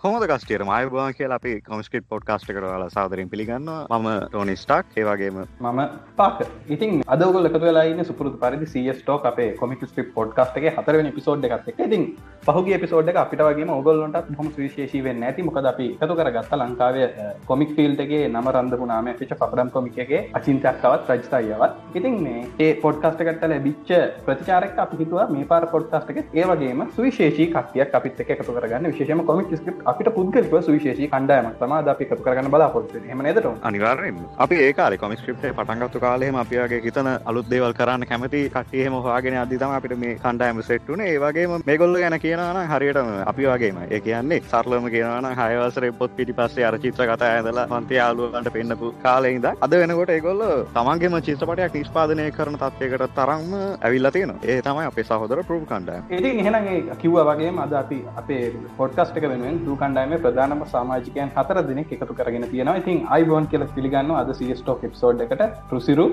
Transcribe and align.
හොමද 0.00 0.24
කස්ටියර 0.30 0.62
මයබවා 0.62 1.04
කිය 1.12 1.26
අපි 1.28 1.52
කොමස්කට් 1.60 2.04
පොඩ් 2.08 2.24
කාස්ට 2.24 2.46
කරල 2.48 2.82
සාදරින් 2.88 3.30
පිළිගන්න 3.30 3.70
ම 3.96 4.04
ටෝනි 4.26 4.54
ස්ටක් 4.54 4.94
ඒවාගේම 4.96 5.40
මම 5.40 5.80
පාක 6.14 6.42
ඉතින් 6.68 7.00
අදගොල 7.08 7.48
එකතු 7.48 7.60
වෙලායින්න 7.60 8.04
සුපුරදු 8.04 8.38
පරිදි 8.38 8.68
සියස්ටෝක් 8.68 9.26
අපේ 9.26 9.48
කොමික් 9.56 9.82
ස්ටිප් 9.84 10.12
පොඩ්කාස්ටගේ 10.14 10.74
හතරවෙන 10.76 11.10
පිසෝඩ් 11.12 11.46
එකත් 11.48 11.72
එක 11.72 11.80
ඉතින් 11.86 12.04
පහුගේ 12.44 12.78
පිසෝඩ් 12.78 13.10
එක 13.10 13.18
අපිට 13.22 13.42
වගේ 13.42 13.66
ඔගොල්ලොන්ට 13.70 14.30
හොම 14.36 14.52
විශේෂී 14.58 15.02
වෙන්න 15.02 15.22
ඇති. 15.22 15.42
මොකද 15.42 15.66
අපි 15.66 15.88
එකතු 15.96 16.14
කර 16.14 16.30
ගත්ත 16.30 16.58
ලංකාවේ 16.58 17.08
කොමික් 17.44 17.74
ෆිල්ටගේ 17.74 18.22
නම 18.28 18.52
රන්දපු 18.52 18.86
නාම 18.86 19.10
පිච 19.14 19.34
පපඩම් 19.34 19.70
කොමිකගේ 19.70 20.22
අචින්තක්කවත් 20.34 21.10
රජ්තායවත් 21.10 21.96
ඉතින් 21.96 22.16
මේ 22.22 22.46
ඒ 22.60 22.70
පොඩ්කාස්ට 22.76 23.22
කටල 23.22 23.56
බිච්ච 23.60 23.92
ප්‍රතිචාරක් 24.24 24.78
අපි 24.78 25.02
හිතුව 25.02 25.34
මේ 25.34 25.44
පාර 25.46 25.68
පොඩ්කාස්ටක 25.74 26.22
ඒවගේම 26.36 26.86
සුවිශේෂී 26.94 27.50
කටියක් 27.50 27.94
අපිත් 27.94 28.24
එක 28.26 28.34
එකතු 28.36 28.54
කරගන්න. 28.54 28.90
විශේෂම 28.90 29.26
කොමික් 29.26 29.54
ස්ක්‍රප් 29.54 29.86
අපිට 29.88 30.08
පුද්ගලික 30.14 30.54
සුවිශේෂී 30.60 31.08
කණ්ඩායමක් 31.08 31.58
තම 31.58 31.72
අපි 31.88 32.04
එකතු 32.06 32.22
කරගන්න 32.22 32.50
බලාපොරොත්තු 32.50 33.00
හෙම 33.04 33.20
නේදට 33.20 33.46
අනිවාර්යෙන් 33.62 34.18
අපි 34.38 34.56
ඒකාල 34.62 34.96
කොමිස්ක්‍රප්ේ 34.98 35.52
පටන්ගත්තු 35.54 36.00
කාලෙම 36.00 36.36
අපිගේ 36.36 36.80
හිතන 36.80 37.08
අලුත් 37.24 37.48
දේවල් 37.48 37.74
කරන්න 37.74 38.04
කැමති 38.04 38.40
කටියහෙම 38.50 38.96
හවාගෙන 38.98 39.38
අධිතම 39.38 39.72
අපිට 39.72 39.94
මේ 39.98 40.16
කණ්ඩායම 40.16 40.60
සෙට්ටුන 40.62 41.02
ඒවගේම 41.02 41.54
මේගොල්ල 41.64 41.96
ගැන 41.96 42.18
කියනන 42.18 42.60
හරියටම 42.72 43.08
අපි 43.24 43.46
වගේම 43.46 43.78
ඒ 43.86 44.00
කියන්නේ 44.00 44.40
සරලම 44.42 44.88
කියනන 44.88 45.28
හයවසර 45.40 45.88
පොත් 45.94 46.16
පිටි 46.16 46.34
පස්සේ 46.34 46.64
අර 46.64 46.78
චිත්‍ර 46.78 47.06
කතා 47.06 47.30
ඇදලා 47.30 47.66
මන්ති 47.70 47.94
යාලුවන්ට 47.94 48.52
පෙන්න්නපු 48.52 48.92
කාලෙහිද 49.00 49.48
අද 49.58 49.72
වෙනකොට 49.74 50.10
ඒගොල්ල 50.10 50.44
තමන්ගේම 50.74 51.18
චිත්‍රපටයක් 51.22 51.78
නිස්පාදනය 51.78 52.28
කරන 52.32 52.58
තත්වයකට 52.58 53.06
තරම්ම 53.14 53.56
ඇවිල්ල 53.80 54.10
තියෙන 54.10 54.34
ඒ 54.44 54.60
තමයි 54.62 54.86
අපේ 54.86 55.06
සහෝදර 55.06 55.44
ප්‍රූ 55.44 55.62
කණ්ඩ 55.64 56.12
ඒ 56.12 56.36
එහෙනගේ 56.36 56.98
කිව්ව 56.98 57.18
වගේ 57.24 57.56
අද 57.60 57.74
අපි 57.74 58.00
අපේ 58.16 58.44
පොඩ්කස්ටක 58.76 59.24
වෙනුවෙන් 59.24 59.64
දූ 59.64 59.77
කණ්ඩායම 59.82 60.14
ප්‍රධානම 60.24 60.64
සාමාජිකයන් 60.74 61.32
හතර 61.36 61.62
දෙනෙක් 61.70 61.92
එකතු 61.96 62.18
කරගෙන 62.20 62.46
තියෙනවා. 62.52 62.76
ඉතින් 62.82 63.00
අයිබෝන් 63.16 63.48
කියල 63.52 63.66
පිළිගන්න 63.76 64.14
අද 64.20 64.32
සිස්ටෝක් 64.40 64.84
එප්සෝඩ් 64.90 65.24
එකට 65.26 65.42
රුසිරු 65.72 66.06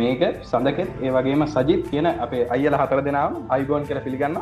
මේක 0.00 0.22
සඳකෙත් 0.50 0.90
ඒ 1.06 1.14
වගේම 1.16 1.46
සජිත් 1.56 1.82
කියන 1.90 2.10
අපේ 2.26 2.44
අයිල 2.56 2.76
හතර 2.82 3.02
දෙනාව 3.08 3.40
අයිබෝන් 3.56 3.88
කියල 3.88 4.00
පිළිගන්න 4.06 4.38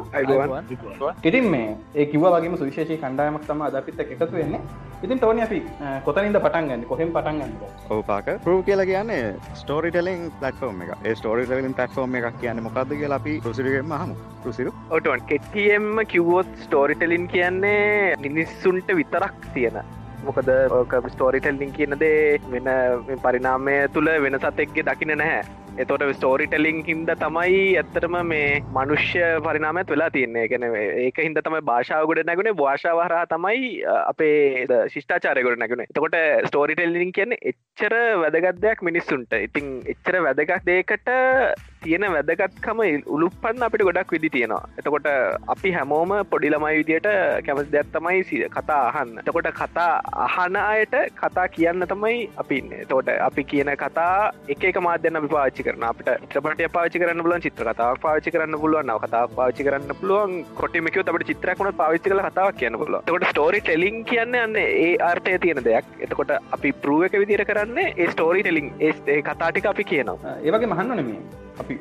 ඉතින් 1.31 1.49
මේ 1.55 1.71
ඒ 1.95 2.06
කිව 2.12 2.29
වගේ 2.34 2.56
සුවිශේෂී 2.61 3.01
කණ්ඩායමක් 3.05 3.49
තම 3.49 3.67
අදපිත් 3.71 4.05
එකතු 4.05 4.33
වෙන්නේ. 4.33 4.62
ඉතින් 5.05 5.19
ටෝනි 5.19 5.43
අපි 5.47 5.59
කොතනින්ද 6.06 6.39
පටන්ගන්න 6.45 6.81
කොහෙම 6.91 7.11
පටන්ගන්න 7.17 7.53
ඕපාක 7.97 8.31
ප්‍රූ 8.47 8.56
කියලා 8.69 8.87
කියන්නේ 8.91 9.21
ස්ටෝරි 9.61 9.91
ටෙලින් 9.95 10.25
පලටෆෝර්ම් 10.41 10.81
එක 10.87 11.06
ඒ 11.11 11.15
ස්ටෝරි 11.21 11.45
ටෙලින් 11.47 11.77
පලටෆෝර්ම් 11.79 12.19
එකක් 12.21 12.41
කියන්න 12.43 12.62
මොකක්ද 12.67 12.95
කියලා 13.03 13.21
අපි 13.23 13.34
රුසිරගෙන්ම 13.45 13.95
හම 13.99 14.12
රුසිරු? 14.47 14.73
ඔටන් 14.97 15.23
කෙටියම්ම 15.31 16.03
කිව්වොත් 16.12 16.51
ස්ටෝරිටලින් 16.65 17.29
කියන්නේ 17.34 18.17
මිනිස්සුන්ට 18.69 18.97
විතරක් 18.97 19.35
තියෙන. 19.55 19.79
මොකද 20.25 20.49
ඕක 20.71 20.93
ස්ටෝරිටල්ලිින් 21.09 21.73
කියනදේ 21.73 22.41
වෙන 22.51 22.69
පරිනාමය 23.23 23.77
තුළ 23.95 24.11
වෙන 24.23 24.39
සතෙක්ගේ 24.39 24.85
දකින 24.85 25.13
නැහැ. 25.19 25.45
එතොට 25.79 26.03
ස්ටෝරි 26.17 26.47
ටෙලිං 26.47 26.83
හින්ද 26.85 27.11
තමයි 27.21 27.61
ඇත්තටම 27.79 28.17
මේ 28.27 28.63
මනුෂ්‍ය 28.77 29.21
පරිනාමත් 29.45 29.91
වෙලා 29.91 30.11
තියන්නේ. 30.11 30.49
ගැන 30.49 30.67
ඒක 30.75 31.21
හින්ද 31.23 31.39
තමයි 31.39 31.63
භාෂාවගොඩ 31.71 32.25
නැගුණේ 32.27 32.57
භාෂාවහරා 32.63 33.25
තමයි 33.27 33.71
අපේ 33.87 34.67
ශිෂ්ඨාචාරයගොඩ 34.95 35.63
නැගුණ 35.63 35.87
එතකොට 35.87 36.19
ස්ටෝරි 36.51 36.75
ටෙල්ලිින් 36.75 37.13
කියන්නේ 37.13 37.53
එච්චර 37.53 37.97
වැදගත්දයක් 38.25 38.83
මිනිස්සුන්ට. 38.83 39.33
ඉතින් 39.49 39.75
එච්චර 39.95 40.23
වැදගත් 40.27 40.67
දේකට 40.67 41.15
තියෙන 41.84 42.07
වැදගත්කම 42.15 42.81
උළුපන්න 43.15 43.67
අපිට 43.67 43.87
ගොඩක් 43.89 44.12
විදි 44.17 44.31
තියෙනවා. 44.37 44.62
එතකොට 44.79 45.09
අපි 45.55 45.73
හැමෝම 45.77 46.15
පොඩිලමයි 46.33 46.75
විදියට 46.81 47.09
කැමස් 47.47 47.71
දෙයක් 47.75 47.93
තමයි 47.97 48.48
කතා 48.57 48.81
අහන්න. 48.91 49.15
එතකොට 49.23 49.51
කතා 49.61 49.91
අහන 50.27 50.56
අයට 50.56 50.97
කතා 51.23 51.47
කියන්න 51.56 51.89
තමයි 51.93 52.31
අපින්න 52.37 52.75
තෝට 52.89 53.11
අපි 53.29 53.45
කියන 53.45 53.73
කතා 53.84 54.33
එක 54.49 54.81
මාධ්‍යන්න 54.89 55.21
අපි 55.21 55.33
පාච්චි 55.34 55.67
කරන 55.69 55.89
අපට 55.91 56.11
චිත්‍රපටය 56.23 56.69
පාචි 56.77 56.99
කරන්න 56.99 57.22
පුලන් 57.22 57.47
චිත්‍ර 57.47 57.71
කතා 57.71 57.91
පාචි 58.05 58.34
කරන්න 58.34 58.60
පුළුවන් 58.62 58.95
කතා 59.05 59.25
පාචි 59.39 59.69
කරන්න 59.69 59.97
පුළුවන් 60.00 60.45
කොටිමක 60.60 60.99
අපට 60.99 61.27
චිත්‍රකුණ 61.31 61.72
පාවිච්චි 61.81 62.10
කල 62.10 62.22
කතාව 62.28 62.53
කියන්න 62.60 62.78
පුල 62.81 62.99
තකොට 63.06 63.28
ස්ටෝරි 63.31 63.60
ටෙලින් 63.60 64.05
කියන්න 64.10 64.39
යන්න 64.45 64.56
ඒ 64.62 64.93
ආර්ථය 65.09 65.39
තියෙන 65.39 65.65
දෙයක්. 65.65 65.84
එතකොට 66.05 66.33
අපි 66.56 66.72
පරුව 66.84 67.05
එක 67.09 67.19
විදිර 67.22 67.45
කරන්න 67.50 67.78
ඒ 67.84 68.09
ස්ටෝරි 68.15 68.43
ටෙලින් 68.43 68.72
ඒ 68.81 69.21
කතාටික 69.28 69.71
අපි 69.72 69.91
කියනවා. 69.93 70.39
ඒවගේ 70.47 70.72
මහන්න 70.72 70.97
නෙමේ 71.00 71.47
අපි 71.61 71.75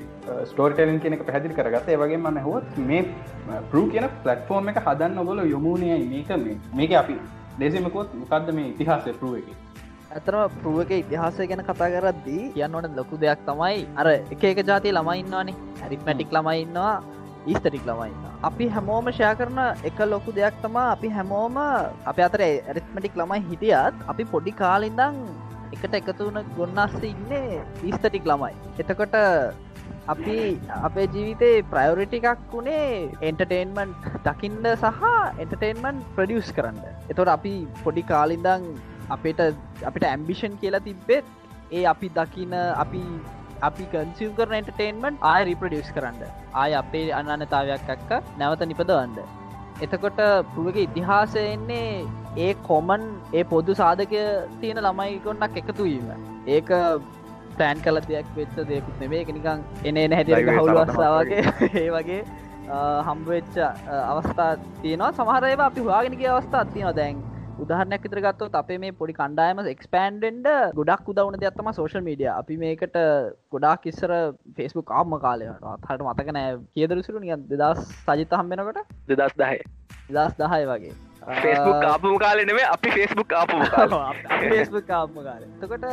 ස්ටෝර්ටලන් 0.46 1.00
කියනක 1.00 1.24
පැදිි 1.28 1.56
කරගත 1.58 1.90
ඒවගේ 1.90 2.20
මන්න 2.20 2.44
හොත් 2.44 2.80
මේ 2.88 3.04
පරු 3.72 3.84
කියන 3.94 4.08
පලට්ෆෝර්ම් 4.24 4.72
එක 4.72 4.80
හදන්න 4.86 5.22
ඔබල 5.24 5.44
යොමුණයයි 5.48 5.98
මේක 6.08 6.32
මේ 6.38 6.58
මේක 6.74 6.96
අපි 7.02 7.18
ලෙසිමකොත් 7.60 8.16
මොකක්ද 8.16 8.54
මේ 8.54 8.72
ඉතිහාසය 8.74 9.14
පරුව 9.20 9.36
එක? 9.40 9.48
ඇතරම 10.12 10.58
පරුව 10.62 10.80
එක 10.84 10.92
ඉතිහාසය 10.98 11.50
ගැන 11.50 11.64
කතා 11.64 11.92
කරද්දී 11.96 12.44
කියන්න 12.56 12.76
ඕන 12.76 12.90
ලොකු 12.96 13.22
දෙයක් 13.24 13.46
තමයි 13.46 13.86
අර 13.96 14.08
එක 14.14 14.44
එක 14.46 14.64
ජාතිය 14.64 14.94
ළමයින්නවානේ 14.94 15.58
හැරිත්මැටික් 15.82 16.36
ළමයින්නවා 16.38 16.94
ඊස්තටික් 17.48 17.84
ළමයින්න 17.88 18.24
අපි 18.44 18.70
හැමෝම 18.70 19.10
ෂය 19.10 19.34
කරන 19.40 19.60
එක 19.90 20.00
ලොකු 20.06 20.34
දෙයක් 20.34 20.56
තමා 20.64 20.88
අපි 20.94 21.12
හැමෝම 21.18 21.60
අප 22.06 22.18
අතර 22.20 22.44
ඇරිත්මටික් 22.44 23.20
ළමයි 23.20 23.46
හිටියත් 23.50 24.08
අපි 24.08 24.24
පොඩි 24.34 24.54
කාලින්දං 24.62 25.22
එකට 25.76 25.96
එකතුවන 26.00 26.38
ගොන්නස්ස 26.58 27.02
ඉන්නේ 27.04 27.62
ඊස්තටික් 27.84 28.26
ළමයි. 28.26 28.54
එතකොට 28.80 29.16
අපි 30.08 30.36
අපේ 30.88 31.08
ජීවිතේ 31.14 31.56
ප්‍රයෝරිටිකක් 31.72 32.44
වුණේ 32.52 32.84
එන්ටර්ටේන්මන්් 33.30 33.96
දකින්ඩ 34.28 34.68
සහ 34.74 35.02
එන්ටර්ටේන්මන්් 35.44 36.04
ප්‍රඩියස් 36.18 36.52
කරන්න. 36.58 36.78
එතොට 37.12 37.32
අපි 37.38 37.56
පොඩි 37.84 38.04
කාලින්දං 38.12 38.68
අපට 39.10 39.42
අපිට 39.90 40.06
ඇම්බිෂන් 40.12 40.56
කියලා 40.62 40.86
තිබ්බෙත් 40.88 41.26
ඒ 41.72 41.84
අපි 41.94 42.10
දකින 42.20 42.56
අපි 42.84 43.04
අපි 43.62 43.90
කන්සිම් 43.94 44.32
කරන 44.38 44.56
එන්ටර්ටේන්මන්් 44.60 45.20
ආය 45.32 45.42
රිපඩියස් 45.50 45.92
කරන්න. 45.98 46.24
ආය 46.54 46.72
අපේ 46.84 47.04
අනන්නතාවයක් 47.20 47.92
එක්ක 47.96 48.16
නැවත 48.40 48.64
නිපදවන්න. 48.72 49.20
එතකොට 49.82 50.24
පුුවගේ 50.54 50.88
ඉතිහාසය 50.88 51.44
එන්නේ 51.48 51.92
ඒ 52.38 52.54
කොමන් 52.70 53.04
ඒ 53.34 53.44
පොදු 53.52 53.78
සාධකය 53.82 54.24
තියෙන 54.62 54.84
ළමයි 54.86 55.20
කොන්නක් 55.26 55.62
එකතුවීම 55.62 56.10
ඒක 56.48 56.72
පෑන් 57.58 57.82
කල 57.82 58.02
දෙයක් 58.04 58.36
වෙච්ච 58.36 58.60
දෙකුත් 58.66 59.00
නෙමේ 59.02 59.24
නිකං 59.30 59.64
එන 59.84 59.98
එන 60.00 60.18
හැති 60.18 60.44
හවුලස්සාවගේ 60.52 61.48
ඒ 61.76 61.88
වගේ 61.92 62.22
හම්බවෙච්ච 63.08 63.58
අවස්ථා 64.04 64.52
තියනවා. 64.82 65.12
සමහරව 65.14 65.62
අපි 65.62 65.82
හවාගෙනගේ 65.82 66.30
අවස්ථා 66.30 66.64
තියනවා. 66.68 66.96
දැන් 66.96 67.24
උදාහරනයක් 67.60 68.04
විතර 68.06 68.22
ගත්තොත් 68.26 68.56
අපේ 68.56 68.78
මේ 68.78 68.92
පොඩි 68.92 69.18
කණ්ඩායම 69.20 69.62
එක්ස්පෑන්ඩෙන්ඩ 69.66 70.48
ගොඩක් 70.76 71.10
උදවන 71.14 71.40
දෙයක්ත්තම 71.44 71.72
සෝශල් 71.72 72.06
මීඩිය 72.08 72.30
අපි 72.34 72.60
මේකට 72.64 73.00
ගොඩක් 73.56 73.90
ඉස්සර 73.92 74.14
ෆෙස්බුක් 74.58 74.94
ආම්ම 75.00 75.18
කාලයට 75.26 75.68
හට 75.82 76.00
මතකනෑ 76.04 76.56
කියදරසිරු 76.76 77.26
නිය 77.26 77.36
දෙදස් 77.54 77.84
සජිත 78.06 78.40
හම්බෙනකට 78.42 78.96
දෙදස් 79.12 79.38
දහය. 79.44 79.60
දස් 80.10 80.42
දහය 80.42 80.64
වගේ 80.72 80.96
ෆෙස්බුක් 81.28 81.84
ආපම 81.86 82.14
කාලනෙේ 82.24 82.66
අපි 82.74 82.90
ෆෙස්බුක් 82.96 83.34
ආපම 83.38 83.64
ෆෙස්බුක් 84.44 84.92
ආපම 84.98 85.18
කාල. 85.26 85.42
තකොට 85.62 85.86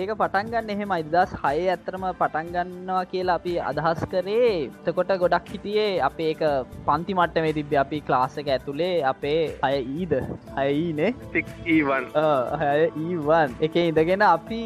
ඒක 0.00 0.10
පටන්ගන්න 0.20 0.72
එහෙම 0.74 0.92
ඉදස් 0.96 1.32
හය 1.44 1.62
ඇත්තරම 1.74 2.04
පටන්ගන්නවා 2.20 3.04
කියලා 3.12 3.36
අපි 3.40 3.54
අදහස් 3.70 4.02
කරේ. 4.14 4.50
තකොට 4.88 5.12
ගොඩක් 5.22 5.48
හිටියේ 5.54 5.86
අපේ 6.08 6.28
ඒක 6.32 6.42
පන්ති 6.88 7.16
මට්ටමේ 7.18 7.54
තිබ්බ 7.58 7.72
අපි 7.84 8.00
ක්ලාසක 8.10 8.50
ඇතුළේ 8.56 8.92
අපේ 9.12 9.40
අය 9.68 9.78
ඊද. 9.94 10.12
අයඊනේ 10.56 11.10
ඊවන් 11.76 12.10
ඊවන් 13.06 13.56
එක 13.68 13.80
ඉඳගෙන 13.84 14.26
අපි 14.28 14.60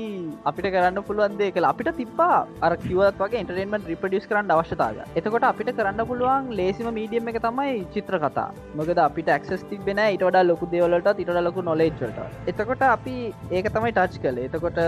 අපිට 0.52 0.70
කරන්න 0.74 1.00
පුළුවන් 1.10 1.38
දේ 1.42 1.52
කළ. 1.54 1.70
අපිට 1.70 1.92
තිබ්බා 2.00 2.40
අර 2.66 2.72
කිවත් 2.86 3.22
වගේ 3.22 3.44
ඉන්ටරෙන්මට 3.44 3.88
රිපඩියස් 3.92 4.28
කරන්න 4.32 4.52
අවශ්‍යතාව 4.56 5.00
එතකොට 5.14 5.48
අපිට 5.52 5.72
කරන්න 5.78 6.04
පුළුවන් 6.10 6.50
ලේසිම 6.62 6.90
මීඩියම් 7.00 7.32
එක 7.34 7.40
තමයි 7.48 7.78
චිත්‍ර 7.94 8.20
කතා. 8.26 8.50
මොකද 8.74 9.04
අපිට 9.06 9.34
ඇක්සස් 9.38 9.64
තිබෙන 9.70 10.04
ඊට 10.10 10.24
වඩා 10.24 10.44
ලොකු 10.50 10.70
දෙවලට 10.72 11.22
ඉට 11.24 11.34
ලොකු 11.40 11.62
නොලේච්වලට 11.62 12.50
එතකොට 12.52 12.82
අපි 12.88 13.16
ඒක 13.50 13.72
තමයි 13.72 13.92
ටච් 13.92 14.22
කළ. 14.22 14.38
එතකොට 14.48 14.80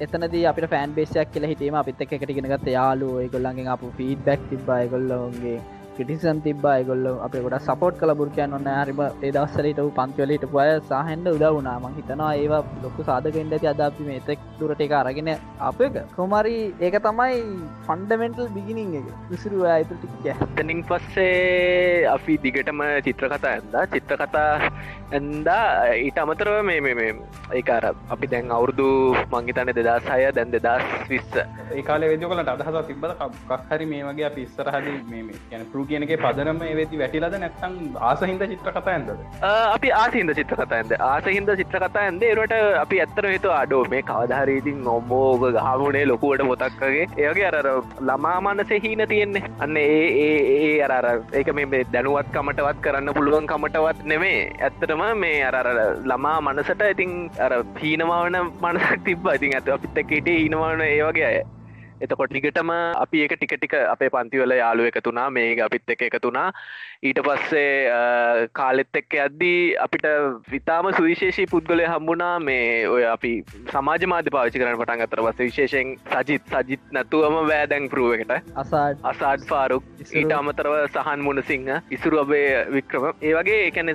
එතනද 0.00 0.38
අප 0.44 0.62
ෆෑන් 0.68 0.94
බේසයක් 0.94 1.34
කියල 1.34 1.46
හිටීම 1.46 1.76
අපිත් 1.80 2.00
එක 2.00 2.16
එකටිගෙනගත් 2.18 2.72
යාලු 2.76 3.10
ගොල්ලන්ගේ 3.34 3.68
අප 3.68 3.84
ෆීඩ 3.98 4.24
බැක් 4.24 4.48
තිබ්බයි 4.50 4.88
පිටිසන් 6.00 6.38
තිබා 6.44 6.76
ගොල්ල 6.88 7.06
අප 7.26 7.34
ගොඩ 7.44 7.56
සපෝට් 7.66 7.96
කල 8.00 8.12
බුරකයන් 8.20 8.54
ඔන්න 8.58 8.68
හරිම 8.74 9.00
ඒදස්සලට 9.28 9.80
පන්තිවලට 9.98 10.44
පය 10.54 10.68
සහන්ඩ 10.90 11.26
උදවුනා 11.34 11.76
මං 11.82 11.96
හිතනවා 11.98 12.30
ඒවා 12.42 12.60
ලොකු 12.84 13.04
සාධකෙන්ට 13.08 13.54
ඇති. 13.56 13.68
අදාපි 13.72 14.06
මේ 14.08 14.20
එතෙක් 14.22 14.46
දුරට 14.60 14.80
එක 14.86 14.94
අරගෙන 15.00 15.30
අප 15.68 15.80
කොමරි 16.16 16.54
ඒක 16.86 16.96
තමයි 17.06 17.36
ෆන්ඩමෙන්ටල් 17.88 18.48
බිගිනිං 18.56 18.94
එක. 19.00 19.10
විසිරුව 19.32 19.66
ඇතුටික් 19.74 20.30
තනින් 20.60 20.80
පස්සේ 20.88 22.06
අපි 22.14 22.38
දිගටම 22.46 22.80
චිත්‍ර 23.08 23.28
කතා 23.34 23.52
ඇන්දා 23.52 23.84
චිත්‍ර 23.94 24.16
කතා 24.22 24.48
ඇන්දා 25.18 25.60
ඊට 26.06 26.22
අමතරව 26.24 26.56
මේ 26.70 26.80
මේ 26.86 27.12
ඒකාර 27.58 27.84
අපි 28.16 28.32
දැන් 28.32 28.56
අවුරුදු 28.58 28.88
මංගිතන 29.34 29.74
දෙදස් 29.80 30.10
අය 30.16 30.24
දැන් 30.38 30.56
දෙදස් 30.56 30.88
විස්ස. 31.12 31.30
ඒකාල 31.78 32.08
වෙදකලට 32.14 32.52
අදහස 32.56 32.82
තිබල 32.88 33.14
කක්හරි 33.52 33.92
මේ 33.92 34.02
වගේ 34.08 34.28
අපි 34.32 34.48
ඉස්සරහද 34.48 34.90
මේ 35.12 35.38
ගැන 35.52 35.68
පරු 35.72 35.88
කියනක 35.90 36.14
පදනම 36.24 36.62
වෙති 36.80 37.02
වැටිලද 37.02 37.38
නැත්තම් 37.38 37.76
ආසහින්ද 38.10 38.46
චිත්‍ර 38.46 38.72
කතා 38.72 38.94
ඇද 38.94 39.10
අපි 39.48 39.94
ආසින්ද 39.94 40.34
චිත්‍ර 40.34 40.60
කතාන්ද 40.62 40.96
ආසහින්ද 41.08 41.52
චිත්‍ර 41.60 41.82
කතා 41.84 42.04
ඇන්ද 42.04 42.28
ඒරට 42.30 42.56
අපි 42.84 43.02
ඇත්තර 43.04 43.30
හතු 43.30 43.52
අඩෝ 43.52 43.82
මේ 43.92 44.02
කවධාරීතින් 44.04 44.80
නොම්බෝග 44.82 45.46
ගහමුණේ 45.58 46.04
ලොකුවට 46.06 46.46
පොතක්කගේ 46.50 47.06
ඒගේ 47.20 47.46
අර 47.50 47.68
ළමා 48.00 48.40
මනස 48.42 48.72
හීන 48.78 49.02
තියෙන්නේ. 49.08 49.44
අන්න 49.60 49.76
ඒ 49.76 50.08
ඒ 50.56 50.82
අර 50.88 51.06
ඒක 51.34 51.52
මේ 51.54 51.84
දැනුවත් 51.92 52.32
කමටවත් 52.32 52.82
කරන්න 52.82 53.14
පුළුවන් 53.14 53.46
කමටවත් 53.46 54.04
නෙමේ 54.04 54.40
ඇත්තටම 54.60 55.04
මේ 55.16 55.38
අර 55.44 55.70
ළමා 56.04 56.36
මනසට 56.42 56.84
ඉතින් 56.90 57.14
අර 57.38 57.56
හීනමාවන 57.82 58.38
මනසක් 58.42 59.00
තිබ 59.04 59.32
ඉතින් 59.34 59.56
ඇත 59.56 59.72
අපිත් 59.76 60.04
එකට 60.04 60.30
හීනමාවන 60.32 60.86
ඒවගේ 60.88 61.26
අය. 61.26 61.40
එතකොට 62.00 62.30
ටිකටම 62.30 62.70
අපි 62.96 63.22
ඒක 63.22 63.34
ටික 63.34 63.54
ටික 63.54 63.74
අපේ 63.86 64.10
පන්තිවල 64.10 64.54
යාලුව 64.54 64.86
එකතුනා 64.86 65.28
මේ 65.30 65.50
අපිත් 65.60 65.90
එක 65.90 66.02
එකතුනා 66.08 66.48
ඊට 67.02 67.18
පස්සේ 67.18 68.48
කාලෙත් 68.52 68.96
එක්ක 68.98 69.14
අද්දී 69.22 69.60
අපිට 69.80 70.02
විතාම 70.46 70.88
සුවිශේෂී 70.92 71.46
පුද්ගලය 71.46 71.84
හම්බුණා 71.84 72.32
මේ 72.40 72.64
ඔය 72.86 73.06
අපි 73.06 73.30
සමාජ 73.68 74.02
මාධ්‍ය 74.12 74.32
පාවිච්චි 74.34 74.60
කරන 74.60 74.76
පටන් 74.76 75.04
අතර 75.04 75.22
පස්ස. 75.22 75.38
විශේෂයෙන් 75.40 75.94
සජිත්. 76.10 76.44
සජිත් 76.52 76.82
නැතුවම 76.92 77.36
වෑදැන් 77.42 77.86
පරුවකට 77.88 78.34
අසාඩ්. 78.54 79.00
අසාඩ් 79.04 79.46
ෆාරුක්. 79.46 79.86
ඊට 80.12 80.34
අමතරව 80.40 80.76
සහන් 80.82 81.22
මුණසිංහ. 81.22 81.70
ඉසුරු 81.90 82.20
අපේ 82.20 82.66
වික්‍රම. 82.68 83.08
ඒ 83.22 83.32
වගේ 83.32 83.64
එකන 83.70 83.94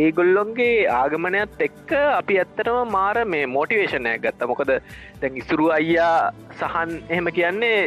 ඒගොල්ලොන්ගේ 0.00 0.74
ආගමනයත් 0.90 1.64
එක්ක 1.68 1.94
අපි 2.00 2.40
ඇත්තටම 2.40 2.90
මාර 2.90 3.22
මේ 3.26 3.46
මෝටිවේශනයක් 3.48 4.26
ගත්ත. 4.26 4.50
මොකද 4.52 4.74
තැන් 5.20 5.36
ඉසුරු 5.36 5.70
අයියා 5.70 6.34
සහන් 6.58 6.98
එහෙම 7.06 7.30
කියන්නේ 7.30 7.78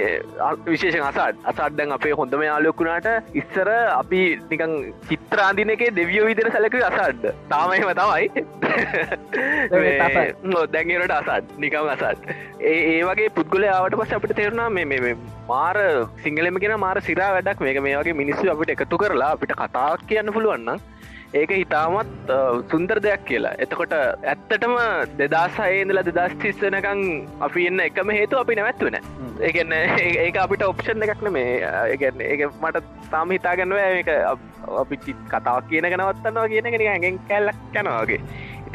විශේෂ 0.65 1.03
අසාත් 1.03 1.45
අසාත්දැන් 1.45 1.91
අපේ 1.91 2.15
හොඳම 2.15 2.47
යාලොකුණාට 2.47 3.35
ඉස්සර 3.35 3.75
අපි 3.91 4.23
නිකං 4.51 4.73
චිත්‍රාදින 5.09 5.73
එකේ 5.75 5.91
දෙවියෝ 5.99 6.27
විදිර 6.29 6.49
සැලක 6.55 6.75
අසාඩ්ද 6.89 7.23
තාමයිම 7.51 7.91
තමයි. 7.99 8.25
නොදැන්ගේට 10.55 11.15
අසත් 11.19 11.55
නිකම් 11.65 11.91
අසත් 11.95 12.27
ඒ 12.61 12.79
ඒ 12.91 13.01
වගේ 13.09 13.29
පුද්ගල 13.37 13.67
ආවට 13.69 13.97
පස 14.01 14.17
අපිට 14.17 14.35
තේරුණා 14.39 14.69
මේ 14.77 14.85
මේ 14.85 15.15
මාර 15.47 15.77
සිංහලම 16.25 16.59
කියෙන 16.63 16.79
මාර 16.79 16.97
සිරා 17.09 17.31
වැඩක්. 17.37 17.63
මේක 17.67 17.81
මේ 17.87 17.95
වගේ 18.01 18.19
මිනිස්සු 18.23 18.51
අපිට 18.55 18.75
එකතු 18.75 19.01
කරලා 19.03 19.31
අපිට 19.37 19.55
කතා 19.61 19.89
කියන්න 20.09 20.33
පුළුවන්න 20.37 20.79
ඒක 21.35 21.51
හිතාමත් 21.51 22.31
සුන්දර 22.71 22.99
දෙයක් 23.05 23.23
කියලා. 23.29 23.53
එතකොට 23.59 23.93
ඇත්තටම 23.95 24.75
දෙදසායේදල 25.21 26.01
දෙදස් 26.09 26.35
තිස්සනකං 26.43 27.01
අපි 27.41 27.67
එන්න 27.69 27.85
එකම 27.87 28.11
හේතු 28.17 28.39
අපි 28.41 28.57
නැවැත්වන 28.59 28.97
ඒගන්න 29.41 29.73
ඒක 29.75 30.37
අපිට 30.37 30.63
ඔප්ෂන් 30.63 31.07
එකක්න 31.07 31.31
මේ 31.37 31.57
ඒගන්න 31.61 32.23
ඒ 32.23 32.47
මට 32.47 32.83
තාම 33.11 33.33
හිතාගන්නුව 33.35 33.81
ඒක 33.81 34.11
අපි 34.81 35.15
කතාවක් 35.29 35.67
කියන 35.69 35.89
නවත්තන්නවා 35.91 36.47
කියන 36.53 36.71
එක 36.71 36.77
ඇගෙන් 36.85 37.19
කැල්ලක් 37.29 37.79
යනවාගේ 37.81 38.21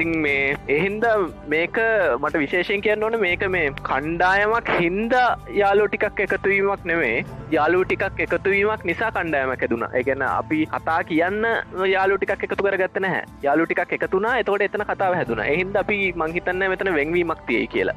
ඉතින් 0.00 0.22
මේ 0.24 0.56
එහින්ද 0.68 1.04
මේක 1.52 1.76
මට 2.20 2.40
විශේෂයෙන් 2.42 2.84
කියන්න 2.84 3.04
ඕන 3.06 3.16
මේක 3.24 3.42
මේ 3.54 3.66
කණ්ඩායමක් 3.88 4.70
හින්ද 4.80 5.14
යාලෝ 5.60 5.88
ටිකක් 5.88 6.24
එකතුවීමක් 6.26 6.84
නෙවේ 6.90 7.16
යාලු 7.54 7.80
ටිකක් 7.84 8.20
එකතුවීමක් 8.24 8.82
නිසා 8.90 9.10
කණ්ඩායමක් 9.16 9.64
ඇදුන 9.66 9.84
එකන 10.00 10.22
අපි 10.26 10.60
කතා 10.74 10.98
කියන්න 11.10 11.46
යාලු 11.92 12.18
ටිකක් 12.18 12.44
එකතු 12.46 12.66
කරගත්ත 12.66 13.00
නැහැ. 13.04 13.24
යාලු 13.46 13.66
ටිකක් 13.66 13.94
එකතුනා 13.96 14.34
එතකොට 14.42 14.64
එතන 14.66 14.84
කතාව 14.90 15.16
හැදුන. 15.18 15.42
එහින්ද 15.44 15.76
අපි 15.82 15.98
මංහිතන්න 16.22 16.64
මෙතන 16.74 16.92
වෙංවීමක් 16.98 17.42
තියයි 17.50 17.66
කියලා. 17.74 17.96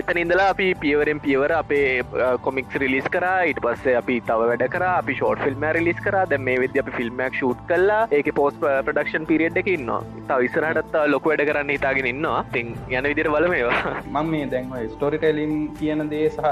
එතන 0.00 0.22
ඉඳලා 0.24 0.48
අපි 0.54 0.68
පියවරෙන් 0.84 1.22
පියවර 1.26 1.54
අපේ 1.60 2.02
කොමික්ස් 2.48 2.78
රිලිස් 2.84 3.08
කර. 3.16 3.26
ඉට 3.52 3.62
පස්සේ 3.66 3.96
අපි 4.02 4.18
තව 4.30 4.50
වැඩ 4.52 4.66
කර. 4.76 4.86
අපි 4.90 5.18
ෂෝට් 5.20 5.44
ෆිල්ම් 5.46 5.68
රිලිස් 5.78 6.02
කර. 6.08 6.18
දැ 6.32 6.42
මේ 6.50 6.58
විද 6.64 6.80
අපි 6.84 6.96
ෆිල්ම්මක් 6.98 7.40
ෂූට් 7.40 7.64
කල්ලා 7.72 8.02
ඒක 8.20 8.32
පෝස් 8.40 8.58
ප්‍රඩක්ෂන් 8.64 9.30
පිරිියඩ් 9.32 9.62
එක 9.62 9.72
ඉන්නවා. 9.76 10.02
තව 10.28 10.50
ඉසරහටත් 10.50 11.00
ලොක 11.14 11.30
වැඩ 11.38 11.48
කරන්න 11.48 11.70
හිතාගෙන 11.74 12.06
ඉන්නවා. 12.10 12.44
තින් 12.52 12.68
යන 12.90 13.04
විදිර 13.10 13.28
බල 13.30 13.46
මේවා 13.52 13.92
මං 14.14 14.30
මේ 14.32 14.46
දැන්ව 14.52 14.74
ස්ටෝරිටලින් 14.94 15.52
කියන 15.78 16.02
දේ 16.12 16.30
සහ 16.30 16.46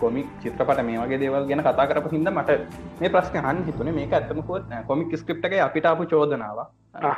කොමික් 0.00 0.26
චිත්‍රපට 0.42 0.80
මේ 0.88 0.98
වගේ 1.02 1.20
දේවල් 1.22 1.46
ගැන 1.50 1.62
කතා 1.66 1.86
කරප 1.90 2.08
හිද 2.14 2.30
මට 2.30 2.56
මේ 3.00 3.12
ප්‍රශ්න 3.14 3.46
හන් 3.48 3.62
හිතුන. 3.68 3.92
මේක 3.98 4.12
ඇත්තමකොත් 4.12 4.72
කොමික් 4.88 5.14
ස්ක්‍රප්ට 5.22 5.46
එක 5.50 5.60
අපිට 5.66 5.86
අපපු 5.86 6.06
චෝදනාව 6.12 6.58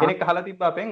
කෙනෙක් 0.01 0.23
හල 0.29 0.39
තිබ්බාපෙන් 0.47 0.91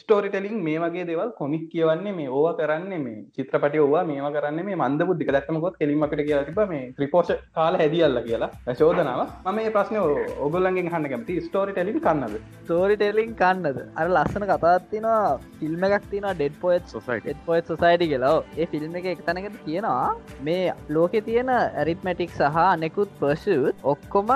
ස්ටෝරි 0.00 0.28
ටෙලින් 0.30 0.56
මේ 0.66 0.78
වගේ 0.84 1.06
දෙවල් 1.10 1.30
කොමික් 1.38 1.64
කියවන්නේ 1.72 2.14
මේ 2.18 2.28
ඕව 2.28 2.58
කරන්නේ 2.58 3.00
මේ 3.04 3.24
චිත්‍රපටි 3.36 3.80
ඕවා 3.84 4.04
මේවා 4.10 4.32
කරන්න 4.36 4.64
මේ 4.68 4.76
මන්ද 4.76 5.06
බුද්ධික. 5.08 5.32
දැක්මකොත් 5.36 5.78
කෙලින් 5.80 6.02
අපිට 6.06 6.22
කියලා 6.28 6.44
තිබ 6.48 6.60
මේ 6.72 6.92
ත්‍රිපෝෂ 6.98 7.32
කාල 7.56 7.78
හැදියල්ල 7.82 8.20
කියලා. 8.28 8.50
චෝදනාව. 8.80 9.22
ම 9.44 9.56
මේ 9.58 9.72
ප්‍රශ්න 9.76 9.96
ඔගොල්ලන්ගේ 10.46 10.92
හන්න 10.94 11.08
කැමති 11.12 11.40
ස්ටෝරි 11.46 11.72
ටෙලින් 11.72 12.00
කන්නද? 12.06 12.36
ස්ටෝරි 12.64 12.96
ටෙලින් 12.96 13.32
කන්නද? 13.42 13.78
අර 14.00 14.06
ලස්සන 14.08 14.46
කතාත්තිනවා 14.52 15.38
ෆිල්ම් 15.60 15.88
එකක් 15.88 16.10
the 16.12 16.28
dead 16.30 16.60
poets 16.64 16.94
society 16.94 17.42
poets 17.48 17.72
society 17.72 18.10
කියලා. 18.12 18.36
ඒ 18.60 18.66
ෆිල්ම් 18.74 19.00
එක 19.00 19.10
එක්තනකට 19.14 19.58
තියෙනවා 19.64 20.16
මේ 20.48 20.74
ලෝකෙ 20.96 21.24
තියෙන 21.30 21.54
ඇරිත්මැටික් 21.56 22.36
සහ 22.38 22.62
අනෙකුත් 22.66 23.18
පර්ෂුත් 23.20 23.84
ඔක්කොම 23.94 24.32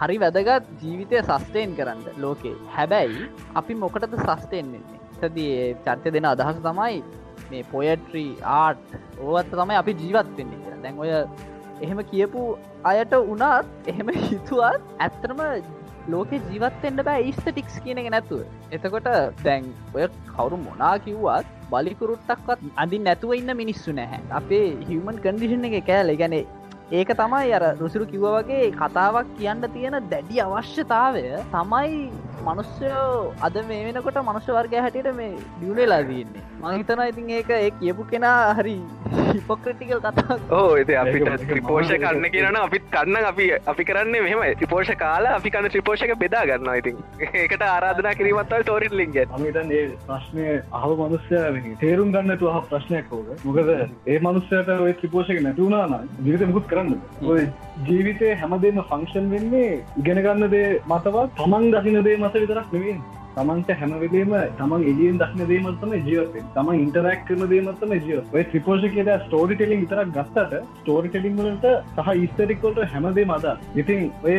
හරි 0.00 0.20
වැදගත් 0.24 0.70
ජීවිතය 0.82 1.22
සස්ටේන් 1.22 1.76
කරන්න 1.78 2.22
ලෝකේ. 2.24 2.56
හැබැයි 2.76 3.26
අපි 3.60 3.78
මොකටද 3.84 4.16
සස්ටෙන් 4.24 4.72
වෙන්නේ? 4.74 5.00
සදී 5.18 5.74
චර්තය 5.86 6.14
දෙන 6.16 6.30
අදහස 6.32 6.60
තමයි 6.68 7.02
මේ 7.50 7.64
පොයට්‍රී 7.72 8.30
ආට් 8.58 8.96
ඕවත් 9.20 9.52
තමයි 9.52 9.78
අපි 9.82 9.96
ජීවත් 10.02 10.32
වෙන්නේ 10.38 10.60
කියලා. 10.62 10.82
දැන් 10.84 10.98
ඔය 11.04 11.10
එහෙම 11.84 12.02
කියපු 12.12 12.42
අයට 12.90 13.16
උනත් 13.32 13.90
එහෙම 13.92 14.14
හිතුවත් 14.26 14.94
ඇත්තරම 15.06 15.42
ලෝක 16.12 16.30
ජීවත්තෙන්ට 16.32 17.02
බෑ 17.08 17.26
ඉස්තටික්ස් 17.30 17.78
කියන 17.84 18.00
එක 18.02 18.10
නැතුව. 18.14 18.42
එතකොට 18.76 19.08
දැන් 19.44 19.72
ඔය 19.96 20.06
කවුරු 20.32 20.58
මොනා 20.66 20.94
කිව්වත් 21.06 21.48
බලිකුරුට්ටක්වත් 21.72 22.60
අදි 22.82 22.98
නැතුව 23.06 23.34
ඉන්න 23.40 23.56
මිනිස්සු 23.62 23.96
නැහැ. 23.98 24.22
අපේ 24.40 24.68
හිවමන් 24.88 25.18
කන්ඩිෂන් 25.24 25.66
එක 25.70 25.86
කෑල 25.90 26.14
ගැනේ 26.22 26.44
ඒක 26.88 27.08
තමයි 27.10 27.52
අර 27.52 27.64
රුසිරු 27.80 28.06
කිව්ව 28.06 28.26
වගේ 28.36 28.70
කතාවක් 28.72 29.26
කියන්න 29.38 29.66
තියෙන 29.74 29.96
දැඩි 30.10 30.40
අවශ්‍යතාවය. 30.40 31.24
තමයි 31.52 32.10
මනුස්්‍යයෝ 32.44 33.34
අද 33.42 33.56
මේ 33.68 33.84
වෙනකොට 33.86 34.18
මනුෂ්‍ය 34.22 34.52
වර්ගය 34.52 34.78
හැටියට 34.78 35.14
මේ 35.16 35.32
ඩියුණෙලා 35.56 36.02
දන්නේ 36.02 36.44
මහිතන 36.62 37.02
ඉතින් 37.08 37.30
ඒක 37.30 37.50
ඒ 37.50 37.70
කියපු 37.80 38.04
කෙනා 38.04 38.54
හරි 38.54 38.76
හිපොක්‍රටිකල් 39.32 40.00
කතා 40.00 40.36
ඕ 40.50 40.76
එති 40.76 40.96
අපිට 40.96 41.26
ත්‍රිපෝෂ 41.42 41.90
කන්න 41.94 42.28
කියරන 42.34 42.58
අපිත් 42.60 42.86
කන්න 42.94 43.26
අපි 43.30 43.48
අපි 43.72 43.84
කරන්න 43.84 44.14
මෙම 44.26 44.44
ත්‍රිපෝෂ 44.60 44.92
කාලා 45.02 45.34
අපි 45.40 45.50
කන්න 45.50 45.74
ත්‍රිපෝෂක 45.74 46.14
බෙදා 46.22 46.44
ගන්න 46.46 46.78
ඉතින්. 46.82 47.02
ඒකට 47.34 47.62
ආරාධනා 47.62 48.14
කිරීමත්තල් 48.14 48.62
ටෝරිට 48.62 48.96
ලින්ග 49.00 49.18
අමිතන් 49.30 49.74
ඒ 49.80 49.82
ප්‍රශ්නය 50.06 50.46
අහව 50.72 50.96
මනුස්්‍ය 51.02 51.74
තේරුම් 51.82 52.14
ගන්නතු 52.14 52.52
අහ 52.52 52.62
ප්‍රශ්නයක් 52.70 53.10
හෝද 53.10 53.44
මොකද 53.44 53.74
ඒ 54.06 54.18
මනුස්්‍යයට 54.20 54.72
ඔය 54.78 54.94
ත්‍රිපෝෂක 55.02 55.42
නැතුුණනා 55.48 56.00
ජීවිත 56.22 56.46
මුකුත් 56.48 56.70
කරන්න. 56.76 56.96
ඔය 57.26 57.42
ජීවිතය 57.84 58.32
හැමදේම 58.40 58.82
ෆංක්ෂන් 58.84 59.30
වෙන්නේ 59.30 59.68
ඉගෙනගන්න 59.98 60.50
දේ 60.50 60.72
මතවත් 60.86 61.28
තමන් 61.36 61.70
දසින 61.72 62.02
දේ 62.04 62.18
මත 62.18 62.34
විතරක් 62.36 62.72
නෙවෙන් 62.72 63.00
තමන්ට 63.34 63.70
හැමවිලේම 63.78 64.30
තමන් 64.58 64.84
එලියෙන් 64.90 65.18
දක්න 65.20 65.48
දේමත්ම 65.48 65.90
ජීවත 66.04 66.36
තම 66.54 66.70
ඉන්ටරක් 66.76 67.26
කරන 67.26 67.42
දේමත්ම 67.50 67.90
ජීව 67.96 68.36
ඔය 68.36 68.44
ත්‍රිපෝෂ 68.46 68.86
කියද 68.94 69.10
ස්ටෝරි 69.24 69.58
ටෙලින් 69.58 69.82
විතරක් 69.82 70.14
ගත්තට 70.14 70.54
ස්ටෝරි 70.78 71.10
ටෙලින්වලට 71.10 71.66
සහ 71.96 72.08
ඉස්තරික්කොට 72.20 72.80
හැමදේ 72.94 73.26
මද 73.26 73.52
ඉතින් 73.76 74.08
ඔය 74.24 74.38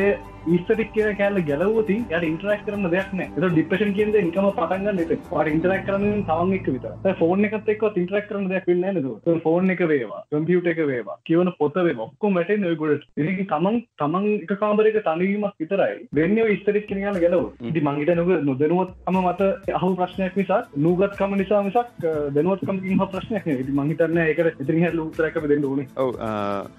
ඉස්තටික් 0.56 0.92
කිය 0.96 1.08
කෑල්ල 1.20 1.40
ගැලවති 1.48 1.96
යට 2.10 2.26
ඉන්ටරක් 2.28 2.62
කරන 2.66 2.88
දෙයක් 2.92 3.10
ත 3.14 3.48
ඩිපේෂන් 3.54 3.94
කියද 3.98 4.14
නිකම 4.18 4.48
පටන්ගන්න 4.58 5.00
ට 5.02 5.18
පට 5.24 5.54
ඉන්ටරක් 5.54 5.82
කරන 5.88 6.06
තවන් 6.30 6.54
එක 6.58 6.70
විතර 6.76 7.16
ෆෝන් 7.22 7.48
එකත් 7.48 7.72
එක් 7.74 7.84
ඉන්ටරක් 8.02 8.30
කරන 8.30 8.48
දෙයක් 8.52 8.70
වෙන්න 8.70 8.86
නද? 8.94 9.08
ෆෝන් 9.44 9.74
එක 9.74 9.84
වේවා 9.92 10.22
කම්පියුට 10.32 10.70
එක 10.74 10.80
වේවා 10.92 11.18
කියවන 11.30 11.52
පොතවේ 11.60 11.96
ඔක්කොම 12.06 12.40
වැට 12.40 12.54
නොයගොඩට 12.58 13.08
ඉ 13.18 13.48
තමන් 13.52 13.82
තමන් 14.02 14.28
එක 14.38 14.54
කාමරක 14.62 15.00
තනවීමක් 15.08 15.60
විතරයි. 15.60 15.98
වෙන්න 16.14 16.38
ඉස්තරික් 16.48 16.88
කියල 16.88 17.20
ගැලව 17.24 17.68
ඉදි 17.72 17.86
මංගිට 17.88 18.14
නොක 18.16 18.32
නොදනුවත් 18.48 18.96
අම 19.06 19.20
මත 19.24 19.50
අහු 19.74 19.92
ප්‍රශ්නයක් 20.00 20.40
නිසා 20.42 20.62
නූගත්කම 20.78 21.36
නිසා 21.36 21.62
මිසක් 21.68 22.08
දැනුවත්කම 22.32 22.82
හ 22.94 23.10
ප්‍රශ්නයක් 23.14 23.52
ඉති 23.56 23.78
මංහිතරන්න 23.82 24.24
එකට 24.26 24.64
ඉතිරි 24.64 24.86
හ 24.86 24.96
ලූතරැක 24.96 25.42
දෙන්න 25.46 25.66
ඕන. 25.66 25.86
ඔව 25.98 26.16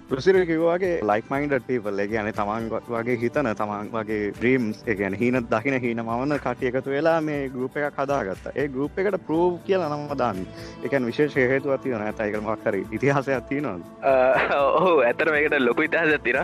ප්‍රසිර 0.08 0.40
කිවවාගේ 0.46 0.96
ලයික් 1.04 1.30
මයින්ඩ 1.30 1.60
පීපල් 1.68 2.04
ගැන 2.08 2.32
තමන් 2.32 2.72
වගේ 2.88 3.20
හිතන 3.24 3.54
තමන් 3.58 3.90
වගේ 3.94 4.30
්‍රීම්ස් 4.42 4.84
එකන 4.94 5.18
හීන 5.22 5.40
දකින 5.52 5.78
හීන 5.84 6.04
මවන්න 6.04 6.40
කටිය 6.46 6.70
එකතු 6.70 6.94
වෙලා 6.96 7.18
මේ 7.28 7.42
ගරුප 7.56 7.76
එකක් 7.82 8.00
හදාගත්ත. 8.02 8.48
ඒ 8.54 8.68
ගරුප් 8.68 8.98
එකට 8.98 9.20
ප්‍රෝ් 9.26 9.58
කියල 9.66 9.84
නම 9.88 10.08
දාන්න 10.22 10.40
එකන් 10.84 11.10
විශේෂ 11.10 11.36
හේතු 11.52 11.76
ඇති 11.76 11.94
වන 11.94 12.06
ඇතයික 12.08 12.40
මක්කර 12.40 12.80
ඉතිහාස 12.98 13.28
ඇති 13.36 13.60
නොද 13.60 13.82
ඔහු 14.80 14.96
ඇතර 15.10 15.32
මේකට 15.36 15.60
ලොකු 15.68 15.88
ඉතිහාස 15.88 16.16
ඇතින 16.16 16.42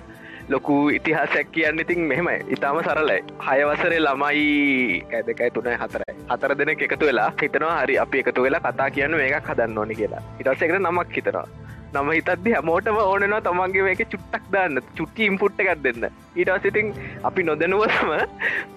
ලොකු 0.49 0.75
ඉතිහාසැක් 0.90 1.52
කියන්න 1.52 1.80
ඉතින් 1.80 2.00
මෙහෙමයි. 2.00 2.38
ඉතාම 2.54 2.78
සරලයි. 2.85 3.21
හයවසරේ 3.47 4.00
ළමයි 4.00 5.04
ඇදකයි 5.18 5.50
තුනයි 5.54 5.76
හතරයි. 5.83 6.16
හතර 6.33 6.54
දෙන 6.59 6.73
එකතු 6.75 7.06
වෙලා 7.06 7.30
හිතනවා 7.42 7.76
හරි 7.83 7.99
අපි 8.04 8.18
එකතු 8.23 8.42
වෙලා 8.47 8.61
කතා 8.66 8.90
කියන්න 8.90 9.16
මේකක් 9.21 9.49
හදන්න 9.49 9.78
ඕනි 9.78 9.94
කියලා. 10.00 10.23
ඉටසෙකට 10.40 10.78
නමක් 10.80 11.16
හිතනවා. 11.16 11.47
නම 11.94 12.11
හිතත්දි 12.11 12.54
හැමෝටම 12.56 13.00
ඕනනවා 13.06 13.40
තමන්ගේ 13.49 13.87
මේක 13.88 14.04
චුට්ටක් 14.12 14.52
දාන්න. 14.52 14.83
චුට්ටි 14.99 15.30
ඉම්පුට්ට 15.30 15.64
එකක් 15.64 15.83
දෙන්න. 15.85 16.11
ඊටසිතින් 16.36 16.88
අපි 17.28 17.46
නොදැනුවත්ම 17.48 18.10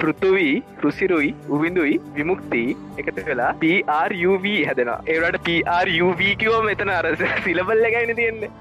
පෘතුවී 0.02 0.54
රුසිරුයි 0.84 1.32
උවිඳුයි 1.50 1.96
විමුක්ති 2.18 2.64
එකත 3.02 3.20
වෙලා 3.30 3.52
PRUV 3.64 4.48
හැදෙන 4.70 4.94
ඒවට 5.16 5.42
PRUV 5.48 6.24
කිවෝ 6.44 6.62
මෙතන 6.70 6.96
අර 7.00 7.12
සිලබල්ල 7.44 7.86
ගැන 7.96 8.16
තියෙන්නේ. 8.16 8.52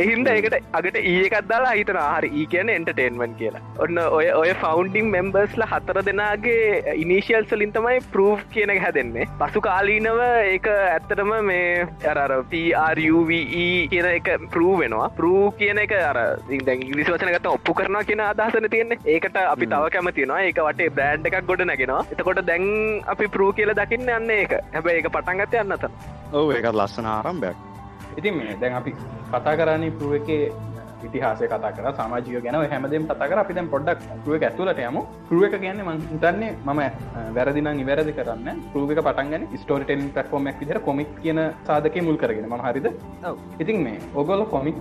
එහින්ද 0.00 0.28
එකට 0.30 0.54
අගට 0.78 0.96
e 1.00 1.12
ඒකත් 1.12 1.48
දාලා 1.50 1.72
හිතන 1.78 1.98
හරි 2.00 2.30
ඒ 2.40 2.46
කියන 2.52 2.70
එන්ටර්ටේන්මන් 2.74 3.34
කියලා. 3.40 3.62
ඔන්න 3.84 3.98
ඔය 4.18 4.26
ඔය 4.42 4.52
ෆෞන්ඩිං 4.62 5.10
මෙම්බර්ස්ල 5.14 5.64
හතර 5.72 6.00
දෙනාගේ 6.08 6.94
ඉනිශියල් 7.02 7.48
සලින් 7.50 7.74
තමයි 7.76 8.00
ප්‍රූ් 8.14 8.32
කියන 8.54 8.72
එක 8.74 8.80
හැදෙන්නේ. 8.84 9.28
පසු 9.40 9.62
කාලීනව 9.68 10.22
ඒක 10.24 10.68
ඇත්තටම 10.74 11.32
මේ 11.50 11.86
අර 12.14 12.34
PRUVE 12.52 13.40
කියන 13.92 14.10
එක 14.14 14.30
ප්‍රූ 14.56 14.74
වෙනවා. 14.82 15.10
ප්‍රූ 15.20 15.44
කියන 15.60 15.82
එක 15.84 15.94
අර 16.00 16.20
ඉංග්‍රිසි 16.58 17.10
වචන 17.12 17.34
ගත 17.36 17.54
ඔප්පු 17.54 17.76
කරනවා 17.80 18.04
කියන 18.10 18.24
අදහසන 18.32 18.68
තියෙන්නේ. 18.74 18.98
ඒකට 19.14 19.36
අපි 19.42 19.66
තව 19.72 19.90
කැමතිනවා 19.96 20.40
ඒක 20.46 20.62
වටේ 20.68 20.90
බ්‍රෑන්් 20.96 21.26
එකක් 21.30 21.40
ගොඩ 21.50 21.64
නැගෙනවා. 21.70 22.02
එතකොට 22.12 22.42
දැන් 22.50 22.64
අපි 23.14 23.28
ප්‍රූ 23.36 23.50
කියල 23.58 23.74
දකින්න 23.80 24.14
යන්න 24.18 24.34
ඒක. 24.38 24.56
හැබැ 24.74 24.96
ඒක 25.00 25.12
පටන්ගත 25.16 25.60
යන්නත 25.62 25.84
ඔව 26.32 26.50
ඒකත් 26.56 26.72
ලස්සන 26.72 27.12
ආරම්භයක්. 27.12 27.56
ඉතින් 28.18 28.36
මේ 28.38 28.56
දැන් 28.60 28.74
අපි 28.80 28.94
කතා 29.32 29.56
කරන්නේ 29.56 29.96
පුරුව 29.98 30.18
එකේ 30.20 30.52
ඉතිහාසය 31.04 31.46
කතා 31.46 31.72
කර 31.72 31.92
සමාජිය 31.92 32.42
ගැන 32.46 32.58
හැමදම් 32.72 33.06
කතා 33.06 33.30
කර. 33.30 33.38
අපි 33.44 33.54
දැන් 33.54 33.70
පොඩ්ඩක් 33.74 34.00
පුරුව 34.24 34.42
ඇතුලට 34.42 34.80
යමු. 34.80 35.02
පුරුව 35.28 35.44
එක 35.48 35.56
කියන්නේ 35.60 35.88
මහිතන්නේ 35.88 36.50
මම 36.66 36.80
වැරදින 37.36 37.70
නිවැරදි 37.80 38.12
කරන්න 38.12 38.62
පරුවක 38.72 39.00
පටන්ගන 39.00 39.46
ස්ටෝටෙන් 39.56 40.04
පටෆෝර්මක් 40.08 40.60
විදිර 40.62 40.80
කොමික් 40.80 41.10
කියන 41.22 41.40
සාධක 41.64 41.96
මුල් 42.02 42.16
කරගෙන. 42.16 42.48
ම 42.48 42.56
හරිද? 42.60 42.88
ඉතින් 43.58 43.82
මේ 43.84 44.00
ඔගොල්ල 44.14 44.44
කොමික් 44.46 44.78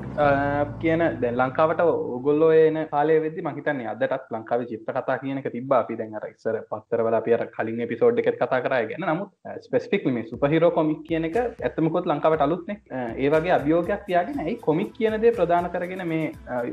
කියන 0.80 1.04
දැ 1.22 1.34
ලංකාවට 1.34 1.82
ඔගොල්ලෝ 2.18 2.52
එන 2.60 2.78
කාලේ 2.92 3.20
වෙදදි 3.22 3.42
මහිතන්නේ 3.42 3.88
අදටත් 3.88 4.32
ලංකාව 4.32 4.66
චිත්ත 4.70 4.90
කතා 4.90 5.18
කියනක 5.20 5.48
තිබ 5.52 5.74
අපි 5.74 5.98
දැන්ර 6.00 6.26
ඉස්සර 6.30 6.58
පත්තරවල 6.72 7.18
අපිර 7.20 7.44
කලින් 7.56 7.82
පිසෝඩ් 7.90 8.22
එකත් 8.22 8.40
කතා 8.40 8.62
කරය 8.66 8.82
ගැන 8.90 9.06
නමුත් 9.06 9.30
ස්පෙස්පික් 9.66 10.06
මේ 10.08 10.26
සුපහිරෝ 10.32 10.72
කොමික් 10.72 11.02
කියන 11.04 11.26
එක 11.26 11.38
ඇත්තමකොත් 11.40 12.06
ලංකාවට 12.06 12.46
අලුත්න 12.48 12.74
ඒවගේ 13.18 13.54
අභියෝගයක් 13.58 14.06
තියාගෙන 14.08 14.40
ඇයි 14.40 14.58
කොමික් 14.60 14.92
කියනදේ 14.94 15.32
ප්‍රධාන 15.32 15.70
කරගෙන 15.72 16.04
මේ 16.12 16.32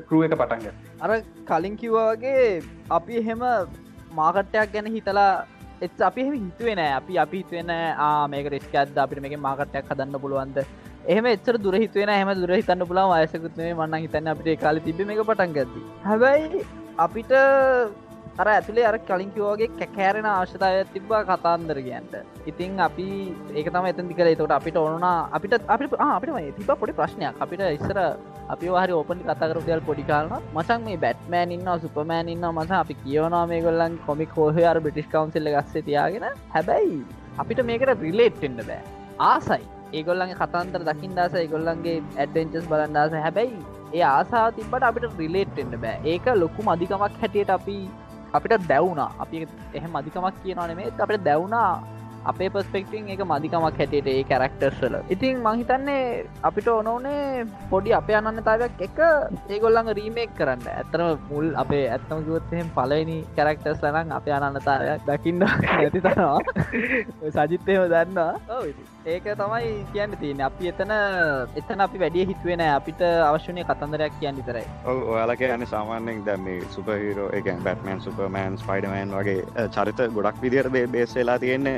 කරුව 0.09 0.25
එක 0.27 0.39
පටන්ග 0.39 0.67
අර 1.01 1.11
කලින් 1.51 1.77
කිව්වාගේ 1.83 2.47
අපි 2.99 3.21
එහෙම 3.23 3.45
මාකට්ටයක් 4.15 4.73
ගැන 4.75 4.91
හිතලා 4.97 5.31
එත් 5.83 6.03
අපි 6.09 6.23
හිතුවෙන 6.25 6.81
අපි 6.81 7.19
අපි 7.19 7.43
හිතුවෙන 7.43 7.73
මේක 8.31 8.51
රිස්කඇද 8.55 8.99
අපිට 9.05 9.23
මේක 9.23 9.39
මාකටයක් 9.41 9.91
හදන්න 9.91 10.23
පුළුවන්ද? 10.25 10.59
එහම 11.07 11.27
එච්චර 11.33 11.57
දුර 11.59 11.75
හිතුවෙන 11.75 12.13
හම 12.15 12.31
දුර 12.41 12.53
හිතන්න 12.55 12.87
පුලා 12.91 13.07
වයසකුත්නේ 13.13 13.75
මන්න 13.75 14.03
හිතන්න 14.05 14.33
අපිට 14.33 14.61
කාල 14.65 14.81
තිබ 14.87 15.03
මේ 15.11 15.23
පටන් 15.23 15.55
ගද 15.57 15.85
හැබැයි 16.07 16.65
අපිට 16.99 17.33
අර 18.43 18.47
ඇතුලේ 18.53 18.87
අර 18.89 18.97
කලින් 19.09 19.31
කිවෝගේ 19.35 19.69
කැකෑරෙන 19.81 20.27
ආශතාවය 20.31 20.81
තිබ්බා 20.95 21.21
කතාන්දර 21.29 21.79
කියන්ට 21.87 22.15
ඉතින් 22.51 22.81
අපි 22.87 23.07
ඒක 23.59 23.69
තම 23.75 23.87
එතන් 23.91 24.09
දිකල 24.11 24.29
තොට 24.41 24.55
අපිට 24.59 24.79
ඕනුනා 24.81 25.19
අපිට 25.37 25.55
අපිට 25.75 25.95
අපිට 26.07 26.57
තිබ 26.59 26.73
පොඩි 26.83 26.97
ප්‍රශ්නයක්. 26.99 27.39
අපිට 27.45 27.63
ඉස්සර 27.77 27.99
අපි 28.55 28.67
හරි 28.83 28.97
ඕපනි 28.99 29.25
කතාකර 29.31 29.61
දෙයල් 29.69 29.83
පොඩිකාලන 29.89 30.35
මසන් 30.57 30.85
මේ 30.89 30.99
බැට්මෑන් 31.05 31.55
ඉන්න 31.57 31.71
සුපමෑන් 31.85 32.33
ඉන්න 32.35 32.47
මස 32.51 32.75
අපි 32.83 32.99
කියවනා 33.05 33.45
මේ 33.53 33.63
ගොල්ලන් 33.69 33.97
කොමික් 34.09 34.37
හෝහ 34.41 34.57
අර 34.73 34.79
බිටිස් 34.87 35.09
කවන්සිල්ල 35.15 35.51
ගස්සේ 35.57 35.87
තියාගෙන. 35.89 36.29
හැබැයි 36.55 37.01
අපිට 37.43 37.67
මේකට 37.71 38.05
රිලේට්ෙන්න්න 38.07 38.63
බෑ. 38.69 38.83
ආසයි. 39.31 39.63
ඒගොල්ලන්ගේ 39.99 40.41
කතන්තර 40.43 40.83
දකිින් 40.91 41.17
දස 41.19 41.43
ඒගොල්ලන්ගේ 41.43 41.99
ඇඩ්වෙන්චස් 42.23 42.69
බලන්දාස 42.73 43.21
හැබැයි 43.27 43.59
ඒ 43.99 44.09
ආසා 44.15 44.49
තිබට 44.57 44.91
අපිට 44.91 45.21
රිලේට්ෙන්න්න 45.23 45.85
බෑ. 45.85 46.01
ඒක 46.13 46.27
ලොකු 46.43 46.67
මධිකමක් 46.69 47.23
හැටියට 47.23 47.53
අපි 47.59 47.79
අපිට 48.35 48.69
දැවුණා. 48.69 49.11
අපි 49.19 49.47
එහෙම 49.75 49.91
මධිකමක් 49.93 50.37
කියනවනේ 50.43 50.93
අපට 51.05 51.25
දැවුණා 51.25 51.83
අපේ 52.33 52.51
පස්පෙක්ටිං 52.55 53.11
එක 53.15 53.23
මධිකමක් 53.33 53.79
හැටියට 53.81 54.09
ඒ 54.13 54.25
කැරක්ටර්ස්වල 54.31 54.97
ඉතින් 55.17 55.43
මහිතන්නේ 55.47 56.03
අපිට 56.49 56.69
ඕනෝනේ 56.75 57.47
පොඩි 57.71 57.95
අපේ 58.01 58.17
අනන්නතාවයක් 58.21 58.83
එක 58.89 58.99
ඒගොල්ලඟ 59.49 59.93
රීමේක් 59.99 60.35
කරන්න. 60.39 60.67
ඇතරම 60.73 61.23
මුල් 61.31 61.49
අපේ 61.63 61.85
ඇත්තම 61.95 62.25
ගුවත්හෙම 62.29 62.73
පලනි 62.77 63.19
කැරක්ටර්ස් 63.37 63.83
ලනං 63.85 64.13
අපේ 64.19 64.37
අනන්නතාවයක් 64.39 65.07
දකින්න 65.09 65.47
ඇති 65.47 66.01
තනවා 66.01 66.41
සජිත්තයම 67.39 67.83
දන්නවා. 67.93 68.35
ඒක 69.07 69.27
තමයි 69.41 69.73
කියන්න 69.93 70.17
තියෙන 70.21 70.41
අපි 70.49 70.71
එතන 70.73 70.93
එතන 71.61 71.81
අපි 71.87 72.03
වැඩිය 72.03 72.27
හිතුවෙන 72.31 72.63
අපිට 72.69 73.03
අවශ්‍යනය 73.03 73.65
කතන්දරයක් 73.69 74.19
කියන්න 74.21 74.41
විතරයි. 74.41 74.67
ඔයාලක 75.13 75.45
යන 75.49 75.67
සාමාන්‍යෙන් 75.75 76.25
දැම 76.27 76.49
සුපහිරෝ 76.75 77.29
එක 77.39 77.53
බැටමන් 77.67 78.03
සුපමෑන් 78.07 78.59
ස්පයිඩමෑන් 78.63 79.15
වගේ 79.19 79.69
චරිත 79.77 80.03
ගොඩක් 80.17 80.43
විදිර 80.43 80.71
බේසෙලා 80.71 81.39
තියෙන්නේ 81.39 81.77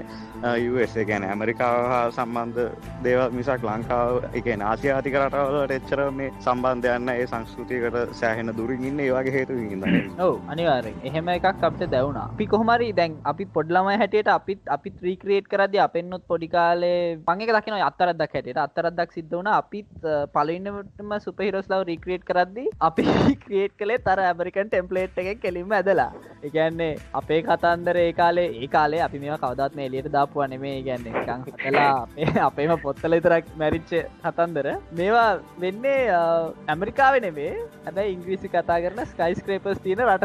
ගැන 1.08 1.24
ඇමරිකාව 1.24 1.78
හා 1.92 2.10
සම්බන්ධ 2.10 2.60
දේව 3.04 3.20
මිසක් 3.32 3.62
ලංකාව 3.68 4.36
එක 4.40 4.48
නාසියාතික 4.62 5.14
රටවලට 5.20 5.74
එච්චර 5.78 6.00
මේ 6.18 6.32
සම්බන්ධයන්න 6.46 7.12
ඒ 7.14 7.26
සංස්කෘතියකට 7.26 8.14
සෑහෙන 8.20 8.52
දුරින් 8.58 8.84
ඉන්න 8.90 9.00
ඒවාගේ 9.00 9.34
හේතු 9.38 9.58
ඉන්න 9.58 9.84
ඔව 10.26 10.34
අනිවාරෙන් 10.54 10.96
එහෙම 11.10 11.28
එකක් 11.28 11.48
අපට 11.68 11.84
දැවුණා. 11.94 12.26
අපි 12.34 12.46
කොහමරි 12.46 12.90
දැන් 12.92 13.16
අපි 13.24 13.46
පොඩ්ලමයි 13.56 13.96
හැටියට 14.02 14.32
අපිත් 14.36 14.72
අපි 14.76 14.94
ත්‍රීක්‍රේට් 15.00 15.50
කරද 15.54 15.76
අපෙන්න්නොත් 15.86 16.26
පොඩිකාලේ 16.32 17.18
මංගේ 17.26 17.58
දකින 17.58 17.78
අත්තරදක් 17.88 18.38
හැට 18.38 18.62
අත්තරදක් 18.66 19.16
සිද්ධ 19.18 19.36
වන 19.38 19.50
අපිත් 19.54 19.88
පලන්නටම 20.36 21.16
සුපහිරස් 21.26 21.70
ලව 21.72 21.82
රික්‍රේට් 21.90 22.24
කරද්දි 22.30 22.66
අපි 22.80 23.06
ක්‍රේට් 23.44 23.76
කළේ 23.82 24.04
තර 24.08 24.24
ඇමරිකන් 24.26 24.70
ටෙම්පලේට් 24.70 25.18
එක 25.18 25.42
කෙලින්ම 25.42 25.72
ඇදලා. 25.72 26.10
එකන්නේ 26.42 26.92
අපේ 27.20 27.42
කතන්දර 27.42 27.96
ඒ 27.96 28.12
කාලේ 28.12 28.48
ඒ 28.62 28.68
කාලේ 28.68 29.02
අපි 29.02 29.18
මේ 29.18 29.38
කවදත් 29.38 29.74
මේ 29.74 29.86
එලියට 29.86 30.12
දාපුවා 30.28 30.48
නෙමේ 30.48 30.82
ගැන්නේ 30.82 31.22
කං 31.22 31.42
කලා 31.54 32.46
අපේම 32.46 32.72
පොත්තල 32.80 33.16
ඉතරක් 33.18 33.46
මැරිච්ච 33.56 33.92
කතන්දර. 34.24 34.68
මේවා 34.92 35.30
වෙන්නේ 35.60 36.00
ඇමරිකාව 36.68 37.20
නෙමේ. 37.20 37.52
හැබැයි 37.84 38.14
ඉංග්‍රීසි 38.16 38.48
කතා 38.48 38.78
කරන 38.80 39.02
ස්කයිස්ක්‍රේපස් 39.06 39.82
තියෙන 39.82 40.04
රට. 40.06 40.24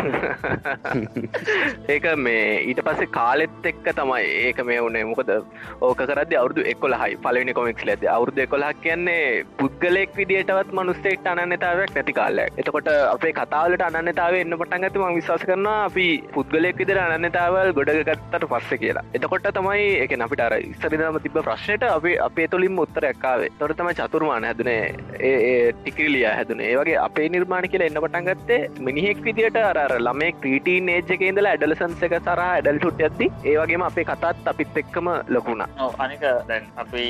ඒක 1.90 2.06
මේ 2.18 2.44
ඊට 2.62 2.82
පස්සේ 2.86 3.10
කාලෙත් 3.10 3.68
එක්ක 3.70 3.90
තමයි 3.92 4.30
ඒක 4.42 4.62
මේ 4.64 4.80
වනේ 4.80 5.04
මොකද 5.04 5.32
ඕක 5.80 6.02
කරද 6.02 6.34
අවුදු 6.34 6.66
එකොල 6.72 6.96
හයි 7.02 7.18
පලනි 7.18 7.56
කොමික්ස් 7.58 7.86
ලද 7.86 8.08
අවුදු 8.08 8.44
එකොලක් 8.46 8.82
කියන්නේ 8.82 9.44
පුද්ගලෙක් 9.60 10.16
විදිටවත් 10.16 10.72
මනුස්සෙක්ට 10.72 11.30
අනන්නතාවක් 11.34 11.94
නැති 11.96 12.16
කාලයක්. 12.20 12.50
එතකොට 12.56 12.90
අපේ 12.94 13.34
කතාවලට 13.34 13.86
අනන්නතාව 13.90 14.40
එන්න 14.40 14.58
පටන් 14.60 14.88
ඇතිම 14.88 15.06
විශවාස 15.12 15.44
කරන 15.44 15.68
අපි 15.70 16.08
පුද්ගලෙක් 16.32 16.82
විදිර 16.82 17.02
අනන්නතාවල් 17.04 17.74
ගොඩගත්තට 17.80 18.48
පස්ස 18.50 18.80
කියලා. 18.80 19.06
එතකොට 19.12 19.46
තමයි 19.50 19.86
එක 20.02 20.12
අපිට 20.18 20.40
අර 20.40 20.54
ඉස්සරිදම 20.56 21.16
තිබ 21.22 21.36
ප්‍රශ්නයට 21.40 21.84
අපේ 21.86 22.16
අපේ 22.20 22.46
තුළින් 22.48 22.78
උත්තරයක්කාවේ 22.78 23.50
තොර 23.58 23.72
තම 23.72 23.90
චතුර්මාන 23.92 24.44
හැදනේ. 24.44 24.94
ඒ 25.20 25.72
ටිකිලිය 25.74 26.26
හැදන. 26.28 26.62
ඒවගේ 26.62 26.98
අපේ 26.98 27.28
නිර්මාණ 27.28 27.68
කියලා 27.68 27.90
එන්න 27.90 28.00
පටන් 28.00 28.30
ගත්තේ 28.30 28.60
මිනිහෙක් 28.80 29.24
විදිට 29.24 29.58
අර 29.62 29.80
ළමෙක් 29.98 30.40
ක්‍රීටීන් 30.40 30.88
ඒජ්ක 30.90 31.22
ඉඳල 31.22 31.50
ඇඩලසන්ස 31.50 32.06
එක 32.08 32.16
සර 32.20 32.44
ඇඩල්ටුට 32.44 33.02
ඇති 33.02 33.30
ඒවගේම 33.44 33.82
අපේ 33.82 34.06
කතාත් 34.06 34.46
අපිත් 34.46 34.76
එක්කම 34.76 35.12
ලොකුණා 35.28 35.90
අනික 35.98 36.26
දැන් 36.48 36.70
අපි 36.76 37.06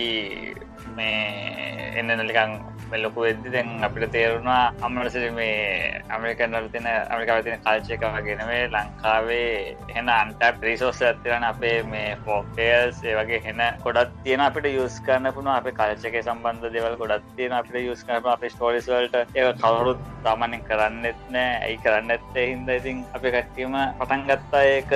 මේ 0.97 1.91
එන්න 1.97 2.17
නලිකං 2.17 2.61
මෙල්ලොකු 2.91 3.23
වෙද්දි 3.23 3.53
දැන් 3.53 3.85
අපිට 3.85 4.11
තේරුණා 4.13 4.73
අම්මලස 4.83 5.17
මේ 5.33 6.03
අමරිකන්නල 6.11 6.69
තින 6.69 6.87
අමිකාව 6.87 7.43
තින 7.45 7.61
කල්චයක 7.61 8.05
වගෙනවේ 8.17 8.63
ලංකාවේ 8.69 9.77
හෙන 9.95 10.09
අන්ට 10.11 10.43
ප්‍රීසෝස් 10.61 11.03
ඇතිවන 11.03 11.45
අපේ 11.45 11.77
මේ 11.85 12.17
ෆෝකේල්ස් 12.25 12.99
ඒ 13.05 13.15
වගේ 13.15 13.41
හෙන 13.45 13.63
කොඩත් 13.85 14.17
තියෙන 14.25 14.41
අපිට 14.41 14.67
යුස් 14.71 14.99
කරන්න 15.07 15.33
පුුණ 15.33 15.51
අප 15.53 15.69
කල්චක 15.71 16.17
සම්බන්ධ 16.23 16.73
දෙවල් 16.73 16.97
ගොඩත් 16.97 17.31
තියෙන 17.37 17.53
අපිට 17.53 17.81
යුස් 17.83 18.03
කරන 18.05 18.27
අප 18.27 18.45
ස්ටෝරිස්වල්ට 18.49 19.17
ඒ 19.37 19.53
කවරුත් 19.55 20.03
තමනින් 20.25 20.65
කරන්නෙත් 20.65 21.23
නෑ. 21.31 21.55
ඇයි 21.61 21.79
කරන්න 21.85 22.11
ඇත්තේ 22.11 22.47
හින්ද 22.47 22.69
ඉතින් 22.71 23.07
අපි 23.15 23.35
කට්ටීම 23.37 23.79
පටන් 24.01 24.27
ගත්තා 24.29 24.67
ඒක 24.73 24.93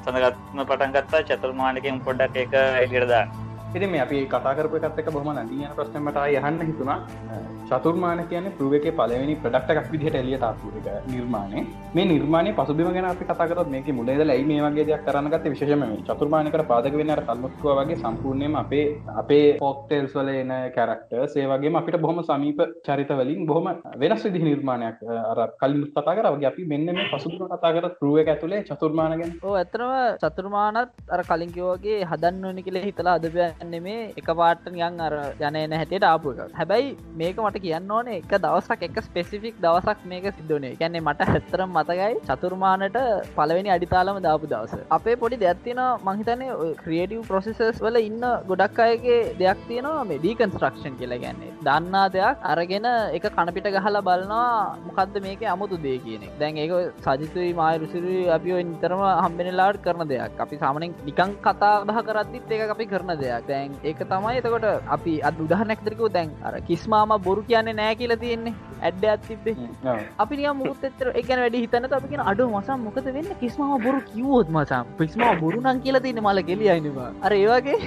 සඳගත්ම 0.00 0.64
පටන් 0.64 0.96
ගත්තා 0.96 1.26
චතුර්මානකින් 1.28 2.02
පොඩ්ඩක් 2.02 2.42
එක 2.46 2.58
එලිරදාන්න 2.84 3.49
ඉති 3.70 3.86
මේ 3.86 4.00
අපි 4.00 4.16
කතාකරප 4.26 4.72
එකත්තක 4.78 5.08
බොහම 5.14 5.28
නදියන 5.32 5.74
ප්‍රශ්නමට 5.76 6.16
යහන්න 6.28 6.62
හිතුනා 6.62 6.98
චතුර්මාන 7.70 8.20
කියන 8.26 8.46
පරුව 8.54 8.72
එක 8.74 8.86
පලවෙනි 8.92 9.34
ප්‍රඩක්ටක් 9.36 9.90
විදිහට 9.92 10.16
එලිය 10.16 10.38
තාපුක 10.38 10.88
නිර්මාණය. 11.06 11.60
මේ 11.90 12.04
නිර්මාණය 12.04 12.50
පසුබිම 12.52 12.88
ගැන 12.90 13.06
අපි 13.06 13.24
කතාකරත් 13.24 13.70
මේක 13.70 13.90
මුලේද 13.90 14.22
ලයි 14.22 14.42
මේ 14.44 14.64
වගේ 14.64 14.86
දෙයක් 14.88 15.04
කරන්නගත 15.06 15.46
විශෂම 15.46 15.84
චතුර්මානකට 16.08 16.64
පාදක 16.64 16.96
වෙන්න 17.00 17.14
කල්මස්කව 17.20 17.68
වගේ 17.80 17.98
සම්පූර්ණයම 18.02 18.56
අපේ 18.56 18.86
අපේ 19.14 19.46
පෝක්ටෙල්ස් 19.60 20.16
වල 20.16 20.32
එන 20.34 20.52
කැරක්ට 20.76 21.14
සේවගේ 21.28 21.72
අපිට 21.76 22.00
බොහොම 22.00 22.20
සමීප 22.24 22.64
චරිතවලින් 22.82 23.46
බොහොම 23.46 23.70
වෙනස් 23.96 24.26
විදි 24.26 24.42
නිර්මාණයක් 24.42 25.06
අර 25.12 25.40
කලින් 25.56 25.86
කතා 25.92 26.16
කරගේ 26.16 26.50
අපි 26.50 26.66
මෙන්න 26.72 26.90
මේ 26.90 27.06
පසුබිම 27.14 27.46
කතාකර 27.54 27.88
පරුව 28.00 28.18
එක 28.24 28.32
ඇතුළේ 28.34 28.62
චතුර්මානගෙන් 28.64 29.38
ඕ 29.44 29.54
ඇතරම 29.54 29.94
චතුර්මානත් 30.18 31.00
අර 31.08 31.24
කලින්කිවගේ 31.24 32.02
හදන්න 32.04 32.44
ඕනි 32.44 32.68
කියලේ 32.68 32.86
හිතලා 32.88 33.16
අදබ 33.16 33.40
නෙමේ 33.68 34.12
එක 34.16 34.28
පාට 34.40 34.64
නියන් 34.74 35.00
අර 35.06 35.14
යනන 35.40 35.72
හැටියට 35.72 36.06
ආපු 36.10 36.32
එක. 36.34 36.54
හැබැයි 36.60 36.96
මේක 37.20 37.40
මට 37.44 37.62
කියන්න 37.64 37.90
ඕනේ 37.90 38.18
එක 38.20 38.32
දවසක් 38.36 38.86
එක 38.88 39.00
ස්පෙසිෆික් 39.06 39.60
දවසක් 39.64 40.06
මේක 40.12 40.26
සිද්ධනේ 40.38 40.72
ගැන්නේ 40.80 41.02
මට 41.02 41.28
හැත්තරම් 41.32 41.76
මතකයි 41.78 42.20
චතුර්මානට 42.28 42.98
පලවෙනි 43.36 43.74
අඩිතාලම 43.76 44.20
දාපු 44.28 44.50
දවස. 44.52 44.74
අපේ 44.90 45.16
පොඩි 45.16 45.40
දෙයක්ත්තින 45.44 45.82
මහිතනේ 46.08 46.50
ක්‍රියටව් 46.82 47.22
ප්‍රොසෙසස් 47.30 47.82
වල 47.86 48.00
ඉන්න 48.00 48.26
ගොඩක් 48.50 48.82
අයගේ 48.86 49.20
දෙයක් 49.40 49.66
තියෙනවා 49.68 50.04
මේ 50.04 50.20
ඩීකන්ස්ට්‍රක්ෂන් 50.24 50.98
කියලා 51.00 51.20
ගැන්නේ 51.24 51.52
දන්නා 51.68 52.06
දෙයක් 52.16 52.48
අරගෙන 52.52 52.88
එක 53.16 53.30
කණපිට 53.30 53.70
ගහලා 53.76 54.06
බලනවා 54.08 54.76
මොකක්ද 54.86 55.20
මේක 55.26 55.46
අමුතු 55.54 55.82
දේ 55.86 55.98
කියන 56.06 56.28
දැන් 56.40 56.62
ඒක 56.64 56.72
සජිතුයි 57.06 57.52
මය 57.60 57.72
රුසිරි 57.82 58.16
අපි 58.36 58.62
නිතරම 58.70 59.02
හම්බෙනලාට 59.24 59.82
කරන 59.84 60.08
දෙයක්. 60.08 60.40
අපි 60.44 60.56
සාමනෙන් 60.62 60.94
නිකං 61.08 61.32
කතා 61.46 61.74
දහ 61.88 62.00
කරත්දිත් 62.08 62.52
ඒක 62.52 62.74
අපි 62.74 62.86
කරන 62.92 63.12
දෙයක්. 63.22 63.49
දැන් 63.52 63.78
ඒක 63.84 64.02
තමයි 64.06 64.40
එතකොට 64.40 64.90
අපි 64.96 65.14
අත් 65.22 65.44
උදාහනැක්තරකව 65.46 66.12
දැන් 66.12 66.34
අර 66.42 66.54
කිස්මාම 66.62 67.16
බොරු 67.20 67.42
කියන්නේ 67.44 67.78
නෑ 67.80 67.94
කියල 67.94 68.16
තියෙන්නේ. 68.16 68.56
ඇඩ්ඩ 68.80 69.04
ඇත්තිබේ 69.06 69.56
අපි 70.18 70.36
මුත් 70.60 70.84
එතර 70.88 71.08
එකන 71.14 71.40
වැඩි 71.42 71.62
හිතන 71.64 71.86
අපිෙන 71.90 72.22
අඩු 72.24 72.48
මසම් 72.50 72.84
මොකද 72.86 73.06
වෙන්න? 73.08 73.30
කිස්මාව 73.40 73.74
බොරු 73.84 74.00
කිවෝත් 74.10 74.48
මචම් 74.50 74.92
පිස්මා 74.98 75.32
බොරුනන් 75.40 75.80
කියලා 75.84 76.02
තින්න 76.06 76.20
මල 76.22 76.40
කෙලියයිනවා 76.42 77.08
අර 77.22 77.32
ඒවාගේ 77.32 77.78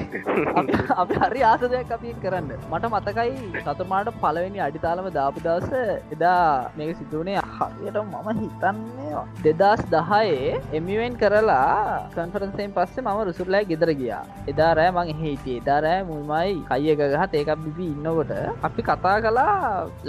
අපි 1.01 1.19
හරි 1.23 1.43
ආසදයක් 1.43 1.93
අපි 1.97 2.15
කරන්න. 2.23 2.51
මට 2.71 2.91
මතකයි 2.91 3.63
සතුමාට 3.65 4.11
පලවෙනි 4.21 4.63
අඩිතාලම 4.67 5.09
දාපු 5.17 5.45
දවස 5.45 5.71
එදා 6.13 6.71
මේක 6.77 6.93
සිදුවනේ 6.97 7.39
හරියට 7.51 7.99
මම 8.03 8.29
හිතන්නේ 8.41 9.23
දෙදස් 9.43 9.83
දහයේ 9.87 10.61
එමිවෙන් 10.73 11.17
කරලා 11.17 12.09
කන්ෆරන්සයෙන් 12.15 12.75
පස්සේ 12.77 13.05
මම 13.05 13.23
රුසුරලෑ 13.29 13.65
ගෙදර 13.65 13.93
ගියා. 13.93 14.23
එදා 14.47 14.71
රෑ 14.73 14.91
මං 14.93 15.13
හිටියේ 15.21 15.52
එදාරෑ 15.59 16.01
මුල්මයි 16.09 16.53
කයිය 16.71 16.95
ගහත් 16.99 17.39
ඒකක් 17.39 17.51
බිබි 17.65 17.87
ඉන්නකොට. 17.93 18.33
අපි 18.67 18.81
කතා 18.89 19.15
කලා 19.25 19.55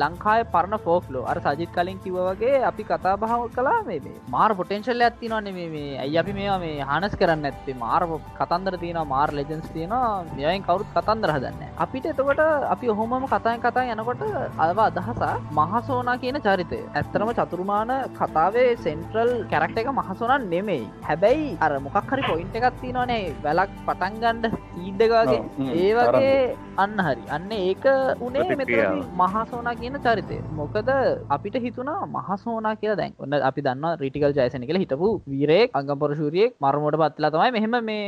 ලංකාය 0.02 0.42
පරණ 0.54 0.84
ෆෝක්ලෝ 0.86 1.24
අර 1.32 1.36
සජිත් 1.46 1.70
කලින් 1.76 1.98
කිව 2.04 2.16
වගේ 2.28 2.62
අපි 2.70 2.84
කතා 2.90 3.14
බහව 3.22 3.42
කලා 3.56 3.78
මේ 3.88 4.14
මාර් 4.34 4.50
පොටෙන්ශල්ල 4.60 5.06
ඇත්ති 5.08 5.32
නොන 5.34 5.50
මේ 5.58 5.84
ඇයි 6.04 6.18
අපි 6.22 6.32
මේවා 6.38 6.58
මේ 6.64 6.88
හනස් 6.90 7.16
කරන්න 7.20 7.48
ඇත්තේ 7.50 7.76
මාර් 7.84 8.02
කතන්දර 8.40 8.76
තියෙන 8.82 9.00
මාර් 9.14 9.28
ලෙජන්ස් 9.38 9.68
තියෙනවා. 9.74 10.24
මෙයයින් 10.36 10.66
කවරුත් 10.68 10.90
කතන්දර 10.96 11.34
හදන්න 11.36 11.62
අපිට 11.84 12.06
එතකොට 12.12 12.42
අපි 12.74 12.92
ඔහොමම 12.94 13.26
කතාය 13.34 13.56
කතා 13.64 13.86
යනකොට 13.94 14.22
අව 14.64 14.78
අදහසා 14.88 15.34
මහසෝනා 15.58 16.16
කියන 16.22 16.38
චරිතය. 16.46 16.80
ඇත්තරම 16.98 17.30
චතුරුමාන 17.40 17.92
කතාවේ 18.20 18.68
සෙන්ට්‍රල් 18.84 19.32
කැරක්ට 19.52 19.78
එක 19.80 19.90
මහසෝනන් 20.00 20.48
නෙමෙයි. 20.52 20.84
හැබැයි 21.08 21.56
අර 21.64 21.72
මොකක් 21.86 22.12
හරි 22.12 22.22
පොයින්ට 22.30 22.56
එකක් 22.58 22.80
තිනනේ 22.82 23.22
වැලක් 23.44 23.72
පටන්ගන්ඩ 23.88 24.44
ඊඩ්ඩගගේ 24.82 25.33
ඒ 25.74 25.90
වගේ 25.98 26.34
අන්න 26.76 26.96
හරි. 27.06 27.22
අන්න 27.36 27.52
ඒක 27.52 27.84
උනේ 28.26 28.56
මෙත 28.60 28.72
මහසෝනා 29.20 29.74
කියන 29.80 29.98
චරිතය. 30.06 30.38
මොකද 30.58 30.90
අපිට 31.36 31.56
හිතුනා 31.66 32.00
මහසෝනා 32.08 32.74
කියලා 32.80 32.98
දැන්. 33.00 33.14
ඔන්න 33.18 33.38
අපි 33.50 33.64
දන්න 33.66 33.98
රිටිකල් 34.02 34.34
ජයසන 34.38 34.66
කළ 34.68 34.80
හිටපු 34.82 35.10
වීරෙක් 35.32 35.76
අංගපරශූරියෙක් 35.80 36.56
මරමෝට 36.60 36.98
පත්ලා 37.02 37.32
තමයි 37.34 37.50
මෙහෙම 37.56 37.76
මේ 37.84 38.04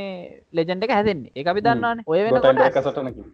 ලෙජෙන්ඩ 0.53 0.87
එක 0.87 0.95
හැදෙන්නේ. 0.97 1.33
ඒ 1.37 1.47
අපි 1.47 1.65
දන්නන්න 1.67 2.05
ඔය 2.07 2.21
වෙන 2.25 2.35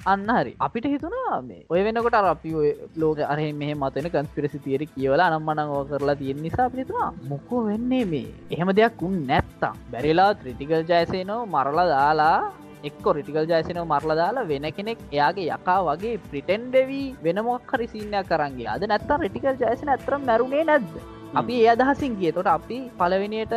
අන්න 0.06 0.28
හරි. 0.38 0.54
අපිට 0.66 0.88
හිතුනා 0.94 1.40
මේ 1.49 1.62
ඔය 1.68 1.82
වෙනකොට 1.87 2.18
අපි 2.25 2.50
ලෝක 2.96 3.18
අරහ 3.32 3.44
මෙහ 3.61 3.70
මතන 3.75 4.11
කන්ස්පිරසි 4.14 4.62
තිේර 4.66 4.84
කියවලා 4.94 5.28
අනම්මනං 5.30 5.64
ඕ 5.68 5.84
කරලා 5.84 6.18
තියෙන් 6.22 6.42
නිසා 6.46 6.70
පිතුවා 6.70 7.11
මොකෝ 7.30 7.62
වෙන්නේ 7.68 8.04
මේ? 8.06 8.26
එහෙම 8.50 8.75
දෙයක් 8.78 9.02
උන් 9.02 9.16
නැත්තා 9.26 9.75
බැරිලා 9.92 10.30
ත්‍රිටිකල් 10.34 10.82
ජයසයනෝ 10.90 11.40
මරලා 11.46 11.88
දාලා 11.94 12.38
එක්කො 12.84 13.12
රිටිකල් 13.12 13.48
ජයසනව 13.50 13.84
මරලා 13.84 14.18
දාලා 14.20 14.44
වෙන 14.44 14.66
කෙනෙක් 14.76 15.02
එයාගේ 15.08 15.48
යකා 15.56 15.80
වගේ 15.88 16.14
ප්‍රිටෙන්ඩවී 16.30 17.06
වෙනමොක් 17.24 17.72
හරි 17.72 17.86
සිීනයක් 17.86 18.30
කරන්ගේ 18.30 18.70
අද 18.74 18.86
නැත්තා 18.86 19.18
රිටිකල් 19.18 19.60
ජයසන 19.60 19.92
ඇතරම් 19.94 20.24
මැරුණේ 20.24 20.64
නැද්ද? 20.64 20.94
අපි 21.32 21.54
ඒ 21.58 21.68
අදහසින් 21.68 22.16
ගිය. 22.16 22.32
තොට 22.32 22.48
අපි 22.48 22.78
පලවෙනියට 22.98 23.54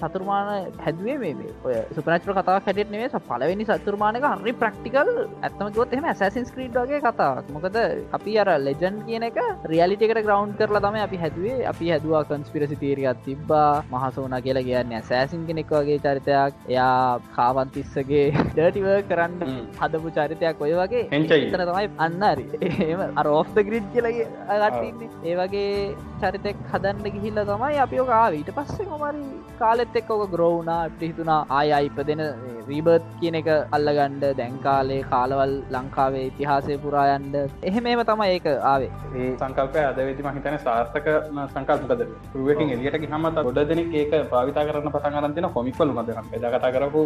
චතුර්මාන 0.00 0.48
හැදුවේ 0.78 1.16
මේ 1.18 1.52
ඔය 1.64 1.74
සුපනචර 1.96 2.32
කතා 2.32 2.56
හැටෙත් 2.58 2.90
නෙවේ 2.90 3.20
පලවෙනි 3.28 3.66
සතුර්මානක 3.66 4.26
හරි 4.34 4.52
ප්‍රක්ටිකල් 4.54 5.10
ඇත්තමකොත් 5.40 5.92
එම 5.92 6.04
ඇසසින් 6.04 6.46
ස්ක්‍රීඩ් 6.46 6.78
වගේ 6.80 7.00
කතාවක්. 7.00 7.52
මොකද 7.56 7.76
අපි 8.12 8.32
අර 8.38 8.48
ලෙජන් 8.58 8.96
කියන 9.06 9.26
එක 9.28 9.38
රියලිටිකට 9.66 10.20
ග්‍රවන්් 10.20 10.56
කරලා 10.58 10.82
තම 10.82 10.98
අපි 10.98 11.16
හැදුවේ. 11.16 11.58
අපි 11.64 11.90
හැදවා 11.92 12.24
කන්ස්පිරසි 12.24 12.80
තීරගත් 12.82 13.22
තිබ්බා. 13.26 13.84
මහසෝන 13.92 14.36
කියලා 14.42 14.66
කියන්න 14.68 14.96
සෑසින් 15.02 15.46
කෙනෙක් 15.46 15.70
වගේ 15.72 15.98
චරිතයක්. 15.98 16.52
එයා 16.68 17.20
කාවන්තිස්සගේ 17.36 18.26
ඩටිව 18.48 18.88
කරන්න 19.10 19.54
හදපු 19.80 20.14
චරිතයක් 20.18 20.60
ඔය 20.60 20.74
වගේ. 20.74 21.06
එතර 21.12 21.64
තමයි 21.64 21.88
අන්නරි 21.98 22.46
එම 22.90 23.00
අර 23.14 23.26
ඔෆ්ත 23.34 23.56
ග්‍රිඩ් 23.62 23.88
කියලගේ 23.94 24.28
අගටන්නේ 24.58 25.10
ඒ 25.24 25.34
වගේ 25.36 25.72
චරිතෙක් 26.20 26.58
හදන්න 26.72 26.95
ගන්න 26.96 27.14
ගිහිල්ල 27.14 27.38
තමයි 27.48 27.78
අපි 27.84 27.96
ඔකාව 28.02 28.34
ඊට 28.36 28.50
පස්සේ 28.56 28.86
මොමරි 28.90 29.24
කාලෙත් 29.60 29.96
එක් 30.00 30.10
ඕක 30.10 30.22
ග්‍රෝවුනා 30.34 30.78
අපට 30.86 31.02
හිතුනා 31.08 31.40
ආය 31.58 31.68
අයිප 31.78 31.98
දෙන 32.08 32.22
රීබර්ත් 32.68 33.06
කියන 33.20 33.36
එක 33.40 33.48
අල්ලගණ්ඩ 33.76 34.24
දැන්කාලේ 34.40 35.00
කාලවල් 35.12 35.52
ලංකාවේ 35.74 36.24
ඉතිහාසය 36.30 36.76
පුරායන්ඩ 36.84 37.36
එහෙමේම 37.70 38.02
තමයි 38.10 38.28
ඒක 38.36 38.46
ආවේ. 38.72 38.90
ඒ 39.16 39.28
සංකල්පය 39.42 39.82
අදවෙදි 39.90 40.26
මහිතන 40.28 40.58
සාර්ථක 40.66 41.08
සංකල්පද 41.54 42.02
පුරුවකින් 42.32 42.72
එලියට 42.76 43.06
හමත 43.12 43.46
ගොඩ 43.48 43.60
දෙනෙක් 43.72 43.94
ඒක 44.02 44.16
පාවිතා 44.32 44.66
කරන්න 44.70 44.94
පසංගරන්තින 44.96 45.48
හොමික්වල 45.56 45.94
මදනම් 45.96 46.32
එද 46.38 46.48
කතා 46.56 46.72
කරපු 46.76 47.04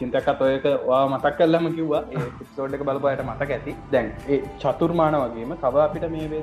චින්තකත් 0.00 0.44
ඔයක 0.48 0.68
වා 0.90 1.02
මතක් 1.08 1.34
කල්ලම 1.40 1.68
කිව්වා. 1.76 2.02
සෝඩ් 2.56 2.78
එක 2.78 2.86
බලපයට 2.90 3.24
මතක 3.28 3.58
ඇති. 3.58 3.76
දැන් 3.92 4.12
ඒ 4.28 4.40
චතුර්මාන 4.64 5.18
වගේම 5.24 5.54
තව 5.64 5.84
අපිට 5.86 6.08
මේ 6.16 6.42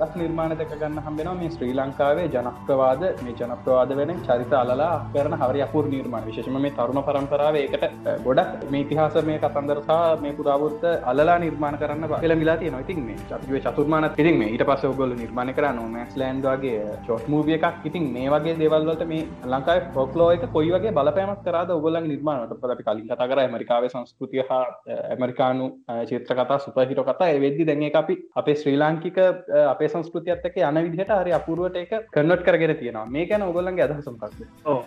දස් 0.00 0.12
නිර්මාණ 0.22 0.58
දෙක 0.62 0.74
ගන්න 0.74 1.00
හම්බෙනවා 1.06 1.38
මේ 1.42 1.54
ශ්‍රී 1.56 1.72
ලංකාවේ 1.80 2.28
ජනප්‍රවාද 2.34 3.02
මේ 3.24 3.34
ජනප්‍රවාද 3.40 3.94
වෙන 3.98 4.12
චරිත 4.26 4.52
අලලා 4.60 4.90
කරන 5.14 5.34
හරි 5.42 5.62
අපපුර 5.66 5.84
නිර්මාණ. 5.94 6.26
විශෂම 6.28 6.58
මේ 6.64 6.74
තරුණ 6.78 7.02
පරම්පරාව 7.08 7.56
ඒකට 7.56 7.84
ගොඩක් 8.26 8.66
මේ 8.72 8.82
ඉතිහාස 8.84 9.16
මේ 9.30 9.38
කතන්දරසා 9.44 10.00
මේ 10.24 10.34
පුරාවෘත්ත 10.38 10.84
අලලා 11.12 11.38
නිර්මාණ 11.44 11.78
කරන්න 11.82 12.08
කියල 12.14 12.36
මිලාතිය 12.42 12.72
නොයිතින් 12.76 13.00
මේ 13.08 13.18
චතිව 13.30 13.56
චතුර්මාන 13.66 14.08
පිරින් 14.18 14.38
මේ 14.40 14.50
ඊට 14.54 14.66
පස්ස 14.70 14.90
ඔගොල 14.92 15.14
නිර්මාණ 15.22 15.54
කර 15.58 15.68
නොමැස් 15.72 16.16
ලන්ඩ්ගේ 16.16 16.80
චොට් 17.08 17.28
මූිය 17.28 17.56
එකක්. 17.58 17.84
ඉතින් 17.90 18.10
මේ 18.16 18.28
වගේ 18.34 18.56
දේවල්වලට 18.62 19.04
මේ 19.12 19.26
ලංකායි 19.52 19.86
ෆොක්ලෝ 19.96 20.30
එක 20.36 20.46
කොයි 20.56 20.72
වගේ 20.76 20.96
බලපෑමක් 20.98 21.42
කරද 21.46 21.70
ඔගොල්ලන් 21.78 22.08
නිර්මාණට 22.12 22.56
පලි 22.62 22.82
කලින් 22.82 23.06
කතා 23.06 23.30
කර 23.30 23.44
ඇමරිකාව 23.44 23.88
සංස්කෘතිය 23.88 24.44
හා 24.50 24.64
ඇමරිකානු 25.10 25.66
චේත්‍ර 26.10 26.34
කතා 26.38 26.58
සුපහිට 26.64 27.02
කතා 27.08 27.30
වෙද්දි 27.44 27.66
දැන් 27.68 27.84
අපි 28.02 28.14
අපේ 28.40 28.56
ශ්‍රී 28.60 28.76
ලාංකික 28.82 29.18
අපේ 29.66 29.88
සංස්කෘතියත්තක 29.88 30.56
යන 30.60 30.80
විදිහට 30.86 31.12
හරි 31.16 31.32
අපුරුවට 31.38 31.76
එක 31.76 31.92
කන්නොට් 32.20 32.42
කරගෙන 32.42 32.74
තියෙනවා. 32.76 33.06
මේ 33.08 33.26
ගැන 33.26 33.42
ඔගොල්ලන්ගේ 33.42 33.84
අදහසම්පක්ද 33.84 34.40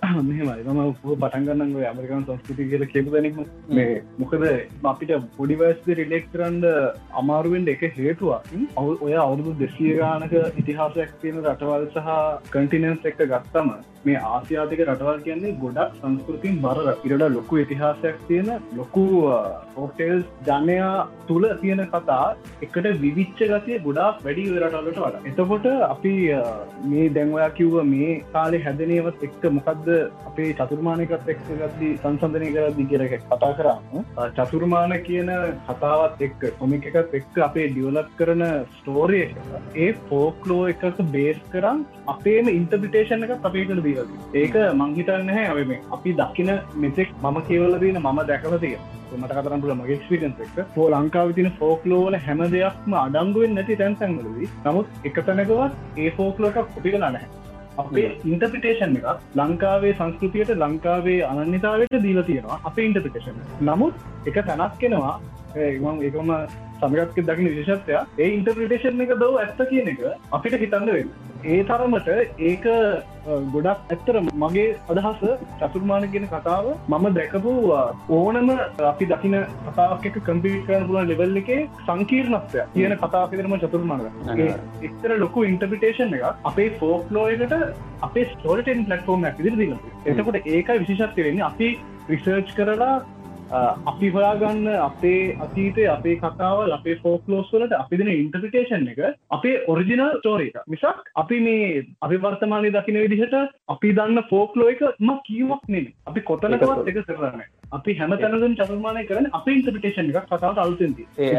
මෙහමයි. 0.29 0.63
ම 0.69 0.81
පටන්ගන්න 1.15 1.75
ඇමරිකාන් 1.83 2.25
සංස්කෘති 2.25 2.67
කියල 2.71 2.85
කෙපදනීම 2.87 3.39
මේ 3.71 4.01
මොකද 4.19 4.45
අපිට 4.85 5.13
පොඩිවස්ද 5.37 5.89
රිලෙක් 5.93 6.29
කරන්න 6.33 6.59
අමාරුවෙන්ට 7.15 7.73
එක 7.75 7.87
හේතුවක්. 7.97 8.53
ඔය 8.77 9.15
අවුරුදු 9.17 9.55
දෙසිය 9.59 9.97
ගානක 9.97 10.37
ඉතිහාසයක් 10.55 11.17
තියෙන 11.21 11.41
රටවල් 11.45 11.89
සහ 11.89 12.13
කටිනන්ස් 12.51 13.11
එක්ක 13.11 13.25
ගත්තම 13.25 13.73
මේ 14.05 14.21
ආසියාතික 14.27 14.81
රටවල් 14.85 15.21
කියන්නේ 15.25 15.55
ගොඩක් 15.57 15.97
සංස්කෘතින් 15.97 16.55
බර 16.63 16.79
ඉරට 17.05 17.25
ලොකු 17.31 17.59
ඉතිහාසයක් 17.59 18.17
තියෙන 18.27 18.49
ලොකු 18.73 19.03
ෝටෙල්ස් 19.77 20.25
ජනයා 20.47 20.91
තුළ 21.27 21.47
තියෙන 21.61 21.83
කතා 21.87 22.25
එකට 22.61 22.89
විවිච්ච 23.03 23.43
ගතිය 23.43 23.79
ගොඩක් 23.79 24.23
වැඩි 24.23 24.45
රටවලට 24.57 24.99
වඩ. 24.99 25.23
එතකොට 25.29 25.67
අපි 25.85 26.13
මේ 26.85 27.07
දැන්වයා 27.11 27.49
කිව්ව 27.51 27.77
මේ 27.85 28.11
කාලෙ 28.33 28.57
හැදනයවත් 28.59 29.23
එක්ක 29.23 29.47
මොකක්ද 29.51 29.89
අපේ 30.25 30.49
චතුර්මානකත් 30.53 31.31
එක්ක 31.33 31.45
ගත්දි 31.53 31.93
සංසන්ධනය 31.95 32.51
කරදදි 32.51 32.87
කියරක 32.91 33.15
කතා 33.25 33.53
කරන්න 33.53 34.29
චතුර්මාන 34.33 34.97
කියන 35.03 35.33
කතාවත් 35.69 36.25
එක්ක 36.27 36.45
කොමික 36.59 36.89
එකත් 36.91 37.17
එක්ක 37.21 37.41
අපේ 37.43 37.67
ඩියවලත් 37.69 38.13
කරන 38.17 38.45
ස්ටෝරිය 38.75 39.25
ඒ 39.77 39.89
ෆෝක්ලෝ 40.05 40.61
එකක 40.67 41.03
බේස් 41.11 41.41
කරම් 41.51 41.83
අපේම 42.09 42.53
ඉන්ටර්පිටේෂන් 42.53 43.27
එක 43.27 43.35
අපේකට 43.41 43.83
දීලද 43.93 44.35
ඒක 44.35 44.57
මංහිතන්න 44.75 45.31
හැ 45.31 45.45
අව 45.47 45.61
මේ 45.67 45.79
අපි 45.91 46.15
දකින 46.15 46.51
මෙතෙක් 46.77 47.15
මම 47.21 47.39
කියවල 47.47 47.77
දන 47.77 48.01
මම 48.01 48.21
දැකලතිය 48.27 48.75
මට 49.13 49.37
කතරන්ට 49.37 49.73
මගේ 49.73 49.97
ක්ස්පිරන්ස් 49.97 50.41
එක 50.41 50.77
ෝ 50.77 50.89
ලංකාව 50.89 51.33
තින 51.33 51.49
ෆෝක්ලෝල 51.59 52.17
හැම 52.21 52.43
දෙයක්ම 52.53 52.97
අඩංගුවෙන් 52.97 53.55
නැති 53.55 53.77
තැන්සැන්වලදී 53.77 54.51
නමුත් 54.65 55.05
එක 55.05 55.19
තැනකවත් 55.21 55.99
ඒ 55.99 56.11
ෆෝක්ලෝට 56.11 56.59
කොපික 56.69 56.97
නැහැ. 56.97 57.27
අපේ 57.77 58.09
ඉන්ටර්පිටේෂන් 58.25 58.97
එක 58.97 59.05
ලංකාවේ 59.35 59.93
සංස්කෘතියට 59.93 60.51
ලංකාවේ 60.57 61.19
අනන්‍යතාවට 61.25 61.95
දීල 62.03 62.21
තියෙනවා 62.23 62.59
අපේ 62.63 62.85
ඉන්ටර්පිටේෂන් 62.85 63.39
නමුත් 63.61 64.27
එක 64.27 64.37
තැනක් 64.43 64.77
කෙනවා 64.79 65.15
ඒම 65.57 66.03
එකම 66.03 66.33
සමගත්ක 66.83 67.21
දකින 67.27 67.51
විශෂත්වය. 67.51 67.99
ඒ 68.19 68.31
ඉන්ටර්පිටේෂන් 68.31 69.01
එක 69.01 69.13
දව 69.17 69.37
ඇත්ත 69.39 69.61
කියන 69.69 69.87
එක 69.89 70.01
අපිට 70.31 70.59
හිතන්න 70.59 70.91
වෙන්න 70.91 71.13
ඒ 71.45 71.63
තරමට 71.65 72.09
ඒක 72.41 72.65
අ, 72.65 72.75
ගොඩක් 73.53 73.89
ඇත්තර 73.89 74.17
මගේ 74.35 74.67
අදහස 74.89 75.23
චතුර්මාන 75.61 76.05
කියන 76.11 76.27
කතාව 76.29 76.67
මම 76.89 77.07
දැකපු 77.13 77.53
අ, 77.73 77.81
ඕනම 78.09 78.49
අපි 78.83 79.05
දකින 79.07 79.35
කතාවක් 79.67 80.05
එක 80.05 80.19
කම්පිට 80.23 80.65
කරන 80.67 80.85
පුලන් 80.87 81.07
ලෙවල් 81.09 81.37
එකේ 81.37 81.59
සංකීර්ණත්වය 81.83 82.63
කියන 82.73 82.95
කතා 82.97 83.23
පිරම 83.29 83.55
චතුර්මාන 83.59 84.05
එක්තර 84.83 85.17
ලොකු 85.17 85.43
ඉන්ටර්පිටේෂන් 85.45 86.13
එක 86.13 86.23
අපේ 86.43 86.69
ෆෝක්ලෝයකට 86.79 87.57
අපේ 88.01 88.25
ස්ටෝටන් 88.31 88.85
පලටෆෝර්ම් 88.85 89.25
ඇතිදිර 89.25 89.57
දින 89.57 89.75
එතකොට 90.05 90.39
ඒකයි 90.47 90.79
විශෂත්ය 90.81 91.23
වෙන්නේ. 91.23 91.43
අපි 91.43 91.69
රිසර්ච් 92.09 92.49
කරලා 92.55 92.95
අ, 92.95 93.03
අපි 93.85 94.09
හොයාගන්න 94.09 94.67
අපේ 94.79 95.17
අතීතය 95.39 95.83
අපේ 95.87 96.15
කතාවල් 96.17 96.71
අපේ 96.73 96.95
ෆෝක්ලෝස් 96.97 97.51
වලට 97.53 97.75
අපි 97.75 97.97
දෙන 97.97 98.11
ඉන්ටර්පිටේෂන් 98.13 98.87
එක 98.89 99.01
අපේ 99.31 99.55
ඔරිජිනල් 99.67 100.05
ස්ටෝරේක 100.15 100.57
මිසක් 100.67 101.11
අපි 101.15 101.39
මේ 101.41 101.67
අපි 102.01 102.17
වර්තමානය 102.19 102.71
දකින 102.71 102.99
විදිහට 103.03 103.35
අපි 103.69 103.93
දන්න 103.93 104.23
ෆෝක්ලෝ 104.29 104.69
එක 104.69 104.81
ම 104.99 105.13
කීවක් 105.23 105.69
නෙම 105.69 105.87
අපි 106.05 106.21
කොතනකවත් 106.23 106.89
එක 106.89 106.99
කරන්න 107.03 107.45
අපි 107.71 107.95
හැම 107.95 108.17
තැනදුන් 108.17 108.57
චතුර්මානය 108.57 109.05
කරන 109.05 109.29
අප 109.33 109.47
ඉන්ටර්පිටේෂන් 109.49 110.11
එකක් 110.11 110.27
කතාවට 110.27 110.57
අලුතෙන්ති 110.59 111.07
ඒ 111.19 111.31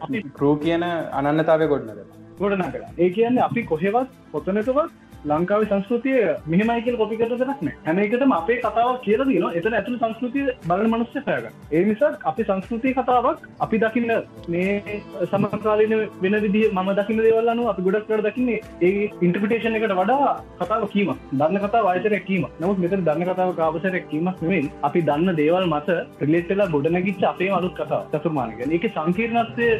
අපි- 0.00 0.24
ප්‍රූ 0.34 0.56
කියන 0.58 0.84
අනන්නතාවය 1.14 1.68
ගොඩනද 1.68 2.02
ගොඩනක 2.38 2.76
ඒ 2.98 3.10
කියන්නේ 3.10 3.42
අපි 3.42 3.64
කොහෙවත් 3.66 4.20
කොතනකවත් 4.32 4.90
ලංකාව 5.24 5.64
සංස්කෘතිය 5.64 6.20
මෙහමයිකල් 6.48 6.96
කොපිකට 6.96 7.34
දෙනක්න 7.40 7.68
හැම 7.82 7.98
එකටම 8.00 8.32
අපේ 8.34 8.56
කතාව 8.60 8.88
කියල 9.02 9.20
දන 9.24 9.44
එතන 9.54 9.74
ඇතුළ 9.74 9.98
සංස්කෘතිය 9.98 10.46
බලන 10.64 10.88
මනුස්්‍ය 10.88 11.20
පෑග 11.22 11.46
ඒ 11.72 11.82
නිසා 11.84 12.10
අපි 12.24 12.44
සංස්කෘතිය 12.44 12.94
කතාවක් 12.94 13.44
අපි 13.60 13.78
දකින්න 13.78 14.10
මේ 14.48 14.96
සමකාලන 15.26 15.94
වෙන 16.22 16.36
විදි 16.42 16.62
ම 16.76 16.90
දකින 16.94 17.20
දේවල්ලනු 17.20 17.68
අපි 17.68 17.82
ගොඩක් 17.82 18.08
කර 18.08 18.22
දකින්නේ 18.22 18.58
ඒ 18.82 18.92
ඉන්ටර්පිටේෂන් 19.20 19.78
එකට 19.78 19.94
වඩා 19.94 20.32
කතාව 20.60 20.88
කීම 20.88 21.12
දන්න 21.34 21.60
කතා 21.60 21.82
වයිතර 21.86 22.16
කීම 22.22 22.48
නමුත් 22.56 22.78
මෙතර 22.78 23.00
දන්න 23.02 23.26
කතාව 23.28 23.54
කාවසර 23.56 23.98
කීමක් 24.10 24.42
නෙවෙයි 24.42 24.70
අපි 24.82 25.04
දන්න 25.04 25.36
දේවල් 25.36 25.68
මත 25.68 25.88
රිලෙට්ලා 26.22 26.68
ගොඩනැගිච්ච 26.68 27.24
අපේ 27.26 27.50
අලුත් 27.52 27.76
කතා 27.76 28.02
චතුර්මානක 28.12 28.60
ඒක 28.68 28.88
සංකීර්ණත්වය 28.90 29.70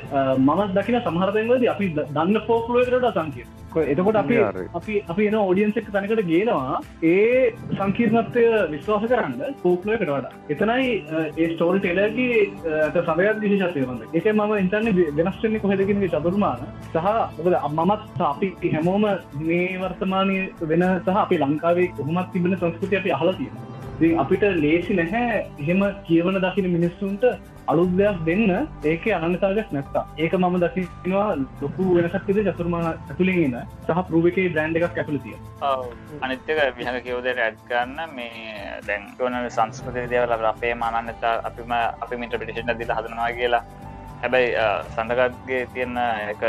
මම 0.41 0.63
දකින 0.75 1.01
සමහරතෙන්වද 1.03 1.69
අපි 1.69 1.91
ද- 1.91 2.09
දන්න 2.13 2.41
ෆෝකලෝකට 2.47 3.11
සංකීර් 3.15 3.49
එතකොට 3.77 4.17
අපි. 4.23 4.37
අපි 4.79 4.95
අපි 5.15 5.27
එන 5.31 5.37
ඕඩියන්ස 5.41 5.77
එක 5.77 5.91
තැනකට 5.93 6.25
ගේනවා. 6.31 6.81
ඒ 7.03 7.55
සංකීර්ණත්වය 7.79 8.45
විශ්වාස 8.75 9.07
කරන්න 9.11 9.57
පෝක්ලෝයකට 9.63 10.07
වඩා. 10.09 10.33
එතනයි 10.53 10.89
ඒ 11.37 11.49
ස්ටෝල් 11.55 11.81
ටෙලගේ 11.81 12.51
සමයක් 13.09 13.43
විශෂත්වය 13.43 13.87
වන්න. 13.89 14.01
එක 14.15 14.27
මම 14.33 14.53
ඉන්ටර්න 14.63 14.87
වෙනස්ටන්නේ 15.19 15.63
කොහෙදකින 15.65 16.09
චතුර්මාන. 16.15 16.67
සහ 16.93 17.07
ඔබද 17.41 17.55
මමත් 17.79 18.21
අපි 18.33 18.73
හැමෝම 18.75 19.05
මේ 19.49 19.79
වර්තමානය 19.83 20.39
වෙන 20.71 20.85
සහ 21.05 21.21
අපි 21.25 21.39
ලංකාවේ 21.45 21.93
කොහොමත් 21.97 22.33
තිබෙන 22.33 22.59
සංස්කෘතිය 22.59 22.99
අපි 22.99 23.13
අහලතිය 23.19 23.51
අපිට 24.17 24.45
ලේසි 24.59 24.95
නැහැ 24.95 25.41
එහෙම 25.61 25.83
කියවන 26.07 26.39
දකින 26.39 26.69
මිනිස්සුන්ට 26.71 27.25
අලුත් 27.67 27.93
දෙයක් 27.93 28.19
දෙන්න 28.25 28.53
ඒක 28.85 29.05
අනන්නතාවයක් 29.17 29.69
නැත්තා 29.71 30.05
ඒක 30.19 30.35
මම 30.35 30.57
දකිනවා 30.59 31.29
ලොකු 31.61 31.89
වෙනසක්තිද 31.97 32.41
චතුර්මාන 32.49 32.87
ඇතුලින් 32.87 33.43
එන්න 33.45 33.69
සහ 33.87 34.01
ප්‍රූවකේ 34.09 34.49
බ්‍රන්් 34.49 34.77
එකක් 34.79 34.99
ඇතුලතිය 34.99 35.37
අනිත්තක 36.21 36.51
විහඟ 36.79 37.01
කිවෝදයට 37.03 37.41
ඇඩ් 37.41 37.63
කරන්න 37.69 38.17
මේ 38.17 38.57
දැන් 38.87 39.07
ඕන 39.21 39.39
සංස්කෘති 39.49 40.09
දේවල 40.09 40.51
අපේ 40.51 40.75
මානන්නතා 40.77 41.35
අපිම 41.45 41.77
අපි 41.77 42.17
මිට 42.17 42.37
පිටිෂන් 42.37 42.75
දිල 42.75 42.93
හදනවා 42.93 43.31
කියලා 43.33 43.65
හැබැයි 44.23 44.55
සඳකත්ගේ 44.95 45.67
තියෙන 45.75 45.99
එක 45.99 46.43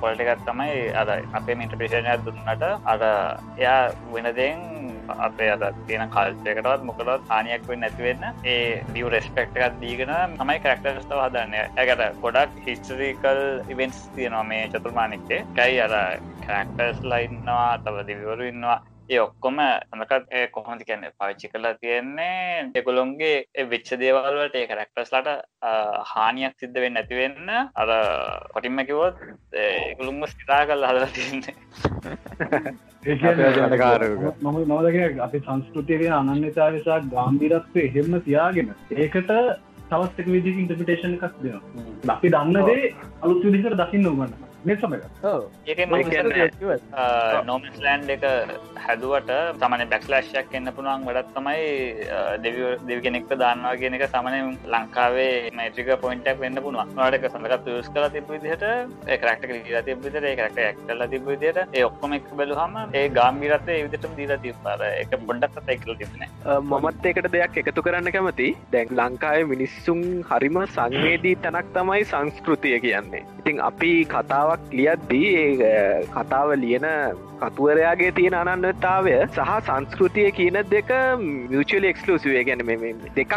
කොල්ටකත් 0.00 0.44
තමයි 0.48 0.88
අද 1.02 1.14
අපේ 1.32 1.58
මිට 1.60 1.78
පිෂණයක් 1.82 2.24
දුන්නට 2.26 2.66
අද 2.94 3.02
එයා 3.58 3.80
වෙනදෙන් 4.12 4.66
අපේ 5.08 5.50
අද 5.50 5.62
තියෙන 5.86 6.10
කල්චයකටත් 6.10 6.84
මොකලත් 6.84 7.28
හානියක් 7.28 7.68
වෙන් 7.68 7.80
නැතිවෙන්න 7.80 8.24
ඒ 8.44 8.82
ඩිය 8.90 9.08
රෙස්පෙක්ට 9.14 9.56
එකත් 9.58 9.80
දීගෙන 9.80 10.12
තමයි 10.40 10.58
කරක්ටර්ස්ටව 10.64 11.22
හදන්න. 11.24 11.54
ඇකට 11.76 12.20
ගොඩක් 12.24 12.60
හිස්ටරිකල් 12.66 13.42
ඉවෙන්ස් 13.68 13.98
තියෙනවා 14.16 14.44
මේ 14.52 14.68
චතුර්මානික්කේ 14.74 15.40
කැයි 15.56 15.80
අර 15.86 15.96
කරක්ටර්ස් 16.44 17.02
ලයින්නවා 17.12 17.78
තව 17.84 18.06
දිවිවරු 18.10 18.48
ඉන්නවා. 18.52 18.78
ඒ 18.80 18.97
ඔක්කොම 19.16 19.58
අඳකත් 19.60 20.26
ඒ 20.30 20.46
කොහොමති 20.48 20.84
කියන්න 20.84 21.04
පාච්චි 21.18 21.48
කලා 21.48 21.74
තියෙන්නේ 21.80 22.70
එකොළොන්ගේ 22.74 23.66
විච්ච 23.70 23.90
දේවල්වට 24.02 24.56
ඒ 24.60 24.66
කරක්ටස්ලට 24.70 25.28
හානියක් 26.10 26.54
සිද්ධ 26.60 26.80
වෙන්න 26.82 26.98
නැතිවෙන්න 26.98 27.48
අර 27.74 27.92
කොටින්ම 28.54 28.82
කිවොත් 28.90 29.22
ඒකුළුම්ම 29.54 30.26
ස්ථිතා 30.26 30.66
කල් 30.66 30.84
හදලා 30.88 31.08
තියන්නේ. 31.16 31.54
මම 34.42 34.58
නවදක 34.66 35.22
අපි 35.26 35.40
සංස්කෘතියගෙන 35.46 36.12
අනන්‍යතාවසා 36.12 36.98
ගාම්බිරත්වය 37.14 37.86
එහෙම 37.86 38.20
තියාගෙන 38.28 38.74
ඒකට 38.96 39.32
තවස්සක 39.90 40.26
විදි 40.34 40.52
ඉන්ටපිටේෂන් 40.64 41.16
එකක් 41.16 41.40
දෙනවා. 41.42 41.62
අපි 42.16 42.34
දන්නදේ 42.36 42.92
අලුත් 43.22 43.42
විදිකට 43.46 43.80
දකින්න 43.82 44.10
උගන්න 44.12 44.47
මේ 44.68 44.76
සමක 44.76 45.02
ඒක 45.66 45.80
මම 45.82 46.02
කියන්නේ- 46.06 47.44
නෝමස් 47.44 47.78
ලෑන්් 47.84 48.10
එක 48.14 48.24
හැදුවට 48.78 49.32
තමන 49.60 49.84
බැක්ස්ලෑශ්යක් 49.92 50.56
එන්න 50.58 50.72
පුුණුවන් 50.76 51.06
වඩත් 51.08 51.34
තමයි 51.36 51.60
දෙව 52.86 53.00
කෙනෙක්ට 53.06 53.34
දන්නවා 53.34 53.74
කියන 53.82 53.98
එක 53.98 54.06
සමන 54.08 54.56
ලංකාවේ 54.74 55.32
මේට්‍රික 55.52 55.92
පොයින්ටක් 56.04 56.42
වෙන්න 56.44 56.62
පුුණුව 56.64 56.94
නටක 56.96 57.28
සඳකත් 57.32 57.70
යස් 57.74 57.90
කල 57.94 58.08
තිබ 58.16 58.32
විදිහට 58.34 58.66
කරක්ට 59.16 59.56
ලා 59.68 59.82
තිබිට 59.82 60.20
ඒ 60.22 60.34
කරක්ට 60.36 60.62
ඇක්ටල 60.64 61.06
තිබ 61.14 61.30
විදියට 61.32 61.62
ඒ 61.72 61.84
ඔක්කොම 61.84 62.16
එක් 62.18 62.30
බැලුහම 62.34 62.78
ඒ 62.92 63.06
ගාම්බිරත 63.10 63.68
විදිටම 63.68 64.16
දීලා 64.16 64.42
තිබ්පාර 64.44 64.86
එක 64.88 65.16
බොඩ්ඩක් 65.22 65.74
එකල 65.76 65.94
තිබන 65.94 66.28
මමත් 66.70 67.06
ඒකට 67.06 67.30
දෙයක් 67.32 67.56
එකතු 67.62 67.82
කරන්න 67.82 68.12
කැමති. 68.12 68.48
දැන් 68.72 68.88
ලංකාවේ 68.98 69.48
මිනිස්සුන් 69.52 70.00
හරිම 70.30 70.56
සංවේදී 70.68 71.36
තැනක් 71.42 71.68
තමයි 71.74 72.04
සංස්කෘතිය 72.04 72.80
කියන්නේ. 72.80 73.22
ඉතින් 73.40 73.60
අපි 73.60 73.92
කතාවක් 74.04 74.57
ලියද්දී 74.78 75.30
ඒ 75.68 76.04
කතාව 76.14 76.50
ලියන 76.62 76.86
කතුවරයාගේ 77.40 78.10
තියෙන 78.16 78.36
අනන්නතාවය 78.40 79.14
සහ 79.26 79.52
සංස්කෘතිය 79.68 80.30
කියන 80.38 80.58
දෙක 80.72 80.90
මියචල 81.22 81.84
එක්ස්ලූසිවේ 81.90 82.44
ගැන 82.48 82.64
මේ 82.70 82.92
දෙකක් 83.16 83.34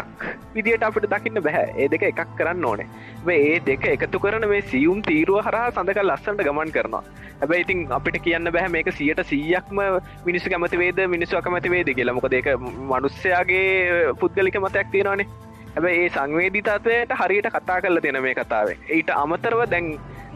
විදිට 0.54 0.86
අපිට 0.88 1.08
දකින්න 1.12 1.42
බැහැ 1.46 1.68
ඒ 1.76 1.88
දෙක 1.94 2.04
එකක් 2.10 2.22
කරන්න 2.38 2.64
ඕනේ. 2.70 2.88
ඒ 3.36 3.60
දෙක 3.68 3.84
එකතු 3.94 4.22
කරන 4.24 4.48
මේ 4.52 4.62
සියුම් 4.72 5.02
තීරුව 5.08 5.44
හරහා 5.46 5.70
සඳක 5.74 6.02
ලස්සන්ට 6.04 6.44
ගමන් 6.48 6.74
කරනවා. 6.76 7.04
හැබැයි 7.40 7.64
ඉතින් 7.66 7.86
අපිට 7.98 8.18
කියන්න 8.24 8.52
බැහැ 8.56 8.74
මේක 8.76 8.92
සියට 8.98 9.22
සීයක්ම 9.30 9.80
මිනිස්සු 10.26 10.50
කැමති 10.50 10.82
වේද 10.82 11.00
මිනිස්සු 11.14 11.40
අකමති 11.40 11.74
වේද 11.76 11.94
කියලා. 11.94 12.18
මොකද 12.18 12.36
ඒක 12.40 12.50
මනුස්්‍යයාගේ 12.92 14.12
පුද්ගලික 14.20 14.60
මතයක් 14.64 14.92
තියෙනවානේ. 14.96 15.28
හැබැයි 15.76 16.02
ඒ 16.04 16.14
සංවේදිතත්වයට 16.16 17.14
හරියට 17.20 17.48
කතා 17.54 17.80
කරල 17.82 18.00
තියෙන 18.00 18.22
මේ 18.22 18.34
කතාවේ. 18.34 18.76
ඊට 18.96 19.14
අමතරව 19.22 19.62
දැන් 19.70 19.88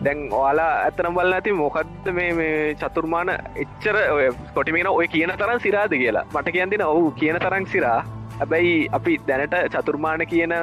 දැන් 0.04 0.18
ඔයාලා 0.32 0.70
ඇතනම් 0.82 1.14
බල 1.18 1.32
ඇති 1.36 1.52
මොකක්ද 1.60 2.10
මේ 2.18 2.32
මේ 2.38 2.74
චතුර්මාන 2.80 3.30
එච්චර 3.62 3.96
ඔය 4.16 4.26
කොටිමෙන 4.54 4.88
ඔය 4.90 5.06
කියන 5.14 5.32
තරම් 5.38 5.60
සිරාද 5.66 5.96
කියලා. 6.02 6.26
මට 6.34 6.54
කියන්තින 6.56 6.84
ඔහු 6.86 7.10
කියන 7.20 7.38
තරං 7.38 7.66
සිරා. 7.66 8.00
හැබැයි 8.38 8.74
අපි 8.92 9.18
දැනට 9.28 9.56
චතුර්මාන 9.74 10.26
කියන 10.26 10.54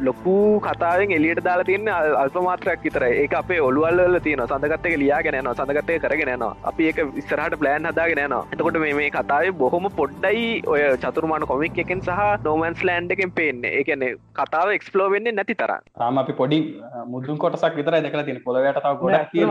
ලොකු 0.00 0.36
කතාවෙන් 0.60 1.12
එලියට 1.12 1.42
දාලා 1.44 1.64
තියන්න 1.64 1.92
අල්පමාත්‍රයක් 2.16 2.84
විතර 2.84 3.04
ඒ 3.04 3.26
අපේ 3.36 3.60
ඔළුවල්ල 3.60 4.20
තියෙන 4.20 4.44
සඳගත්තක 4.46 4.96
ලියාගෙන 4.96 5.38
න 5.40 5.52
සඳගත්තය 5.52 5.98
කරගෙන 6.00 6.32
නවා 6.34 6.52
අපි 6.64 6.88
ඒක 6.88 7.00
ඉස්සරහට 7.16 7.58
ප්ලෑන් 7.58 7.90
හදාගෙන 7.90 8.22
නවා 8.24 8.44
එතකොට 8.52 8.78
මේ 8.78 8.94
මේ 8.94 9.10
කතාවේ 9.12 9.52
බොහොම 9.54 9.88
පොඩ්ඩයි 9.96 10.46
ඔය 10.66 10.80
චතුර්මාන 10.98 11.46
කොමික් 11.46 11.78
එකෙන් 11.78 12.00
සහ 12.02 12.44
නෝමන්ස් 12.46 12.84
ලෑන්ඩ් 12.84 13.10
එකෙන් 13.10 13.32
පේන්නේ. 13.32 13.72
ඒකන 13.78 14.04
කතාව 14.38 14.72
එක්ස්පලෝ 14.72 15.08
වෙන්නේ 15.10 15.32
නැති 15.32 15.54
තරම්. 15.54 15.82
තාම 15.94 16.18
අපි 16.18 16.32
පොඩි 16.32 16.58
මුදුන් 17.06 17.38
කොටසක් 17.38 17.76
විතර 17.76 17.96
දෙකලා 17.98 18.24
තියෙන 18.24 18.40
පොළොවට 18.44 18.80
තව 18.82 19.22
තියෙන 19.32 19.50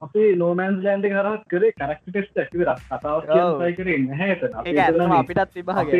අපේ 0.00 0.28
නෝමන්ස් 0.36 0.82
ලෑන්ඩ 0.84 1.08
කරත් 1.08 1.48
කරේ 1.48 1.72
කරක්ටෙස් 1.74 2.28
ඇතිවර 2.36 2.72
කතාව 2.90 3.18
අපිටත් 5.18 5.42
අපේ 5.44 5.56
විභාග 5.56 5.94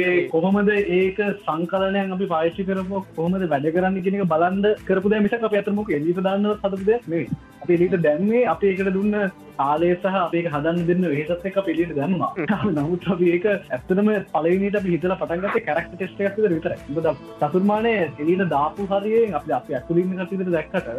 කොහොමද 0.59 0.71
ඒක 0.93 1.19
සංකලනයන් 1.41 2.13
අපි 2.13 2.27
පාච්චි 2.27 2.65
කරපු 2.65 3.03
කොහොමද 3.11 3.45
වැඩ 3.45 3.67
කරන්න 3.69 3.99
කෙනෙක 4.03 4.25
බලන්ද 4.27 4.67
කරපු 4.83 5.13
දැ 5.13 5.21
මිසක් 5.21 5.45
අප 5.45 5.55
ඇතරමක 5.55 5.91
එලිට 5.91 6.19
දන්න 6.19 6.47
සතුද 6.57 6.83
මේ 7.07 7.27
අප 7.59 7.71
එලිට 7.71 7.95
දැන්වේ 7.99 8.43
අප 8.47 8.65
ඒකට 8.65 8.91
දුන්න 8.91 9.19
ආලේ 9.61 9.93
සහ 9.95 10.19
අපේ 10.21 10.45
හදන්න 10.47 10.83
දෙන්න 10.89 11.07
ඒසත් 11.13 11.47
එක 11.51 11.61
පිළිට 11.63 11.95
දැන්වා 11.95 12.33
නමුත් 12.73 13.09
අපි 13.09 13.31
ඒක 13.31 13.49
ඇත්තනම 13.49 14.13
පලවිනිට 14.33 14.81
අපි 14.81 14.95
හිතල 14.97 15.17
පටන්ගත 15.17 15.63
කරක්ට 15.63 15.95
ටෙස්ට 15.95 16.23
ඇතුද 16.23 16.51
විතර 16.51 16.77
ද 16.99 17.17
සතුර්මානය 17.39 17.95
එලිට 18.19 18.47
දාපු 18.49 18.91
හරියෙන් 18.93 19.39
අප 19.41 19.51
අපි 19.53 19.79
ඇතුලින් 19.81 20.19
සිතට 20.25 20.47
දැක්කට 20.49 20.93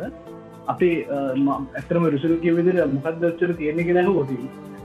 අපේ 0.67 0.95
ඇතරම 1.12 2.10
රුසරු 2.10 2.41
කිවිදිර 2.41 2.84
මොකක්දච්චර 2.89 3.56
තියෙනෙ 3.56 3.88
නැහ 3.91 4.10
ෝති 4.15 4.41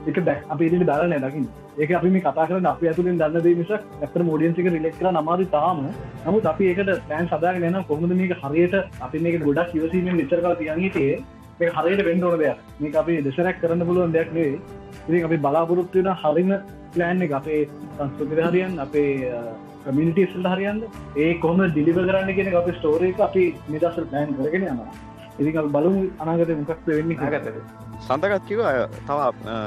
එක 0.07 0.19
දැක් 0.25 0.41
අප 0.49 0.61
ඉදිලි 0.61 0.85
දාරනය 0.85 1.19
දකින්න. 1.19 1.47
ඒක 1.79 1.91
අපි 1.93 2.11
මේ 2.11 2.23
කතා 2.23 2.47
කරන 2.49 2.67
අප 2.67 2.83
ඇතුලින් 2.83 3.19
දන්න 3.19 3.45
දේ 3.47 3.55
මිසක් 3.55 3.73
ඇතර 4.03 4.23
මෝඩියන්සික 4.23 4.69
රිලෙක්ටර 4.69 5.11
නමාද 5.11 5.45
තාම. 5.51 5.81
නමුත් 6.27 6.47
අපි 6.53 6.71
ඒකට 6.71 6.93
තෑන් 7.09 7.29
සදාගෙන 7.29 7.79
කොහොමද 7.89 8.17
මේක 8.21 8.35
හරියට 8.43 8.77
අපි 9.01 9.19
මේක 9.19 9.41
ගොඩක් 9.43 9.73
කිවසීමෙන් 9.73 10.17
නිචරකා 10.17 10.55
තියන්ගේතේ 10.61 11.13
මේ 11.61 11.75
හරියට 11.77 12.05
වෙන්ඩෝන 12.09 12.39
දෙයක්. 12.39 12.59
මේ 12.81 12.97
අපි 13.03 13.21
දෙසරක් 13.23 13.61
කරන්න 13.63 13.87
පුළුවන් 13.89 14.17
දෙයක් 14.17 14.33
නේ 14.33 14.51
ඉතින් 15.09 15.25
අපි 15.25 15.39
බලාපොරොත්තු 15.39 16.03
වෙන 16.03 16.11
හරිම 16.23 16.51
ප්ලෑන් 16.95 17.23
එක. 17.23 17.33
අපේ 17.33 17.63
සංස්කෘතිර 17.97 18.45
හරියන් 18.49 18.79
අපේ 18.79 19.33
කමිනිිටස්ල් 19.87 20.47
හරියන්ද 20.53 20.83
ඒ 21.17 21.33
කොහම 21.41 21.65
ඩිලිව 21.65 21.99
කරන්න 22.03 22.37
කියෙන 22.37 22.55
අප 22.63 22.71
ස්ටෝරේක 22.77 23.27
අපි 23.29 23.45
නිදසල් 23.69 24.07
ප්ලෑන් 24.11 24.37
කරගෙන 24.37 24.69
යනවා. 24.69 24.93
ඉතින් 25.39 25.73
බලමු 25.73 26.03
අනාගත 26.21 26.55
මොකක් 26.61 26.87
වෙන්නේ 26.89 27.33
ගත 27.33 27.47
සඳකත් 28.07 28.47
කිව 28.49 28.61
තව 29.09 29.19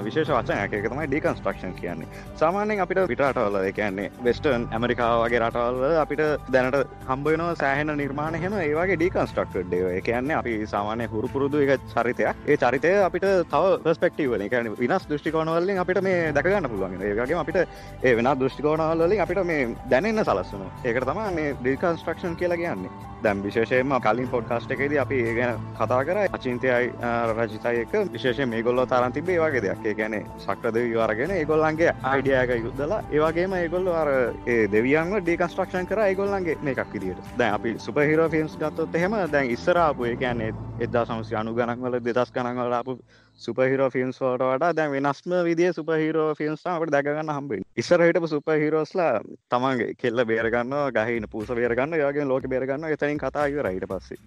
විශේෂ 0.05 0.31
වචන 0.35 0.59
එක 0.63 0.87
තමයි 0.91 1.07
ඩීකන්ස්ට්‍රක්ෂන් 1.07 1.73
කියන්නේ. 1.79 2.07
සාමාන්‍යෙන් 2.41 2.83
අපිට 2.85 3.01
පිටරටවල 3.11 3.57
කියන්නේ 3.79 4.11
වෙස්ටර්න් 4.27 4.67
ඇමරිකාවගේ 4.77 5.41
රටවල්ල 5.41 5.97
අපිට 6.03 6.23
දැනට 6.53 6.77
හම්බයන 7.09 7.43
සෑහන 7.61 7.93
නිර්මාණ 8.01 8.39
හෙම 8.43 8.57
ඒවාගේ 8.61 8.99
ඩීකන්ස්ට්‍රක්ට 9.01 9.57
ඩේ 9.71 10.01
කියන්නේ 10.09 10.37
අපි 10.41 10.55
සාමානය 10.73 11.07
හුරුපුරුදු 11.13 11.63
එක 11.65 11.81
චරිතයක්. 11.93 12.35
ඒ 12.47 12.57
චරිතය 12.57 12.93
අපිට 13.07 13.27
තව 13.53 13.63
පස්පෙක්ටවල 13.85 14.47
කියන 14.53 14.71
විනස් 14.83 15.07
දෘෂ්ටිකෝනවලින් 15.09 15.83
අපිට 15.83 16.01
මේ 16.09 16.31
දැකගන්න 16.37 16.69
පුළුවන් 16.71 17.01
ඒගේ 17.01 17.41
අපිට 17.43 17.59
ඒ 18.03 18.15
වෙන 18.17 18.31
දෘෂ්ටිකෝනවලින් 18.39 19.21
අපිට 19.25 19.43
මේ 19.51 19.67
දැනන්න 19.91 20.23
සලස්සන 20.23 20.65
ඒකට 20.83 21.07
තම 21.11 21.21
මේ 21.39 21.53
ඩීකන්ස්ට්‍රක්ෂන් 21.61 22.35
කියලා 22.35 22.57
කියන්නේ. 22.63 22.91
දැම් 23.23 23.39
විශේෂයම 23.43 23.93
කලින් 24.05 24.27
පොඩ්කාස්ට 24.33 24.71
එකේද 24.71 24.93
අපි 25.03 25.17
ඒ 25.29 25.33
ගැන 25.37 25.61
කතා 25.79 26.01
කර. 26.07 26.17
අචින්තයයි 26.37 26.91
රජිතයක 27.37 27.95
විශේෂ 28.17 28.45
මේ 28.47 28.63
ගොල්ල 28.63 28.85
තරන් 28.87 29.13
තිබේ 29.13 29.39
වගේ 29.39 29.61
දෙයක්. 29.61 29.85
ඒ 29.85 29.93
ගැන 29.95 30.15
සක්‍රද 30.39 30.75
විවාරගෙන 30.75 31.31
ඒගොල්ලන්ගේ 31.31 31.93
අයිඩියයක 32.03 32.53
යුද්දලා 32.59 33.01
ඒවගේම 33.11 33.53
ඒගොල්ල 33.55 33.87
අර 33.93 34.09
ඒ 34.47 34.59
දෙවියන්ව 34.71 35.19
ඩිකස්ට්‍රක්ෂන් 35.21 35.87
කර 35.87 36.01
ඒගොල්ලන්ගේ 36.01 36.57
මේකක් 36.61 36.93
විදිට 36.93 37.31
දැන් 37.37 37.53
අපි 37.53 37.75
සුපහිර 37.79 38.23
ෆිල්ම්ස් 38.29 38.57
ගත්තොත් 38.57 38.95
එහෙම 38.95 39.15
දැන් 39.31 39.51
ඉස්සරාපු 39.51 40.05
ඒ 40.05 40.15
කියන්නේ 40.17 40.53
එදා 40.79 41.05
සමසි 41.05 41.35
අනු 41.35 41.53
ගනක්වල 41.53 41.99
දෙදස් 42.01 42.31
කනගලාපු 42.31 42.97
සුපහිරෝ 43.39 43.89
ෆිල්ම්ස් 43.89 44.19
වලට 44.19 44.45
වඩා 44.45 44.71
දැන් 44.73 44.91
වෙනස්ම 44.91 45.33
විදිිය 45.45 45.73
සුපහිරෝ 45.73 46.27
ෆිල්ම්ස්ට 46.35 46.91
දැගන්න 46.91 47.29
හම්බෙන් 47.29 47.65
ඉස්සරහිට 47.77 48.19
සුපහිරෝස්ලා 48.31 49.11
තමන්ගේ 49.49 49.93
කෙල්ල 49.95 50.25
බේරගන්න 50.25 50.75
ගහන 50.95 51.29
පූස 51.31 51.53
බේරගන්න 51.53 51.97
යගේ 51.99 52.25
ලෝක 52.25 52.47
බේරගන්න 52.47 52.87
එතනින් 52.91 53.19
කතාව 53.19 53.59
රයිට 53.63 53.87
පස්සේ. 53.87 54.21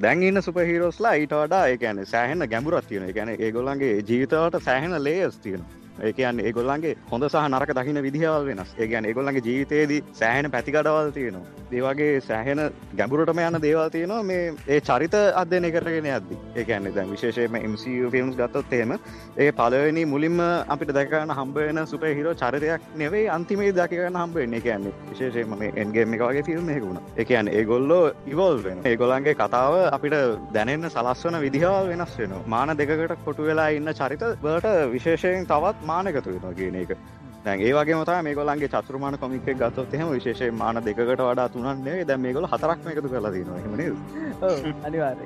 දැන් 0.00 0.22
ඉන්න 0.22 0.42
සුපහිරෝස්ලා 0.42 1.14
ඊට 1.14 1.34
වඩා 1.34 1.64
ඒකැන 1.68 2.04
සෑහන 2.06 2.48
ගැඹුරත් 2.48 2.86
තියෙන 2.88 3.14
ගැන 3.14 3.34
ඒගොල්ලන්ගේ 3.36 3.96
ජීවිතවට 4.02 4.62
සෑහන 4.62 5.02
ලේස් 5.04 5.38
තියෙනවා. 5.38 5.83
ඒකයන් 6.00 6.40
ඒගොල්ලන්ගේ 6.40 6.96
හොඳ 7.06 7.24
සහ 7.24 7.48
නරක 7.48 7.74
දකින 7.74 8.02
විදිහවල් 8.02 8.46
වෙනස්. 8.46 8.74
ඒගැන් 8.78 9.04
ඒගොල්ලගේ 9.04 9.42
ජීවිතයේදී 9.42 10.04
සෑහෙන 10.12 10.50
පැතිකඩවල් 10.50 11.12
තියෙනවා. 11.12 11.64
දේවගේ 11.72 12.20
සෑහෙන 12.20 12.60
ගැඹුරටම 12.96 13.40
යන 13.40 13.56
දේවල් 13.58 13.90
තියෙනවා 13.90 14.22
මේ 14.22 14.42
ඒ 14.66 14.80
චරිත 14.80 15.14
අධ්‍යනය 15.34 15.70
කරගෙන 15.70 16.08
අද්දි 16.10 16.38
ඒකන්න 16.54 16.88
දැන් 16.90 17.10
විශේෂයම 17.10 17.56
MCU 17.60 18.10
ෆිල්ම්ස් 18.10 18.36
ගත්තොත් 18.36 18.72
එහෙම 18.72 18.92
ඒ 19.36 19.50
පලවෙනි 19.52 20.04
මුලින්ම 20.06 20.38
අපිට 20.68 20.92
දැකන්න 20.92 21.34
හම්බවෙන 21.38 21.80
සුප 21.86 22.04
හිරෝ 22.10 22.34
චරිතයක් 22.34 22.88
නෙවෙයි 22.96 23.28
අන්තිමේ 23.28 23.72
දකිගන්න 23.72 24.20
හම්බවෙන්නේ 24.22 24.60
කියන්නේ 24.60 24.94
විශේෂයම 25.10 25.56
මේ 25.56 25.72
එන්ගේම 25.76 26.14
එක 26.14 26.24
වගේ 26.24 26.44
ෆිල්ම් 26.44 26.70
එකකුණ 26.70 27.00
එකයන් 27.16 27.52
ඒගොල්ලෝ 27.52 28.02
ඉවෝල් 28.26 28.60
වෙන 28.60 28.84
ඒගොලන්ගේ 28.84 29.36
කතාව 29.36 29.78
අපිට 29.88 30.18
දැනන්න 30.52 30.90
සලස්වන 30.90 31.40
විදිහවල් 31.40 31.90
වෙනස් 31.90 32.18
වෙන 32.18 32.36
මාන 32.48 32.76
දෙකට 32.76 33.16
කොටු 33.24 33.48
වෙලා 33.50 33.68
ඉන්න 33.72 33.94
චරිත 33.94 34.24
බට 34.42 34.76
විශේෂයෙන් 34.94 35.46
තවත් 35.46 35.83
මානකතු 35.84 36.28
වෙනවා 36.28 36.54
කියන 36.54 36.76
එක 36.76 36.96
දැන් 37.44 37.60
ඒවගේ 37.60 37.96
මතා 37.96 38.18
මේගොලන්ගේ 38.22 38.68
චතුරමාන 38.68 39.18
කොමික් 39.18 39.48
ගත්තොත් 39.54 39.94
එහෙම 39.94 40.10
විශේෂය 40.10 40.50
මාන 40.54 40.80
දෙකට 40.80 41.02
වඩා 41.20 41.48
තුනන්නේ 41.50 41.96
දැ 42.04 42.18
මේගොල 42.18 42.46
හතරක් 42.46 42.90
එකතු 42.92 43.08
කලා 43.08 43.32
දනවා 43.34 43.62
හෙමන 43.62 43.82
අනිවාර 44.84 45.16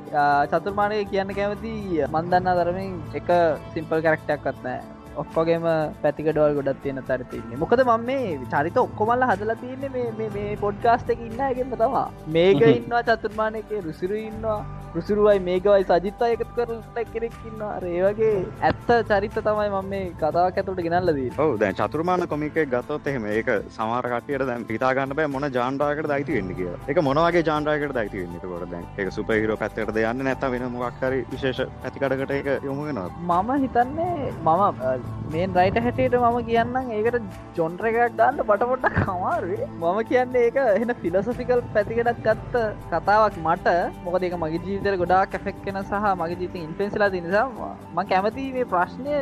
චතුර්මානය 0.52 1.00
කියන්න 1.06 1.34
කැමති 1.34 1.74
මන්දන්න 2.08 2.54
දරමින් 2.60 2.94
එක 3.14 3.34
සිම්පල් 3.74 4.00
කරක්ටයක් 4.00 4.46
කත්නෑ 4.46 4.80
ඔක්කොගේම 5.16 5.64
පැතිකඩවල් 6.02 6.56
ගොඩත් 6.58 6.82
තියෙන 6.82 7.00
තර 7.04 7.22
තින්නේ 7.30 7.58
මොකද 7.58 7.80
මම 7.84 8.04
මේ 8.04 8.34
චරිත 8.48 8.76
ඔක්කොමල්ල 8.78 9.24
හදලා 9.30 9.58
තියන්නේ 9.62 10.28
මේ 10.28 10.50
පොඩ්කාස්ට 10.56 11.10
එක 11.10 11.20
ඉන්නගෙන්ම 11.20 11.72
තමා. 11.76 12.04
මේක 12.28 12.62
ඉන්නවා 12.70 13.02
චතුර්මානයක 13.08 13.72
රුසිරු 13.86 14.20
ඉන්නවා 14.20 14.58
රුසිරුවයි 14.94 15.40
මේකවයි 15.40 15.84
සජිත්තා 15.84 16.28
එකතු 16.34 16.46
කරට 16.56 17.10
කෙනෙක්කින්න 17.12 17.64
ඒවගේ 17.90 18.30
ඇත්ත 18.62 18.90
චරිත 19.10 19.36
තමයි 19.38 19.66
මම 19.70 19.88
මේ 19.92 20.04
කතාවක් 20.14 20.60
ඇතුට 20.60 20.80
ගෙනල්ලදී 20.86 21.28
ඔව 21.38 21.52
දැන් 21.62 21.78
චතුරමාන 21.80 22.26
කොමික 22.26 22.56
ගත්තොත් 22.72 23.06
එහෙම 23.06 23.26
ඒක 23.28 23.50
සමාරකටයට 23.70 24.46
දැන් 24.50 24.64
පිතාගන්න 24.64 25.16
බෑ 25.18 25.28
මොන 25.28 25.48
ජාන්ඩාකට 25.50 26.08
දයිති 26.12 26.38
වෙන්න 26.38 26.54
කිය 26.58 26.70
එක 26.88 27.02
මොනවගේ 27.02 27.44
ජාන්ඩාකට 27.50 27.94
දයිති 27.98 28.22
වෙන්නට 28.22 28.44
කොට 28.44 28.66
දැන්? 28.70 28.86
එක 28.96 29.12
සුපහිර 29.12 29.54
පැත්තට 29.56 30.00
යන්න 30.04 30.24
නැත 30.24 30.48
වෙන 30.54 30.66
මොක්කරි 30.74 31.20
විශේෂ 31.30 31.60
ඇතිකඩකට 31.84 32.34
එක 32.38 32.50
යොමු 32.62 32.88
වෙනවා 32.88 33.42
මම 33.42 33.62
හිතන්නේ 33.64 34.32
මම 34.44 35.18
මේන් 35.32 35.54
රයිට 35.54 35.80
හැටේට 35.80 36.18
මම 36.22 36.40
කියන්නම් 36.48 36.90
ඒකට 36.96 37.20
ජොන්ට්‍ර 37.56 37.90
එකක් 37.92 38.16
ගන්න 38.16 38.42
බටපොට්ට 38.42 38.98
කමාරුවේ 39.00 39.70
මම 39.74 40.02
කියන්නේ 40.10 40.46
ඒක 40.48 40.58
එන 40.82 40.96
ෆිලසොෆිකල් 41.02 41.64
පැතිකටක් 41.74 42.24
ගත්ත 42.24 42.64
කතාවක් 42.90 43.38
මට. 43.44 43.68
මොකද 44.04 44.22
ඒක 44.22 44.36
මගේ 44.38 44.60
ජී 44.64 44.78
ජීවිතර 44.88 45.00
ගොඩා 45.04 45.24
කැෆෙක්කෙන 45.32 45.78
සහ 45.80 46.04
මගේ 46.20 46.38
ජීත 46.42 46.54
ඉන්පෙන්සිලා 46.66 47.14
තිනිසා 47.16 47.46
ම 47.94 47.98
කැමති 48.12 48.44
මේ 48.56 48.68
ප්‍රශ්නය. 48.72 49.16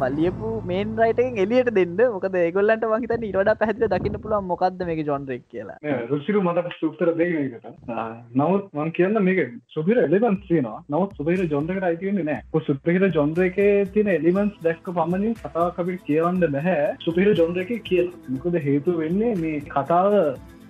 මල්ලියපු 0.00 0.48
මේන් 0.70 0.94
රයිටෙන් 1.00 1.38
එලියට 1.44 1.70
දෙන්න. 1.78 1.98
මොකද 2.14 2.36
ඒගොල්ලන්ට 2.40 2.84
වහිත 2.92 3.26
ඉරඩ 3.30 3.50
පැහදිල 3.60 3.90
දකින්න 3.94 4.18
පුළුවන් 4.24 4.48
මොකක්ද 4.50 4.82
මේ 4.90 5.06
ජොන්රෙක් 5.10 5.44
කියලා. 5.52 5.78
රුසිරු 6.12 6.42
මට 6.46 6.74
සුප්තර 6.80 7.12
දෙකට 7.20 7.66
නවත් 8.40 8.66
මං 8.78 8.92
කියන්න 8.98 9.22
මේක 9.28 9.40
සුපිර 9.76 10.02
එලිමන්ස් 10.04 10.44
තියනවා. 10.50 10.82
නවත් 10.94 11.18
සුපහිර 11.20 11.48
ජොන්දකට 11.54 11.88
අයිතිවෙන්නේ 11.90 12.28
නෑ 12.30 12.66
සුප්‍රහිර 12.68 13.08
ජොන්ද්‍රක 13.18 13.58
තින 13.96 14.12
එලිමන්ස් 14.18 14.60
දැක්ක 14.68 14.92
පමණින් 15.00 15.40
කතාකපිට 15.42 16.06
කියවන්න 16.10 16.46
බැහැ. 16.58 16.94
සුපිහිර 17.06 17.34
ජොන්ද්‍රක 17.42 17.74
කිය 17.90 18.06
මොකද 18.36 18.62
හේතු 18.68 19.00
වෙන්නේ 19.02 19.34
මේ 19.42 19.66
කතාව 19.74 20.14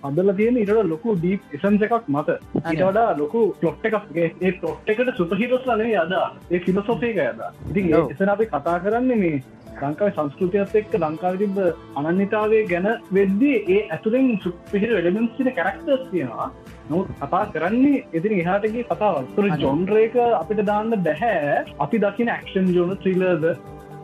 අදල 0.03 0.33
තියෙන 0.33 0.57
ඉට 0.57 0.73
ලොකු 0.85 1.15
ඩීප් 1.15 1.53
එසන්ස 1.53 1.81
එකක් 1.81 2.07
මත. 2.07 2.39
ඉටඩා 2.63 3.17
ලොකු 3.17 3.45
පලොට් 3.59 3.85
එකක්ගේ 3.85 4.27
ඒ 4.41 4.51
පොට් 4.61 4.89
එකට 4.89 5.15
සුපහිරස් 5.17 5.65
ලනේ 5.67 5.95
අදා 5.97 6.27
ඒ 6.49 6.59
ෆිලසෝපයක 6.61 7.23
යදා 7.23 7.53
ඉතින් 7.69 7.95
එසන 7.95 8.29
අපි 8.29 8.45
කතා 8.47 8.77
කරන්නේ 8.79 9.17
මේ 9.17 9.37
ලංකාව 9.81 10.11
සංස්කෘතියත් 10.13 10.75
එක්ක 10.75 10.95
ලංකාවිතිබ 10.97 11.59
අනන්‍යතාවේ 12.01 12.63
ගැන 12.71 12.87
වෙද්දී 13.11 13.57
ඒ 13.67 13.79
ඇතුරෙන් 13.89 14.29
සුපිහිර 14.43 14.93
වෙඩමන්සිට 14.97 15.49
කැරක්ටර්ස් 15.55 16.05
තියෙනවා. 16.11 16.47
නොත් 16.89 17.11
කතා 17.19 17.43
කරන්නේ 17.53 18.05
එතින 18.13 18.37
එහාටගේ 18.37 18.85
කතාව 18.85 19.19
තුර 19.35 19.49
ජොන්රේක 19.57 20.15
අපිට 20.33 20.63
දාන්න 20.65 20.95
බැහැ. 21.01 21.65
අපි 21.79 21.97
දකින 21.99 22.33
ක්ෂන් 22.37 22.73
ජෝන 22.75 22.95
ත්‍රීලර්ද 22.97 23.45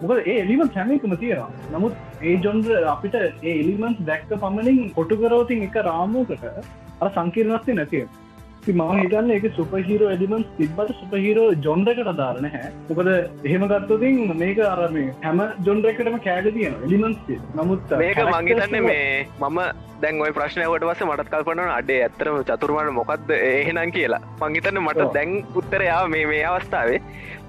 මොකද 0.01 0.17
ඒ 0.23 0.37
එලිමන් 0.39 0.69
සැමකම 0.69 1.15
තියෙනවා. 1.15 1.51
නමුත් 1.73 1.93
ඒ 2.21 2.35
ජොන්ද්‍ර 2.45 2.87
අපිට 2.93 3.15
ඒ 3.19 3.53
එලිමන්ස් 3.53 3.99
දැක්ක 4.09 4.31
පමණින් 4.35 4.79
කොටුකරෝතින් 4.93 5.65
එක 5.67 5.77
රාමූකට 5.87 6.45
අර 7.01 7.09
සංකීර්ණස්ති 7.09 7.77
නැතිය 7.79 8.05
මම 8.67 8.93
හිතන්න 8.95 9.31
එක 9.31 9.45
සුපහිරෝ 9.55 10.09
එලිමන්ස් 10.09 10.47
තිබ්බට 10.57 10.93
සුපහිරෝ 10.99 11.47
ජොන්ඩකට 11.61 12.11
දාරන 12.17 12.47
හැ 12.47 12.69
මොකද 12.89 13.09
එහෙම 13.45 13.65
ගත්තතින් 13.67 14.37
මේක 14.37 14.59
අරම 14.67 14.95
හැම 15.23 15.41
ජොන්ඩරකටම 15.65 16.17
කෑඩ 16.19 16.53
තියෙන 16.53 16.77
එලිමන්ස් 16.83 17.35
නමුත් 17.55 17.93
මේක 17.97 18.21
මංගේතන්න 18.27 18.79
මේ 18.83 19.27
මම 19.41 19.59
දැන් 20.01 20.21
ඔය 20.21 20.31
ප්‍රශ්නයවට 20.31 20.83
වස 20.83 21.05
මටත් 21.05 21.29
කල්පන 21.29 21.63
අඩේ 21.69 22.01
ඇත්තරම 22.03 22.41
චතුරමට 22.43 22.91
මොකක්ද 22.91 23.29
එහෙනම් 23.31 23.91
කියලා. 23.91 24.21
මංගිතන්න 24.41 24.81
මට 24.81 25.07
දැන් 25.13 25.31
උත්තරයා 25.55 26.01
මේ 26.07 26.25
මේ 26.25 26.43
අවස්ථාවේ 26.45 26.99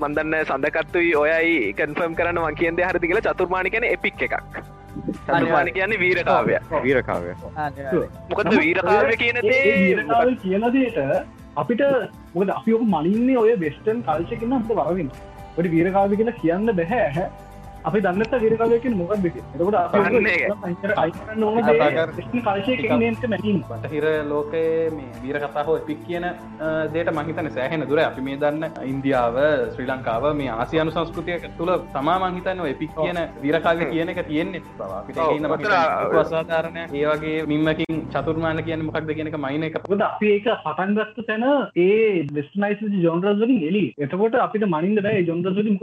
මන්දන්න 0.00 0.36
සඳකත්තුයි 0.44 1.12
ඔයයි 1.16 1.74
කන්ෆර්ම් 1.74 2.14
කරන්න 2.14 2.42
මං 2.44 2.54
කියන්ද 2.54 2.82
හරදි 2.82 3.08
කියලා 3.08 3.26
චතුර්මාණ 3.28 3.70
කියන 3.70 3.84
එපික් 3.86 4.22
එකක් 4.22 4.36
චතුර්මාණ 5.26 5.72
කියන්නේ 5.72 6.00
වීරකාවය. 6.00 6.58
වීරකාවය 6.82 7.34
මොකද 8.30 8.52
වීරකාවය 8.56 9.16
කියන 9.16 9.40
දේ? 9.42 10.36
කියන 10.42 10.68
දේට 10.72 10.98
අපිට 11.56 11.82
මොකද 12.34 12.50
අපි 12.50 12.74
ඔක 12.74 12.84
මනින්නේ 12.94 13.38
ඔය 13.38 13.56
වෙස්ටන් 13.60 14.02
කල්ශයකින්න 14.02 14.52
අපට 14.52 14.72
වරවින්න 14.78 15.10
ඔට 15.58 15.66
වීරකාවි 15.74 16.16
කියලා 16.16 16.38
කියන්න 16.40 16.72
බැහැ 16.76 17.28
අපි 17.86 17.98
දන්නත 18.00 18.32
විරකාලයකින් 18.42 18.94
මොකක් 18.98 19.12
දෙක 19.22 19.36
එතකට 23.06 23.92
හිර 23.92 24.06
ලෝකයේ 24.26 24.90
මේ 24.90 25.10
වීර 25.22 25.38
කතාහෝ 25.44 25.76
එපික් 25.80 26.00
කියන 26.06 26.26
දේට 26.94 27.10
මහිතන 27.18 27.50
සෑහෙන 27.50 27.86
දුර 27.90 28.00
අපි 28.00 28.24
මේ 28.28 28.40
දන්න 28.42 28.64
ඉන්දියාව 28.84 29.38
ශ්‍රී 29.74 29.88
ලංකාව 29.88 30.26
මේ 30.40 30.50
ආසියනු 30.56 30.90
සංස්කෘතිය 30.90 31.38
තුළ 31.58 31.72
තමා 31.94 32.18
මංහිතන්න 32.24 32.64
එපික් 32.66 32.92
කියන 32.96 33.20
වීරකාග 33.44 33.84
කියන 33.86 34.08
එක 34.08 34.20
තියෙන්නේ. 34.26 34.62
බව. 34.78 34.90
අපිට 35.48 35.72
අසාධාරණය. 36.16 36.82
ඒවගේ 36.94 37.46
මින්මකින් 37.46 38.02
චතුර්මාන 38.10 38.64
කියන 38.64 38.84
මොකක්ද 38.88 39.10
කියනක 39.12 39.38
මයින 39.38 39.62
එක. 39.62 39.80
ද 39.92 40.02
අපි 40.02 40.34
ඒක 40.34 40.50
පටන්ගත්ත 40.66 41.24
තැන 41.26 41.44
ඒ 41.76 42.26
වෙස්නයිස 42.32 42.84
ජොන්රස්ලින් 43.00 43.56
එලි 43.62 43.86
එතකොට 43.98 44.38
අපිට 44.40 44.68
මනින්ද 44.68 45.02
බෑ 45.02 45.24
ජොන්රස්ලි 45.24 45.76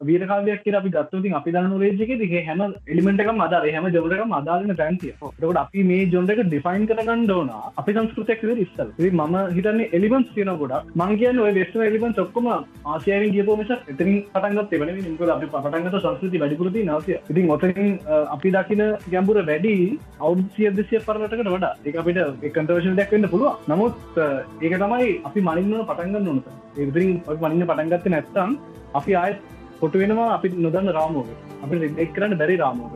මොකද 0.00 0.08
වීරකාවයක් 0.08 0.62
කිය 0.64 0.74
අපි 0.74 0.90
ගත්තුතින් 0.90 1.34
අපි 1.34 1.50
දන්න 1.52 1.78
රේජක 1.78 2.18
දිහ 2.20 2.44
හැම 2.46 2.60
එලිමෙන්ටක 2.88 3.28
අදාර 3.38 3.62
හැම 3.66 3.86
ජොරක 3.86 4.32
අදාලන 4.32 4.76
පැන්තිය 4.76 5.12
ට 5.40 5.56
අපි 5.56 5.84
මේ 5.84 6.06
ජොන්ඩක 6.06 6.40
ඩිෆයින් 6.42 6.86
කරගන්න 6.86 7.30
ඕන 7.30 7.50
අපි 7.76 7.92
සංස්කෘතයක් 7.92 8.42
ඉස්සල්. 8.56 8.88
මම 8.98 9.36
හිතන්න 9.56 9.80
එලිමන්ස් 9.92 10.28
කියන 10.34 10.50
ගොඩ 10.58 10.74
මංගේන 10.96 11.38
ඔය 11.38 11.52
වෙස්ට 11.52 11.76
එලිමන් 11.88 12.18
ඔක්කොම 12.18 12.48
ආසියාවෙන් 12.50 13.32
ගියපෝ 13.36 13.56
මිස 13.56 13.70
එතරින් 13.70 14.18
පටන්ගත් 14.34 14.72
එවන 14.72 14.92
නික 14.98 15.22
අපි 15.28 15.46
පටන්ගත 15.54 15.96
සංස්කෘති 15.96 16.42
වැඩිපුරති 16.42 16.84
නවසය 16.84 17.18
ඉතින් 17.30 17.50
ඔතරින් 17.50 17.98
අපි 18.34 18.54
දකින 18.56 18.84
ගැඹුර 19.08 19.38
වැඩි 19.46 19.74
අවුසිය 20.20 20.70
දෙසිය 20.72 21.00
පරටකට 21.00 21.48
වඩා. 21.48 21.74
එක 21.84 21.96
අපිට 21.96 22.18
එකන්ටවශන 22.42 22.98
දැක්වෙන්න 23.00 23.30
පුළුව 23.32 23.72
නමුත් 23.72 24.22
ඒක 24.60 24.78
තමයි 24.82 25.10
අපි 25.24 25.40
මනින්න 25.40 25.88
පටන්ගන්න 25.88 26.24
නොනත 26.28 26.46
ඉදිරින් 26.78 27.18
මනින්න 27.42 27.68
පටන්ගත්ත 27.70 28.14
නැත්තම් 28.14 28.56
අපි 28.94 29.12
ආයත් 29.16 29.53
පොට 29.84 29.96
වෙනවා 29.96 30.30
අපි 30.34 30.54
නොදන්න 30.60 30.94
රාමෝක 30.94 31.28
අපි 31.62 31.92
එක් 31.98 32.10
කරන්න 32.14 32.38
බැරි 32.38 32.56
රාමෝක 32.56 32.94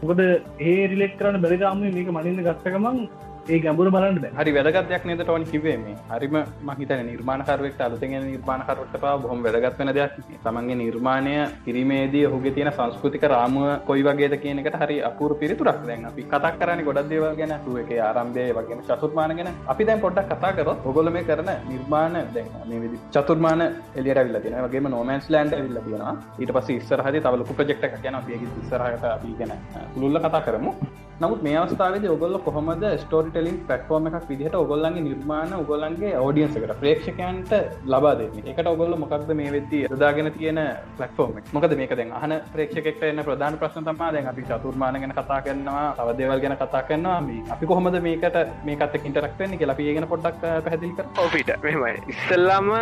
මොකද 0.00 0.20
ඒ 0.64 0.76
රිලෙක් 0.86 1.14
කරන්න 1.18 1.42
බැරි 1.42 1.58
රාම 1.58 1.82
මේක 1.88 2.10
මනින්න 2.10 2.44
ගත්තකමන් 2.44 2.98
ඒ 3.48 3.58
ගැඹුර 3.58 3.90
බලන්න 3.90 4.36
හරි 4.38 4.52
වැදගත්යක් 4.56 5.04
නේද 5.04 5.22
ටොන් 5.22 5.44
කිවේමේ 5.44 5.96
හරිම 6.10 6.36
මහිත 6.62 6.90
නිර්මාණකරුවෙක් 7.02 7.80
අලුතෙන් 7.80 8.16
නිර්මාණකරුවට 8.24 8.96
පා 9.00 9.16
බොහොම 9.18 9.42
වැදගත් 9.44 9.78
වෙන 9.78 9.92
දෙයක් 9.94 10.14
තමන්ගේ 10.44 10.76
නිර්මාණය 10.82 11.34
කිරීමේදී 11.64 12.26
ඔහුගේ 12.26 12.54
තියෙන 12.56 12.72
සංස්කෘතික 12.72 13.24
රාමුව 13.24 13.68
කොයි 13.88 14.04
වගේද 14.08 14.36
කියනකට 14.44 14.76
හරි 14.82 14.96
අපූර 15.10 15.34
පිරිතුරක් 15.42 15.80
දැන් 15.86 16.06
අපි 16.10 16.22
කතක් 16.24 16.54
කරන්න 16.60 16.84
ගොඩක් 16.84 17.10
දේවල් 17.10 17.36
ගැන. 17.40 17.52
එක 17.82 17.90
ආරම්භය 18.00 18.46
වගේම 18.58 18.80
චතුර්මාන 18.88 19.36
ගැන. 19.36 19.50
අපි 19.66 19.84
දැන් 19.84 20.00
පොඩ්ඩක් 20.00 20.32
කතා 20.32 20.52
කරොත් 20.52 20.86
ඔගොල 20.86 21.10
මේ 21.10 21.24
කරන 21.24 21.50
නිර්මාණ 21.68 22.16
දැන් 22.34 22.48
මේ 22.68 22.80
විදි 22.84 22.98
චතුර්මාන 23.10 23.62
එලියට 23.96 24.24
විල්ල 24.24 24.40
තියෙන 24.40 24.64
වගේම 24.66 24.90
නෝමන්ස් 24.90 25.30
ලන්ඩ 25.30 25.62
විල්ල 25.66 25.84
තියෙනවා. 25.84 26.16
ඊට 26.38 26.52
පස්ස 26.56 26.70
ඉස්සරහද 26.70 27.22
තවලකු 27.26 27.60
ප්‍රජෙක්්ක් 27.60 28.02
ගැන 28.02 28.18
අපිය 28.20 28.42
ඉස්සරහට 28.62 29.06
අපි 29.12 29.38
ගැන 29.38 29.54
පුළුල්ල 29.94 30.20
කතා 30.26 30.44
කරමු. 30.48 30.74
නමුත් 31.20 31.40
මේ 31.44 31.56
අවස්ථාවද 31.60 32.04
ඔගොල්ල 32.12 32.36
කොහොමද 32.44 32.84
ස්ටෝරි 33.00 33.30
ටෙලින් 33.32 33.56
පටෆෝර්ම 33.68 34.06
එකක් 34.10 34.28
විදිහට 34.28 34.54
ඔගොල්ලන්ගේ 34.60 35.02
නිර්මාණ 35.06 35.50
ඔගොල්ලන්ගේ 35.54 36.12
ෝඩියන්සකට 36.20 36.70
ප්‍රේක්ෂකයන්ට 36.82 37.50
ලබා 37.92 38.12
දෙන්න? 38.20 38.38
එකට 38.52 38.70
ඔගොල්ල 38.70 38.94
මොකක්ද 39.02 39.32
මේ 39.40 39.50
වෙද්දී 39.54 39.82
යොදාගෙන 39.86 40.30
තියෙන 40.36 40.60
පලක්ෆෝර්ම 40.98 41.34
මොකද 41.56 41.74
මේක 41.80 41.92
දැන් 41.98 42.14
අහන 42.20 42.32
ප්‍රේක්ෂකට 42.54 43.04
එන්න 43.08 43.22
ප්‍රධාන 43.26 43.58
ප්‍රශ්න 43.62 43.88
තමා 43.88 44.08
දැන් 44.16 44.30
අපි 44.32 44.46
චතුර්මාන 44.48 44.96
ගැන 45.02 45.12
කතා 45.18 45.40
කරනවා 45.48 45.82
තවදේවල් 45.98 46.40
ගැන 46.44 46.56
කතා 46.62 46.82
කරනවා. 46.88 47.18
මේ 47.28 47.44
අපි 47.56 47.68
කොහොමද 47.72 48.00
මේකට 48.08 48.40
මේකත් 48.64 48.96
ඉන්ටරක්ටන්න 49.02 49.58
කියලා 49.58 49.76
අපි 49.76 49.90
ගෙන 49.98 50.08
පොඩ්ඩක් 50.14 50.40
පැදිලි 50.68 50.94
කර 50.94 51.06
ඔපිට 51.26 51.52
මෙමයි 51.66 52.02
ඉස්සල්ලාම 52.14 52.72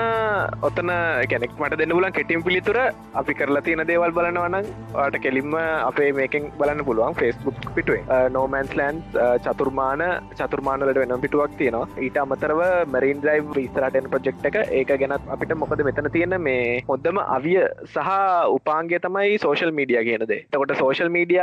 ඔතන 0.70 0.94
ගැනෙක් 1.32 1.58
මට 1.58 1.80
දෙන්න 1.82 1.96
පුලන් 1.96 2.16
කෙටිම් 2.20 2.46
පිළිතුර 2.46 2.80
අපි 3.22 3.38
කරලා 3.42 3.66
තියෙන 3.66 3.84
දේවල් 3.92 4.16
බලනවනම් 4.20 4.72
ට 5.10 5.24
කෙලින්ම 5.26 5.60
අපේ 5.90 6.10
මේකෙන් 6.22 6.50
බලන්න 6.62 6.86
පුළුවන් 6.88 7.20
ෆෙස්බුක් 7.20 7.70
පිටුවෙන් 7.74 8.26
නෝමන්ස්ලන්ස් 8.30 9.16
uh, 9.16 9.36
චතුර්මාන 9.46 10.02
චතුර්මානලට 10.38 11.00
වෙනම් 11.02 11.24
පිටුවක් 11.24 11.56
තියෙනවා. 11.58 11.88
ඊට 11.98 12.18
අමතරව 12.22 12.60
මරින් 12.86 13.22
්‍රයි් 13.24 13.42
ඉස්තරටන් 13.64 14.10
ප්‍රජෙක්් 14.12 14.46
එක 14.50 14.58
ඒක 14.72 14.92
ගැනත් 15.02 15.32
අපිට 15.34 15.54
මොකද 15.54 15.82
මෙතන 15.88 16.10
තියෙන 16.12 16.36
මේ 16.40 16.80
හොද්දම 16.88 17.20
අවිය 17.26 17.58
සහ 17.86 18.10
උපාන්ගේ 18.56 19.02
තමයි 19.06 19.38
සෝශල් 19.38 19.72
මීඩිය 19.72 20.02
කියනද 20.08 20.34
තකොට 20.52 20.74
සෝශල් 20.82 21.12
මීඩිය 21.16 21.42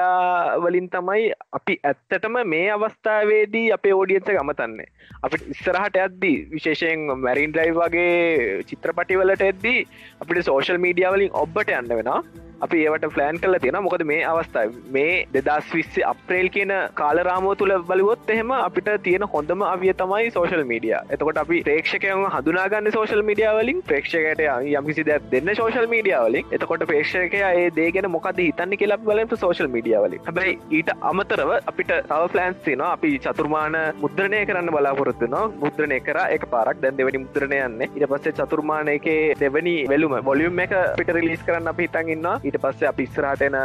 වලින් 0.65 0.89
තමයි 0.89 1.28
අපි 1.60 1.78
ඇත්තටම 1.84 2.39
මේ 2.45 2.71
අවස්ථාවේදී 2.78 3.65
අපේ 3.78 3.95
ෝඩියන්ස 4.00 4.32
ගමතන්නේ 4.32 4.89
අපිට 5.24 5.48
ඉස්සරහට 5.56 6.02
ඇද්දී 6.04 6.38
විශේෂයෙන් 6.56 7.06
මැරින් 7.19 7.56
්‍රයි් 7.60 7.78
වගේ 7.80 8.63
චිත්‍රපටිවලට 8.71 9.48
එද්දී 9.52 9.86
අපිට 10.21 10.43
සෝශල් 10.45 10.84
මීඩිය 10.88 11.10
වලින් 11.12 11.39
ඔබ්බට 11.43 11.71
යන්න 11.71 11.95
වෙනවා. 11.95 12.44
අපි 12.62 12.84
ඒවට 12.86 13.10
ෆලෑන් 13.13 13.39
කල 13.39 13.60
තියෙන 13.60 13.80
මොකද 13.82 14.06
මේ 14.06 14.22
අවස්ථාව 14.26 14.78
මේ 14.89 15.15
දෙදස් 15.34 15.74
විස්ස 15.74 16.00
අප්‍රේල් 16.06 16.50
කියන 16.50 16.74
කාලරාමෝ 16.96 17.56
තුළ 17.56 17.76
බලවොත් 17.88 18.30
එහෙම 18.30 18.52
අපිට 18.60 18.91
තියෙන 19.04 19.28
හොඳම 19.34 19.65
අවිය 19.65 19.94
තමයි 19.96 20.32
සෝශල් 20.32 20.63
මීඩිය 20.65 20.96
එතකොට 21.15 21.38
අපි 21.38 21.62
ප්‍රේක්ෂකයන් 21.65 22.26
හඳුනාගන්න 22.36 22.91
සෝශල් 22.91 23.22
මීඩිය 23.24 23.50
වලින්. 23.58 23.82
ප්‍රේක්ෂකට 23.84 24.41
යම්කිසි 24.72 25.04
දෙයක් 25.06 25.28
දෙන්න 25.32 25.52
සෝශල් 25.56 25.88
මීඩිය 25.88 26.18
වලින්. 26.20 26.46
එතකොට 26.52 26.86
ප්‍රේක්ෂකය 26.89 27.41
ඒ 27.41 27.70
දේගෙන 27.72 28.08
මොකද 28.12 28.39
හිතන්න 28.39 28.76
කියලා 28.76 29.00
බලට 29.00 29.39
සෝශල් 29.39 29.68
මීඩිය 29.68 29.98
වලින්. 29.98 30.22
හැබයි 30.28 30.54
ඊට 30.72 30.89
අමතරව 31.02 31.52
අපිට 31.54 31.94
තව 32.10 32.22
ෆලන්ස් 32.34 32.60
තින 32.65 32.84
අපි 32.84 33.12
චතුර්මාන 33.20 33.78
මුද්‍රණය 34.04 34.41
කරන්න 34.46 34.72
බලාපොරත්තුන 34.76 35.36
මුද්‍රණය 35.63 36.00
කර 36.02 36.20
එක 36.28 36.48
පාරක්. 36.54 36.82
දැන් 36.82 36.98
දෙවැනි 36.98 37.24
මුද්‍රණය 37.26 37.60
යන්න. 37.60 37.86
ඉට 37.89 38.08
පස්සේ 38.08 38.38
චතුර්මානයක 38.39 39.10
දෙවැනි 39.39 39.76
වෙලුම 39.88 40.18
බොලියම් 40.24 40.60
එක 40.60 40.76
පිට 40.98 41.13
රිලිස් 41.18 41.46
කරන්න 41.48 41.72
අපි 41.74 41.88
හිතන් 41.88 42.13
ඉන්නවා. 42.15 42.36
ඊට 42.45 42.58
පස්සේ 42.62 42.88
අපි 42.88 43.08
ඉස්රාටන 43.08 43.58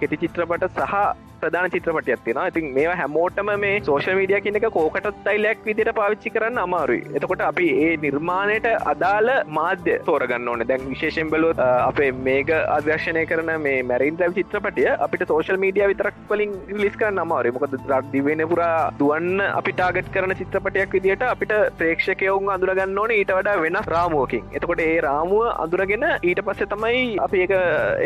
කෙටි 0.00 0.16
චිත්‍රපට 0.18 0.68
සහ 0.70 1.27
ප්‍රධාන 1.42 1.70
චිත්‍රපටයක් 1.74 2.24
තියෙන 2.24 2.40
ඉතින් 2.50 2.66
මේ 2.76 2.94
හැමෝටම 3.00 3.50
මේ 3.64 3.74
සෝෂ 3.88 4.08
මීඩිය 4.20 4.40
කියනක 4.46 4.66
කෝකට 4.76 5.08
තයිලයක් 5.26 5.60
විදිට 5.68 5.90
පාවිච්චි 5.98 6.32
කරන්න 6.34 6.60
අමාරුයි. 6.64 7.02
එතකොට 7.18 7.42
අපි 7.50 7.68
ඒ 7.84 7.90
නිර්මාණයට 8.04 8.68
අදාළ 8.92 9.30
මාධ්‍ය 9.58 9.94
තෝරගන්න 10.08 10.48
ඕන. 10.52 10.64
දැන් 10.70 10.86
විශේෂෙන් 10.92 11.30
බලොත් 11.34 11.62
අපේ 11.64 12.10
මේක 12.28 12.50
අදර්ශනය 12.76 13.24
කරන 13.32 13.52
මේ 13.66 13.82
මැරින් 13.90 14.18
්‍රව 14.22 14.34
චිත්‍රපටිය 14.38 14.88
අපිට 15.06 15.26
සෝෂල් 15.32 15.60
මීඩිය 15.64 15.88
විතරක් 15.92 16.18
වලින් 16.30 16.54
ලිස් 16.82 16.96
කරන්න 17.02 17.22
අමාරුයි. 17.24 17.54
මොකද 17.56 17.76
රක් 17.80 18.02
දිවෙන 18.14 18.44
පුරා 18.52 18.74
දුවන්න 19.00 19.44
අපි 19.60 19.76
ටාගට් 19.78 20.12
කරන 20.16 20.36
චිත්‍රපටයක් 20.40 20.96
විදිට 20.98 21.26
අපිට 21.32 21.54
ප්‍රේක්ෂකයවුන් 21.80 22.52
අඳුරගන්න 22.56 22.98
ඕන. 23.04 23.16
ඊට 23.18 23.34
වඩා 23.38 23.56
වෙන 23.64 23.80
රාමුවකින්. 23.94 24.44
එතකොට 24.58 24.84
ඒ 24.88 25.00
රාමුව 25.08 25.46
අඳුරගෙන 25.64 26.06
ඊට 26.22 26.42
පස්සේ 26.48 26.70
තමයි 26.74 27.04
අපි 27.26 27.44
ඒක 27.44 27.54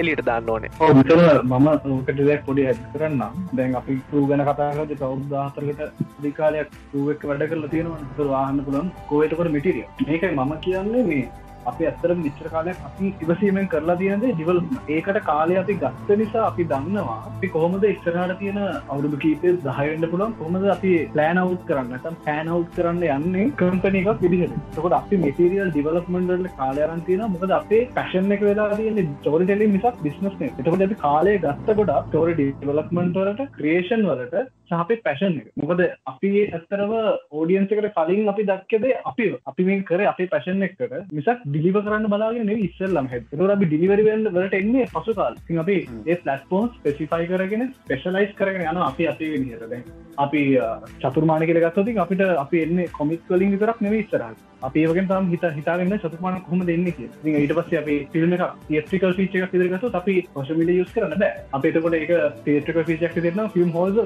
එලියට 0.00 0.24
දාන්න 0.30 0.50
ඕනේ. 0.56 0.72
මම 0.80 1.68
ඕකට 1.72 2.18
දෙයක් 2.28 2.44
පොඩි 2.48 2.66
ඇත් 2.70 2.82
කරන්න. 2.94 3.21
නම් 3.22 3.56
දැන් 3.56 3.74
අපි 3.74 3.98
රූ 4.12 4.24
ගැන 4.26 4.44
කතාගත 4.44 4.96
කවුදාහතරකට 4.96 6.02
දිකාලයක් 6.22 6.74
රූවක් 6.94 7.22
වැඩ 7.24 7.46
කරලා 7.48 7.70
තියෙනවා 7.70 8.28
වාහන්න 8.28 8.64
පුළන් 8.64 8.90
කෝයටකොට 9.08 9.50
මිටිරිය 9.50 9.86
මේකයි 10.06 10.34
මම 10.34 10.52
කියන්නේ 10.60 11.04
මේ 11.04 11.24
අපි 11.66 11.84
ඇත්තර 11.84 12.14
විච්චර 12.18 12.48
කාලයක් 12.48 12.84
අපි 12.84 13.12
ඉවසීමෙන් 13.22 13.68
කරලා 13.68 13.96
තියනද 13.96 14.26
ඩිවල් 14.26 14.62
ඒකට 14.90 15.20
කාලය 15.24 15.56
අපි 15.56 15.78
ගත්ත 15.82 16.18
නිසා 16.18 16.46
අපි 16.46 16.68
දන්නවා 16.72 17.18
අපි 17.28 17.48
කොහොමද 17.48 17.86
ඉස්සරහට 17.86 18.38
තියෙන 18.38 18.60
අවුරුදු 18.62 19.18
කීපය 19.18 19.54
දහයන්න 19.62 20.08
පුළන් 20.12 20.34
කොමද 20.34 20.68
අපි 20.68 20.92
ප්ලෑන් 21.12 21.42
අවු් 21.42 21.58
කරන්න. 21.64 22.16
පෑන් 22.22 22.48
අවු් 22.48 22.62
කරන්න 22.74 23.02
යන්නේ 23.08 23.48
කම්පන 23.58 23.98
එකක් 24.00 24.22
විදිහට. 24.24 24.56
තකොට 24.72 24.96
අපි 24.98 25.20
මෙටරියල් 25.24 25.70
ඩිවලක්මන්ඩල 25.70 26.48
කාලයරන් 26.56 27.04
තියෙන 27.06 27.24
මොකද 27.34 27.52
අපේ 27.52 27.82
පැශන් 27.92 28.32
එක 28.32 28.42
වෙලා 28.42 28.68
තියෙන 28.74 29.12
චෝරිටෙලි 29.22 29.68
මිසක් 29.68 30.02
බිස්නස් 30.02 30.40
එතකොට 30.40 30.86
අපි 30.88 30.98
කාලය 30.98 31.36
ගත්ත 31.38 31.78
ගොඩ 31.78 31.94
ටෝර 32.06 32.34
ඩිවලක්මන්ට 32.34 33.20
වලට 33.20 33.48
ක්‍රේෂන් 33.56 34.04
වලට 34.08 34.44
සහපේ 34.70 35.02
පැශන් 35.02 35.34
එක. 35.34 35.48
මොකද 35.56 35.82
අපි 36.06 36.30
ඇත්තරව 36.48 36.92
ඕඩියන්සකට 37.32 37.88
කලින් 37.98 38.28
අපි 38.28 38.46
දක්කද 38.50 38.86
අපි 39.04 39.28
අපි 39.46 39.68
මේ 39.68 39.84
කර 39.84 40.06
අපේ 40.06 40.28
පැශන් 40.28 40.62
එකට. 40.62 40.96
මිසක් 41.12 41.44
ඩිලිව 41.52 41.78
කරන්න 41.80 42.08
බලාගෙන 42.08 42.52
ඉස්සල්ලම්. 42.58 43.06
හෙතර 43.06 43.52
අපි 43.54 43.66
ඩිලිවරිවෙල් 43.66 44.28
වලට 44.28 44.60
එන්නේ 44.60 44.86
පසු 44.92 45.14
කාල් 45.14 45.36
අපි 45.58 45.76
ඒ 46.06 46.16
පලස්පෝන්ස් 46.16 46.78
පෙසිෆයි 46.82 47.28
කරගෙන 47.28 47.64
ස්පෙශලයිස් 47.74 48.32
කරගෙන 48.34 48.66
යන 48.66 48.82
අපි 48.82 49.08
අපේ 49.08 49.38
නිහරද 49.38 49.74
අපි 50.18 50.42
චතුර්මාන 51.00 51.42
කියල 51.42 51.60
ගත්තති 51.60 51.98
අපිට 51.98 52.24
අපි 52.36 52.62
එන්න 52.62 52.86
කොමික් 52.92 53.28
වලින් 53.28 53.52
විතරක් 53.52 53.80
නෙවේ 53.80 54.00
ඉස්සරහ 54.00 54.32
අපි 54.62 54.82
ඒවගෙන් 54.82 55.08
තම 55.08 55.28
හිත 55.28 55.44
හිතාගන්න 55.56 55.94
චතුමාන 55.98 56.36
කොම 56.42 56.60
දෙන්න 56.62 56.84
කිය 56.88 57.08
ඊට 57.32 57.52
පස්ස 57.52 57.78
අපි 57.78 57.96
ෆිල්ම් 58.12 58.34
එක 58.34 58.42
ටිකල් 58.84 59.14
ෆීච 59.14 59.34
එක 59.38 59.54
සිදරගතු 59.54 59.90
අපි 59.92 60.14
පොසමිට 60.34 60.70
යුස් 60.70 60.92
කරන්න 60.92 61.16
බෑ. 61.16 61.32
අප 61.52 61.64
එතකොට 61.64 61.96
එක 61.96 62.12
පේටක 62.44 62.78
ෆීචක් 62.84 63.18
දෙන්න 63.18 63.42
ෆිල්ම් 63.48 63.72
හෝල්ද 63.72 63.98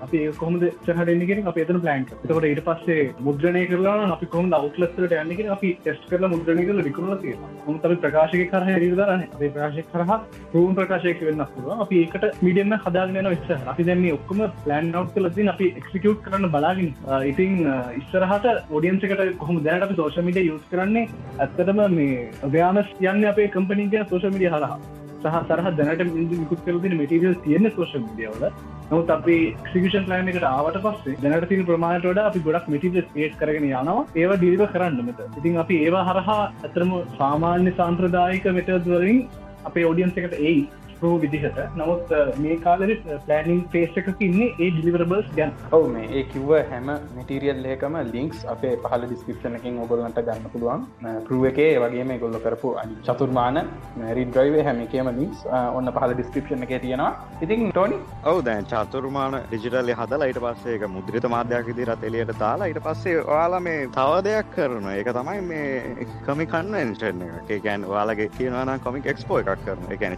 අපි 0.00 0.20
කොමද 0.36 0.64
චහටන්නගෙන 0.84 1.50
අප 1.52 1.58
එතන 1.58 1.80
ප්ලන්් 1.80 2.06
තකොට 2.22 2.44
ඊට 2.44 2.62
පස්සේ 2.62 3.08
මුද්‍රණය 3.20 3.64
කරලා 3.66 4.08
අපි 4.08 4.26
කොම 4.28 4.52
අවුලස්සට 4.52 5.16
යන්නගෙන 5.18 5.52
අපි 5.56 5.74
ටෙස්ට 5.78 6.08
කරලා 6.08 6.32
මුද්‍රණය 6.34 6.64
කල 6.64 6.82
විකරුණ 6.82 7.20
තිය 7.20 7.36
ම 7.66 7.76
අපි 7.82 7.98
ප්‍රකාශක 7.98 8.46
කරහ 8.50 8.72
රිදරන 8.76 9.26
අපේ 9.26 9.50
ප්‍රකාශක 9.50 9.92
කරහ 9.92 10.14
පරුවන් 10.48 10.74
ප්‍රකාශයක 10.74 11.22
වෙන්න 11.22 11.44
පුරුව 11.50 11.84
අපි 11.86 12.02
ඒකට 12.04 12.42
මිඩියම 12.42 12.74
හදාගෙන 12.78 13.28
විස්ස 13.28 13.54
අපි 13.66 13.88
දැන්නේ 13.90 14.16
ඔක්කම 14.16 14.44
ප්ලන් 14.62 14.92
නව් 14.94 15.04
කලදී 15.48 15.54
අපි 15.54 15.66
එක්සිකවට් 15.80 16.22
කරන්න 16.24 16.50
බලාගින් 16.52 16.90
ඉතින් 17.30 17.52
ඉස්සරහට 18.00 18.46
ෝඩියන්සකට 18.70 19.38
කොහම 19.42 19.60
දැනට 19.64 19.96
සෝෂ 19.96 20.18
මිඩිය 20.28 20.48
යුස් 20.50 20.62
කරන්නේ 20.70 21.08
ඇත්තටම 21.38 21.80
මේ 21.96 22.30
ව්‍යානස් 22.54 22.90
යන්න 23.00 23.28
අපේ 23.32 23.48
කම්පනීගේ 23.48 24.06
සෝෂ 24.10 24.28
මිඩිය 24.34 24.50
හරහා. 24.54 24.78
සහ 25.22 25.38
සරහ 25.48 25.70
දැනට 25.78 26.02
විකුත් 26.32 26.60
කරතින 26.66 26.96
මටිරියල් 27.00 27.34
තියෙන 27.46 27.70
සෝෂ 27.76 27.94
මිඩියවල 27.96 28.44
නමුත් 28.90 29.10
අපි 29.16 29.36
ක්ෂිෂන් 29.66 30.08
ලයින් 30.12 30.30
එකට 30.32 30.48
ආවට 30.52 30.80
පස්සේ 30.86 31.18
දැනට 31.24 31.48
තින 31.50 31.66
ප්‍රමාණටට 31.70 32.22
අපි 32.28 32.44
ගොඩක් 32.46 32.70
මටිරිය 32.74 33.06
පේට් 33.16 33.36
කරගෙන 33.42 33.68
යනවා. 33.72 34.06
ඒව 34.20 34.32
ඩිලිව 34.36 34.64
කරන්න 34.74 35.04
මෙත 35.10 35.20
ඉතින් 35.40 35.60
අපි 35.64 35.82
ඒවා 35.84 36.06
හරහා 36.10 36.40
ඇතරම 36.46 36.96
සාමාන්‍ය 37.20 37.76
සාම්ප්‍රදායික 37.80 38.50
මෙටදවලින් 38.58 39.22
අපේ 39.68 39.88
ෝඩියන්ස 39.90 40.20
එකට 40.20 40.38
ඒයි 40.40 40.62
ප්‍රෝ 41.00 41.14
විදිහට. 41.24 41.58
නමුත් 41.80 42.14
මේ 42.44 42.56
කාලෙ 42.66 42.86
පලනිින් 43.26 43.62
ෆේස් 43.72 43.98
එකක 44.02 44.22
ඉන්නේ 44.28 44.48
ඒ 44.58 44.70
ඩිලිවරබල්ස් 44.74 45.28
ගැන්. 45.38 45.52
ඔව 45.78 45.86
මේ 45.94 46.06
ඒ 46.18 46.24
කිව්ව 46.32 46.52
හැම 46.72 46.88
මටිරියල් 47.16 47.64
ඒකම 47.72 47.98
ලින්ක්ස් 48.14 48.44
අපේ 48.54 48.74
පහල 48.84 49.06
ඩිස්ක්‍රපෂනකින් 49.06 49.80
ඔගොල්ලන්ට 49.84 50.20
ගන්න 50.28 50.50
පුළුවන්. 50.54 50.86
පරුව 51.28 51.44
එකේ 51.50 51.70
වගේ 51.84 52.04
මේ 52.10 52.18
ගොල්ල 52.24 52.38
කරපු 52.46 52.74
අනි 52.82 52.96
චතුර්මාන 53.08 53.60
මැරින් 54.02 54.34
්‍රයිවේ 54.38 54.64
හැමිකේම 54.68 55.12
ලින්ක්ස් 55.20 55.44
ඔන්න 55.78 55.92
පහල 55.98 56.14
ඩිස්ක්‍රපෂන 56.14 56.66
එක 56.68 56.74
තියෙනවා. 56.86 57.12
ඉතින් 57.44 57.68
ටෝනි 57.70 58.00
ඔව 58.32 58.42
දැන් 58.48 58.70
චතුර්මාන 58.72 59.38
ඩිජිටල්ල 59.48 59.94
හදලා 60.00 60.30
ඊට 60.32 60.42
පස්සේ 60.46 60.76
එක 60.78 60.86
මුද්‍රිත 60.96 61.28
මාධ්‍යයක් 61.36 61.72
දිරත් 61.80 62.04
එලියට 62.10 62.34
දාලා 62.44 62.70
ඊට 62.72 62.82
පස්සේ 62.86 63.16
ඔයාලා 63.34 63.62
මේ 63.68 63.86
තව 63.98 64.18
දෙයක් 64.28 64.52
කරන 64.56 64.88
ඒක 64.94 65.12
තමයි 65.18 65.40
මේ 65.50 66.08
කමි 66.26 66.46
කන්වෙන්ෂන් 66.54 67.22
එක. 67.28 67.54
ගැන් 67.66 67.88
වාලගේ 67.92 68.28
කියනවාන 68.38 68.80
කොමික් 68.86 69.06
එක්ස්පෝ 69.12 69.38
එකක් 69.42 69.64
කරන 69.66 69.88
එකන 69.94 70.16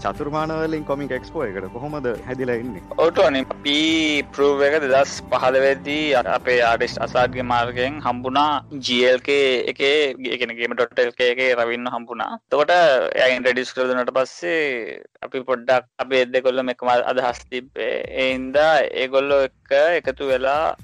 චතුර්මානවලින් 0.71 0.85
කොමික් 0.87 1.11
එක්ස්පෝ 1.11 1.43
එකට 1.45 1.67
කොහොමද 1.75 2.07
හැදිලා 2.27 2.59
ඉන්නේ? 2.63 2.83
ඔටෝනි 3.05 3.43
පී 3.65 4.23
ප්‍රූව 4.35 4.63
එක 4.67 4.77
දෙදස් 4.85 5.13
පහලවෙදී 5.31 6.15
අපේ 6.37 6.59
ආඩිස් 6.71 6.95
අසාගේ 7.07 7.45
මාර්ගයෙන් 7.53 7.99
හම්බුනා 8.07 8.63
ජල්ක 8.89 9.31
එකේ 9.73 10.15
ගෙනගේම 10.43 10.75
ටොට්ටල්ක 10.75 11.21
එක 11.31 11.41
රවින්න 11.59 11.91
හම්බුණා. 11.95 12.39
තකොට 12.51 12.75
ඇයින් 12.75 13.47
රඩිස් 13.47 13.75
කරදනට 13.75 14.15
පස්සේ 14.19 15.01
අපි 15.27 15.45
පොඩ්ඩක් 15.51 15.91
අපේ 16.05 16.23
එද්ද 16.27 16.39
කොල්ල 16.47 16.65
එකම 16.75 16.93
අදහස් 16.93 17.43
තිබ්බේ. 17.51 17.93
එහින්දා 18.23 18.73
ඒගොල්ලො 19.03 19.43
එක 19.49 19.77
එකතු 20.01 20.31
වෙලා 20.33 20.77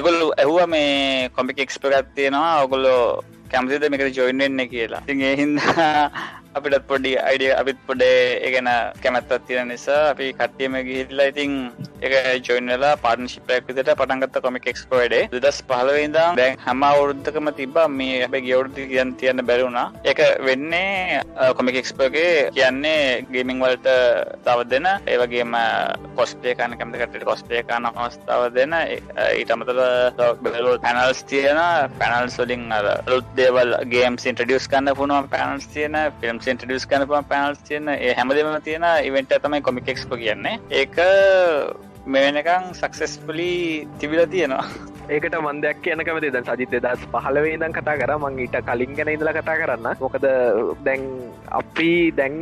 එගොල්ලු 0.00 0.32
ඇහුව 0.42 0.60
මේ 0.74 1.28
කොමික් 1.36 1.64
එක්ස්පරත් 1.66 2.14
තියෙනවා. 2.16 2.64
ඔගොල්ලෝ 2.64 3.22
කැමතිද 3.52 3.88
මේකට 3.90 4.16
ජොයින්ෙන්න 4.16 4.68
කියලා. 4.74 5.04
තින් 5.06 5.20
එහින්දා 5.32 6.10
අපිටත් 6.56 6.86
පොඩි 6.88 7.10
අයිඩිය 7.20 7.52
අපිත් 7.52 7.78
පොඩේ 7.86 8.20
ඒගෙන 8.40 8.68
කැමැත්තත් 9.02 9.46
තියෙන 9.46 9.68
නිසා 9.68 10.00
අපි 10.10 10.26
කට්ටියම 10.34 10.76
ගිහිල්ලා 10.82 11.28
ඉතින් 11.28 11.52
එක 11.98 12.12
ජොයින්ලා 12.42 12.92
පාර්ටනශිපයක් 12.98 13.68
විදිට 13.68 13.90
පටන්ගත්ත 13.90 14.38
කොමික් 14.40 14.66
එක්ස්පෝඩේ 14.66 15.28
දස් 15.34 15.58
පහලවෙදම් 15.62 16.36
දැන් 16.36 16.56
හැම 16.58 16.82
අවුරුද්ධකම 16.82 17.50
තිබා 17.52 17.86
මේ 17.90 18.22
අපේ 18.26 18.42
ගවුරුදු 18.42 18.86
කියන්න 18.86 19.12
තියන්න 19.14 19.42
බැරුණා 19.42 19.86
එක 20.04 20.20
වෙන්නේ 20.40 21.20
කොමික් 21.56 21.76
එක්ස්පෝගේ 21.76 22.48
කියන්නේ 22.50 23.24
ගේමිං 23.28 23.60
වලට 23.60 23.96
තව 24.44 24.66
දෙන 24.66 24.88
ඒවගේම 25.06 25.56
කොස්පේ 26.16 26.54
කන 26.54 26.76
කැමතිකට 26.76 27.24
කොස්පේ 27.24 27.62
කන 27.64 27.90
අවස්ථාව 27.90 28.46
දෙන 28.52 28.76
ඊට 28.76 29.50
අමතර 29.50 29.82
බැලෝ 30.42 30.76
පැනල්ස් 30.80 31.22
තියෙන 31.24 31.62
පැනල්ස් 31.96 32.38
වලින් 32.38 32.66
රුත් 33.06 33.28
දේවල් 33.36 33.76
ගේම් 33.88 34.20
ඉන්ට්‍රඩියස් 34.22 34.68
කන්න 34.68 34.92
පුුණුව 34.94 35.28
පැනල්ස් 35.28 35.68
තියෙන 35.68 35.96
ෆිල්ම් 36.20 36.44
ඉන්ටඩියස් 36.48 36.86
කනපුම 36.86 37.24
පැනල්ස් 37.24 37.62
තියෙන 37.68 37.88
ඒ 37.88 38.14
හැමදම 38.14 38.50
තියෙන 38.64 38.86
ඉවෙන්ට 39.04 39.36
තමයි 39.42 39.62
කොමිකෙක්ස්ප 39.62 40.16
කියන්නේ. 40.16 40.58
ඒක 40.72 41.00
මෙනකං 42.06 42.74
සක්සෙස්පලි 42.74 43.88
තිබිල 43.98 44.26
තියෙනවා. 44.26 44.66
ඒකට 45.14 45.36
මන්දයක් 45.46 45.82
කියන 45.82 46.00
කමති 46.06 46.30
ද 46.34 46.40
සජිත 46.46 46.72
දස් 46.84 47.02
පහලවේ 47.12 47.56
දම් 47.62 47.74
කතා 47.76 47.98
කර. 48.00 48.12
මං 48.18 48.38
ඊට 48.44 48.56
කලින් 48.68 48.96
ගැන 48.98 49.12
ඉඳල 49.14 49.30
කතා 49.36 49.58
කරන්න. 49.60 49.92
මොකද 50.04 50.26
දැන් 50.86 51.04
අපි 51.60 51.90
දැන් 52.20 52.34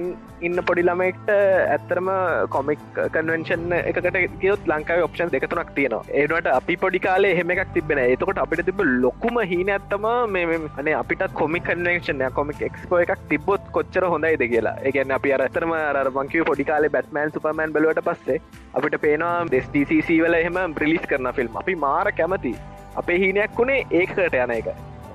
ඉන්න 0.47 0.61
පොඩිළමෙක්ට 0.69 1.29
ඇත්තරම 1.35 2.09
කොමික් 2.55 2.81
කන්වෙන්ෂන් 3.17 3.75
එකට 3.77 4.19
කියොත් 4.41 4.65
ලංකාව 4.71 5.05
ඔප්ෂන් 5.07 5.33
දෙකතුනක් 5.35 5.71
තියෙනවා. 5.77 6.05
ඒනට 6.21 6.49
අපි 6.55 6.77
පොඩි 6.85 7.03
කාලේ 7.07 7.35
එහෙම 7.37 7.53
එකක් 7.55 7.75
තිබෙන 7.77 8.01
ඒතකොට 8.05 8.41
අපිට 8.45 8.65
තිබ 8.69 8.81
ලොකුම 9.05 9.39
හීන 9.53 9.73
ඇත්තම 9.77 10.09
මේ 10.37 10.59
අනේ 10.83 10.97
අපිට 11.03 11.25
කොමික් 11.43 11.69
කන්වෙන්ෂන් 11.69 12.25
කොමික් 12.41 12.65
එක්ස්පෝ 12.69 13.03
එකක් 13.05 13.25
තිබොත් 13.33 13.71
කොච්චර 13.77 14.09
හොඳයිද 14.15 14.45
කියලා. 14.55 14.77
ඒගැන්න 14.87 15.17
අපි 15.19 15.37
අරතරම 15.39 15.75
රමංකිව 16.01 16.49
පොඩිකාලේ 16.51 16.95
බැත්මෑන් 16.97 17.35
සුපමෑන් 17.37 17.77
බලවට 17.77 18.05
පස්සේ 18.09 18.41
අපිට 18.75 19.01
පේනවා 19.07 19.37
දෙස්ටීසි 19.55 20.21
වල 20.25 20.41
එහෙම 20.43 20.59
බ්‍රිලිස් 20.79 21.07
කරන 21.13 21.33
ෆිල්ම් 21.41 21.63
අපි 21.63 21.75
මාර 21.87 22.13
කැමති 22.21 22.54
අපේ 23.03 23.21
හීනයක් 23.23 23.57
වුණේ 23.61 23.87
ඒකට 24.01 24.43
යන 24.43 24.59
එක. 24.59 24.75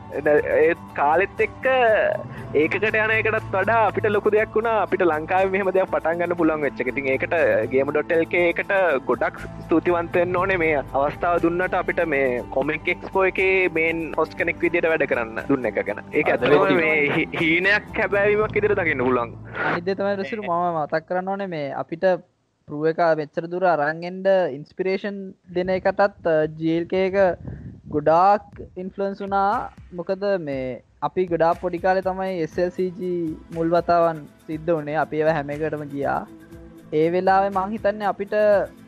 ඒත් 0.10 0.80
කාලෙත් 0.98 1.42
එක්ක 1.46 1.66
ඒකට 2.60 2.86
යන 2.90 3.12
එකටත් 3.16 3.50
වඩා 3.56 3.82
අපිට 3.90 4.08
ලොකු 4.10 4.32
දෙයක් 4.36 4.56
වුණා. 4.58 4.78
අපිට 4.86 5.04
ලංකාව 5.06 5.52
මෙහම 5.56 5.70
දෙයක් 5.76 5.92
පටන්ගන්න 5.92 6.36
පුළන් 6.40 6.66
වෙච්චකටින් 6.66 7.10
ඒකට 7.14 7.36
ගේම 7.74 7.92
ඩොටල්ක 7.92 8.34
එකට 8.40 8.74
ගොඩක් 9.10 9.38
ස්තුතිවන්තයෙන් 9.66 10.40
ඕනේ. 10.42 10.58
මේ 10.64 10.82
අවස්ථාව 11.02 11.38
දුන්නට 11.46 11.78
අපිට 11.82 12.02
මේ 12.16 12.42
කොමික් 12.58 12.90
එක්ස්පෝ 12.96 13.28
එක 13.30 13.44
මේන් 13.78 14.02
හොස් 14.18 14.34
කෙනෙක් 14.42 14.66
විදිට 14.66 14.90
වැඩ 14.94 15.06
කරන්න 15.14 15.46
දුන්න 15.52 15.70
එක 15.72 15.80
ගැන. 15.92 16.04
ඒ 16.14 16.26
ඇතම 16.26 16.76
මේ 16.82 17.28
හීනයක් 17.38 17.94
හැබැවීමක් 18.02 18.60
ඉදිර 18.62 18.76
දකින්න 18.82 19.06
පුලන් 19.08 19.38
අනිද 19.70 19.94
තමයි 19.94 20.18
රසුරු 20.18 20.50
මම 20.50 20.82
මතක් 20.82 21.06
කරන්න 21.08 21.34
ඕනේ 21.36 21.54
මේ 21.56 21.72
අපිට 21.84 22.12
පරුව 22.68 22.90
එක 22.90 23.00
මෙච්චර 23.18 23.46
දුර 23.54 23.64
අරංගෙන්ඩ 23.70 24.28
ඉන්ස්පිරේෂන් 24.58 25.18
දෙන 25.56 25.76
එකටත් 25.78 26.28
ජීල්කේක 26.60 27.16
ගොඩාක් 27.94 28.44
ඉන්ෆලන්ස් 28.82 29.22
වනා 29.24 29.54
මොකද 30.00 30.24
මේ 30.48 30.66
අපි 31.08 31.24
ගොඩා 31.32 31.54
පොඩිකාලෙ 31.62 32.02
තමයි 32.08 32.34
SLCG 32.48 33.00
මුල් 33.56 33.72
වතාවන් 33.76 34.20
සිද්ධ 34.48 34.70
වනේ 34.72 34.98
අපි 35.04 35.22
ඒව 35.22 35.30
හැමකටම 35.38 35.86
ගියා. 35.94 36.20
ඒ 37.00 37.08
වෙලාවේ 37.16 37.52
මං 37.54 37.74
හිතන්න 37.76 38.06
අපිට 38.12 38.36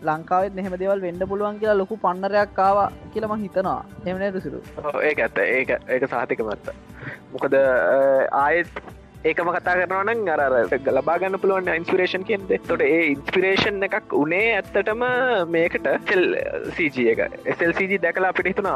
ලංකාවත් 0.09 0.57
මෙහම 0.59 0.77
දෙවල් 0.83 1.03
වෙන්ඩ 1.07 1.25
පුළුවන් 1.31 1.59
කියලා 1.61 1.79
ලොකු 1.81 1.97
පන්නරයක් 2.05 2.53
කාව 2.59 2.79
කියලම 3.15 3.35
හිතනවා. 3.43 3.81
එමන 4.05 4.25
රුසිරු 4.37 4.61
ඒක 5.09 5.25
ඇත්ත. 5.25 5.41
ඒක 5.57 5.69
ඒක 5.95 6.07
සාතික 6.13 6.45
මත්ත 6.47 6.75
මොකද 7.33 7.57
ආයෙත් 8.43 8.71
ඒකම 9.23 9.49
කතා 9.55 9.73
කරනවන 9.79 10.29
අර 10.33 10.53
ලබාගන්න 10.97 11.37
පුළුවන් 11.41 11.67
ඉන්ස්පිරේෂන් 11.73 12.23
කියන්ද 12.29 12.53
තොට 12.69 12.83
ඒ 12.85 13.01
ඉන්ස්පිරේෂන් 13.09 13.77
එකක් 13.87 14.15
උනේ 14.21 14.47
ඇත්තටම 14.53 15.03
මේකට 15.55 15.89
සෙල් 16.07 16.23
සජ 16.77 17.05
එක. 17.13 17.21
එසල්සජ 17.53 17.93
දැකලා 18.05 18.31
අපිට 18.33 18.49
හිතුන 18.51 18.69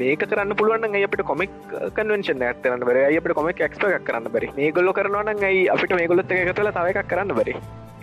මේක 0.00 0.26
කරන්න 0.26 0.56
පුළුවන් 0.60 0.98
අපට 1.00 1.22
කොමික් 1.30 1.54
කන්වෙන්ෂන් 1.94 2.42
ඇත්තන්න 2.48 2.86
බර? 2.90 3.00
අපට 3.20 3.38
කොමික් 3.40 3.62
ක්ස්ප 3.62 3.86
එකක් 3.92 4.06
කරන්න 4.10 4.30
බරි? 4.34 4.50
මේ 4.58 4.72
ගොල්ල 4.72 4.92
කරනවන 4.92 5.46
යි 5.46 5.64
අපිට 5.76 5.94
මේ 5.94 6.10
ගොලොත් 6.10 6.36
එක 6.38 6.54
තුළ 6.58 6.74
තව 6.74 6.94
එකක් 6.94 7.10
කරන්න 7.12 7.34
බරි? 7.38 7.54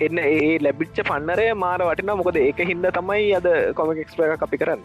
එන්න 0.06 0.20
ඒ 0.24 0.52
ලැබිච්ච 0.66 1.00
පන්නරය 1.10 1.48
මාර 1.64 1.82
වටින 1.88 2.12
මොකද 2.20 2.38
ඒක 2.42 2.62
හින්ද 2.72 2.88
තමයි 2.98 3.28
අද 3.40 3.48
කොමික් 3.80 4.02
එක්ස්ප 4.04 4.22
එක 4.26 4.46
අපි 4.48 4.62
කරන්න. 4.62 4.84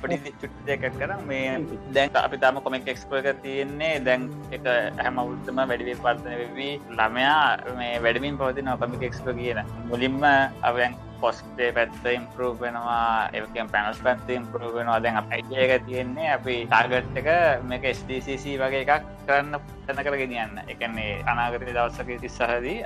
පඩි 0.00 0.34
චුට්දයක් 0.42 0.86
කර 1.00 1.12
මේ 1.30 1.58
දැන් 1.96 2.18
අපි 2.24 2.40
තම 2.44 2.62
කොමික් 2.66 2.88
එක්ස්ප 2.94 3.12
එක 3.20 3.28
තියෙන්නේ 3.44 3.92
දැන් 4.08 4.26
එක 4.56 4.66
හැම 5.02 5.22
උත්තම 5.26 5.62
වැඩිවේ 5.62 6.00
පර්තන 6.04 6.40
වෙවී. 6.42 6.74
ළමයා 6.98 7.76
මේ 7.78 7.94
වැඩමින් 8.06 8.40
පවතින 8.40 8.72
කොමික් 8.82 9.06
එක්ස්ප 9.10 9.30
කියන 9.38 9.62
මුලින්ම 9.92 10.20
අවයන් 10.62 10.98
පොස්ටේ 11.20 11.70
පැත්ත 11.72 12.06
ඉම්පරූ 12.10 12.52
වෙනවා 12.60 13.28
ඒකම් 13.32 13.68
පැනස් 13.68 14.00
පැත්ත 14.00 14.30
ඉම්පරූ 14.30 14.72
වෙනවා. 14.74 15.00
දැන් 15.00 15.16
අයික 15.30 15.86
තියෙන්නේ 15.86 16.30
අපි 16.32 16.56
ටාගට් 16.66 17.20
එක 17.20 17.28
මේක 17.64 17.84
ස්DCC 17.92 18.56
වගේ 18.58 18.84
එකක් 18.86 19.10
කරන්න 19.26 19.58
තැන 19.86 20.04
කර 20.04 20.16
ගෙනියන්න 20.16 20.62
එකන්නේ 20.66 21.10
අනාගත 21.26 21.66
දවසක 21.66 22.20
තිස්සහදී 22.20 22.78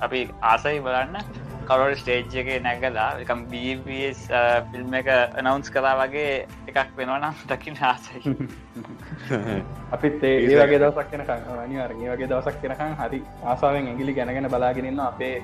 අපි 0.00 0.22
ආසයි 0.44 0.80
බලන්න 0.80 1.46
කවර 1.66 1.96
ස්ටේජ් 1.98 2.36
එක 2.40 2.48
නැගලා 2.62 3.08
එකම් 3.22 3.40
බස් 3.50 4.20
ෆිල්ම් 4.70 4.94
එක 4.94 5.08
නවන්ස් 5.40 5.72
කලා 5.74 5.94
වගේ 6.00 6.46
එකක් 6.68 6.92
වෙනවනම් 6.98 7.34
දකින 7.50 7.78
ආසයි. 7.82 8.36
අපිත් 9.94 10.22
ඒ 10.22 10.56
වගේ 10.56 10.78
දවසක් 10.78 11.10
කෙනක 11.10 11.30
අනිවරගේ 11.56 12.10
වගේ 12.12 12.28
දවසක් 12.28 12.62
කෙනකම් 12.62 12.94
හරි 13.00 13.20
ආසාාවෙන් 13.44 13.90
ඇගිලි 13.92 14.14
ගැනගෙන 14.14 14.48
බලාගෙනන්න 14.48 15.02
අපේ 15.02 15.34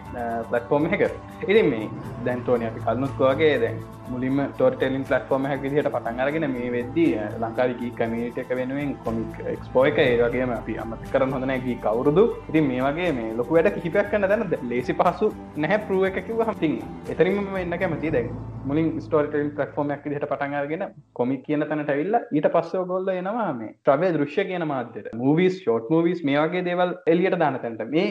පලට්ෆෝර්ම 0.50 0.86
එක 0.88 1.04
ඉතින් 1.42 1.70
මේ 1.70 1.90
දැන්තෝනය 2.24 2.66
අපි 2.66 2.80
කල්නුත්කෝගේ 2.80 3.54
දැන් 3.60 3.82
මුලින්ම 4.12 4.38
ටෝටෙලින් 4.48 5.04
පලට්ෆෝර්ම 5.04 5.46
හැ 5.46 5.58
විදිහට 5.58 5.88
පටන් 5.88 6.22
අරගෙන 6.24 6.46
මේ 6.50 6.70
වෙද්දී 6.70 7.10
ලංකාවිකී 7.40 7.92
කමිට 7.98 8.38
එක 8.38 8.52
වෙනුවෙන් 8.52 8.94
කොමික් 9.04 9.42
එක්ස්පෝ 9.54 9.84
එක 9.84 10.00
ඒවගේම 10.00 10.52
අපි 10.52 10.78
අමත 10.78 11.10
කරන 11.12 11.34
හොඳන 11.36 11.54
ගී 11.66 11.78
කවුරුදු 11.80 12.24
ඉතින් 12.44 12.66
මේ 12.66 12.80
වගේ 12.82 13.10
මේ 13.12 13.34
ලොකු 13.34 13.58
වැඩ 13.58 13.74
කිහිපයක් 13.76 14.10
කන්න 14.10 14.28
දැන 14.28 14.70
ලේසි 14.70 14.94
පහසු 14.94 15.28
නැහැ 15.56 15.84
පරුව 15.84 16.08
එකකිව 16.10 16.42
හමතින් 16.42 16.80
එතරින්ම 17.08 17.54
එන්න 17.58 17.78
කැමති 17.78 18.12
දැන් 18.12 18.32
මුලින් 18.64 18.88
ස්ටෝටල් 19.02 19.48
පලටෆෝර්මයක් 19.50 20.04
දිහට 20.04 20.26
පටන්ගරගෙන 20.26 20.82
කොමික් 21.12 21.40
කියන 21.46 21.64
තැනට 21.64 21.90
ඇවිල්ල 21.92 22.16
ඊට 22.32 22.48
පස්සෝ 22.54 22.82
ගොල්ල 22.86 23.08
එනවා 23.12 23.46
මේ 23.54 23.70
්‍රවය 23.86 24.10
දෘශ්‍ය 24.14 24.44
කියන 24.44 24.64
මාධ්‍යයට. 24.66 25.08
මූවිස් 25.16 25.56
ෂෝට් 25.56 25.90
මූවිස් 25.90 26.20
මේ 26.22 26.38
වගේ 26.38 26.62
දේවල් 26.68 26.92
එලියට 27.06 27.38
දාන 27.38 27.58
තැන්ට. 27.58 27.82
මේ 27.88 28.08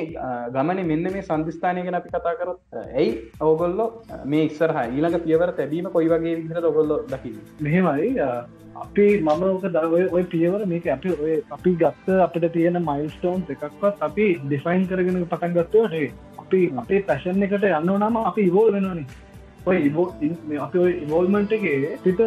ගමන 0.52 0.82
මෙන්න 0.92 1.08
මේ 1.08 1.24
සන්ධස්ථානය 1.24 1.86
ගැන 1.86 2.00
අපි 2.00 2.10
කතා 2.10 2.36
කරොත් 2.36 2.60
ඇයි 2.82 3.14
ඔවගොල්ලො 3.42 3.88
මේ 4.26 4.48
ඉස්සරහ 4.50 4.82
ඊළඟ 4.82 5.20
පියවර 5.22 5.54
තැබීම 5.54 5.91
කොයි 5.92 6.10
වගේ 6.10 6.36
විදිහට 6.38 6.66
ඔගොල්ලො 6.66 6.98
දකි 7.08 7.32
මෙහෙමයි. 7.62 8.10
අපි 8.76 9.06
මම 9.20 9.44
ඕක 9.46 9.66
දවය 9.70 10.04
ඔය 10.10 10.24
පියවර 10.26 10.66
මේක 10.66 10.86
අපි 10.88 11.10
ඔය 11.18 11.34
අපි 11.52 11.72
ගත්ත 11.76 12.20
අපිට 12.20 12.46
තියෙන 12.54 12.80
මයිල්ස්ටෝන්ස් 12.82 13.50
එකක්වත් 13.50 13.98
අපි 14.02 14.28
ඩිෆයින් 14.44 14.88
කරගෙන 14.88 15.26
පටන් 15.26 15.58
ගත්තවට 15.58 16.14
අපි 16.42 16.62
අපේ 16.78 17.02
පැෂන් 17.04 17.44
එකට 17.44 17.68
යන්න 17.70 17.92
නම 17.98 18.18
අපි 18.22 18.42
ඉවෝල් 18.44 18.72
වෙනනේ 18.74 19.06
ඔය 19.66 19.78
අපි 20.60 20.86
ඉවෝල්මන්ට 20.98 21.52
එකේ 21.52 21.98
පිට 22.04 22.22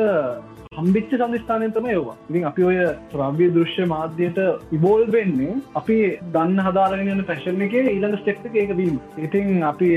හම්බිච්ච 0.77 1.13
සම්ස්ථානය 1.15 1.69
තම 1.75 1.87
ඒවා. 1.93 2.17
ඉතින් 2.31 2.47
අපි 2.51 2.67
ඔය 2.71 2.79
ශ්‍රව්‍ය 3.13 3.47
දෘශ්‍ය 3.57 3.87
මාධ්‍යයට 3.93 4.41
ඉබෝල් 4.77 5.05
වෙන්නේ 5.15 5.55
අපි 5.81 5.99
දන්න 6.35 6.63
හදාරගෙන 6.67 7.25
පැශන් 7.31 7.65
එක 7.67 7.77
ඊළඟ 7.81 8.17
ස්ටෙප් 8.21 8.47
එක 8.51 8.59
ඒක 8.63 8.75
වීම. 8.81 8.97
ඉතින් 9.27 9.63
අපි 9.71 9.91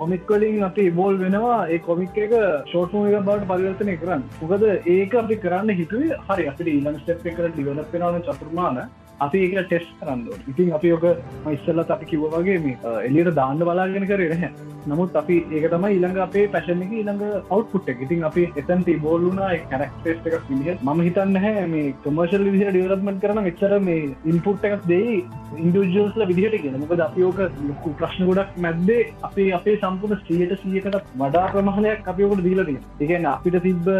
කොමික්වලින් 0.00 0.62
අපි 0.70 0.88
ඉබෝල් 0.92 1.20
වෙනවා 1.24 1.58
ඒ 1.68 1.80
කොමික් 1.88 2.22
එක 2.26 2.34
ෂෝට්ම 2.70 3.08
එක 3.08 3.26
බවට 3.28 3.50
පරිවර්තනය 3.52 3.96
කරන්න. 4.02 4.24
මොකද 4.42 4.66
ඒක 4.96 5.20
අපි 5.22 5.42
කරන්න 5.44 5.76
හිතුවේ 5.82 6.20
හරි. 6.28 6.48
අපිට 6.52 6.72
ඊළඟ 6.74 7.00
ස්ටෙප් 7.02 7.26
එකට 7.26 7.46
ඩිවලප් 7.48 7.94
වෙනවන 7.94 8.26
චතුර්මාන. 8.28 8.82
අපි 9.20 9.38
ඒක 9.46 9.54
ටෙස් 9.62 9.86
කරන්න 9.98 10.20
ඉතින් 10.50 10.72
අපි 10.72 10.92
ඔක 10.92 11.04
ඉස්සල්ලත් 11.50 11.90
අපි 11.90 12.06
කිව්ව 12.06 12.34
වගේ 12.34 12.58
මේ 12.60 12.92
එලියට 13.02 13.32
දාන්න 13.34 13.58
බලාගෙන 13.60 14.06
කරේ 14.06 14.28
නැහැ. 14.32 14.68
නමුත් 14.84 15.16
අපි 15.16 15.36
ඒක 15.50 15.66
තම 15.70 15.84
ඊළඟ 15.86 16.20
අපේ 16.20 16.46
පැශන 16.48 16.84
එක 16.84 16.92
ඊළඟ 16.92 17.24
අවට්පුට් 17.48 17.90
එක. 17.92 18.00
ඉතින් 18.00 18.24
අපි 18.24 18.44
එතන්ති 18.54 18.94
බෝල්ලුනා 19.02 19.50
කැරක්ටේස්ට 19.66 20.28
එකක් 20.28 20.48
විදිහ 20.50 20.76
ම 20.86 21.02
හිතන්න 21.02 21.36
හැ 21.38 21.66
මේ 21.66 21.92
කොමර්ශල් 22.04 22.46
විදිහ 22.46 22.70
ඩියලපමට 22.70 23.20
කරන 23.24 23.50
එච්චර 23.52 23.74
මේ 23.80 24.08
ඉන්පුට් 24.26 24.64
එකක් 24.64 24.86
දෙයි 24.86 25.18
ඉන්ඩජල්ස්ල 25.58 26.26
විදිහට 26.30 26.58
ගෙන 26.62 26.80
මොකද 26.80 27.04
අපි 27.08 27.26
ඕක 27.28 27.44
ලොකු 27.60 27.94
ප්‍රශ්න 28.00 28.30
ගොඩක් 28.30 28.56
මැද්දේ 28.58 29.06
අපි 29.22 29.46
අපේ 29.52 29.76
සම්පුර්ණ 29.76 30.24
සියට 30.24 30.56
සියකට 30.62 30.98
වඩා 31.16 31.44
ප්‍රමාණයක් 31.52 32.10
අපිෝකට 32.14 32.44
දීලටිය 32.46 32.80
එකන 33.08 33.30
අපිට 33.34 33.60
තිබ්බ 33.60 33.92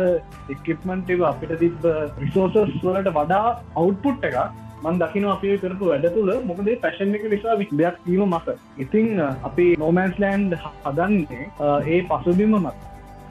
එක්කප්මන්ට 0.48 1.14
එක 1.16 1.28
අපිට 1.28 1.54
තිබ්බ 1.58 1.86
රිසෝසස් 2.18 2.74
වලට 2.80 3.16
වඩා 3.16 3.46
අවුට්පුට් 3.76 4.28
එක 4.30 4.42
මන් 4.82 5.00
දකින 5.00 5.26
අපි 5.30 5.56
කරපු 5.62 5.88
වැඩ 5.88 6.06
තුළ 6.14 6.30
මොකදේ 6.46 6.76
පැශන් 6.82 7.16
එක 7.16 7.24
නිසා 7.30 7.56
දෙයක් 7.72 7.98
වීම 8.04 8.22
මස 8.28 8.46
ඉතිං 8.78 9.08
අපි 9.42 9.66
නෝමන්ස් 9.78 10.22
ලෑන්ඩ් 10.22 10.56
හදන්නේ 10.84 11.44
ඒ 11.88 12.00
පසුබිම 12.10 12.54
මත්. 12.58 12.76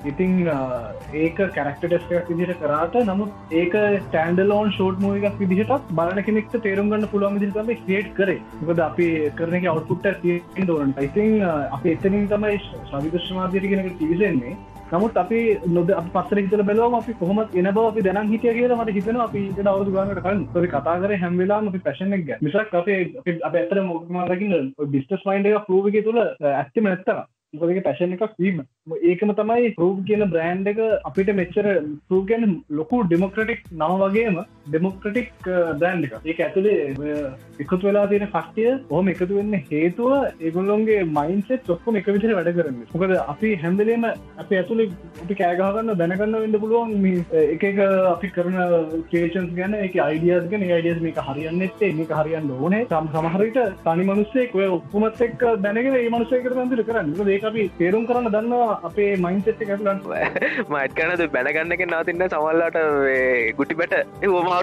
ඉතිං 0.06 0.34
ඒක 1.14 1.40
කැරක්ට 1.56 1.86
ටෙස්ක 1.86 2.30
විදිට 2.32 2.62
කරාට 2.62 2.96
නමුත් 3.04 3.54
ඒක 3.54 3.74
ටන්ඩලෝන් 4.08 4.72
ෂෝට් 4.72 5.02
මෝගක් 5.06 5.40
විදිහට 5.44 5.92
බලන 5.92 6.24
කෙනෙක් 6.24 6.50
තේරුම් 6.58 6.92
ගන්න 6.92 7.12
පුළුවන් 7.14 7.40
විදිතම 7.40 7.72
ක්‍රේට් 7.82 8.12
කරේ. 8.16 8.40
මොකද 8.62 8.80
අපි 8.82 9.08
කරන 9.38 9.68
අවටපුට්ට 9.68 10.68
දෝරන් 10.68 10.94
ඉතිං 11.02 11.42
අපි 11.48 11.96
එතනින් 11.96 12.28
තමයි 12.30 12.58
ශවිදශ්මාධයටගෙනක 12.92 13.98
තිවිසෙන්නේ 14.00 14.58
නමුත් 14.92 15.18
අපි 15.22 15.40
නොද 15.74 15.90
පස්සර 16.14 16.40
හිතල 16.40 16.62
බැලවම 16.68 16.96
අපි 17.00 17.14
කොහොමත් 17.20 17.58
එන 17.62 17.68
බව 17.68 17.82
අපි 17.90 18.04
දැන 18.06 18.30
හිටිය 18.32 18.54
කියලා 18.56 18.78
මට 18.78 18.96
හිතන 18.96 19.20
අපි 19.26 19.42
අවුදු 19.64 19.92
ගන්නට 19.96 20.22
කලින්. 20.26 20.46
අපි 20.52 20.72
කතා 20.72 20.96
කර 21.04 21.12
හැම්වෙලාම 21.24 21.68
අපි 21.72 21.82
පැශන 21.88 22.16
එක 22.18 22.32
මිසක් 22.46 22.78
අපේ 22.80 23.02
අප 23.50 23.58
ඇතර 23.60 23.82
මොකමරකින්න 23.90 24.72
බිස්ටස් 24.96 25.28
මයින්ඩ 25.28 25.52
එක 25.52 25.68
පලෝවික 25.68 26.00
තුළ 26.08 26.22
ඇත්තම 26.22 26.90
නැත්තර 26.90 27.20
මොකදගේ 27.54 27.86
පැශන 27.86 28.16
එකක් 28.16 28.34
වීම. 28.40 28.58
ඒකම 29.12 29.34
තමයි 29.38 29.74
රූප 29.78 30.02
කියන 30.08 30.26
බ්‍රෑන්් 30.34 30.66
එක 30.74 30.82
අපිට 31.04 31.30
මෙච්චර 31.42 31.70
රූගැන 32.12 32.58
ලොකු 32.80 33.04
ඩෙමොක්‍රටික් 33.04 33.62
නම 33.72 33.96
වගේම 34.04 34.42
ඩෙමොක්‍රටික් 34.70 35.32
බ්‍රෑන්් 35.80 36.04
එක 36.08 36.14
ඒක 36.24 36.40
ඇතුළේ 36.46 36.80
එකතු 37.60 37.80
වෙලා 37.84 38.06
තියෙන 38.12 38.28
කට්ටිය 38.30 38.72
හොම 38.90 39.10
එකතු 39.14 39.30
වෙන්න 39.32 39.56
හේතුව 39.70 40.12
ඒගොල්ලොන්ගේ 40.40 41.00
මයින්සෙත් 41.10 41.66
චොක්කොම 41.70 42.00
එක 42.00 42.10
විදිර 42.10 42.34
වැඩ 42.38 42.52
කරන්න. 42.58 42.78
මොකද 42.94 43.16
අපි 43.26 43.50
හැම්දලේම 43.64 44.06
අපි 44.08 44.60
ඇතුළේ 44.60 44.90
අපි 45.24 45.40
කෑගහගන්න 45.42 45.94
දැනගන්න 46.02 46.38
වෙන්න 46.38 46.60
පුළුවන්. 46.64 46.94
එක 47.46 47.66
එක 47.72 47.82
අපි 48.14 48.32
කරන 48.38 48.58
කේෂන්ස් 49.12 49.52
ගැන 49.60 49.76
එක 49.80 49.98
අයිඩියස් 50.00 50.50
ගැන. 50.52 50.68
අයිඩියස් 50.70 51.02
මේක 51.06 51.22
හරියන්න 51.30 51.66
එත්තේ 51.68 51.92
මේක 51.94 52.14
හරියන්න 52.20 52.52
ඕනේ. 52.58 52.84
සම් 52.86 53.12
සමහරට 53.16 53.60
තනි 53.86 54.08
මනුස්සේ 54.10 54.48
ඔය 54.54 54.70
ඔක්කුමත් 54.70 55.26
එක් 55.28 55.46
දැනගෙන 55.60 55.92
ඒ 55.94 56.10
මනුසයකට 56.10 56.58
බන්දිර 56.60 56.84
කරන්න. 56.84 57.14
ඒ 57.28 57.40
අපි 57.52 57.68
තේරුම් 57.80 58.08
කරන්න 58.10 58.32
දන්නවා 58.38 58.80
අපේ 58.84 59.12
මයින්සෙට් 59.18 59.66
එකලන් 59.68 60.02
මයිට් 60.70 60.98
කනද 60.98 61.30
බැනගන්න 61.36 61.78
එක 61.78 61.86
නතින්න 61.90 62.28
සමල්ලාට 62.30 62.80
ගුටි 63.58 63.80
බැට. 63.82 63.98
හෝමාරුවා 64.26 64.59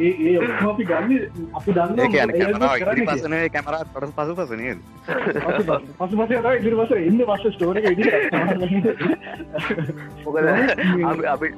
ඒ 0.00 0.34
ඔක්කොම 0.38 0.68
අපි 0.68 0.84
ගන්න 0.84 1.10
අපි 1.54 1.70
දන්න 1.72 3.06
පසන 3.06 3.36
කැමරත් 3.50 3.88
පොට 3.94 4.14
පසු 4.14 4.32
පසනය 4.36 4.66
පසු 5.98 6.14
පස 6.18 6.30
ඉදිරිපස 6.54 6.92
ඉන්න 7.00 7.20
පස 7.24 7.44
ස්ටෝර 7.50 7.76
මොකද 10.24 10.46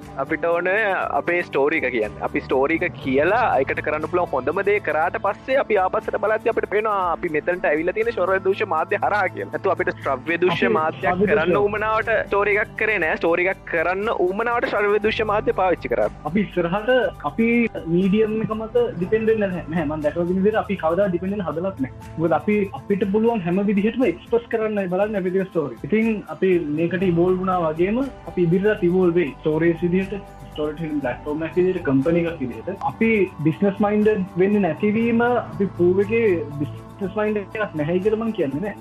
අපිට 0.19 0.45
ඕන 0.47 0.69
අපේ 1.13 1.43
ස්ටෝරික 1.43 1.87
කියන්න. 1.87 2.13
අපි 2.21 2.41
ස්ටෝරික 2.41 2.85
කියලා 2.97 3.43
අයිකට 3.53 3.81
කරන්න 3.81 4.07
පුළ 4.07 4.23
හොඳම 4.27 4.61
දේ 4.67 4.79
කරට 4.81 5.19
පස්සේ 5.23 5.59
අපි 5.59 5.79
ආපසට 5.79 6.19
බලත් 6.19 6.49
අපට 6.49 6.69
පෙන 6.71 6.89
අපි 6.89 7.29
මෙතට 7.31 7.67
ඇවිල 7.67 7.93
තියෙන 7.93 8.13
ශොර 8.13 8.33
දෂ 8.39 8.67
මාධ්‍ය 8.67 8.99
හරා 8.99 9.23
කිය 9.29 9.47
ඇතු 9.49 9.73
අපිට 9.75 9.93
ශ්‍රව්‍ය 9.97 10.39
දුෂ්‍ය 10.39 10.71
මාධ්‍යයක් 10.71 11.23
කරන්න 11.25 11.57
උමනාවට 11.59 12.13
ස්ටෝරිකක් 12.21 12.75
කරන 12.77 13.07
ස්ටෝරිකක් 13.17 13.63
කරන්න 13.67 14.13
උමනාවට 14.19 14.71
ශර්ව 14.71 14.97
දුෂ්‍ය 15.01 15.29
මාධ්‍ය 15.37 15.57
පාවිච්චි 15.61 15.93
කර. 15.93 16.03
අපි 16.29 16.41
ඉස්සරහට 16.45 16.91
අපි 17.31 17.49
මීඩියම්කමත 17.95 18.77
ඩිපෙන්ඩෙන් 18.93 19.57
හම 19.75 19.93
දැකවිදිර 20.07 20.57
අපි 20.63 20.79
කවද 20.83 21.09
ඩිපෙන්ඩෙන් 21.09 21.45
හදලත්න 21.49 21.91
ගොද 22.19 22.37
අපි 22.39 22.57
අපිට 22.81 23.05
පුළුවන් 23.15 23.45
හැම 23.47 23.61
විදිහටම 23.71 24.07
එක්ස්පස් 24.11 24.49
කරන්න 24.55 24.91
බලන්න 24.95 25.29
විදි 25.29 25.45
ස්ටෝරි 25.51 25.79
ඉතින් 25.89 26.09
අපි 26.37 26.53
මේකට 26.79 27.07
බෝල් 27.21 27.39
වුණා 27.43 27.61
වගේම 27.67 28.01
අපි 28.31 28.49
ඉදිරිර 28.49 28.81
තිබෝල්වේ 28.83 29.29
ස්ටෝරේ 29.35 29.77
සිදියට 29.83 30.17
ලටෝම 30.59 31.47
ට 31.49 31.85
කම්පනි 31.87 32.25
එකක් 32.25 32.43
විදිට 32.43 32.85
අපි 32.91 33.13
බිස්නස් 33.47 33.81
මයින්ඩ 33.87 34.13
වෙන්න 34.43 34.61
නැතිවීම 34.67 35.25
අපි 35.29 35.71
පූවගේ 35.79 36.27
බිස්නස් 36.61 37.19
මයින්ඩ 37.21 37.43
එකක් 37.43 37.75
නැහැයි 37.75 38.05
කරමන් 38.07 38.37
කියන්නේ 38.39 38.77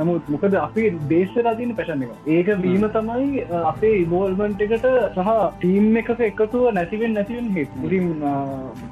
නමුත් 0.00 0.28
මොකද 0.32 0.54
අපි 0.58 0.84
දේශලා 1.10 1.56
තින 1.56 1.72
පැශන 1.78 2.04
එක. 2.04 2.12
ඒක 2.28 2.48
වීම 2.64 2.84
තමයි 2.94 3.42
අපේ 3.72 3.96
ඉබෝල්මන්ට් 4.04 4.62
එකට 4.66 4.86
සහ 5.16 5.32
ටීම් 5.56 5.98
එක 6.02 6.12
එකතුව 6.28 6.64
නැතිවෙන් 6.76 7.12
නැතිවෙන් 7.16 7.50
හේ 7.56 7.66
ඉරින් 7.88 8.08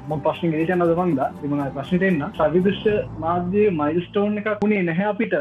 ම 0.09 0.13
පශ්න 0.27 0.53
ගේෂන 0.55 0.85
දමන්ද 0.91 1.23
එමන 1.45 1.63
ප්‍රශ්නට 1.77 2.05
එන්න. 2.09 2.21
සවිදුෂ්‍ය 2.37 2.93
මාධ්‍ය 3.25 3.65
මයිල්ස්ටෝන් 3.81 4.37
එකක් 4.43 4.53
වුණේ 4.61 4.85
නැහැ 4.91 5.09
අපිට. 5.13 5.35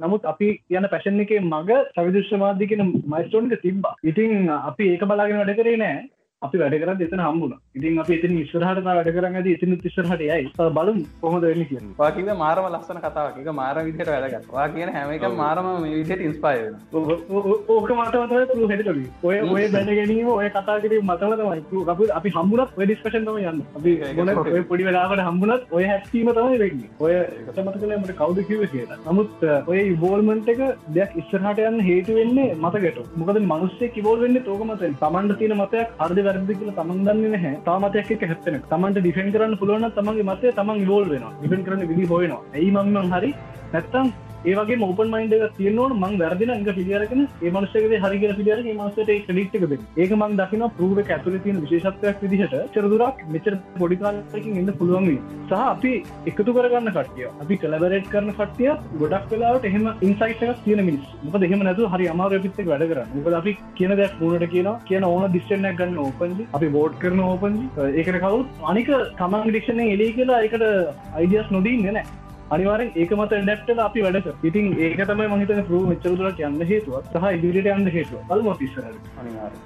නමුත් 0.00 0.26
අපි 0.32 0.50
යන 0.70 0.90
පැශන් 0.92 1.22
එක 1.24 1.32
මග 1.42 1.80
සවිදුෂ්‍ය 1.94 2.42
මාධ්‍ය 2.42 2.70
කියෙන 2.70 2.92
මයිස්ටෝන් 3.06 3.52
එක 3.52 3.62
තිබ්බා. 3.62 3.94
ඉතින් 4.04 4.50
අපි 4.50 4.90
ඒක 4.94 5.06
බලාගෙන 5.10 5.40
වැඩ 5.40 5.56
කරේ 5.60 5.80
නෑ 5.82 6.04
අපි 6.48 6.62
වැඩ 6.62 6.78
කර 6.82 6.94
එතන 7.08 7.24
හම්බුණ. 7.26 7.54
ඉතින් 7.78 8.00
අපි 8.04 8.14
ඉතින් 8.18 8.38
ඉස්සරහට 8.44 8.84
වැඩ 8.88 9.12
කරන්න 9.16 9.40
ඇති 9.40 9.56
ඉතින් 9.56 9.78
තිස්සරහට 9.84 10.24
යයි. 10.28 10.50
බලම් 10.78 11.00
කොහොද 11.22 11.48
වෙන්න 11.50 11.66
කිය 11.70 11.82
වාකිද 12.02 12.32
මාරම 12.44 12.70
ලස්සන 12.72 13.00
කතාවක්. 13.06 13.52
මාර 13.60 13.76
විදිහට 13.86 14.10
වැඩගත් 14.14 14.50
වා 14.56 14.68
කියන 14.74 14.90
හැම 14.96 15.10
එක 15.16 15.24
මාරම 15.42 15.66
විදිහට 15.84 16.24
ඉන්ස්පාය 16.28 16.58
ඕක 16.94 17.90
මතමත 17.98 18.32
හෙට 18.72 18.88
ඔය 19.28 19.36
ඔය 19.54 19.64
දැන 19.74 19.90
ගැනීම 19.98 20.28
ඔය 20.36 20.48
කතා 20.56 20.78
කිරීම 20.84 21.10
මතම 21.10 21.34
තමයි 21.40 21.84
අප 21.94 22.00
අපි 22.18 22.34
හම්බුණත් 22.36 22.78
ඔය 22.78 22.86
ඩිස්කෂන් 22.86 23.26
තම 23.28 23.38
යන්න. 23.50 23.60
අපි 23.78 23.92
ගොන 24.18 24.32
පොඩි 24.70 24.88
වෙලාකට 24.88 25.24
හම්බුණත් 25.28 25.72
ඔය 25.78 25.84
හැස්ීම 25.90 26.30
තමයි 26.38 26.58
වෙන්නේ. 26.62 26.90
ඔය 27.04 27.14
කතමත 27.48 27.76
කලමට 27.82 28.14
කවුද 28.20 28.38
කිව 28.48 28.64
කියලා. 28.74 28.98
නමුත් 29.08 29.44
ඔය 29.72 29.80
ඉබෝල්මන්ට 29.94 30.48
එක 30.54 30.62
දෙයක් 30.98 31.16
ඉස්සරහට 31.22 31.62
යන්න 31.68 31.80
හේතු 31.90 32.18
වෙන්නේ 32.20 32.56
මතකට 32.62 32.98
මොකද 33.22 33.42
මනුස්සේ 33.52 33.92
කිවෝල් 33.96 34.18
වෙන්න 34.24 34.40
තෝකමත 34.48 34.84
තමන්ට 35.02 35.38
තියෙන 35.42 35.56
මතයක් 35.62 35.94
අර්ධ 36.06 36.22
වැරදි 36.34 36.54
කියල 36.58 36.70
තමන් 36.76 37.00
දන්න 37.06 37.32
නැහැ. 37.34 37.54
තාමතයක් 37.66 38.10
එක 38.14 38.22
හැත්තන 38.30 38.60
තමන්ට 38.70 39.00
ඩිෆෙන් 39.00 39.32
කරන්න 39.34 39.58
පුළුවන් 39.60 39.88
තමන්ගේ 39.96 40.28
මතය 40.30 40.52
තමන් 40.58 40.86
වෝල් 40.90 41.08
වෙන 41.10 41.26
ඩිෆෙන් 41.32 41.66
කරන 41.66 41.88
විදි 41.90 42.06
හොයනවා. 42.12 42.42
ඇයි 42.54 42.70
මං 42.72 43.12
හරි 43.14 43.30
නැත්තම් 43.72 44.12
ඒවගේ 44.44 44.78
මෝපන් 44.78 45.10
මයින්ඩ 45.10 45.34
තියනවට 45.54 45.94
මං 45.96 46.16
වැරදින 46.18 46.50
එක 46.52 46.70
පිළියරකන 46.70 47.20
ඒ 47.22 47.52
මනසකේ 47.52 48.00
හරිගර 48.02 48.32
පිළියර 48.34 48.60
මසට 48.74 49.30
ලිට්ක 49.30 49.54
ඒක 49.96 50.12
මං 50.14 50.36
දකින 50.36 50.64
පරුව 50.74 50.98
ඇතුල 51.06 51.36
තියෙන 51.38 51.60
විශේෂත්වයක් 51.62 52.24
විදිහට 52.24 52.56
චරදුරක් 52.74 53.22
මෙචර 53.28 53.56
පොඩිකාලකින් 53.76 54.58
ඉන්න 54.60 54.72
පුළුවන් 54.74 55.08
සහ 55.44 55.54
අපි 55.64 55.92
එකතු 56.26 56.50
කරගන්න 56.50 56.92
කටිය 56.92 57.28
අපි 57.36 57.58
කලබරේට් 57.58 58.10
කරන 58.10 58.32
කටිය 58.34 58.70
ගොඩක් 58.96 59.30
වෙලාට 59.30 59.64
එහෙම 59.64 59.86
ඉන්සයිටක් 60.02 60.64
තියෙන 60.64 60.84
මිනිස් 60.84 61.06
මොක 61.24 61.38
දෙහෙම 61.38 61.64
නැතු 61.64 61.88
හරි 61.88 62.08
අමාර 62.08 62.32
පිත්තක් 62.38 62.66
වැඩ 62.66 62.84
කරන්න. 62.84 63.14
මොක 63.16 63.30
අපි 63.34 63.56
කියන 63.74 63.96
දෙයක් 63.96 64.18
මුණට 64.20 64.48
කියන 64.48 64.68
කියන 64.84 65.04
ඕන 65.04 65.24
දිස්ටනයක් 65.32 65.78
ගන්න 65.78 65.96
ඕපන්ජි 66.00 66.50
අපි 66.52 66.68
බෝඩ් 66.70 66.98
කරන 66.98 67.22
ඕපන්ජි 67.22 67.70
ඒකට 67.94 68.20
කවුත් 68.20 68.60
අනික 68.64 68.92
තමන් 69.14 69.48
ඩික්ෂණ 69.48 69.82
එලි 69.86 70.12
කියලා 70.12 70.42
එකට 70.42 70.68
අයිඩියස් 71.14 71.50
නොදී 71.50 71.80
නෑ 71.88 72.04
අනිවාරෙන් 72.50 72.90
ඒක 72.94 73.12
මත 73.12 73.32
ඩක්ටල 73.40 73.80
අපි 73.80 74.00
වැඩ 74.04 74.26
ඉතින් 74.44 74.66
ඒක 74.78 74.98
තමයි 75.02 75.28
මහිත 75.30 75.52
පරු 75.66 75.78
මෙච්චරතුරට 75.86 76.40
යන්න 76.40 76.64
හේතුව 76.64 77.06
සහ 77.12 77.28
ඉදිරිට 77.30 77.68
යන්න 77.68 77.88
හේතුව 77.88 78.32
අල්ම 78.34 78.48
පිස්සර 78.54 78.84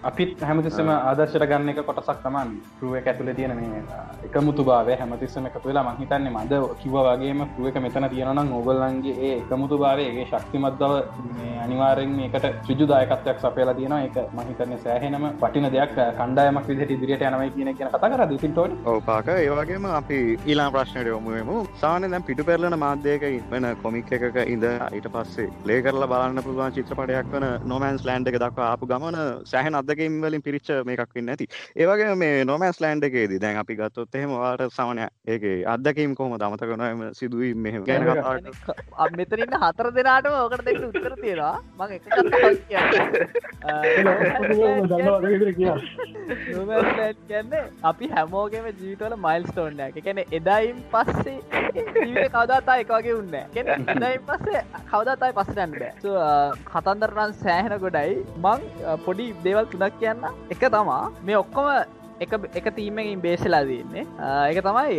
අපිත් 0.04 0.42
හැමතිස්සම 0.42 0.90
ආදර්ශර 0.90 1.44
ගන්න 1.44 1.72
එක 1.72 1.80
කොටසක් 1.82 2.22
තමන් 2.22 2.52
පරුව 2.78 2.94
එක 3.00 3.10
ඇතුල 3.12 3.30
තියෙන 3.34 3.54
මේ 3.56 3.82
එකමුතු 4.24 4.64
භාව 4.64 4.90
හැමතිස්සම 4.94 5.48
එකතු 5.50 5.64
වෙලා 5.64 5.84
මහිතන්නේ 5.88 6.34
මද 6.34 6.60
කිව 6.78 6.94
වගේම 7.00 7.42
පරුව 7.48 7.66
එක 7.68 7.80
මෙතන 7.80 8.08
තියෙනනම් 8.08 8.54
ඔගොල්ලන්ගේ 8.54 9.16
ඒ 9.20 9.32
එකමුතු 9.38 9.78
භාවයගේ 9.78 10.28
ශක්තිමත් 10.28 10.78
බව 10.78 11.02
අනිවාරෙන් 11.58 12.14
මේකට 12.14 12.48
ශුජුදායකත්වයක් 12.62 13.40
සපේලා 13.40 13.74
තියෙන 13.74 13.96
එක 13.98 14.16
මහිතන්න 14.34 14.76
සෑහෙනම 14.78 15.28
පටින 15.40 15.68
දෙයක් 15.70 15.98
කණ්ඩායමක් 16.14 16.70
විදිහට 16.70 16.94
ඉදිරියට 16.96 17.26
යනවයි 17.28 17.50
කියන 17.50 17.74
කියන 17.74 17.90
කතා 17.90 18.08
කර 18.08 18.24
දිසින්ටෝට 18.28 18.88
ඕපාක 18.88 19.34
ඒවාගේම 19.36 19.90
අපි 19.92 20.22
ඊලා 20.46 20.70
ප්‍රශ්නයට 20.70 21.12
යොමුුවමු 21.12 21.60
සාන 21.78 22.08
දැම් 22.08 22.24
පිටු 22.24 22.44
පෙරල 22.44 22.67
කරන 22.68 22.78
මාධ්‍යයක 22.78 23.22
වෙන 23.50 23.66
කොමික් 23.82 24.10
එකක 24.10 24.38
ඉඳ 24.46 24.64
ඊට 24.64 25.08
පස්සේ 25.08 25.48
ලේ 25.64 25.80
කරලා 25.82 26.08
බලන්න 26.12 26.42
පුළුවන් 26.42 26.74
චිත්‍රපටයක් 26.76 27.30
වන 27.32 27.46
නොමන්ස් 27.64 28.02
ලෑන්ඩ් 28.04 28.30
එක 28.30 28.38
දක්වා 28.38 28.68
ආපු 28.72 28.84
ගමන 28.86 29.16
සෑහන 29.44 29.78
අදකින් 29.80 30.18
වලින් 30.22 30.42
පිරිච්ච 30.42 30.68
මේකක් 30.84 31.14
වෙන්න 31.14 31.32
ඇති 31.34 31.46
ඒවගේ 31.76 32.14
මේ 32.16 32.44
නොමන්ස් 32.44 32.80
ලෑන්ඩ් 32.80 33.08
එකේදී 33.10 33.40
දැන් 33.40 33.60
අපි 33.62 33.78
ගත්තොත් 33.80 34.12
එහෙම 34.14 34.34
වාට 34.34 34.62
සමනය 34.70 35.06
ඒක 35.26 35.46
අදකීම් 35.66 36.12
කොහොම 36.14 36.36
දමතක 36.36 36.72
නොම 36.76 37.04
සිදුවීම් 37.12 37.58
මෙහෙම 37.58 37.82
ගැන 37.84 38.02
මෙතනන්න 39.18 39.56
හතර 39.58 39.88
දෙනාටම 39.94 40.34
ඕකට 40.34 40.64
දෙන්න 40.64 40.84
උත්තර 40.84 41.14
තියෙනවා. 41.16 41.56
මං 41.78 41.90
එක 41.92 42.04
කියන්න. 47.28 47.52
අපි 47.84 48.06
හැමෝගේම 48.10 48.66
ජීවිතවල 48.72 49.16
මයිල් 49.18 49.42
ස්ටෝන්න 49.46 49.80
එකැන 49.82 50.20
එදායින් 50.32 50.78
පස්සේ 50.92 51.38
ජීවිත 51.96 52.34
කවදාතා 52.58 52.80
එක 52.82 52.90
වගේ 52.92 53.14
උන්න 53.14 53.30
පස්සේ 54.26 54.62
කවදාතයි 54.90 55.34
පස්සටන්න 55.36 55.74
බෑ. 55.74 55.92
කතන්දරනන් 56.70 57.34
සෑහෙන 57.42 57.78
ගොඩයි. 57.84 58.16
මං 58.42 58.60
පොඩි 59.04 59.28
දේවල් 59.44 59.70
තුනක් 59.72 59.98
කියන්න. 60.00 60.26
එක 60.50 60.66
තමා 60.66 61.10
මේ 61.22 61.38
ඔක්කොම 61.38 61.68
එක 62.20 62.32
එක 62.60 62.70
තීමකින් 62.76 63.22
බේසලා 63.22 63.62
දන්නේ 63.64 64.06
එක 64.50 64.62
තමයි 64.66 64.98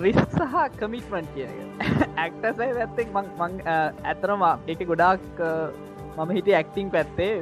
රිස් 0.00 0.20
සහ 0.32 0.54
කමිටමන්් 0.80 1.28
කියන 1.34 1.50
ඇක්ටසයි 2.16 2.70
ඇත්තෙක් 2.86 3.08
ඇතරම 4.04 4.46
එක 4.66 4.86
ගොඩාක් 4.92 5.20
මම 6.16 6.30
හිට 6.30 6.48
ඇක්ටිං 6.50 6.90
පැත්තේ. 6.90 7.32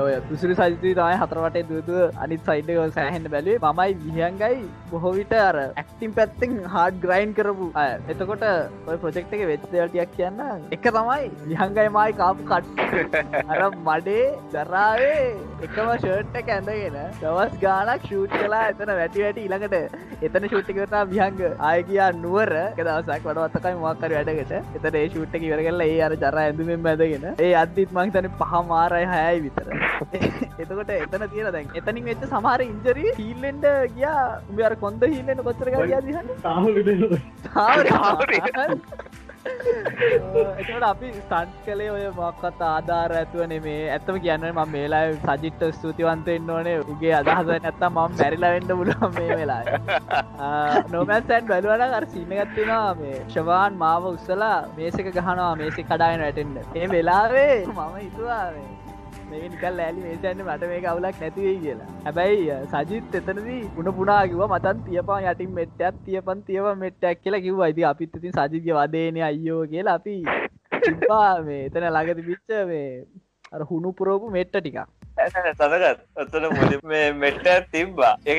ඔය 0.00 0.14
පුසිරි 0.28 0.54
සජිතී 0.54 0.94
තමයි 0.94 1.18
හතරවටේ 1.20 1.64
දුතු 1.70 2.00
අනිත් 2.24 2.42
සයිඩ 2.48 2.72
සෑහෙන්ට 2.94 3.30
බැලේ 3.34 3.72
මයි 3.72 3.94
විහංගයි 4.06 4.58
බොහෝවිට 4.90 5.32
අර 5.38 5.56
ඇක්ටිම් 5.58 6.12
පැත්තෙන් 6.18 6.58
හාඩ් 6.66 6.98
ග්‍රයින්් 7.04 7.32
කරපු 7.34 7.68
අය. 7.74 7.94
එතකොට 8.08 8.44
ඔය 8.86 8.96
ප්‍රජෙක්් 8.96 9.32
එක 9.32 9.44
වෙච් 9.50 9.64
දෙවටයක් 9.72 10.12
කියන්න. 10.16 10.42
එක 10.70 10.88
තමයි 10.88 11.30
විහංගයි 11.46 11.88
මයි 11.96 12.18
කාපු 12.20 12.48
කට් 12.50 12.68
අර 13.52 13.62
මඩේ 13.80 14.26
දරාවේ 14.52 15.24
එකම 15.60 15.88
ෂර්ට්ට 15.94 16.36
ඇඳගෙන 16.48 17.00
දවස් 17.22 17.56
ගානක් 17.64 18.04
ෂූට් 18.04 18.36
කලා 18.36 18.62
එතන 18.72 18.94
වැටි 19.00 19.24
වැටි 19.24 19.46
ඉළඟට 19.48 19.76
එතන 20.20 20.48
ෂුට්ටිකරතා 20.48 21.02
විහංග. 21.06 21.42
ආය 21.60 21.82
කියා 21.84 22.10
නුවර. 22.18 22.54
දවසක් 22.78 23.24
වඩවත්තකයි 23.26 23.74
මොක්කර 23.82 24.16
වැඩකට. 24.18 24.54
එතට 24.76 24.94
ඒ 24.94 25.08
ෂුට්ට 25.08 25.42
ඉවර 25.42 25.64
කරලා 25.66 25.88
ඒ 25.88 25.98
අර 26.02 26.16
ජර 26.18 26.40
ඇඳුමෙන් 26.44 26.88
ඇදගෙන 26.88 27.26
ඒ 27.38 27.52
අදදිත් 27.54 27.92
මං 27.92 28.14
තන 28.18 28.30
පහ 28.42 28.52
මාරය 28.72 29.02
හයයි 29.14 29.42
විතර. 29.46 29.66
එතකොට 30.62 30.92
එතන 30.98 31.24
තියෙන 31.34 31.52
දැන් 31.56 31.74
එතනින් 31.80 32.04
වෙච්ච 32.10 32.28
සමහර 32.32 32.60
ඉන්ජරී 32.68 33.16
හිල්ලෙන්ඩ 33.22 33.66
ගියා. 33.96 34.22
උඹ 34.50 34.60
අර 34.68 34.74
කොන්ද 34.84 35.08
හිල්ලෙන 35.14 35.46
කොච්චර 35.48 35.68
ගියා 35.74 36.04
දිහන්න 36.08 36.28
තාම 36.46 36.64
එතට 39.46 40.82
අපි 40.82 41.08
ස්ටන්් 41.12 41.50
කලේ 41.64 41.90
ඔය 41.90 42.04
මොක්කත් 42.16 42.62
ආධාර 42.62 43.12
ඇතුව 43.12 43.42
නෙමේ. 43.46 43.82
ඇත්තම 43.88 44.18
කියන්න 44.18 44.46
ම 44.48 44.60
මේලා 44.68 45.02
සජිට්ට 45.36 45.62
ස්තුතිවන්තෙන්න්න 45.74 46.50
ඕනේ. 46.50 46.76
උගේ 46.86 47.14
අදහස 47.14 47.52
නැත්තා 47.56 47.90
මම 47.90 48.16
මැරිලවෙන්ඩ 48.18 48.72
පුලුවන් 48.72 49.14
මේ 49.18 49.36
වෙලා 49.36 49.62
නොමැන්සැන් 50.88 51.46
බැලුවන 51.46 51.86
අර 51.90 52.06
සිීනගත්තිවා 52.06 52.94
මේ. 52.94 53.22
ශවාන් 53.28 53.78
මාව 53.84 54.10
උත්සලා 54.12 54.56
මේසක 54.76 55.06
ගහනවා 55.10 55.52
මේසි 55.56 55.82
කඩායන 55.84 56.20
වැටෙන්ට 56.20 56.76
ඒ 56.76 56.88
වෙලාවේ 56.88 57.54
මම 57.68 57.96
හිතුවා 57.96 58.44
මේ 59.30 59.40
මේ 59.40 59.48
නිකල් 59.48 59.80
ඇලි 59.84 60.04
මේසන්න 60.04 60.42
මට 60.44 60.68
මේ 60.70 60.80
කවුලක් 60.84 61.20
නැතිවේ 61.22 61.54
කියලා. 61.62 61.88
හැබැයි 62.04 62.58
සජිත් 62.72 63.16
එතනදී 63.20 63.60
උන 63.82 63.90
පුනාකිව 63.98 64.42
මතන් 64.46 64.84
තියපා 64.86 65.20
යටින් 65.24 65.54
මෙට්ටත් 65.58 66.02
තියපන් 66.04 66.44
තියව 66.48 66.68
මෙට්ටක් 66.82 67.24
කියලා 67.24 67.42
කිව් 67.46 67.64
අයිති 67.66 67.88
අපිත් 67.90 68.20
ඉතින් 68.20 68.36
සජිතය 68.38 68.76
වදේනය 68.78 69.24
අයියෝ 69.30 69.62
කියලා 69.72 69.96
අපි 70.00 70.16
තිබ්බා 70.84 71.32
මේ 71.48 71.64
එතන 71.66 71.88
ළඟති 71.88 72.28
පිච්ච 72.28 72.56
මේ 72.70 72.88
අර 73.52 73.66
හුණු 73.70 73.92
පුරෝපු 74.00 74.34
මෙට්ට 74.38 74.58
ටිකක්. 74.58 74.97
සදගත් 75.20 75.98
ඔත්තන 76.16 76.46
මුද 76.50 76.72
මේ 76.84 77.12
මෙට්ට 77.14 77.70
තිබ්බා. 77.72 78.14
එක 78.26 78.38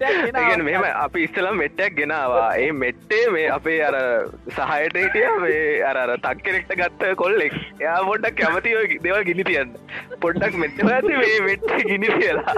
ඒගැන 0.00 0.64
මෙම 0.64 0.84
අපි 0.86 1.24
ඉස්සලම් 1.26 1.56
මෙට්ටක් 1.56 1.96
ගෙනවා. 1.96 2.48
ඒ 2.56 2.70
මෙට්ටේ 2.74 3.24
මේ 3.30 3.48
අපේ 3.50 3.78
අර 3.82 3.96
සහයට 4.50 4.96
හිටිය 4.96 5.28
මේ 5.40 5.62
අර 5.84 5.98
තක්කෙනෙක්ට 6.18 6.76
ගත්ත 6.76 7.14
කොල්ලෙක්. 7.16 7.58
එයා 7.80 7.98
පොඩ්ඩක් 8.04 8.36
කැමති 8.36 8.76
ඔය 8.76 8.86
දෙවල් 8.98 9.24
ගිනි 9.24 9.44
තියන්න. 9.44 9.74
පොඩ්ඩක් 10.20 10.54
මෙට්ට 10.56 10.86
ඇති 10.88 11.16
මේ 11.16 11.40
මෙට්ට 11.42 11.74
ගිනි 11.84 12.08
කියලා 12.14 12.56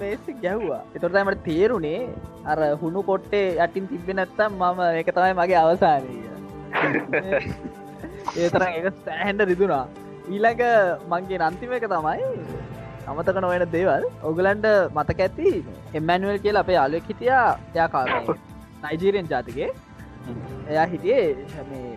මේසි 0.00 0.32
ගැහ්වා 0.42 0.82
එතොටමට 0.96 1.44
තේරුණේ 1.44 2.02
අර 2.46 2.58
හුණු 2.82 3.02
කොට්ටේ 3.02 3.46
යටින් 3.58 3.88
තිබෙන 3.88 4.16
නැත්තම් 4.16 4.60
මම 4.60 4.80
එක 5.00 5.10
තමයි 5.14 5.34
මගේ 5.34 5.58
අවසානය 5.58 6.39
ඒතරම් 8.42 8.70
එක 8.78 8.86
සෑහන්ඩ 9.06 9.48
රිදුනා 9.50 9.84
ඊළඟ 10.32 10.64
මංගේ 11.12 11.38
නන්තිම 11.50 11.72
එක 11.78 11.86
තමයි 11.92 12.26
අමතක 13.10 13.38
නොවෙන 13.42 13.64
දේවල්. 13.74 14.04
ඔගලන්ඩ 14.28 14.66
මතක 14.96 15.20
ඇති 15.26 15.50
එමැනුවල් 15.98 16.38
කියල 16.44 16.56
අපේ 16.62 16.78
අලුවක් 16.84 17.06
හිටියා. 17.10 17.46
යාකාර 17.78 18.08
නයිජීරෙන් 18.82 19.30
ජාතිගේ 19.32 19.70
එයා 20.72 20.86
හිටියේ 20.92 21.24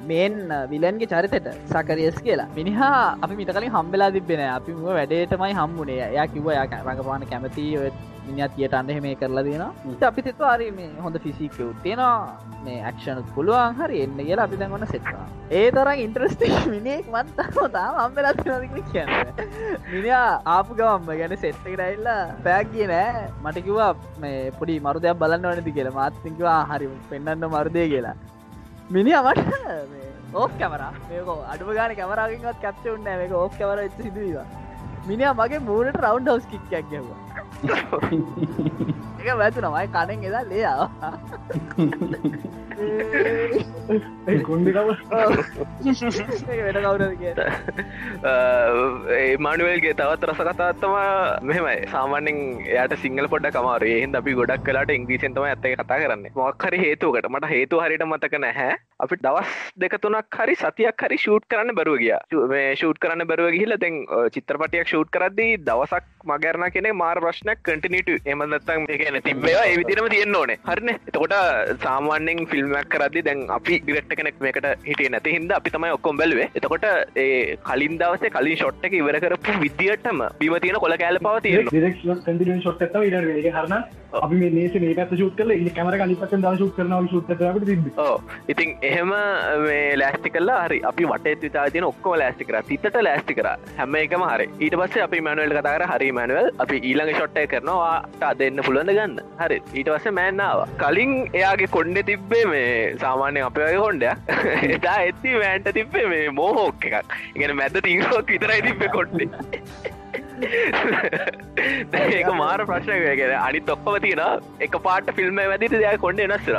මේන් 0.10 0.36
විලන්ගේ 0.72 1.10
චරිතට 1.12 1.48
සකරියස් 1.74 2.18
කියලා. 2.26 2.50
මිනිහා 2.58 3.04
අපි 3.24 3.34
මිතකලින් 3.42 3.76
හම්බෙලා 3.76 4.12
තිබෙන 4.16 4.42
අපි 4.58 4.72
වැඩේටමයි 4.98 5.54
හම්බුනේ. 5.60 6.00
එයා 6.14 6.28
කිව්ව 6.34 6.48
යා 6.58 6.66
රඟපාන 6.88 7.28
කැමති 7.32 7.66
මිනිතියට 8.28 8.74
අන්න 8.74 8.92
මේ 9.06 9.16
කරලා 9.16 9.44
දෙන 9.44 9.64
අපි 10.04 10.26
තත්වාරී 10.28 10.72
මේ 10.72 10.90
හොඳ 11.06 11.20
ෆිසික් 11.26 11.56
උත්තියෙනවා 11.62 12.18
මේ 12.66 12.80
ඇක්ෂණත් 12.82 13.30
පුළුවන්. 13.36 13.78
හරි 13.80 14.02
එන්න 14.04 14.18
කියලා 14.20 14.48
අපි 14.48 14.60
දැන්ගොන්න 14.62 14.88
සෙට්වා 14.88 15.28
ඒ 15.52 15.66
තරම් 15.72 16.04
ඉන්ට්‍රස්ටි 16.06 16.52
මිනිෙක් 16.74 17.10
මන්තතා 17.16 17.88
අම්බෙලත් 18.04 18.44
කියන්න. 18.92 19.10
මිනිා 19.92 20.28
ආපු 20.56 20.80
ගවම්ම 20.80 21.10
ගැන 21.22 21.38
සෙට්ටකටයිල්ලා 21.38 22.22
පැක් 22.44 22.72
කිය 22.74 22.88
නෑ. 22.94 23.26
මටකිවා 23.44 23.92
මේ 24.20 24.52
පොඩි 24.60 24.80
මරුදයක් 24.80 25.20
බලන්න 25.20 25.50
වනති 25.52 25.76
කියලා. 25.80 25.98
මාත්තිකවා 26.00 26.62
හරි 26.72 26.94
පෙන්න්න 27.10 27.50
මරුදය 27.50 27.88
කියලා. 27.90 28.16
මිනි 28.90 29.14
අමට 29.14 29.40
ඕක් 30.36 30.52
කැමර 30.60 30.82
මේක 31.10 31.30
අඩුව 31.54 31.70
ගාන 31.76 31.96
කැමරාගින්වත් 31.96 32.60
කැප්ච 32.62 32.86
උන්න 32.92 33.10
මේක 33.22 33.34
ඕක් 33.34 33.54
කවර 33.58 33.80
එච්ච 33.84 34.00
සිදුවවා 34.02 34.46
මිනිා 35.08 35.34
මගේ 35.34 35.62
මූනට 35.68 36.00
රවන්් 36.02 36.28
හවස් 36.28 36.46
කික්කයක් 36.46 36.86
ගැවා 36.92 37.23
එක 39.20 39.30
වැතුනමයි 39.42 39.88
කනෙන් 39.96 40.20
එදා 40.30 40.44
ලයා. 40.52 40.86
කොන්ඩිකම 44.48 44.88
වැඩ 44.90 46.80
කවුරද 46.84 47.04
කිය 47.20 47.34
මානුවල්ගේ 49.46 49.94
තවත් 50.00 50.24
රස 50.30 50.40
කතාත්තම 50.50 50.94
මෙමයි 51.50 51.78
සාමානෙන් 51.94 52.38
එයට 52.78 52.96
සිංහල 53.04 53.28
පොඩ 53.34 53.48
කමාර 53.58 53.84
ඒහින් 53.90 54.20
අපි 54.20 54.32
ගොඩක් 54.40 54.64
කලාට 54.70 54.92
ඉංග්‍රීසින්තම 54.98 55.44
ඇත්තක 55.50 55.76
කතා 55.82 56.00
කරන්න. 56.04 56.24
මොක්හරි 56.40 56.78
හේතුවකට. 56.86 57.28
මට 57.34 57.46
හේතු 57.54 57.76
හරිට 57.84 58.06
මතක 58.08 58.34
නැහැ. 58.46 58.72
අපි 59.06 59.16
දවස් 59.26 59.52
දෙක 59.84 59.96
තුනක් 60.06 60.40
හරි 60.40 60.56
සතියක් 60.64 60.98
හරි 61.08 61.18
ෂූට් 61.24 61.46
කරන්න 61.54 61.72
බරුව 61.80 61.98
ගිය. 62.04 62.16
මේ 62.54 62.68
ෂූට් 62.82 62.98
කරන්න 63.06 63.24
බරුව 63.32 63.48
ගිහිල 63.56 63.72
දැන් 63.86 63.96
චිත්‍රපටයක් 64.36 64.88
ෂූට් 64.92 65.10
කරද්දී 65.18 65.52
දවසක් 65.70 66.06
මගරණ 66.24 66.72
කෙනෙ 66.72 66.90
මාර 66.94 67.16
ප්‍රශ්නයක් 67.18 67.60
කටිනිට 67.68 68.10
එමදත්තම් 68.26 68.86
කියන 68.92 69.18
තිබේවා 69.24 69.66
ඒවිදිරම 69.66 70.08
තියෙන්න්න 70.14 70.38
ඕනේ. 70.40 70.60
හරින? 70.68 70.92
එතකොට 71.10 71.36
සාමාන්‍යෙන් 71.86 72.46
ෆිල්ම්මක් 72.52 72.92
කරදදි 72.94 73.26
දැන් 73.28 73.42
අපි 73.50 73.80
ඩිරෙක්ට 73.82 74.16
කෙනෙක් 74.20 74.40
මේකට 74.40 74.70
හිටිය 74.86 75.10
නැති 75.10 75.36
හිද 75.36 75.52
අපි 75.52 75.74
තමයි 75.76 75.96
ඔක්කොම් 75.98 76.22
බැලුවේ. 76.22 76.48
එතකොට 76.56 76.88
ඒ 77.18 77.58
කලින් 77.64 78.00
දවසේ 78.02 78.34
කලින් 78.38 78.58
ෂොට් 78.58 78.88
එක 78.90 78.96
ඉවර 79.02 79.20
කරපු 79.26 79.58
විදිහටම 79.66 80.24
බිම 80.40 80.56
තියෙන 80.60 80.80
කොළ 80.86 80.98
කෑල 80.98 81.20
පව 81.20 81.44
තියෙන 81.44 81.68
ඩිරෙක් 81.68 82.00
කටින් 84.14 84.22
ෂොට් 84.22 84.22
ඇත 84.22 84.22
ඉඩ 84.22 84.22
හරන 84.22 84.22
අපි 84.22 84.36
මේ 84.36 84.50
නේස 84.50 84.74
මේ 84.74 84.96
පැත් 84.96 85.16
ශුත් 85.18 85.36
කල 85.36 85.52
ඉ 85.52 85.70
කමර 85.70 85.98
කලිපත් 86.02 86.36
ද 86.46 86.58
ශුත් 86.58 86.76
කරන 86.76 87.08
ශුත් 87.08 87.28
තිබ 87.28 87.88
ඕ 87.98 88.22
ඉතින් 88.48 88.78
එහෙම 88.82 89.14
මේ 89.66 89.96
ලෑස්ටි 89.98 90.30
කල්ලා 90.30 90.64
හරි. 90.66 90.80
අපි 90.84 91.06
වට 91.06 91.42
විතා 91.42 91.70
තියන 91.70 91.84
ඔක්කෝ 91.84 92.16
ලෑස්ටි 92.20 92.46
කර. 92.46 92.64
සිතට 92.68 92.98
ලෑස්ටි 93.02 93.36
කර. 93.36 93.48
හැම 93.78 93.96
එකම 93.96 94.26
හරි. 94.30 94.50
ඊට 94.60 94.76
පස්සේ 94.76 95.04
අපි 95.04 95.22
මනුවල් 95.22 95.56
කතාර 95.60 95.86
හරි 95.94 96.12
මනුවල් 96.12 96.52
අපි 96.60 96.82
ඊළඟ 96.84 97.14
ෂොට්ටය 97.16 97.48
කරනවා. 97.48 98.04
දෙන්න 98.40 98.64
පුළුවන්ද 98.66 98.92
ගන්න? 98.92 99.20
හරි. 99.40 99.62
ඊට 99.74 99.90
පස්ස 99.90 100.12
මෑන්නාව 100.12 100.66
කලින් 100.78 101.16
එයාගේ 101.34 101.68
කොන්්ඩ 101.68 102.04
තිබ්බේ 102.06 102.46
මේ 102.46 102.96
සාමාන්‍ය 102.98 103.42
අපයගේ 103.42 103.76
හොන්ඩයක් 103.76 104.18
එදා 104.78 104.98
ඇත්ති 105.00 105.36
මෑන්ට 105.36 105.74
තිබ්බේ 105.74 106.08
මේ 106.08 106.30
මෝහෝක් 106.30 106.86
එකක්. 106.92 107.18
ඉගෙන 107.36 107.56
මැද 107.56 107.82
තිීරෝක් 107.82 108.28
විතරයි 108.28 108.62
තිබ්බ 108.62 108.88
කොට්ටේ 108.92 110.02
ඒක 112.14 112.32
මාර 112.36 112.60
ප්‍රශ්නයගෙන 112.66 113.36
අනි 113.40 113.62
තොක්කව 113.70 114.00
තියෙන 114.02 114.24
එක 114.62 114.80
පාට 114.88 115.14
ෆිල්ම් 115.16 115.44
වැදිට 115.44 115.78
දෙයක් 115.78 116.02
කොඩ 116.02 116.24
නස්සර 116.26 116.58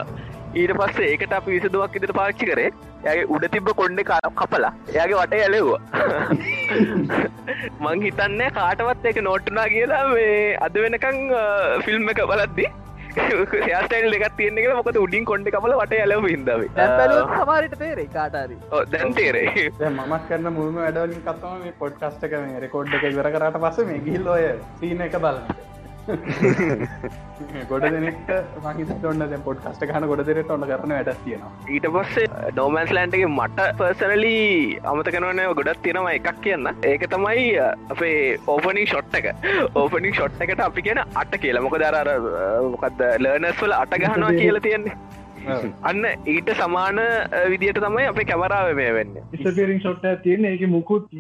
ඊට 0.55 0.73
පස්සේ 0.79 1.07
ඒකට 1.13 1.33
අප 1.35 1.47
විසදුවක් 1.51 1.97
ඉදිට 1.99 2.15
පාච්චි 2.15 2.47
කරේ. 2.47 2.69
ඇගේ 3.05 3.27
උඩ 3.37 3.47
තිබ්බ 3.55 3.69
කොන්්ඩ 3.75 4.03
කපලා. 4.37 4.73
එයාගේ 4.93 5.19
වට 5.19 5.41
ඇලෙව්වා. 5.41 5.81
මං 7.83 8.05
හිතන්න 8.07 8.41
කාටවත් 8.59 9.11
එක 9.11 9.21
නෝට්ටනා 9.27 9.67
කියලා 9.75 10.05
මේ 10.13 10.39
අද 10.67 10.81
වෙනකං 10.85 11.21
ෆිල්ම් 11.87 12.09
එක 12.15 12.23
බලද්දි 12.31 12.71
යාස්ටයිල් 13.71 14.17
එකක් 14.19 14.37
තියෙන්නේ 14.37 14.75
මොකද 14.75 14.97
උඩින් 14.97 15.25
කොන්ඩ 15.25 15.51
කමල 15.51 15.77
වට 15.77 16.01
දැන් 16.75 16.95
බැලුවොත් 16.95 17.37
සමහරට 17.37 17.77
තේරේ 17.79 18.09
කාටරි. 18.09 18.57
දැන් 18.91 19.15
තේරේ 19.15 19.69
මමත් 19.91 20.23
කරන්න 20.29 20.57
මුල්ම 20.59 20.81
වැඩවලින් 20.81 21.23
කත්තම 21.23 21.63
මේ 21.63 21.77
පොඩ්කස්ට 21.79 22.27
කම 22.27 22.59
රෙකෝඩ් 22.61 22.99
එක 22.99 23.07
ඉවර 23.11 23.31
කරට 23.31 23.63
පස 23.63 23.87
මේ 23.87 24.03
ගිල් 24.09 24.29
ඔය 24.29 24.51
සීන 24.81 25.07
එක 25.07 25.17
බලන්න 25.19 25.73
ගොඩ 27.71 27.85
දෙනෙක්ට 27.87 28.31
මහිත 28.65 29.07
ඔන්න 29.11 29.23
දැ 29.23 29.39
පොඩ්කස්ට 29.47 29.85
කන 29.89 30.07
ගොඩ 30.11 30.23
දෙරට 30.29 30.51
ඔන්න 30.55 30.67
කරන 30.69 30.93
වැඩ 30.95 31.11
තියෙනවා. 31.25 31.53
ඊට 31.69 31.89
පස්සේ 31.97 32.27
ඩෝමන්ස් 32.51 32.93
ලෑන්ටගේ 32.97 33.31
මට 33.31 33.69
පර්සනලි 33.81 34.35
අමතකනවන 34.93 35.43
ගොඩත් 35.61 35.83
තියෙනවා 35.87 36.15
එකක් 36.19 36.41
කියන්න. 36.45 36.71
ඒක 36.85 37.07
තමයි 37.15 37.47
අපේ 37.95 38.19
ඕපනිින් 38.47 38.87
ෂොට් 38.87 39.19
එක. 39.21 39.31
ඕපනිින් 39.75 40.15
ෂොට් 40.15 40.45
එකට 40.47 40.65
අපි 40.67 40.87
කියන 40.89 41.03
අට 41.03 41.37
කියලා. 41.41 41.65
මොක 41.65 41.79
දර 41.81 42.13
මොකක්ද 42.71 43.05
ලර්නස් 43.19 43.63
වල 43.63 43.77
අට 43.79 43.97
ගහනවා 43.97 44.33
කියලා 44.41 44.65
තියෙන්නේ. 44.69 44.97
අන්න 45.85 46.05
ඊට 46.27 46.53
සමාන 46.61 47.01
විදියට 47.51 47.81
තමයි 47.81 48.07
අපේ 48.13 48.29
කැමරාව 48.29 48.75
මේ 48.77 48.93
වෙන්න. 49.01 49.19
ඉස්පේරින් 49.33 49.81
ෂොට් 49.81 50.07
තියෙන 50.23 50.45
ඒක 50.53 50.69
මුකුත් 50.69 51.11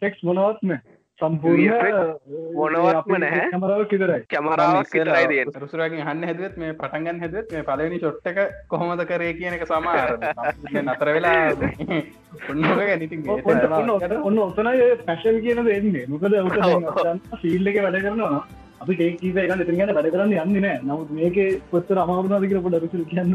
ෆෙක්ස් 0.00 0.22
මොනවත්ම 0.22 0.78
සම්පූර්ණ 1.20 2.10
මොනවත්ම 2.56 3.14
නැහැ. 3.16 3.46
කැමරාව 3.48 3.82
කිදරයි 3.86 4.26
කැමරාවක් 4.26 4.92
විතරයි 4.92 5.26
තියෙන්නේ. 5.26 5.62
රුසරගෙන් 5.62 6.02
හන්න 6.02 6.28
හැදුවත් 6.28 6.54
මේ 6.56 6.74
පටන්ගන්න 6.74 7.22
හැදුවත් 7.22 7.50
මේ 7.52 7.64
පලවෙනි 7.64 7.98
චොට්ට 8.00 8.30
එක 8.32 8.38
කොහොමද 8.68 9.02
කරේ 9.06 9.32
කියන 9.34 9.56
එක 9.56 9.66
සමාර 9.66 10.14
නතර 10.82 11.10
වෙලා 11.10 11.34
ඔන්නක 12.50 12.70
ගැනිති 12.82 13.20
ඔන්න 14.22 14.38
ඔතනයි 14.40 14.88
පැශල් 15.04 15.42
කියනද 15.42 15.68
එන්නේ. 15.70 16.06
මොකද 16.08 16.38
ඔට 16.38 17.36
ෆිල්ල 17.42 17.66
එක 17.66 17.82
වැඩ 17.82 18.00
කරනවා 18.00 18.40
අපි 18.80 18.94
ඒ 18.96 19.10
කීප 19.20 19.38
එක 19.42 19.52
එතිගන්න 19.54 19.92
වැඩ 19.96 20.08
කරන්න 20.14 20.34
යන්න 20.34 20.58
නෑ. 20.64 20.78
නමුත් 20.82 21.10
මේක 21.10 21.38
පොත්තර 21.70 22.00
අමාරුනාද 22.02 22.46
කියල 22.46 22.60
පොඩ 22.66 22.78
රුසල් 22.82 23.04
කියන්න 23.10 23.32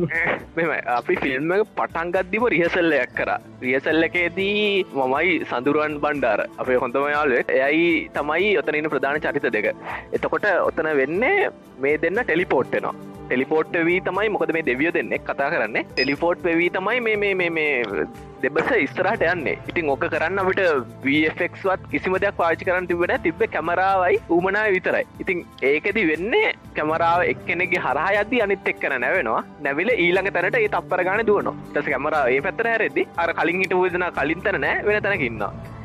මෙම 0.58 0.74
අපි 0.96 1.18
ෆිල්ම් 1.24 1.54
එක 1.56 1.74
පටන්ගත්දිම 1.80 2.46
රිහසල්ලයක් 2.56 3.16
කර. 3.18 3.32
රියසල්ල 3.64 4.08
එකේදී 4.10 4.68
මමයි 4.94 5.40
සඳුරුවන් 5.46 6.00
බණ්ඩාර. 6.04 6.46
අපේ 6.58 6.82
හොඳම 6.84 7.08
යාලුවෙක් 7.08 7.56
එයයි 7.62 7.90
තමයි 8.14 8.54
ඔතනන්න 8.62 8.92
ප්‍රධාන 8.94 9.24
චරිත 9.26 9.50
දෙක. 9.58 9.68
එතකොට 10.14 10.48
ඔතන 10.70 10.94
වෙන්නේ 11.02 11.52
මේ 11.80 11.98
දෙන්න 11.98 12.24
ටෙලිපෝට්ටනවා 12.24 13.13
ටෙලිපෝට් 13.34 13.76
වී 13.88 14.02
තමයි 14.08 14.30
මොකද 14.34 14.52
මේ 14.56 14.66
දෙවිය 14.68 14.90
දෙන්නෙක් 14.96 15.24
කතා 15.28 15.48
කරන්නේ. 15.52 15.84
ටෙලිපෝට් 15.92 16.44
වී 16.60 16.70
තමයි 16.76 17.00
මේ 17.06 17.16
මේ 17.22 17.34
මේ 17.40 17.50
මේ 17.58 18.06
දෙබස 18.44 18.70
ඉස්තරට 18.76 19.24
යන්නේ. 19.32 19.56
ඉතින් 19.70 19.90
ඕක 19.94 20.06
කරන්න 20.14 20.42
අපට 20.42 20.62
වෆක්වත් 21.06 21.90
කිසිම 21.94 22.18
දෙයක් 22.24 22.38
පාචි 22.42 22.68
කරන්න 22.68 22.90
තිබෙන 22.92 23.16
තිබ්බ 23.26 23.42
කැමරාවයි 23.56 24.22
උමනා 24.38 24.66
විතරයි. 24.76 25.04
ඉතින් 25.24 25.42
ඒකෙදි 25.72 26.06
වෙන්නේ 26.12 26.54
කැමරාව 26.78 27.26
එක්කෙනෙගේ 27.34 27.84
හරහා 27.88 28.14
යද්දි 28.22 28.44
අනිත් 28.46 28.72
එක්කන 28.74 28.98
නැවෙනවා. 29.06 29.44
නැවිල 29.68 29.94
ඊළඟ 29.98 30.34
තැනට 30.38 30.60
ඒ 30.62 30.74
තප්පර 30.78 31.06
ගන 31.10 31.28
දුවන 31.32 31.54
ටස 31.68 31.94
කැමරාව 31.94 32.34
ඒ 32.36 32.42
පැත්තර 32.48 32.74
හැරෙදි 32.74 33.10
අර 33.24 33.34
කලින් 33.40 33.64
හිට 33.64 33.80
වදන 33.82 34.10
කලින් 34.20 34.46
තැන 34.48 34.62
නෑ 34.66 34.86
වෙන 34.90 35.06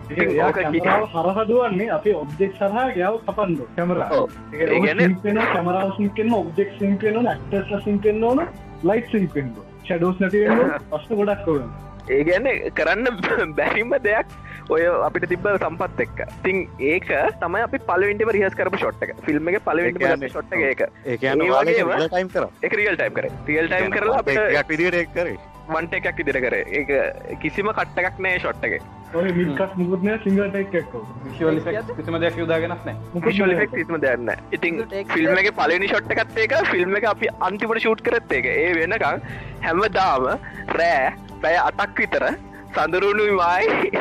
තැනකින්න 0.09 1.09
හරහදුවන්නේ 1.15 1.91
අපේ 1.91 2.15
ඔබ්ෙක් 2.15 2.55
සරහ 2.55 2.79
ගැව 2.95 3.19
කපන්ඩ 3.27 3.61
කැමරා 3.77 5.47
කැමරාව 5.49 5.93
සිංකෙන් 5.97 6.35
ඔබ්ෙක් 6.35 6.73
සිංකෙන 6.79 7.21
ක්ටස් 7.43 7.85
සිංකෙන් 7.85 8.25
ඕන. 8.25 8.47
ලයිට් 8.85 9.11
සිංකෙන්ඩ 9.11 9.61
ෂඩෝස් 9.85 10.21
නැති 10.21 10.45
පස්ට 10.91 11.17
ගොඩක් 11.21 11.45
කවන 11.45 11.69
ඒ 12.09 12.23
ගැන 12.25 12.49
කරන්න 12.73 13.23
බැරිම 13.59 13.97
දෙයක් 14.03 14.37
ඔය 14.69 14.87
අපිට 15.03 15.29
තිබ 15.29 15.47
සම්පත් 15.51 16.05
එක්ක. 16.05 16.25
තින් 16.43 16.65
ඒක 16.79 17.09
තමයි 17.41 17.63
අපි 17.63 17.81
පලවිට 17.85 18.25
රිහස් 18.31 18.57
කරප 18.57 18.77
ෂොට් 18.77 19.05
එක. 19.05 19.15
ෆිල්ම් 19.27 19.49
එක 19.49 19.61
පලවිට 19.65 20.27
ෂොට් 20.27 20.53
එක 20.53 20.65
ඒක. 20.65 20.83
වගේම 21.05 21.95
ටයිම් 22.09 22.33
කර. 22.35 22.49
රියල් 22.75 22.97
ටයිම් 22.97 23.15
කර. 23.15 23.31
රියල් 23.47 23.69
ටයිම් 23.69 23.93
කරලා 23.93 24.25
අපිට 24.25 24.69
විදිට 24.75 25.15
කරේ 25.15 25.39
වන්ට 25.71 25.99
එකක් 26.03 26.23
ඉදිර 26.25 26.41
කර. 26.41 26.61
ඒ 26.73 27.37
කිසිම 27.41 27.73
කට්ටකක් 27.73 28.21
නෑ 28.21 28.39
ෂොට් 28.39 28.65
එක. 28.65 28.81
ඔය 29.15 29.31
මිල්කස් 29.33 29.71
මුකුත්නය 29.75 30.15
සිංහට 30.23 30.57
එක්කෝ 30.57 31.01
විශවල 31.23 31.61
කිසිම 31.93 32.17
දෙයක් 32.21 32.37
යුදාගෙනක් 32.37 32.83
නෑ 32.85 33.23
විශවල 33.27 33.55
ෙක් 33.57 33.77
ම 33.85 33.97
දන්න 33.99 34.43
ඉතින් 34.53 34.83
ෆිල්ම් 35.09 35.41
එක 35.43 35.49
පලනි 35.57 35.89
ෂොට් 35.89 36.13
එකත් 36.15 36.37
ඒක 36.37 36.55
ෆිල්ම් 36.69 36.97
එක 36.99 37.07
අපි 37.11 37.31
අන්තිමට 37.41 37.81
ෂූට් 37.81 38.05
කරත් 38.05 38.35
එක 38.39 38.51
ඒ 38.51 38.75
වෙනකං 38.77 39.25
හැමදාම 39.63 40.29
රෑ 40.75 41.09
පැය 41.41 41.57
අටක් 41.59 41.97
විතර 41.97 42.29
සඳරුණුයි 42.75 43.33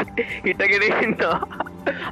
හිටගෙනන්නවා 0.45 1.39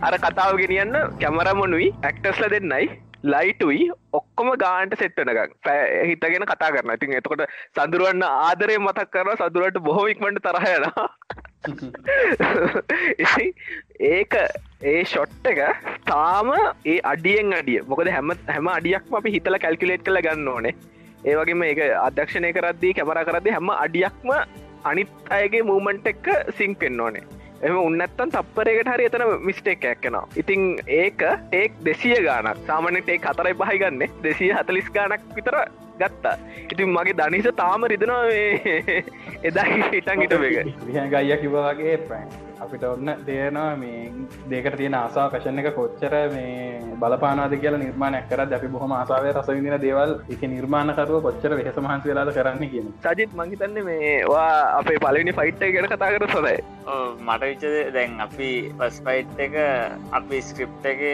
අර 0.01 0.17
කතාව 0.19 0.55
ගෙනියන්න 0.57 0.95
කැමරමනුයි 1.19 1.91
ඇක්ටස්ල 2.01 2.47
දෙන්නයි 2.49 2.87
ලයිටුයි 3.25 3.85
ඔක්කොම 4.13 4.49
ගාන්ට 4.57 4.95
සෙට්ටනක 4.95 5.55
පැ 5.61 5.79
හිතගෙන 6.05 6.45
කතා 6.45 6.71
කරන 6.71 6.93
ඉතින් 6.93 7.17
එතකොට 7.19 7.43
සඳරුවන්න 7.73 8.25
ආදරය 8.27 8.77
මතක් 8.79 9.09
කරන 9.11 9.37
සදුරට 9.39 9.81
බොහොමික්මට 9.81 10.41
තරහයන 10.47 10.85
ඒක 14.07 14.33
ඒ 14.83 15.01
ෂොට් 15.03 15.45
එක 15.45 15.61
තාම 16.05 16.51
ඒ 16.85 16.97
අඩියෙන් 17.03 17.53
අඩිය. 17.53 17.79
මොකද 17.83 18.09
හැම 18.09 18.35
හැම 18.47 18.67
අඩියක්ම 18.69 19.15
අපි 19.15 19.29
හිතල 19.31 19.57
කැල්කුලේට් 19.59 20.03
කළ 20.03 20.21
ගන්න 20.21 20.47
ඕනේ. 20.47 20.75
ඒවගේම 21.25 21.63
ඒක 21.63 21.81
අධ්‍යක්ෂණය 21.99 22.51
කරද්දී 22.53 22.93
කැමර 22.93 23.21
කරදි 23.23 23.49
හැම 23.51 23.73
අඩියක්ම 23.75 24.29
අනිත් 24.85 25.09
අයගේ 25.31 25.63
මූමන්ට් 25.63 26.07
එක්ක 26.07 26.27
සිංකෙන් 26.57 27.01
ඕනේ 27.01 27.25
එම 27.61 27.77
උන්නත්තන් 27.77 28.31
තප්පරයකට 28.31 28.91
හරි 28.93 29.05
එතන 29.05 29.25
මිස්ටේක් 29.41 29.85
ඇක්කෙනවා 29.85 30.27
ඉතිං 30.37 30.67
ඒක 30.87 31.25
ඒක් 31.53 31.81
දෙසිය 31.85 32.19
ගානක් 32.25 32.61
සාමනට 32.67 33.09
ඒ 33.09 33.17
කතරයි 33.19 33.57
පහිගන්න 33.61 34.05
දෙසිය 34.23 34.53
හතලිස් 34.53 34.93
ගානක් 34.93 35.35
විතර 35.35 35.59
ගත්තා. 35.97 36.37
ඉතින් 36.71 36.89
මගේ 36.89 37.15
දනිස 37.15 37.47
තාම 37.55 37.83
රිදනවා 37.83 38.23
එදා 39.43 39.65
හිටන් 39.91 40.21
හිට 40.21 40.33
එක. 40.33 40.67
ගයිය 41.11 41.37
කිවවාගේ 41.37 41.97
ප්‍රයින් 42.09 42.27
අපිට 42.65 42.83
ඔන්න 42.85 43.11
දේනවා 43.25 43.69
මේ 43.77 44.01
දේකට 44.49 44.77
තියෙන 44.77 44.95
ආසා 44.95 45.27
පැශන 45.29 45.61
එක 45.61 45.69
කොච්චර 45.75 46.15
මේ 46.31 46.81
බලපානාද 46.97 47.57
කියලා 47.57 47.79
නිර්මාණයක් 47.79 48.29
කර 48.29 48.45
අපි 48.49 48.69
බොහම 48.69 48.93
ආසාාවය 48.93 49.33
රසවිදින 49.33 49.77
දේවල් 49.81 50.15
එක 50.29 50.45
නිර්මාණකරුව 50.49 51.21
කොච්චර 51.23 51.55
වෙහෙස 51.55 51.77
මහන්ස 51.77 52.05
වෙලාද 52.05 52.33
කරන්න 52.33 52.71
කියන 52.71 52.93
සජිත් 53.03 53.35
මංහිතන්න 53.35 53.83
මේවා 53.83 54.47
අපේ 54.77 54.97
පලවිනි 54.99 55.33
ෆයිට් 55.33 55.67
ගැන 55.67 55.89
කතා 55.89 56.11
කර 56.13 56.27
සොදයි 56.31 56.57
මට 57.21 57.41
විච්චද 57.43 57.77
දැන් 57.93 58.19
අපි 58.21 58.49
පස් 58.77 58.97
ෆයිට් 59.01 59.39
එක 59.39 59.55
අපි 60.13 60.41
ස්ක්‍රිප් 60.43 60.85
එක 60.85 61.05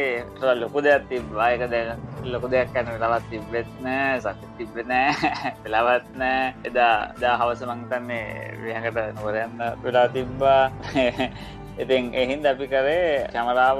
ලොකු 0.55 0.81
දෙයක් 0.81 1.07
තිබ්වායක 1.09 1.67
දැ 1.69 1.95
ලොකු 2.25 2.47
දෙයක් 2.47 2.73
කැන 2.73 2.91
ලවත් 2.93 3.29
තිබ්බෙත් 3.29 3.69
නෑ 3.81 4.19
සක 4.19 4.51
තිබ්බ 4.57 4.75
නෑ 4.85 5.11
පෙලවත් 5.63 6.07
නෑ. 6.15 6.53
එදා 6.63 7.13
දා 7.21 7.35
හවස 7.37 7.63
මංතන්නේ 7.65 8.25
විහකට 8.57 8.99
නොවරයන්න 9.15 9.63
වෙලා 9.83 10.07
තිබ්බා 10.09 10.71
ඉතින් 11.83 12.03
එහින්ද 12.21 12.45
අපි 12.45 12.65
කරේ 12.73 13.05
කැමරාව 13.35 13.79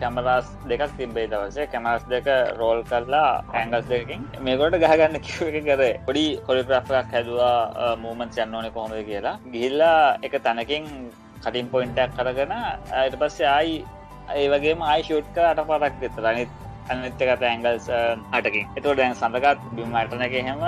කැමරාස් 0.00 0.46
දෙකක් 0.70 0.92
තිබේ 0.98 1.26
දවසේ 1.32 1.66
කැමරස් 1.72 2.04
දෙක 2.12 2.28
රෝල් 2.60 2.80
කරලා 2.90 3.30
ඇංගස් 3.60 3.86
දෙකින් 3.92 4.22
මේකොට 4.46 4.76
ගහගන්න 4.84 5.16
කිව 5.26 5.48
එක 5.50 5.58
කරේ. 5.70 5.94
පොඩි 6.08 6.26
කොලිග්‍රාෆ්යක් 6.48 7.08
හැදවා 7.14 7.96
මූමන් 8.04 8.28
යන්නඕන 8.36 8.70
කොහොමද 8.76 9.00
කියලා. 9.10 9.36
ගිහිල්ලා 9.54 10.18
එක 10.26 10.34
තැනකින් 10.46 10.84
කටින් 11.44 11.66
පොයින්ටක් 11.74 12.16
කරගෙන 12.18 12.52
අයට 13.00 13.16
පස්සේ 13.20 13.48
ආයි 13.56 13.76
ඒ 14.36 14.48
වගේම 14.52 14.82
ආයි 14.82 15.06
ෂුට් 15.06 15.30
කරට 15.36 15.66
පරක් 15.70 15.94
දෙත 16.02 16.18
රනිත් 16.24 16.52
අනිත්තකට 16.88 17.42
ඇංගල්ස් 17.42 17.86
අටකින්. 18.32 18.66
එතෝ 18.78 18.94
දැන් 18.94 19.14
සඳකත් 19.14 19.60
බිමටන 19.76 20.24
එක 20.26 20.34
හෙම 20.40 20.64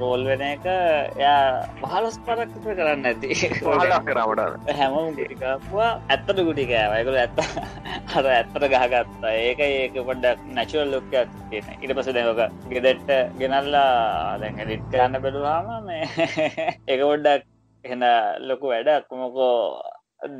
රෝල් 0.00 0.24
වෙන 0.24 0.42
එක 0.42 0.66
එයා 0.66 1.64
පහලස් 1.80 2.18
පරක්ත 2.26 2.54
කරන්න 2.62 3.08
ඇති 3.10 3.50
කරවට 3.50 4.70
හැම 4.80 4.96
ගුටිකවා 5.10 5.90
ඇත්තට 6.08 6.44
ගුටිකෑවයකළ 6.48 7.20
ඇත්ත 7.22 7.42
අර 8.16 8.28
ඇත්තට 8.28 8.62
ගහගත්තා. 8.66 9.32
ඒක 9.32 9.60
ඒක 9.60 9.98
පොඩ්ඩක් 10.02 10.46
නැචුවල් 10.52 10.94
ලොක්කයක් 10.94 11.36
තියෙන 11.50 11.68
ඉට 11.80 11.96
පස 11.96 12.12
දැක 12.12 12.56
ගෙදෙට්ට 12.70 13.12
ගෙනල්ලා 13.40 14.38
දැන් 14.40 14.64
ලිට් 14.70 14.88
කරන්න 14.92 15.22
බැලුවාම 15.22 15.86
මේ 15.86 16.08
ඒක 16.90 17.00
පොඩ්ඩක් 17.02 17.52
එහෙන 17.84 18.04
ලොකු 18.48 18.72
වැඩක්. 18.72 19.10
මොකෝ 19.16 19.80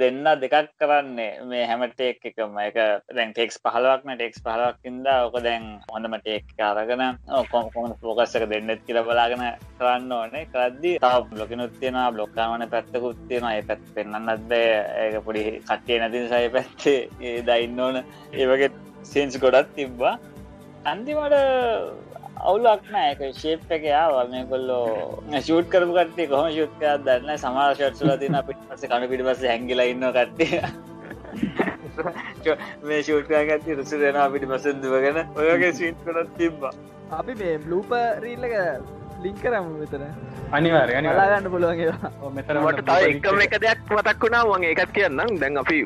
දෙන්න 0.01 0.25
දෙකක් 0.43 0.71
කරන්නේ. 0.81 1.45
මේ 1.51 1.67
හැමටෙක් 1.71 2.25
එකම. 2.31 2.59
එක 2.67 2.77
දැන් 3.17 3.33
ටෙක්ස් 3.33 3.59
පහලවක්න 3.65 4.13
ටෙක්ස් 4.17 4.43
පහලක්කින්ද 4.47 5.07
ඕක 5.13 5.37
දැන් 5.47 5.67
හොඳම 5.93 6.17
ටෙක් 6.19 6.63
අරගෙන 6.69 7.05
කොම 7.53 7.71
කොම 7.75 7.95
පෝකස්සක 8.03 8.47
දෙන්නෙත් 8.53 8.85
කියල 8.87 9.03
බලාගෙන 9.09 9.45
කරන්න 9.79 10.13
ඕනේ. 10.19 10.47
කරද්දි 10.55 10.97
තාව 11.05 11.29
බ්ලොකිනුත් 11.33 11.77
තියෙන 11.81 12.01
බ්ලොක්කාමන 12.15 12.69
පැත්තකුත් 12.75 13.21
තියෙන 13.29 13.51
ඒ 13.53 13.63
පැත් 13.69 13.85
පෙන්න්නත් 13.95 14.49
බෑ. 14.51 14.81
ඒක 15.05 15.25
පොඩි 15.29 15.45
කට්ටිය 15.69 16.01
නැති 16.01 16.27
සයි 16.33 16.49
පැත්තේ 16.57 17.37
දයින්න 17.51 17.81
ඕන. 17.81 18.03
ඒවගේ 18.33 18.73
සේන්ස් 19.13 19.39
ගොඩත් 19.45 19.73
තිබ්බා. 19.77 20.19
අන්තිමට 20.85 21.35
අවුලක් 22.39 22.83
නෑක 22.91 23.21
ශේප් 23.35 23.71
එක 23.71 23.85
යාවල් 23.85 24.29
මේ 24.31 24.45
කොල්ලෝ 24.47 25.23
ශූට් 25.41 25.69
කරපු 25.69 25.95
කටේ 25.95 26.29
කොහම 26.29 26.49
ශුත්කයක් 26.51 27.05
දන්න 27.05 27.39
සමාර 27.39 27.71
ෂට්සුල 27.73 28.13
තින 28.19 28.37
පිට 28.43 28.61
පස 28.69 28.85
කන 28.87 29.09
පිට 29.09 29.25
පස 29.25 29.45
හැගිල 29.45 29.81
ඉන්න 29.83 30.07
කට්ටිය. 30.11 30.61
මේ 32.83 33.01
ෂූට්කාගත්ති 33.03 33.75
රුසරෙන 33.75 34.17
අපිට 34.17 34.45
පසන්දුවගෙන 34.47 35.19
ඔයගේ 35.37 35.73
සීට් 35.73 36.05
කොටත් 36.05 36.33
තිබ්බා. 36.39 36.73
අපි 37.13 37.35
මේ 37.35 37.59
බ්ලූප 37.59 37.93
රීල්ලක 38.21 38.57
ලිංක් 39.23 39.39
කරම 39.43 39.71
විතර 39.81 40.03
අනිවාර්ය 40.53 40.99
බලාගන්න 41.03 41.51
පුළුවන්ගේ 41.51 41.93
මෙතර 42.35 42.61
මට 42.63 42.85
තව 42.89 43.13
එකම 43.13 43.41
එක 43.41 43.57
දෙයක් 43.61 43.87
මතක් 43.91 44.19
වුණා 44.23 44.43
වගේ 44.47 44.75
එකත් 44.75 44.93
කියන්නම්. 44.93 45.39
දැන් 45.41 45.57
අපි 45.57 45.79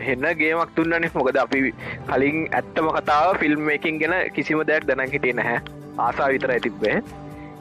හෙන්න 0.00 0.28
ගේමක් 0.36 0.76
තුන්නනෙ. 0.76 1.10
මොකද 1.14 1.36
අපි 1.38 1.74
කලින් 2.06 2.38
ඇත්තම 2.52 2.92
කතාව 2.94 3.34
ෆිල්ම් 3.42 3.60
මේකින් 3.62 3.98
ගැන 3.98 4.16
කිසිම 4.30 4.62
දෙයක් 4.64 4.86
දැන 4.86 5.04
හිටිය 5.08 5.34
නැහැ 5.34 5.84
ආසා 5.98 6.28
විතර 6.28 6.50
ඇතිබ්බේ 6.50 6.96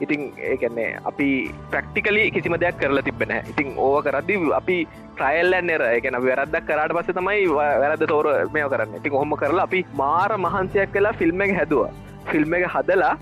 ඉතින් 0.02 0.22
ඒකන්නේ 0.50 0.90
අපි 1.06 1.28
ප්‍රක්ටිකලි 1.72 2.32
කිසිම 2.32 2.56
දෙයක් 2.60 2.78
කරලා 2.78 3.02
තිබෙන 3.02 3.34
ඉතින් 3.44 3.74
ඕව 3.78 3.98
කරදදි 4.04 4.40
අපි 4.54 4.78
ට්‍රයිල්ලන් 5.16 5.70
එර 5.70 5.84
එකන 5.88 6.18
වැරදක් 6.24 6.66
කරට 6.70 6.96
පස 6.98 7.16
තමයි 7.18 7.48
වැරද 7.50 8.04
තෝර 8.08 8.28
මෙය 8.54 8.66
කරන්න. 8.70 8.96
ඉතින් 9.00 9.14
හොම 9.14 9.36
කරලා 9.36 9.64
අපි 9.64 9.86
මාර 9.94 10.32
මහන්සයක් 10.38 10.92
කලා 10.94 11.14
ෆිල්ම් 11.14 11.42
එක 11.42 11.54
හැදවා. 11.60 11.92
ෆිල්ම් 12.32 12.54
එක 12.54 12.66
හදලා 12.76 13.14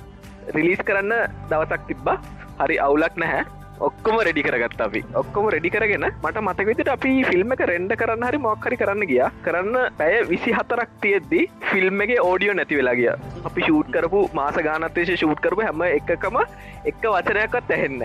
රිලිස් 0.56 0.82
කරන්න 0.88 1.14
දවසක් 1.50 1.82
තිබ්බා. 1.90 2.18
හරි 2.60 2.80
අවුලක් 2.80 3.16
නැහැ. 3.16 3.46
ඔක්කොම 3.88 4.18
රෙඩි 4.28 4.44
කරගත් 4.46 4.82
අපි. 4.86 5.02
ඔක්කොම 5.22 5.50
රෙඩි 5.54 5.70
කරගෙන 5.76 6.06
මට 6.10 6.44
මතකවිතට 6.48 6.92
අපි 6.96 7.12
ෆිල්ම් 7.30 7.54
එක 7.56 7.64
රෙන්ඩ 7.72 7.96
කරන්න 8.02 8.26
හරි 8.28 8.40
මොක්කරි 8.46 8.80
කරන්න 8.82 9.08
ගිය. 9.12 9.22
කරන්න 9.46 9.78
පැය 10.00 10.16
විසි 10.32 10.56
හතරක් 10.58 10.92
තියෙද්දි 11.04 11.42
ෆිල්ම් 11.72 12.04
එක 12.06 12.14
ඕඩියෝ 12.22 12.58
නැති 12.60 12.80
වෙලා 12.80 12.96
ගිය. 13.00 13.12
අපි 13.50 13.68
ෂූට් 13.68 13.92
කරපු 13.96 14.26
මාස 14.40 14.60
ගානත්තේශ 14.68 15.14
ෂූට් 15.16 15.44
කරපු 15.46 15.68
හැම 15.68 15.86
එකකම 15.90 16.40
එක්ක 16.92 17.04
වචනයක්වත් 17.16 17.74
ඇහෙන්න 17.78 18.04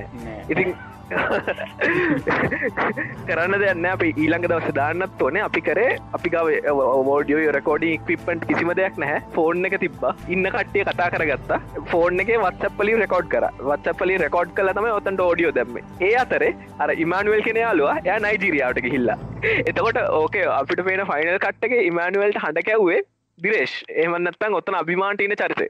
ඉතින් 0.48 0.74
කරන්න 3.28 3.54
දෙන්න 3.62 3.86
අපි 3.90 4.08
ඊළඟ 4.12 4.44
දවස 4.44 4.74
දාන්නත් 4.78 5.22
ඕනේ. 5.26 5.42
අපි 5.48 5.60
කරේ 5.68 5.92
අපි 6.18 6.32
ගව 6.34 6.74
ෝඩියෝ 7.14 7.54
රකෝඩි 7.58 7.90
ක්විප්පන්ට් 8.06 8.42
කිසිම 8.50 8.70
දෙයක් 8.80 8.96
නැහැ. 9.02 9.22
ෆෝන් 9.36 9.68
එක 9.70 9.76
තිබ්බා. 9.84 10.12
ඉන්න 10.28 10.46
කට්ටිය 10.56 10.84
කතා 10.90 11.08
කරගත්තා. 11.14 11.60
ෆෝන් 11.92 12.20
එක 12.24 12.32
වත්සපලි 12.36 12.92
රෙකෝඩ් 13.04 13.30
කර. 13.34 13.44
වත්සපලි 13.70 14.14
රෙකෝඩ් 14.24 14.54
කල 14.58 14.72
තම 14.78 14.88
ඔතන්ට 14.92 15.24
ෝඩියෝ 15.28 15.54
දැම්ම. 15.58 15.76
ඒ 16.00 16.14
අතරේ 16.24 16.52
අර 16.78 16.90
ඉමානුවල් 17.06 17.42
කෙන 17.48 17.60
යාලුව 17.64 17.90
ය 18.06 18.08
නයිජීරියාවට 18.26 18.82
ගිහිල්ලා. 18.88 19.18
එතකොට 19.66 19.98
ඕකේ 20.22 20.48
අපිට 20.54 20.84
පේන 20.88 21.06
ෆයිනල් 21.12 21.38
කට්ටක 21.38 21.72
ඉමානුවල්ට 21.92 22.42
හඬ 22.44 22.66
කැව්වේ 22.68 23.00
දිරේශ් 23.38 23.74
එමන්නත්තන් 23.96 24.54
ඔත්තන 24.54 24.76
අභිමාන්ටීන 24.76 25.34
චරිත 25.34 25.60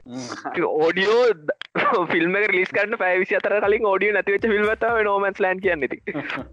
ඕඩියෝ 0.65 2.05
ෆිල්ම 2.07 2.37
ලිස් 2.51 2.71
කරන 2.75 2.95
පැවිසි 2.97 3.35
අතර 3.35 3.55
කලින් 3.59 3.85
ෝඩිය 3.85 4.11
නැතිවෙච 4.11 4.47
ිල්වතාව 4.51 5.01
නෝමන්ස් 5.03 5.41
ලන් 5.41 5.61
කියන්නති 5.61 5.99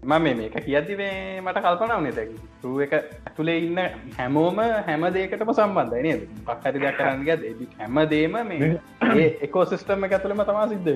මම 0.03 0.27
මේක 0.33 0.57
කියතිවේ 0.61 1.41
මට 1.41 1.63
කල්පනාව 1.63 2.03
නත 2.03 2.27
රුව 2.63 2.81
එක 2.81 2.93
ඇතුලේ 2.97 3.57
ඉන්න 3.61 3.81
හැමෝම 4.17 4.61
හැම 4.85 5.07
දේකටම 5.11 5.53
සම්බන්ධය 5.53 6.03
නේද? 6.03 6.27
පක්හරි 6.45 6.79
දෙයක් 6.79 6.97
කරන්න 6.97 7.25
ගැද 7.25 7.43
හැම 7.77 7.99
දේම 8.09 8.37
මේ 8.45 8.71
ඒ 9.15 9.27
එකෝ 9.41 9.65
සිිස්ටම 9.65 10.07
එක 10.07 10.13
ඇතුළම 10.13 10.45
තමා 10.45 10.69
සිද්ධ 10.69 10.93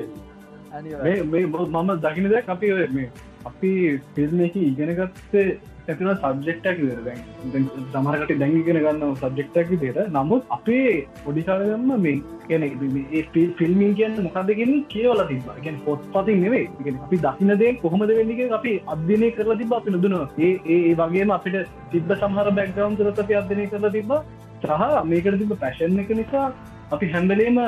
මේ 1.04 1.46
මම 1.48 1.92
දකින 2.00 2.30
දෙයක් 2.30 2.50
අපි 2.50 2.74
මේ 2.92 3.10
අපි 3.46 3.72
ෆිල්ම් 4.16 4.42
එක 4.42 4.56
ඉගෙනගත්තේ 4.58 5.46
ඇතින 5.92 6.12
සබ්ෙක්ටක් 6.16 6.82
සමරකට 7.94 8.34
දැඟිගෙන 8.36 8.80
ගන්න 8.80 9.16
සබ්ෙක්ටක් 9.16 9.72
දේට 9.78 10.00
නමුත් 10.12 10.52
අපේ 10.52 10.92
පොඩිකාරගම්ම 11.22 11.94
මේ 12.00 12.16
කියන 12.48 12.66
ෆිල්මින් 13.58 13.96
කියන්න 13.96 14.20
මොකදගෙන 14.20 14.74
කියවල 14.90 15.24
තිබ 15.26 15.48
ගැන 15.60 15.80
පොත් 15.86 16.10
පතින් 16.12 16.44
නෙවේ 16.44 16.94
අපි 16.98 17.20
දකිනදේ 17.20 17.72
කොහොමද 17.78 18.12
වෙන්නක 18.12 18.44
අපි 18.52 18.76
අධ්‍යනය 18.88 19.32
කරලා 19.32 19.58
තිබ 19.58 19.74
අපි 19.74 19.96
නොදන 19.96 20.18
ඒ 20.42 20.52
ඒ 20.70 20.94
වගේම 20.96 21.32
අපිට 21.32 21.58
තිබ 21.92 22.14
සමහර 22.16 22.54
බැක්ගවන්් 22.54 23.00
තුරත 23.00 23.20
අපි 23.20 23.40
අධ්‍යනය 23.42 23.66
කරලා 23.68 23.92
තිබ 23.92 24.14
සහ 24.62 25.02
මේකට 25.06 25.40
තිබ 25.40 25.58
පැශන් 25.60 26.00
එක 26.00 26.14
නිසා 26.16 26.46
අපි 26.92 27.08
හැම්බලේම 27.08 27.60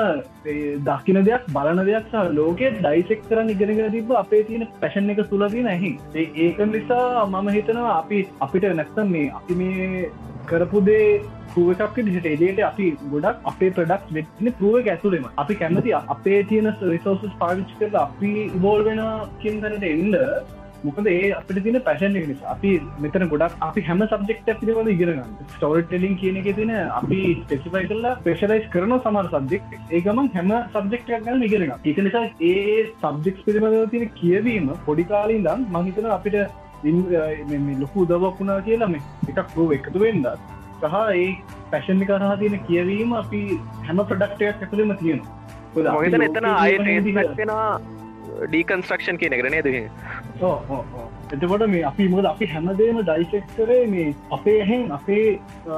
දකින 0.82 1.20
දෙයක් 1.22 1.46
බලන 1.50 1.80
දෙයක් 1.84 2.10
සහ 2.10 2.32
ලෝකෙ 2.32 2.66
ඩයිසෙක් 2.76 3.24
කරන්න 3.28 3.50
ඉගෙනගෙන 3.50 3.92
තිබ 3.92 4.12
අපේ 4.16 4.42
තියෙන 4.44 4.66
පැෂන් 4.80 5.10
එක 5.10 5.22
තුලදී 5.30 5.64
නැහි 5.64 5.92
ඒක 6.16 6.60
නිසා 6.68 7.24
මම 7.26 7.50
හිතනවා 7.50 7.94
අපි 7.94 8.20
අපිට 8.40 8.68
නැත්තම් 8.72 9.14
මේ 9.14 9.30
අපි 9.32 9.58
මේ 9.60 10.04
කරපුදේ 10.46 11.06
පුුවකක් 11.50 12.02
දිට 12.06 12.26
එදේට 12.26 12.60
අපි 12.62 12.88
ගොඩක් 13.06 13.46
අපේ 13.46 13.70
ප්‍රඩක්් 13.70 14.12
වෙන 14.12 14.52
පුුව 14.54 14.74
ඇතුළෙම. 14.86 15.30
අපි 15.36 15.54
කැමති 15.54 15.94
අපේ 15.94 16.42
තියෙන 16.44 16.68
රිසෝසස් 16.84 17.38
පාවිච් 17.38 17.72
කරලා 17.78 18.02
අපි 18.02 18.34
ඉබෝල් 18.50 18.84
වෙන 18.84 19.02
කියතනට 19.40 19.88
එන්න 19.90 20.18
මොකද 20.86 21.06
ඒ 21.12 21.28
අපිට 21.38 21.60
තින 21.66 21.78
පැශන් 21.86 22.16
එක 22.20 22.26
නිසා. 22.30 22.54
අපි 22.54 22.70
මෙතන 23.04 23.26
ගොඩක් 23.32 23.62
අපි 23.68 23.84
හැම 23.88 24.02
සබ්ෙක්ට 24.06 24.48
පිළිබඳ 24.60 24.92
ඉගෙනගන්න 24.94 25.30
ස්ටෝල් 25.54 25.78
ටෙලින් 25.82 26.16
කියන 26.22 26.40
එක 26.40 26.48
තින 26.58 26.72
අපි 26.78 27.20
ස්පෙසිෆයි 27.38 27.88
කරලා 27.90 28.14
පේශලයිස් 28.26 28.66
කරන 28.74 28.96
සමර 28.98 29.30
සබ්ෙක් 29.34 29.62
ඒකම 29.90 30.20
හැම 30.36 30.52
සබ්ෙක්ට 30.74 31.08
ගන්න. 31.08 31.46
ඉගෙනග 31.48 31.72
එක 31.84 32.02
නිසා 32.06 32.26
ඒ 32.50 32.76
සබ්ෙක් 33.04 33.40
පිළිබඳ 33.46 33.90
තියෙන 33.94 34.12
කියවීම 34.20 34.68
පොඩි 34.88 35.06
කාලින් 35.12 35.48
දම් 35.48 35.64
මහිතන 35.76 36.10
අපිට 36.18 36.36
ලොකු 37.82 38.04
උදවක් 38.04 38.36
වුණා 38.40 38.60
කියලා 38.68 38.90
මේ 38.94 39.02
එකක් 39.30 39.56
රෝ 39.56 39.70
එකතු 39.78 40.04
වෙන්නත් 40.04 40.28
සහ 40.82 40.96
ඒ 41.16 41.26
පැශන්ි 41.72 42.06
කරහා 42.06 42.36
තියෙන 42.42 42.60
කියවීම 42.68 43.18
අපි 43.22 43.42
හැම 43.88 44.04
ප්‍රඩක්ටයක් 44.10 44.64
ඇතුළෙම 44.64 44.96
තියෙනවා. 45.02 45.40
එතන 46.28 46.46
අය 46.54 46.72
වෙනවා 46.86 47.68
ඩීකන්ස්ට්‍රක්ෂන් 48.42 49.18
කියන 49.18 49.36
එක 49.36 49.44
නේද 49.46 49.68
එතකොට 51.32 51.66
මේ 51.68 51.84
අපි 51.84 52.08
මොද 52.08 52.26
අපි 52.26 52.48
හැමදේම 52.48 53.00
ඩයිසෙක් 53.02 53.46
කරේ 53.56 53.86
මේ 53.86 54.14
අපේ 54.32 54.58
හෙන් 54.64 54.84
අපේ 54.90 55.24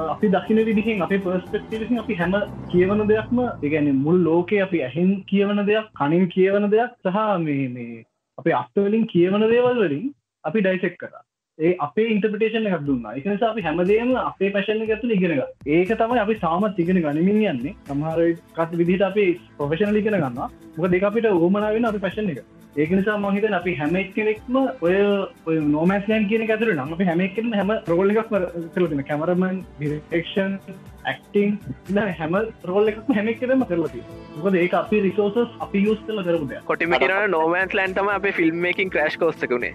අපි 0.07 0.29
දකින 0.29 0.63
විදිහෙන් 0.65 1.01
අපේ 1.01 1.21
පර්ස්පෙක්ටලසින් 1.21 1.99
අපි 1.99 2.15
හැම 2.15 2.37
කියවන 2.67 3.07
දෙයක්ම 3.07 3.41
ඒගැන 3.43 3.89
මුල් 3.99 4.21
ලෝකේ 4.23 4.61
අපි 4.61 4.83
ඇහෙන් 4.83 5.15
කියවන 5.25 5.65
දෙයක් 5.67 5.89
කනින් 5.93 6.27
කියවන 6.29 6.69
දෙයක් 6.71 6.97
සහ 7.05 7.23
මේ 7.41 7.67
මේ 7.69 8.03
අපේ 8.37 8.55
අස්තවලින් 8.55 9.07
කියවන 9.07 9.47
දේවල් 9.47 9.81
වලින් 9.81 10.05
අපි 10.43 10.61
ඩයිසෙක් 10.61 10.97
කරා. 10.97 11.26
ඒ 11.59 11.69
අපේ 11.79 12.03
ඉන්ටපිටේෂන 12.13 12.67
එකක් 12.69 12.83
දුන්නා. 12.87 13.13
එක 13.19 13.25
නිසා 13.25 13.47
අපි 13.51 13.61
හැමදේම 13.67 14.09
අපේ 14.21 14.49
පැශන 14.55 14.81
ඇතුළ 14.85 15.13
ඉගෙනක 15.15 15.39
ඒක 15.67 15.93
තමයි 16.01 16.19
අපි 16.23 16.35
සාමත් 16.43 16.81
ඉගෙන 16.83 16.99
ගනිමින් 17.05 17.39
යන්නේ. 17.51 17.73
සමහරකට 17.87 18.75
විදිහට 18.81 19.05
අපි 19.07 19.25
ප්‍රොෆෙෂනල් 19.57 19.97
ඉගෙන 20.01 20.17
ගන්න 20.17 20.37
මොක 20.77 20.91
දෙක 20.93 21.07
අපිට 21.09 21.27
ඕමනාවෙන 21.31 21.89
අපි 21.89 22.03
පැශන 22.05 22.29
එක. 22.33 22.43
ඒක 22.75 22.91
නිසා 22.91 23.17
මහිත 23.17 23.47
අපි 23.59 23.73
හැමක් 23.79 24.13
කෙනෙක්ම 24.17 24.59
ඔය 24.87 24.93
ඔය 25.47 25.57
නෝමෑස්ලන් 25.71 26.29
කියන 26.29 26.45
ඇතුර 26.47 26.73
නම 26.75 26.93
අපි 26.93 27.09
හැමක්කෙන 27.09 27.57
හැම 27.59 27.73
රෝල් 27.89 28.13
එකක් 28.13 28.29
කරලතින 28.75 29.01
කැමරමන් 29.09 29.63
ඩිරක්ෂන් 29.79 30.59
ඇක්ටිං 31.07 31.51
හැම 32.13 32.37
රෝල් 32.65 32.91
එකක් 32.91 33.11
හැමක් 33.11 33.39
කරම 33.41 33.63
කරලති 33.65 34.01
මොකද 34.35 34.57
ඒ 34.57 34.67
අපි 34.73 35.01
රිසෝසස් 35.01 35.53
අපි 35.59 35.83
යස් 35.85 36.01
කල 36.03 36.21
කරපුද 36.21 36.53
කොටිම 36.65 36.95
කියන 36.95 37.13
නෝමන්ස් 37.29 37.75
ලන්ටම 37.77 38.11
අප 38.11 38.27
ෆිල්ම්මකින් 38.33 38.89
ක්‍රශ් 38.89 39.17
කෝස්තකුණේ 39.17 39.73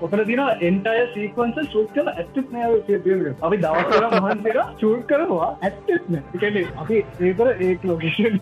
ඔතර 0.00 0.24
දින 0.24 0.42
එන්ටය 0.62 0.96
සීකවන්ස 1.14 1.70
සූට් 1.70 1.94
කල 1.94 2.12
ඇත්ත් 2.14 2.40
නෑ 2.50 3.34
අපි 3.42 3.56
දවසර 3.58 4.08
මහන්සක 4.18 4.60
චූට් 4.80 5.06
කරවා 5.06 5.50
ඇත්ත්න 5.62 6.20
අපි 6.78 7.00
ඒකර 7.22 7.52
ඒ 7.58 7.72
ලෝකේෂන් 7.84 8.38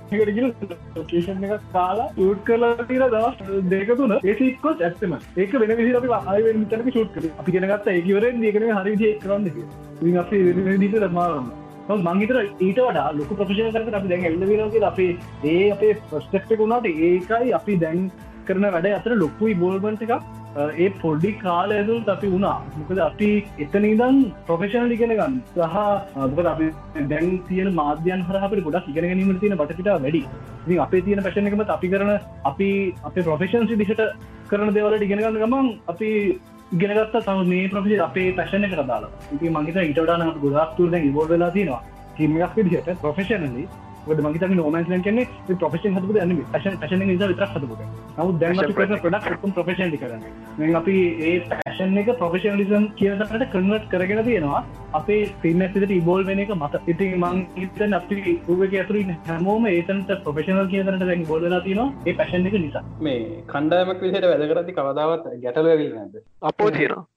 ලෝකේෂන් 0.96 1.46
එක 1.50 1.68
කාලා 1.72 2.08
චූට් 2.16 2.44
කරලා 2.44 2.72
තිර 2.84 3.06
දවස් 3.06 3.62
දෙක 3.68 3.94
තුන 3.96 4.16
ඒසිකොස් 4.18 4.82
ඇත්තම 4.82 5.16
ඒක 5.36 5.56
වෙන 5.56 5.76
විසි 5.76 5.96
අපි 5.96 6.12
ආයවෙන් 6.18 6.68
තැනක 6.68 6.92
චුට් 6.92 7.14
කර 7.14 7.30
අපි 7.36 7.56
ගෙනගත්ත 7.56 7.90
ඒකවරෙන් 7.92 8.44
ඒකන 8.44 8.68
හරිදි 8.72 9.14
කරන්න 9.20 9.48
අපි 10.32 10.76
දිට 10.82 10.98
දමාරන්න 11.04 11.48
මංගේතර 12.08 12.36
ඊට 12.40 12.78
වඩා 12.80 13.08
ලොක 13.16 13.32
ප්‍රශෂය 13.32 13.70
කරට 13.70 13.96
අපි 13.98 14.12
දැන් 14.12 14.28
එල්ල 14.28 14.44
විරගේ 14.50 14.84
අපේ 14.90 15.10
ඒ 15.46 15.64
අපේ 15.70 15.96
ප්‍රස්ටෙක්ට 16.04 16.52
වුණාට 16.60 16.86
ඒකයි 16.90 17.56
අපි 17.58 17.74
දැන් 17.82 18.06
කරන 18.46 18.68
වැඩ 18.74 18.88
අතර 18.90 19.12
ලොක්කුයි 19.14 19.58
බෝල්බන්ට 19.62 20.04
එකක්. 20.06 20.14
ඒ 20.76 20.88
පොඩ්ඩි 21.02 21.32
කාල 21.42 21.74
ඇතුල් 21.74 22.00
අපි 22.14 22.30
වුණා. 22.34 22.56
මොකද 22.78 23.02
අපි 23.08 23.30
එතන 23.64 23.88
ඉදන් 23.90 24.22
ප්‍රොෆෙෂනල් 24.48 24.94
ඉගෙන 24.96 25.14
ගන්න 25.18 25.36
සහ 25.56 25.76
මොකද 26.32 26.50
අපි 26.54 26.70
දැන් 27.12 27.28
තියන 27.50 27.70
මාධ්‍යන් 27.80 28.24
හර 28.28 28.40
අපට 28.40 28.64
ගොඩක් 28.68 28.88
ඉගෙන 28.92 29.08
ගැනීමට 29.08 29.42
තියෙන 29.42 29.58
බටපිට 29.60 29.92
වැඩි. 29.96 30.22
ඉතින් 30.64 30.82
අපේ 30.86 31.04
තියෙන 31.08 31.24
පැශන 31.26 31.50
එකම 31.50 31.66
අපි 31.76 31.92
කරන 31.94 32.14
අපි 32.44 32.70
අපේ 33.10 33.26
ප්‍රොෆෙෂන්සි 33.28 33.80
දිහට 33.82 34.02
කරන 34.48 34.74
දෙවලට 34.78 35.06
ඉගෙනගන්න 35.08 35.40
ගමන් 35.44 35.70
අපි 35.94 36.10
ගෙනගත්ත 36.72 37.16
තම 37.16 37.40
මේ 37.46 37.68
ප්‍රපේ 37.68 37.96
අපේ 38.00 38.28
පැශන 38.32 38.64
එක 38.66 38.74
දාලා 38.88 39.10
ඉති 39.34 39.50
මගේත 39.50 39.78
ඉටඩාන 39.82 40.22
ගොඩක් 40.42 40.70
තුර 40.76 40.90
දැන් 40.90 41.08
ඉබෝල් 41.08 41.26
වෙලා 41.28 41.50
තියෙනවා. 41.50 41.82
කිමයක් 42.16 42.54
විදිහට 42.56 42.88
ප්‍රොෆෙෂනලි 43.00 43.64
ොද 44.04 44.20
මගේ 44.20 44.48
නෝමන්ස්ලන් 44.52 45.02
කන්නේ 45.02 45.56
ප්‍රොෆෙෂන් 45.56 45.96
හතු 45.96 46.16
න 46.24 46.32
ශන 46.54 46.78
ශන 46.82 47.04
නිසා 47.04 47.28
විතර 47.32 47.46
හතුට 47.46 47.82
නව 48.18 48.38
දැන් 48.40 48.62
ප්‍රඩක් 48.74 49.54
ප්‍රොෆෙෂන් 49.54 49.94
කරන්න. 49.96 50.76
අපි 50.76 50.96
ඒ 51.22 51.34
පැෂන් 51.50 51.98
එක 51.98 52.10
ප්‍රොෆෙෂනලිසම් 52.18 52.88
කියනට 52.96 53.46
කන්වට 53.52 53.86
කරගෙන 53.92 54.24
තියෙනවා. 54.24 54.64
අපේ 54.92 55.20
පින්න 55.42 55.66
සිට 55.68 55.94
ඉබෝල් 55.98 56.26
වෙන 56.26 56.42
එක 56.44 56.52
මත. 56.56 56.82
ඉති 56.86 57.10
මං 57.16 57.46
ඉතන් 57.58 57.98
අපි 58.00 58.36
රුවක 58.48 58.74
ඇතුරින් 58.74 59.14
හැමෝම 59.28 59.66
ඒතන්ට 59.66 60.12
ප්‍රොෆෙෂනල් 60.26 60.68
කියනට 60.68 61.04
දැන් 61.04 61.24
බෝල්ලා 61.24 61.62
තිනවා 61.62 61.88
ඒ 62.06 62.14
පැෂන් 62.14 62.46
එක 62.46 62.58
නිසා. 62.58 62.84
මේ 63.00 63.42
කණ්ඩායමක් 63.46 64.04
විදිහට 64.04 64.30
වැදකරති 64.32 64.78
කවදාවත් 64.78 65.32
ගැටලවී 65.42 65.90
නැද 65.94 66.22
අපෝ 66.42 66.70
තියෙනවා 66.72 67.11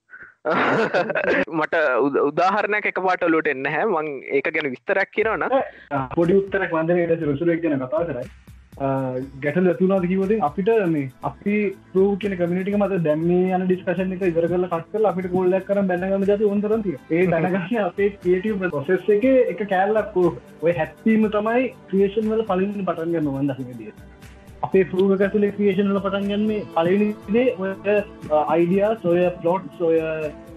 මට 1.57 1.75
උද- 1.99 2.21
උදාහරණයක් 2.21 2.85
එක 2.85 2.99
පාටලුට 3.01 3.47
එන්න 3.47 3.65
හැ. 3.67 3.85
මං 3.87 4.09
ඒක 4.31 4.49
ගැන 4.51 4.71
විස්තරක් 4.71 5.11
කියනවන 5.11 5.45
පොඩි 6.11 6.35
උත්තරක් 6.35 6.73
වන්දනයට 6.73 7.21
සුරසුරක් 7.21 7.61
ගැන 7.61 7.79
කතා 7.81 8.03
කරයි. 8.05 8.27
ගැටල 9.41 9.67
ඇතුනාද 9.67 10.05
කිවතින් 10.05 10.41
අපිට 10.41 10.69
මේ 10.87 11.09
අපි 11.23 11.53
පරූ 11.91 12.07
කියන 12.17 12.35
කමිනිටික 12.37 12.75
මත 12.77 12.97
දැම්මේ 13.03 13.53
යන 13.55 13.63
ඩිස්කශන 13.63 14.15
එක 14.15 14.25
ඉදර 14.29 14.47
කල 14.47 14.67
කටල 14.67 15.05
අපිට 15.05 15.29
කොල්ලක් 15.31 15.65
කර 15.65 15.81
බැනගම 15.83 16.25
ජති 16.25 16.49
ඔන්තරන්තිය 16.49 16.97
ඒ 17.11 17.23
දැනගන්න 17.27 17.79
අපේ 17.83 18.09
ක්‍රියටව 18.17 18.65
ප්‍රසෙස් 18.73 19.07
එක 19.09 19.25
එක 19.53 19.63
කෑල්ලක් 19.69 20.19
ඔය 20.61 20.73
හැත්වීම 20.73 21.29
තමයි 21.31 21.71
ක්‍රියේෂන් 21.87 22.29
වල 22.29 22.43
පලින් 22.43 22.75
පටන් 22.81 23.15
ගන්න 23.15 23.31
වන්දහිදිය 23.37 23.93
අපේ 24.65 24.83
පරූග 24.91 25.13
ඇතුලේ 25.19 25.53
ක්‍රියේෂන් 25.55 25.91
වල 25.91 26.01
පටන් 26.05 26.27
ගන්නේ 26.31 26.61
පලනිදේ 26.75 27.47
ඔය 27.59 27.71
අයිඩියා 28.41 28.91
සොය 29.05 29.23
පලොට් 29.39 29.71
සොය 29.79 30.01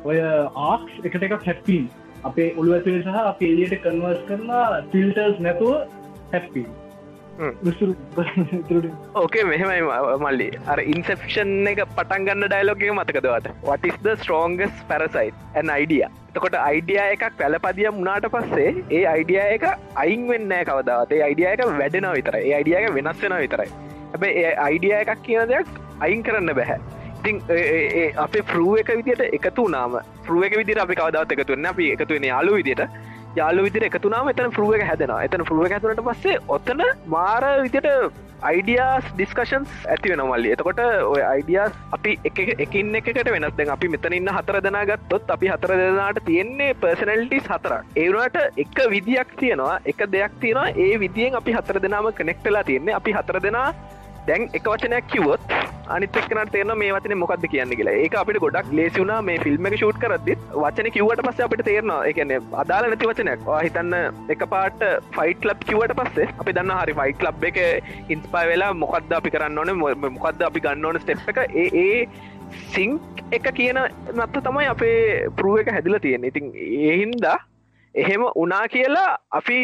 ඔය 0.04 0.18
ආක්ස් 0.64 0.98
එකට 1.04 1.28
එකක් 1.28 1.48
හැප්පීම් 1.50 1.86
අපේ 2.24 2.50
ඔළු 2.56 2.76
ඇතුලේ 2.76 3.06
සහ 3.06 3.22
අප 3.22 3.46
එලියට 3.48 3.78
කන්වර්ස් 3.86 4.26
කරලා 4.28 4.66
ෆිල්ටර්ස් 4.92 5.40
නැතුව 5.46 5.74
හැප්පී 6.34 6.68
ඕකේ 9.14 9.44
මෙහෙමයි 9.44 9.82
මල්ලි. 10.22 10.48
අර 10.66 10.80
ඉන්සෙප්ෂන් 10.84 11.68
එක 11.72 11.82
පටන් 11.90 12.24
ගන්න 12.26 12.46
ඩයිලෝගක 12.46 12.82
මතකදවට 12.92 13.52
what is the 13.68 14.08
strongest 14.14 14.80
parasite 14.88 15.44
an 15.54 15.70
idea 15.76 16.02
එතකොට 16.06 16.56
අයිඩිය 16.60 16.98
එකක් 17.04 17.24
පැලපදිය 17.38 17.90
මුණට 17.98 18.26
පස්සේ 18.34 18.72
ඒ 18.90 19.04
අයිඩිය 19.12 19.40
එක 19.44 19.68
අයින් 19.96 20.26
වෙන්න 20.30 20.56
කවදාවත්. 20.64 21.14
අයිඩිය 21.20 21.48
එක 21.52 21.62
වැඩෙන 21.78 22.08
විතර 22.16 22.40
ඒ 22.40 22.52
අයිඩිය 22.58 22.76
එක 22.80 22.90
වෙනස් 22.96 23.22
වෙන 23.22 23.36
විතරයි 23.44 23.70
හැබැ 24.12 24.32
ඒ 24.44 24.54
අයිඩිය 24.66 24.94
එකක් 25.00 25.22
කියන 25.26 25.50
දෙයක් 25.52 25.74
අයින් 26.00 26.22
කරන්න 26.22 26.54
බැහැ 26.60 26.78
ඉතින් 27.18 27.42
ඒ- 27.50 27.66
ඒ- 27.76 27.90
ඒ 28.00 28.08
අපේ 28.26 28.46
ෆරුව 28.52 28.78
එක 28.82 28.90
විදිට 29.00 29.22
එකතු 29.40 29.68
නාම 29.68 29.98
ෆරුව 30.26 30.44
එක 30.44 30.56
විදිර 30.56 30.82
අපි 30.84 30.94
කවදාවත් 30.94 31.36
එකතුවන්න 31.36 31.70
අපි 31.72 31.90
එකතුවෙන 31.96 32.28
යාලු 32.32 32.54
විදිට 32.60 32.84
යාලු 33.36 33.66
විදිර 33.66 33.84
එකතුනාම 33.90 34.30
එතන 34.32 34.54
ෆරුව 34.56 34.72
එක 34.78 34.86
හැදෙන 34.90 35.12
එතන 35.26 35.44
ෆරුව 35.50 35.66
එක 35.66 35.76
ඇතුනට 35.78 36.06
පස්සේ 36.08 36.38
ඔත්තන 36.56 36.82
මාර 37.06 37.44
විදිට 37.66 37.88
අයිඩියස් 38.48 39.06
ඩිස්කශන්ස් 39.16 39.70
ඇති 39.92 40.10
වෙන 40.12 40.20
මල්ලි. 40.22 40.52
එතකොට 40.54 40.78
ඔය 41.12 41.22
අයිඩියස් 41.22 41.72
අපි 41.92 42.12
එක 42.24 42.38
එකින් 42.64 42.94
එකට 42.94 43.30
වෙනස්. 43.34 43.54
දැන් 43.56 43.70
අපි 43.74 43.88
මෙතන 43.88 44.14
ඉන්න 44.14 44.30
හතර 44.36 44.60
දෙනා 44.62 44.84
ගත්තොත් 44.90 45.30
අපි 45.36 45.50
හතර 45.52 45.74
දෙනාට 45.80 46.20
තියෙන්නේ 46.24 46.74
පර්සනල්ටිස් 46.74 47.50
හතරක්. 47.50 47.82
ඒවනට 47.96 48.38
එක 48.64 48.78
විදියක් 48.94 49.34
තියෙනවා 49.40 49.78
එක 49.84 50.06
දෙයක් 50.12 50.40
තියෙනවා. 50.40 50.68
ඒ 50.76 50.98
විදියෙන් 51.04 51.34
අපි 51.34 51.52
හතර 51.52 51.82
දෙනාම 51.82 52.12
කනෙක්ටලා 52.12 52.64
තියෙන්නේ. 52.64 52.94
අපි 52.94 53.12
හතර 53.12 53.42
දෙනා 53.42 53.68
දැන් 54.28 54.48
එක 54.58 54.68
වචනයක් 54.72 55.06
කිවොත් 55.12 55.52
අනිත් 55.94 56.16
එක්කනට 56.20 56.52
තේරන 56.54 56.72
මේ 56.80 56.92
වචන 56.94 57.14
මොකක්ද 57.20 57.44
කියන්න 57.52 57.74
කියලා. 57.78 57.96
ඒක 58.04 58.16
අපිට 58.20 58.40
ගොඩක් 58.44 58.72
ලේසිුනා 58.78 59.18
මේ 59.28 59.38
ෆිල්ම් 59.44 59.68
එක 59.68 59.76
ෂූට් 59.78 60.00
කරදදිත්. 60.02 60.42
වචන 60.64 60.90
කිවට 60.96 61.22
පස්ස 61.26 61.44
අපිට 61.46 61.64
තේරනවා. 61.68 62.00
එකන 62.10 62.34
අදාල 62.62 62.88
නැති 62.92 63.10
වචනයක්. 63.10 63.44
වා 63.48 63.60
හිතන්න 63.66 63.94
එක 64.34 64.44
පාට 64.54 64.84
ෆයිට 65.16 65.48
ලබ් 65.50 65.68
කිවට 65.70 65.96
පස්සේ 66.00 66.28
අපි 66.44 66.56
දන්න 66.58 66.74
හරි 66.80 66.96
ෆයිට 67.00 67.28
ලබ් 67.28 67.48
එක 67.50 67.60
ඉන්ස්පයි 68.16 68.44
වෙලා 68.52 68.72
මොකක්ද 68.82 69.16
අපි 69.20 69.34
කරන්න 69.36 69.62
ඕන 69.64 70.02
මොකක්ද 70.18 70.44
අපි 70.50 70.64
ගන්න 70.66 70.90
ඕන 70.90 71.00
ස්ටෙප් 71.04 71.32
එක. 71.34 71.44
ඒ 71.62 71.68
ඒ 71.84 72.04
සිංක් 72.74 73.24
එක 73.32 73.48
කියන 73.56 73.80
නත්ත 74.14 74.44
තමයි 74.44 74.68
අපේ 74.74 75.28
පරුව 75.36 75.60
එක 75.62 75.72
හැදිල 75.72 75.98
තියෙන 76.04 76.24
ඉතින් 76.24 76.52
ඒහින්දා 76.56 77.36
එහෙම 77.94 78.24
උනා 78.34 78.64
කියලා 78.74 79.10
අපි 79.40 79.58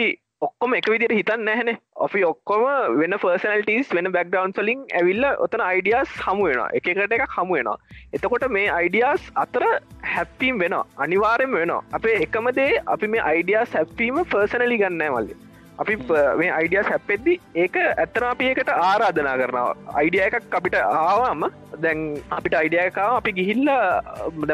ඔක්කොම 0.47 0.75
එක 0.79 0.89
විදිට 0.93 1.13
හිතන්න 1.13 1.45
නැහැන. 1.47 1.71
අපි 1.99 2.25
ඔක්කොම 2.25 2.65
වෙන 3.01 3.17
ෆර්සනල්ටස් 3.23 3.95
වෙන 3.97 4.11
බැක්ඩවන් 4.15 4.55
සලින් 4.57 4.83
ඇවිල්ල 4.93 5.27
ඔතන 5.39 5.63
අයිඩියස් 5.63 6.17
හමු 6.25 6.49
වෙන 6.49 6.63
එකකට 6.73 7.17
එකක් 7.19 7.37
හමු 7.37 7.59
වෙන 7.59 7.73
එතකොට 8.13 8.47
මේ 8.51 8.69
අයිඩියස් 8.73 9.31
අතර 9.37 9.67
හැප්පීම් 10.11 10.59
වෙන 10.59 10.77
අනිවාරෙන් 10.99 11.53
වෙන 11.53 11.75
අපේ 11.93 12.21
එකමදේ 12.21 12.71
අපි 12.89 13.13
මේ 13.15 13.25
අයිඩියස් 13.25 13.75
හැප්පීම 13.75 14.23
ෆර්සනලි 14.27 14.79
ගන්න 14.79 15.05
මල්ලි. 15.09 15.44
අපි 15.83 15.95
මේ 16.41 16.51
අයිඩියස් 16.59 16.89
හැප්පෙද්දි 16.93 17.35
ඒක 17.63 17.77
ඇත්තන 17.83 18.27
අපි 18.31 18.49
ඒකට 18.51 18.71
ආරාධනා 18.75 19.37
කරනවා. 19.41 19.75
අයිඩිය 20.01 20.23
එකක් 20.27 20.57
අපිට 20.59 20.77
ආවාම 20.81 21.45
දැන් 21.85 22.03
අපිට 22.37 22.55
අයිඩියකාව 22.61 23.15
අපි 23.21 23.33
ගිහිල්ල 23.39 23.71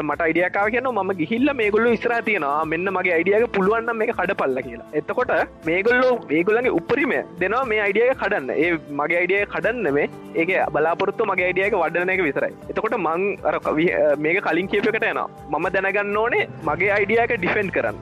මට 0.07 0.21
අයිඩියකාව 0.27 0.67
කියන 0.75 0.89
ම 0.91 1.11
ගිහිල්ල 1.21 1.53
මේගොල්ලු 1.61 1.91
ඉස්ර 1.97 2.13
තියෙනවා. 2.29 2.65
මෙන්න 2.73 2.93
මගේ 2.97 3.15
අයිඩියක 3.17 3.45
පුළුවන්න්න 3.57 3.99
මේ 4.01 4.15
කඩ 4.19 4.37
පල්ල 4.41 4.61
කියලා. 4.67 4.89
එතකොට 5.01 5.33
මේගොල්ලෝ 5.69 6.13
ඒගොල්ලගේ 6.37 6.75
උපරිම 6.79 7.13
දෙනවා 7.41 7.65
මේ 7.73 7.81
අයිඩියක 7.87 8.17
කඩන්න. 8.23 8.49
ඒ 8.63 8.71
මගේ 9.01 9.19
අයිඩිය 9.21 9.43
කඩන්න 9.55 9.93
මේ 9.99 10.07
ඒක 10.41 10.51
බලාපොරත්තු 10.77 11.29
මගේ 11.31 11.47
අයිඩියක 11.49 11.77
වඩන 11.83 12.13
එක 12.15 12.23
විතරයි. 12.29 12.53
එතකොට 12.71 12.97
මං 13.05 13.21
අර 13.51 13.55
මේක 14.25 14.41
කලින් 14.47 14.71
කියපකට 14.73 15.07
යනවා. 15.11 15.29
මම 15.53 15.69
දැනගන්න 15.77 16.19
ඕනේ 16.23 16.49
මගේ 16.71 16.91
අයිඩියක 16.97 17.37
ඩිෆෙන්් 17.37 17.71
කරන්න 17.77 18.01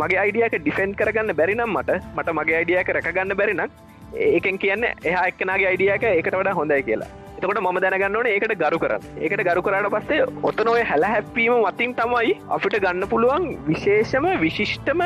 මගේ 0.00 0.20
අයිඩියක 0.24 0.58
ඩිෆෙන්් 0.58 0.98
කරගන්න 0.98 1.36
බැරිනම් 1.40 1.64
මට 1.68 2.00
මට 2.16 2.36
මගේ 2.38 2.58
අයිඩියක 2.58 2.92
රැකගන්න 2.96 3.38
බැරිනම් 3.40 3.72
ඒකෙන් 4.28 4.58
කියන්න 4.58 4.86
එහා 5.04 5.24
එක්කනගේ 5.30 5.66
අයිඩියක 5.72 6.06
එකට 6.10 6.36
වඩා 6.36 6.54
හොඳයි 6.60 6.82
කියලා. 6.82 7.10
එතකොට 7.38 7.60
ම 7.60 7.78
දැනගන්න 7.82 8.16
ඕන 8.16 8.26
ඒකට 8.26 8.52
ගරු 8.62 8.78
කරන්න. 8.80 9.04
ඒකට 9.18 9.42
ගරු 9.48 9.62
කරට 9.66 9.88
පස්සේ 9.94 10.24
ඔතන 10.48 10.70
ඔය 10.72 10.82
හැල 10.84 11.04
හැප්පීම 11.10 11.54
මතින් 11.58 11.94
තමයි 11.98 12.32
අපිට 12.56 12.76
ගන්න 12.84 13.08
පුළුවන් 13.12 13.46
විශේෂම 13.68 14.26
විශිෂ්ටම 14.42 15.02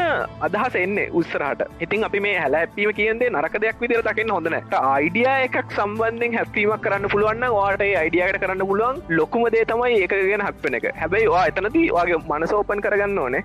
අදහස 0.47 0.78
එන්නේ 0.82 1.07
උත්සරහට 1.20 1.62
ඉතින් 1.86 2.07
අපි 2.09 2.22
මේ 2.26 2.36
හැල 2.38 2.59
හැපීම 2.61 2.92
කියන්දේ 2.99 3.30
නරක 3.30 3.59
දෙයක් 3.64 3.82
විදිර 3.84 4.03
දකින්න 4.09 4.34
හොඳන 4.36 4.59
අයිඩිය 4.80 5.28
එකක් 5.30 5.76
සම්බන්ධෙන් 5.78 6.38
හැපීමක් 6.38 6.82
කරන්න 6.86 7.12
පුළුවන්න 7.14 7.51
වාට 7.59 7.84
අයිඩියකට 7.84 8.40
කරන්න 8.45 8.66
පුළුවන් 8.70 9.03
ලොකුම 9.20 9.47
දේ 9.57 9.66
තමයි 9.72 10.01
ඒක 10.01 10.16
ගෙන 10.32 10.47
හැප්පෙන 10.49 10.78
එක. 10.80 10.88
හැබැයි 11.03 11.30
වා 11.34 11.45
එතනති 11.53 11.84
වගේ 11.99 12.22
මනස 12.24 12.57
ඕපන් 12.61 12.84
කරගන්න 12.86 13.22
ඕනේ. 13.26 13.45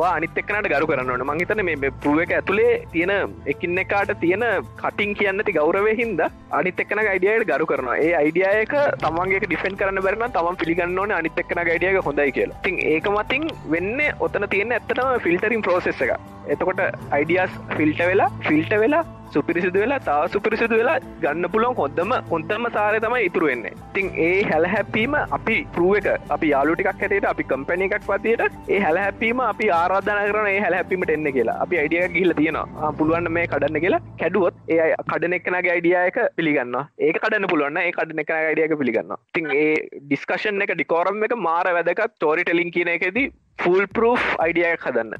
වා 0.00 0.12
අනිත් 0.18 0.38
එක්කනට 0.42 0.70
ගරු 0.72 0.88
කරන්න 0.90 1.12
ඕන. 1.14 1.24
මංහිතන 1.30 1.62
මේ 1.68 1.92
පුුව 2.04 2.20
එක 2.24 2.34
ඇතුළේ 2.38 2.72
තියෙන 2.94 3.12
එකින් 3.52 3.82
එකාට 3.84 4.12
තියෙන 4.24 4.44
කටින් 4.82 5.12
කියන්නති 5.20 5.56
ගෞරවය 5.58 5.94
හින්ද 6.02 6.22
අනිත් 6.60 6.82
එක්කන 6.84 7.02
අයිඩියයට 7.04 7.46
ගරු 7.52 7.68
කරනවා. 7.72 7.98
ඒ 8.06 8.12
අයිඩියයක 8.22 8.74
තමන්ගේ 9.04 9.42
ඩිෆෙන් 9.44 9.78
කරන්න 9.80 10.04
බැරන 10.06 10.26
තම 10.38 10.60
පිළිගන්න 10.62 11.00
ඕන 11.04 11.16
අනිත් 11.20 11.40
එක්කන 11.44 11.62
අයිඩියක 11.64 12.02
හොඳයි 12.10 12.32
කියලා. 12.38 12.60
තින් 12.66 12.82
ඒක 12.92 13.08
මතින් 13.16 13.46
වෙන්න 13.74 14.04
ඔතන 14.26 14.50
තියෙන 14.54 14.76
ඇත්තටම 14.78 15.14
ෆිල්ටරින් 15.26 15.64
ප්‍රෝසෙස් 15.68 16.04
එක 16.06 16.12
එතකොට 16.48 16.84
අයිඩියස් 17.18 17.56
ෆිල්ට 17.78 18.04
වෙලා 18.10 18.30
ෆිල්ට 18.48 18.76
වෙලා 18.84 19.04
සුපිරිසිදු 19.34 19.82
වෙලා 19.84 20.00
තා 20.08 20.20
සුපිරිසිදු 20.34 20.80
වෙලා 20.80 20.98
ගන්න 21.24 21.48
පුළුවන් 21.54 21.76
හොද්දම 21.80 22.12
හොන්තම 22.32 22.68
සාරය 22.76 23.00
තමයි 23.06 23.26
ඉතුරු 23.28 23.50
වෙන්නේ. 23.50 23.74
තින් 23.96 24.06
ඒ 24.28 24.30
හැල 24.50 24.68
හැපීම 24.74 25.16
අපි 25.38 25.58
පරුව 25.76 25.92
එක. 26.00 26.08
අපි 26.36 26.52
යාලුටික් 26.54 26.90
හැට 26.94 27.28
අපි 27.32 27.48
කම්පැනි 27.52 27.90
එකක් 27.90 28.08
පතියට 28.10 28.44
ඒ 28.76 28.80
හැල 28.86 29.00
හැපීම 29.04 29.44
අපි 29.50 29.68
ආරාධන 29.80 30.22
කරන 30.30 30.50
ඒ 30.54 30.60
හැල 30.66 30.78
හැපීමට 30.78 31.14
එන්න 31.16 31.32
කියලා. 31.38 31.58
අපි 31.66 31.80
අයිඩිය 31.82 32.06
ගිල්ල 32.16 32.34
තියෙනවා. 32.40 32.92
පුළුවන් 33.00 33.30
මේ 33.36 33.46
කඩන්න 33.52 33.82
කියලා 33.84 34.02
කැඩුවොත් 34.22 34.54
ඒ 34.76 34.88
කඩන 35.10 35.36
එක්නගේ 35.38 35.72
අයිඩියයක 35.74 36.18
පිළිගන්න 36.38 36.76
ඒක 37.08 37.20
කඩන්න 37.24 37.50
පුළුවන්න 37.52 37.82
ඒ 37.84 37.92
කඩන 37.98 38.24
එක 38.24 38.34
අයිඩියක 38.38 38.74
පිළිගන්න 38.82 39.16
තින් 39.36 39.50
ඒ 39.58 39.70
ඩිස්කශන් 40.02 40.66
එක 40.66 40.74
ඩිකෝරම් 40.74 41.24
එක 41.28 41.36
මාර 41.48 41.72
වැදකත් 41.78 42.18
තෝරි 42.24 42.44
ටෙලින් 42.44 42.74
කියන 42.76 42.92
එකෙදී 42.96 43.32
ෆුල් 43.62 43.82
ප්‍රෝ් 43.96 44.14
අයිඩියයක් 44.44 44.86
හදන්න. 44.86 45.10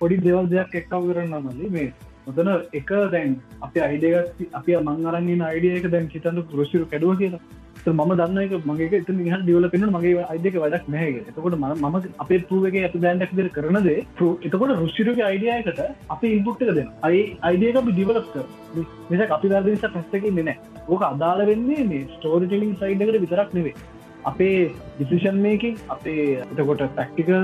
පොඩි 0.00 0.22
දේවල් 0.28 0.46
දෙයක් 0.54 0.78
එක්කව 0.82 1.10
කරන්න 1.10 1.48
මලි 1.48 1.74
මේ 1.76 1.88
ඔතන 2.30 2.52
එක 2.74 2.92
දැන් 3.12 3.38
අප 3.62 3.80
අයිඩගත් 3.84 4.44
අපි 4.54 4.78
මං 4.80 5.10
අරන්නේ 5.10 5.40
අයිඩියක 5.46 5.90
දැන් 5.90 6.12
හිතන්න 6.12 6.46
පුරසිරු 6.52 6.86
කැඩුව 6.86 7.18
කියලා. 7.18 7.42
ත 7.76 7.88
ම 7.90 8.00
දන්න 8.12 8.38
එක 8.40 8.64
මගේ 8.66 8.96
එත 8.96 9.10
නිහ 9.10 9.36
ඩියවල 9.36 9.66
පෙන 9.72 9.84
මගේ 9.88 10.24
අයිදක 10.24 10.56
වැඩක් 10.62 10.88
නෑගේ 10.94 11.22
එතකොට 11.24 11.54
ම 11.56 11.64
ම 11.82 11.96
අපේ 12.18 12.40
පරුවගේ 12.42 12.82
ඇති 12.82 13.00
බෑන්ඩක් 13.04 13.32
දර 13.38 13.48
කරනදේ 13.54 13.94
එතකොට 14.46 14.74
රුස්සිරුගේ 14.80 15.24
අයිඩියයකට 15.28 15.80
අපි 16.10 16.32
ඉල්පුට්ක 16.34 16.66
දෙන්න 16.70 16.90
අයි 17.02 17.22
අයිඩියක 17.42 17.78
අපි 17.82 17.94
ඩිවලප් 17.94 18.28
කර 18.34 18.44
නිසා 19.10 19.30
අපි 19.30 19.52
දර්දිනිස 19.52 19.86
ප්‍රස්තක 19.86 20.28
නෑ 20.40 20.56
ඕක 20.88 21.06
අදාළ 21.08 21.42
වෙන්නේ 21.50 21.86
මේ 21.86 22.04
ස්ටෝරිටලින් 22.12 22.76
සයිඩකට 22.76 23.20
විතරක් 23.24 23.56
නෙවේ 23.58 23.74
අපේ 24.24 24.72
ඩිසිෂන් 24.98 25.38
මේකින් 25.40 25.76
අපේ 25.88 26.24
එතකොට 26.42 26.82
පැක්ටිකල් 26.96 27.36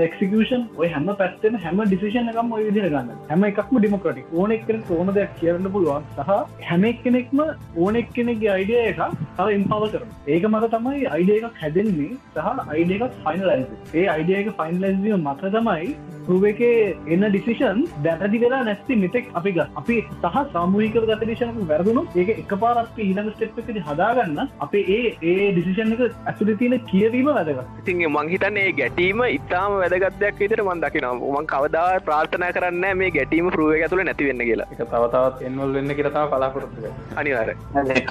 එක්සිකෂන් 0.00 0.62
uh, 0.62 0.80
ඔය 0.80 0.88
හැම 0.88 1.08
පැත්තෙන 1.16 1.56
හැම 1.56 1.82
ඩිසිෂන් 1.82 2.30
එකම 2.32 2.52
ඔය 2.52 2.62
විදිර 2.66 2.88
ගන්න. 2.88 3.10
හැම 3.30 3.44
එකක්ම 3.44 3.78
ඩිමොක්‍රටික් 3.78 4.34
ඕන 4.34 4.52
එක්කෙන 4.52 4.84
ඕන 4.90 5.12
දෙයක් 5.14 5.34
කියරන්න 5.40 5.72
පුළුවන් 5.72 6.06
සහ 6.16 6.30
හැම 6.64 6.84
එක්කෙනෙක්ම 6.84 7.42
ඕන 7.76 8.00
එක්කෙනෙක්ගේ 8.02 8.52
අයිඩිය 8.52 8.80
එක 8.84 9.02
තව 9.36 9.48
ඉම්පව 9.56 9.88
කර 9.92 10.04
ඒක 10.28 10.48
මත 10.50 10.70
තමයි 10.70 11.08
අයිඩිය 11.08 11.40
එකක් 11.40 11.60
හැදෙන්නේ 11.62 12.12
සහ 12.36 12.48
අයිඩිය 12.68 13.00
එකක් 13.00 13.20
ෆයිනලයිස් 13.24 13.94
ඒ 13.94 14.06
අයිඩිය 14.08 14.40
එක 14.40 14.54
ෆයින්ලයිස්වීම 14.56 15.26
මත 15.26 15.52
තමයි 15.52 15.94
රුව 16.28 16.44
එක 16.44 16.60
එන්න 16.62 17.24
ඩිසිෂන් 17.26 17.80
දැනදි 18.04 18.40
වෙලා 18.42 18.62
නැස්ති 18.64 18.96
මෙතෙක් 18.96 19.30
අපි 19.34 19.52
ග 19.52 19.66
අපි 19.74 19.96
සහ 20.16 20.38
සාමූහික 20.52 20.98
ගතදේශනක 21.02 21.60
වැරදුණු 21.70 22.04
ඒක 22.14 22.32
එක 22.34 22.52
පාරත් 22.60 23.00
ඊළඟ 23.00 23.30
ස්ටෙප් 23.32 23.60
එකති 23.62 23.82
හදාගන්න 23.82 24.40
අපේ 24.60 24.84
ඒ 24.90 25.14
ඒ 25.24 25.48
ඩිසිෂන් 25.50 25.94
එක 25.96 26.19
ඇතුළ 26.28 26.52
තියෙන 26.60 26.74
කියවීම 26.90 27.28
වැදගත්. 27.36 27.60
ඉතින් 27.80 28.02
මංහිතන්නේ 28.16 28.68
ගැටීම 28.80 29.20
ඉතාම 29.36 29.70
වැදගත්යක් 29.82 30.40
විතර 30.42 30.60
මන් 30.66 30.82
දකිනවා. 30.84 31.14
මං 31.34 31.46
කවදා 31.52 31.88
ප්‍රාර්ථනා 32.08 32.52
කරන්න 32.56 32.86
මේ 33.02 33.10
ගැටීම 33.18 33.46
පරුව 33.54 33.70
ඇතුළ 33.76 34.04
නැතිවෙන්න 34.08 34.42
කියලා. 34.48 34.68
එක 34.72 34.82
තවතාවත් 34.94 35.36
එන්වල් 35.50 35.70
වෙන්න 35.78 35.96
කියරතාව 36.00 36.26
කලාපොරත්තුක 36.34 37.16
අනිවාර 37.22 37.50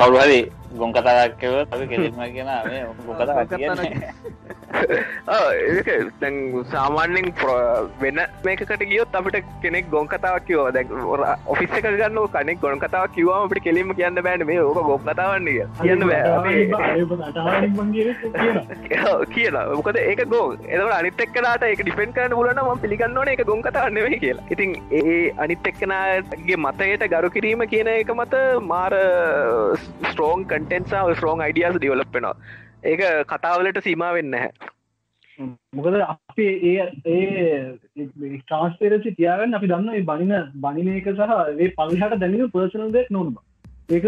කවුරුහරි 0.01 0.41
ගොන් 0.79 0.91
කතාක්කව 0.97 1.55
කෙරෙම 1.91 2.19
කියෙන 2.35 2.49
දැන් 6.21 6.35
සාමාන්‍යෙන් 6.71 7.27
වෙන 8.01 8.19
මේකට 8.45 8.83
ගියොත් 8.91 9.15
අපිට 9.19 9.37
කෙනෙක් 9.63 9.85
ගොන් 9.93 10.07
කතාවක් 10.11 10.43
කිවෝ 10.49 10.67
දැ 10.75 10.85
ඔෆිස් 11.53 11.71
එක 11.79 11.87
ගන්න 11.87 12.19
කනෙක් 12.35 12.61
ගොන් 12.65 12.79
කතාව 12.83 13.05
කිවවාම 13.15 13.47
අපට 13.47 13.63
කෙලීම 13.67 13.89
කියන්න 13.99 14.21
බෑන. 14.27 14.45
මේ 14.49 14.59
ඕක 14.61 14.79
ගොප් 14.89 15.03
කතාවන්නේ 15.09 15.65
කියන්න 15.81 16.03
බෑ 16.09 16.23
කියලා. 19.29 19.65
මොකද 19.71 19.99
ඒක 20.01 20.23
ගෝ 20.27 20.45
එදට 20.69 20.93
අනිත් 20.93 21.23
එක්කලාට 21.25 21.63
එක 21.63 21.81
ඩිපෙන් 21.81 22.13
කරන්න 22.13 22.35
පුලන 22.35 22.63
ම 22.63 22.81
පිළිගන්න 22.81 23.17
ඕන 23.17 23.33
එක 23.33 23.43
ගොන් 23.45 23.61
කතාවන්නේ 23.61 24.19
කියලා. 24.19 24.47
ඉතින් 24.51 24.75
ඒ 24.93 25.19
අනිත් 25.39 25.69
එක්කනගේ 25.71 26.59
මතයට 26.59 27.05
ගරු 27.09 27.29
කිරීම 27.29 27.67
කියන 27.67 27.87
එක 27.89 28.15
මත 28.15 28.41
මාර 28.63 28.97
ස්ට්‍රෝන් 30.09 30.45
කටන්සා 30.45 31.05
ස්ට්‍රෝන් 31.13 31.41
අයිඩියස් 31.41 31.77
ඩියවලප්පෙනවා 31.77 32.35
ඒක 32.83 33.01
කතාවලට 33.27 33.81
සීම 33.83 34.03
වෙන්න 34.09 34.35
හැ 34.35 34.51
මොකද 35.73 35.99
අපි 36.03 36.47
ඒ 36.69 36.87
ඒ 37.07 37.67
ට්‍රන්ස්පේරසි 37.97 39.15
තියාගන්න 39.15 39.53
අපි 39.53 39.67
දන්න 39.67 40.05
බනින 40.05 40.33
බනින 40.57 40.89
එක 40.93 41.11
සහ 41.11 41.35
ඒ 41.57 41.69
පල්හට 41.77 42.17
දැනීම 42.17 42.51
පර්සනල් 42.51 42.91
දෙක් 42.91 43.11
නොනබ 43.11 43.37
ඒක 43.89 44.03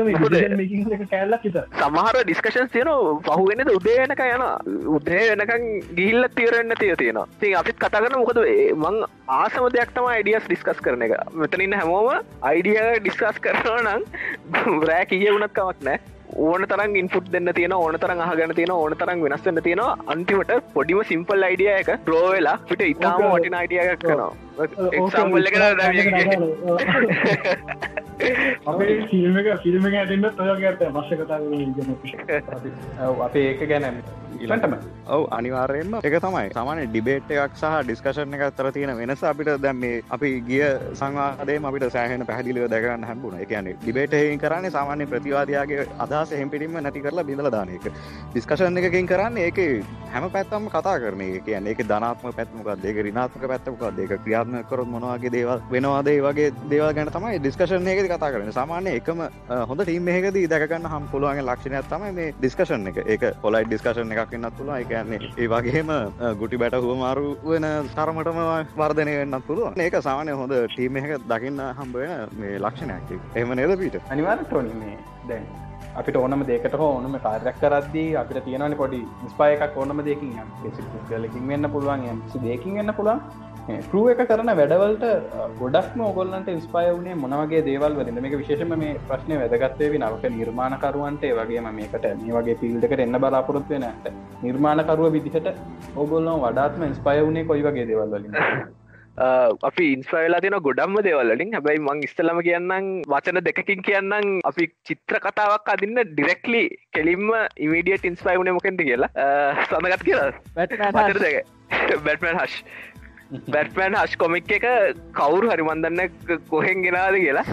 කෑල්ලක් 1.10 1.46
සමහර 1.74 2.18
ඩිස්කශන් 2.20 2.68
තියන 2.70 2.90
පහුගෙනද 3.26 3.72
උදේනක 3.72 4.22
යන 4.26 4.44
උදේ 4.90 5.24
වෙනකන් 5.32 5.66
ගිහිල්ල 5.96 6.28
තීරන්න 6.36 6.76
තිය 6.78 6.94
තියෙනවා. 6.96 7.26
ති 7.40 7.54
අපිත් 7.56 7.78
කතා 7.78 8.02
කරන 8.02 8.18
මොකද 8.20 8.42
මං 8.76 9.02
ආසම 9.32 9.66
දෙයක් 9.74 9.94
තම 9.96 10.10
අයිඩියස් 10.12 10.46
ඩිස්කස් 10.46 10.82
කරන 10.82 11.02
එක. 11.02 11.18
මෙතනන්න 11.34 11.74
හැමෝම 11.74 12.12
අයිඩිය 12.44 12.80
ඩිස්කස් 13.00 13.42
කරනවා 13.42 13.82
නම් 13.82 14.02
රෑ 14.90 15.06
කිය 15.08 15.26
වුණත් 15.28 15.58
කවක් 15.58 15.88
නෑ 15.88 16.21
ඕන 16.38 16.64
තරන් 16.64 16.96
ඉන්පුට් 16.96 17.32
දෙන්න 17.32 17.50
තියෙන 17.56 17.74
ඕන 17.74 18.00
තරන් 18.00 18.22
අහගන 18.22 18.56
තියෙන 18.56 18.72
ඕන 18.72 18.96
තරන් 18.98 19.24
වෙනස්වන්න 19.24 19.64
තියෙන 19.64 19.82
අන්තිමට 20.08 20.54
පොඩිම 20.74 21.04
සිම්පල් 21.04 21.44
අයිඩිය 21.44 21.72
එක 21.74 21.90
්‍රෝවෙලා 22.08 22.58
පිට 22.70 22.82
ඉතාම 22.84 23.22
වටින 23.26 23.54
අයිඩියයක් 23.54 24.00
කරනවා. 24.00 24.32
එක්සම්බල්ල 24.62 25.48
අපේ 28.68 28.98
ෆිල්ම් 29.10 29.38
එක 29.38 29.48
ෆිල්ම් 29.64 29.86
එක 29.88 29.96
ඇටන්න 29.96 30.26
තොය 30.38 30.50
ඇත 30.64 30.82
මශ්‍ය 30.96 31.16
කතා 31.20 31.40
අපේ 33.22 33.46
ඒක 33.52 33.64
ගැන 33.70 34.04
ඉලටම 34.42 34.74
ඔව 35.08 35.24
අනිවාර්යෙන්ම. 35.32 35.96
එක 36.04 36.16
තමයි. 36.20 36.50
සමාන 36.54 36.82
ඩිබේට් 36.84 37.32
එකක් 37.32 37.56
සහ 37.56 37.76
ඩිස්කශන 37.84 38.34
එක 38.34 38.44
අතර 38.48 38.72
තියෙන 38.72 38.94
වෙනස 38.98 39.24
අපිට 39.24 39.52
දැම් 39.62 39.78
මේ 39.78 40.02
අපි 40.10 40.30
ගිය 40.42 40.64
සංවාදේ 40.94 41.58
අපිට 41.64 41.86
සෑහන 41.96 42.26
පැහදිලිව 42.26 42.70
දැකරන්න 42.70 43.04
හැබුණ 43.04 43.42
එකන 43.46 43.72
ඩිබේට 43.74 44.14
එහි 44.14 44.38
කරන්නේ 44.38 44.72
සාමාන්‍ය 44.72 45.06
ප්‍රතිවාදයාගේ 45.06 45.88
අදහස 46.22 46.34
හෙම්පිටිම 46.42 46.78
නැති 46.82 47.02
කරලා 47.06 47.26
බිඳල 47.30 47.50
දානක 47.58 47.86
ඩිස්කශන් 48.34 48.78
එකකින් 48.82 49.08
කරන්න 49.12 49.38
ඒක 49.38 49.60
හැම 50.14 50.30
පැත්තම 50.36 50.68
කතා 50.74 50.96
කරන 51.04 51.22
එක. 51.22 51.46
කියන්න 51.46 51.68
ඒක 51.68 51.82
ධනාත්ම 51.92 52.34
පැත්මක 52.38 52.70
දෙක 52.84 52.98
රිනාත්මක 53.08 53.46
පැත්තමක 53.52 53.84
දෙක 54.00 54.12
ක්‍රියාත්ම 54.24 54.58
කරොත් 54.70 54.88
මොනවාගේ 54.88 55.32
දේවල් 55.36 55.62
වෙනවාදේ? 55.72 56.18
වගේ 56.28 56.52
දේවල් 56.70 56.94
ගැන 56.98 57.12
තමයි 57.16 57.40
ඩිස්කශන් 57.40 57.88
එක 57.94 58.02
කතා 58.14 58.32
කරන 58.34 58.52
සාමාන්‍ය 58.60 58.96
එකම 59.00 59.24
හොඳ 59.70 59.84
ටීම් 59.84 60.12
එකද 60.16 60.40
දැකන්න 60.54 60.90
හම් 60.94 61.08
පුළුවන් 61.14 61.42
ලක්ෂණයක් 61.46 61.90
තමයි 61.94 62.12
මේ 62.20 62.34
ඩිස්කශන් 62.40 62.88
එක. 62.92 63.02
එක 63.16 63.24
පොලයි 63.46 63.64
ඩිස්කශන් 63.70 64.14
එකක් 64.16 64.36
වෙන්නත් 64.36 64.58
තුළ 64.58 64.74
එකන්නේ 64.78 65.32
ඒ 65.38 65.48
වගේම 65.54 65.94
ගුටි 66.42 66.62
බැට 66.64 66.80
හුව 66.80 66.94
මාරු 67.04 67.36
වෙන 67.44 67.68
තරමටම 67.96 68.42
වර්ධනය 68.82 69.18
වෙන්නත් 69.22 69.48
පුළුව 69.48 69.82
ඒක 69.88 70.00
සාමානය 70.10 70.38
හොඳ 70.44 70.58
ටීම් 70.76 71.02
එක 71.04 71.18
දකින්න 71.34 71.66
හම්බවෙන 71.80 72.38
මේ 72.44 72.60
ලක්ෂණයක්. 72.60 73.18
එම 73.36 73.58
නේද 73.62 73.78
පිට 73.84 74.00
අනිවාර 74.10 74.46
ටෝනි 74.46 74.74
මේ 74.84 74.98
දැන් 75.30 75.46
අපිට 75.96 76.16
ඕනම 76.16 76.44
දෙකට 76.46 76.76
හෝ 76.76 76.90
ඕනම 76.96 77.16
කාර්යක් 77.20 77.62
කරද්දී 77.62 78.10
අපිට 78.16 78.44
තියෙනවන 78.46 78.76
පොඩි 78.76 79.00
ස්පාය 79.30 79.54
එකක් 79.58 79.78
ඕනම 79.78 80.02
දෙකින් 80.02 80.36
ලකින් 81.20 81.48
වෙන්න 81.48 81.72
පුළුවන් 81.72 82.22
දෙකින් 82.44 82.76
වෙන්න 82.76 82.94
පුළුවන්. 82.94 83.50
පරුව 83.90 84.08
එක 84.12 84.22
කරන 84.30 84.52
වැඩවලට 84.52 85.04
ගොඩක්ම 85.60 86.00
ඔගොල්ලන්ට 86.02 86.48
ඉස්පාය 86.52 86.88
වුණේ 86.90 87.16
මොනවගේ 87.16 87.62
දේවල් 87.62 87.98
වලින් 88.00 88.22
මේක 88.26 88.36
විශේෂම 88.40 88.74
මේ 88.76 88.98
ප්‍රශ්නය 89.08 89.38
වැදගත්තේ 89.42 90.00
නවක 90.00 90.32
නිර්මාණකරුවන්ට 90.32 91.26
වගේ 91.40 91.62
මේකට 91.70 92.08
මේ 92.20 92.36
වගේ 92.38 92.60
පිල්ඩකට 92.62 93.06
එන්න 93.06 93.22
බලාපොරොත්ව 93.24 93.74
නට 93.80 94.14
නිර්මාණකරුව 94.44 95.12
විදිහට 95.18 95.50
ඔගොල්ලො 95.96 96.38
වඩාත්ම 96.46 96.88
ඉස්පාය 96.90 97.26
වුණේ 97.26 97.50
කොයි 97.52 97.68
වගේ 97.68 97.90
දේවල් 97.92 98.16
වලින් 98.16 98.40
අපි 99.18 99.86
ඉන්ස්පයිලා 99.94 100.40
තින 100.40 100.56
ගොඩම්ම 100.60 100.96
දේවල්ලින් 101.04 101.54
හැබැයි 101.54 101.80
මං 101.80 102.04
ඉස්තලම 102.04 102.40
කියන්නම් 102.42 103.02
වචන 103.08 103.44
දෙකකින් 103.44 103.82
කියන්නම් 103.84 104.40
අපි 104.44 104.72
චිත්‍ර 104.84 105.20
කතාවක් 105.20 105.68
අදින්න 105.68 106.00
ඩිරෙක්ලි 106.04 106.64
කෙලින්ම 106.94 107.32
ඉමඩියට 107.58 108.06
ඉන්ස්පයි 108.06 108.38
වුණ 108.38 108.54
මොකෙන්ට 108.54 108.82
කියලා. 108.82 109.12
සඳගත් 109.66 110.04
කියලා? 110.04 110.32
Batman 112.04 112.40
Hush 112.40 112.64
Batman 113.32 113.96
Hush 113.96 114.16
comic 114.16 114.50
එක 114.52 114.66
කවුරු 115.14 115.52
හරිමන්දන්න 115.52 116.02
කොහෙන් 116.50 116.82
ගෙනාද 116.86 117.16
කියලා. 117.16 117.46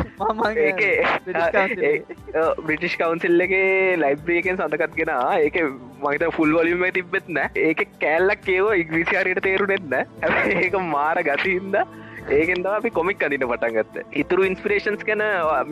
බ්‍රිටිෂ් 2.63 2.97
කවන්සිල් 2.97 3.47
එක. 3.47 3.55
ලයිබ්‍රියකෙන් 3.99 4.59
සඳකත් 4.59 4.97
ගෙන 4.97 5.13
ඒක 5.39 5.61
මහිත 6.03 6.27
ෆුල් 6.33 6.57
වලිම 6.59 6.85
තිබෙත්න 6.91 7.41
ඒක 7.69 7.87
කෑල්ලක් 8.01 8.51
ඒව 8.57 8.67
ඉග්‍රිසිාරයට 8.83 9.43
තේරු 9.43 9.71
නෙත්න 9.73 9.97
ඒක 10.57 10.79
මාර 10.91 11.23
ගතිහින්ද 11.23 11.79
ඒකෙන්ද 12.37 12.67
අපි 12.71 12.91
කොමික් 12.97 13.23
අදින 13.27 13.45
පටන්ගත්ත 13.51 13.95
ඉතුරු 14.23 14.43
ඉන්ස්පිරේෂන්ස් 14.49 15.05
කැන 15.09 15.23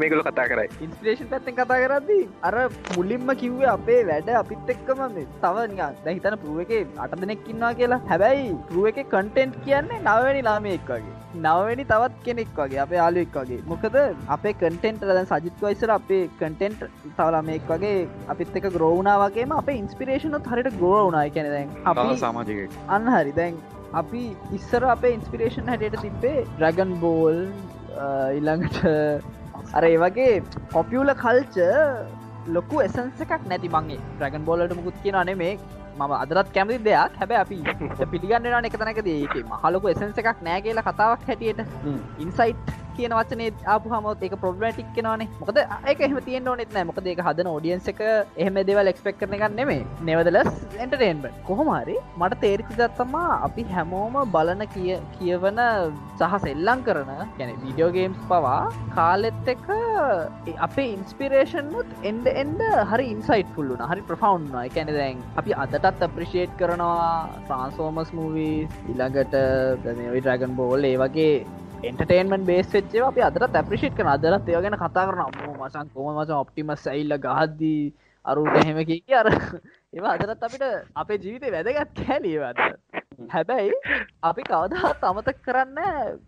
මේකල 0.03 0.23
කතා 0.29 0.47
කරයි. 0.53 0.69
ඉන්ස්පිරේෂන් 0.87 1.29
පැත්තෙන් 1.33 1.57
කතා 1.59 1.79
කරද්දී 1.83 2.23
අර 2.49 2.55
මුලින්ම 2.97 3.33
කිව්වේ 3.43 3.69
අපේ 3.75 3.99
වැඩ 4.11 4.31
අපිත් 4.43 4.73
එක්කම 4.75 5.03
තව 5.43 5.67
දැහිතන 6.07 6.39
පුරුව 6.45 6.63
එක 6.65 6.73
අට 7.05 7.19
දෙනෙක්කින්නවා 7.25 7.75
කියලා. 7.81 8.01
හැබැයි 8.13 8.49
පුරුව 8.71 8.89
එක 8.93 9.03
කටෙන්ට් 9.13 9.61
කියන්නේ 9.69 10.01
නවවැනි 10.07 10.43
ලාමයෙක් 10.49 10.89
වගේ. 10.93 11.15
නවවැනි 11.45 11.89
තවත් 11.93 12.25
කෙනෙක් 12.27 12.57
වගේ 12.63 12.83
අපේ 12.87 13.01
යාලුවෙක් 13.03 13.39
වගේ. 13.43 13.63
මොකද 13.73 14.01
අපේ 14.39 14.57
කටෙන්ට් 14.65 15.07
දැන් 15.13 15.31
සජිත් 15.35 15.63
වයිසර 15.69 15.95
අපේ 15.99 16.25
කටෙන්ට් 16.41 16.89
තවලාමෙක් 17.21 17.71
වගේ 17.75 17.97
අපිත් 18.35 18.61
එක 18.63 18.73
ග්‍රෝවනා 18.79 19.21
වගේම 19.27 19.57
අප 19.61 19.73
ඉන්ස්පිරේෂනත් 19.79 20.53
හරිට 20.53 20.75
ග්‍රෝවනා 20.83 21.29
කැන 21.39 21.55
දැන් 21.57 21.81
අප 21.85 22.05
සමාජික 22.27 22.85
අන්න 22.89 23.17
හරි. 23.17 23.41
දැන් 23.41 23.65
අපි 23.93 24.37
ඉස්සර 24.53 24.85
අපේ 24.85 25.15
ඉන්ස්පිරේෂන් 25.15 25.69
හැටට 25.69 26.01
තිබ්බේ 26.01 26.45
ඩ්‍රගන් 26.59 26.95
බෝල් 27.01 27.41
ඉල්ළඟට 28.35 28.83
අර 29.75 29.85
ඒ 29.85 29.97
වගේ 29.97 30.43
කොපියුල 30.73 31.15
කල්ච 31.15 31.59
ලොකු 32.49 32.81
එසන්ස 32.81 33.21
එකක් 33.21 33.49
නැති 33.49 33.69
මගේ 33.69 34.01
්‍රගන් 34.21 34.45
බෝලට 34.45 34.77
මුකුත් 34.77 35.03
කියන 35.03 35.15
අනේ 35.15 35.35
මේ 35.35 35.59
මම 35.97 36.13
අදරත් 36.13 36.49
කැමති 36.53 36.79
දෙයක්. 36.79 37.13
හැබැ 37.21 37.39
අපි 37.41 37.59
පිළිගන්න 38.13 38.65
එක 38.65 38.77
තැනක 38.79 39.01
දේක 39.05 39.37
මහලොකු 39.45 39.89
එසන්ස 39.89 40.19
එකක් 40.19 40.43
නෑ 40.43 40.61
කියලා 40.61 40.85
කතාවක් 40.85 41.25
හැටියට. 41.27 41.61
ඉන්සයිට් 42.19 42.86
කියන 42.97 43.15
වචනේ 43.19 43.51
ආපු 43.75 43.93
හමොත් 43.95 44.25
එක 44.29 44.37
ප්‍රබ්ලටික් 44.43 44.89
කෙනවානේ 44.97 45.29
මොකද 45.41 45.59
ඒක 45.61 46.01
එහම 46.01 46.19
තියෙන් 46.27 46.49
ඕනෙත් 46.49 46.73
නෑ. 46.73 46.85
මොකද 46.85 47.07
ඒක 47.07 47.23
හදන 47.27 47.51
ෝඩියන්ස 47.53 47.89
එක 47.93 48.01
එහෙම 48.37 48.61
දෙවල් 48.69 48.93
එක්ස්පෙක් 48.93 49.19
කරන 49.21 49.37
එකක් 49.39 49.55
නෙමේ 49.57 49.83
නෙවදලස් 50.03 50.51
එන්ටර්ටේන්බ 50.79 51.27
කොහොමරි 51.49 51.97
මට 52.19 52.41
තේරිචි 52.45 52.79
දත්තමා 52.81 53.41
අපි 53.47 53.67
හැමෝම 53.75 54.19
බලන 54.35 54.67
කිය 54.75 54.93
කියවන 55.17 55.61
සහ 56.19 56.37
සෙල්ලං 56.45 56.85
කරන 56.87 57.13
ගැන 57.39 57.55
විඩියෝගේම්ස් 57.57 58.21
පවා 58.29 58.57
කාලෙත් 58.97 59.53
එක 59.55 59.67
අපේ 60.61 60.89
ඉන්ස්පිරේෂන්නුත් 60.97 61.91
එන්ඩ 62.11 62.27
එන්ඩ 62.35 62.63
හරි 62.93 63.07
ඉන්සයිට් 63.15 63.53
පුල්ලුන 63.57 63.85
හරි 63.91 64.07
ප්‍රෆවන්් 64.11 64.49
එකැන 64.65 64.95
දැන් 64.99 65.23
අපි 65.37 65.57
අදටත් 65.65 66.07
අප්‍රිෂේට් 66.09 66.57
කරනවා 66.61 67.13
ට්‍රන්ස්ෝමස් 67.47 68.11
මූවී 68.19 68.57
ඉළඟට 68.93 69.37
ඩ්‍රගන් 69.85 70.57
බෝල් 70.59 70.85
ඒ 70.85 70.97
වගේ 71.03 71.35
එන්ටර්ටේන්මන් 71.87 72.47
බේස් 72.47 72.73
වෙච්චේ 72.73 73.05
අප 73.05 73.21
අදර 73.21 73.47
ඇප්‍රිෂිට් 73.47 73.97
කන 73.97 74.09
අදරත් 74.09 74.49
ඒව 74.49 74.65
ගැන 74.65 74.79
කතා 74.79 75.07
කරන 75.07 75.23
මසන් 75.53 75.95
කොම 75.95 76.11
මස 76.15 76.35
ඔප්ටිමස් 76.39 76.87
ඇල්ල 76.89 77.17
ගහද්දී? 77.21 77.87
අරුට 78.25 78.57
එහෙම 78.61 78.79
කිය 78.85 79.15
අර 79.15 79.29
ඒවා 79.31 80.15
අදරත් 80.15 80.43
අපිට 80.43 80.65
අපේ 80.97 81.19
ජීවිතය 81.19 81.53
වැදගත් 81.53 82.01
කෑලීවද 82.01 82.63
හැබැයි 83.35 83.73
අපි 84.31 84.43
කවදහත් 84.49 85.07
අමතක් 85.11 85.39
කරන්න 85.47 85.79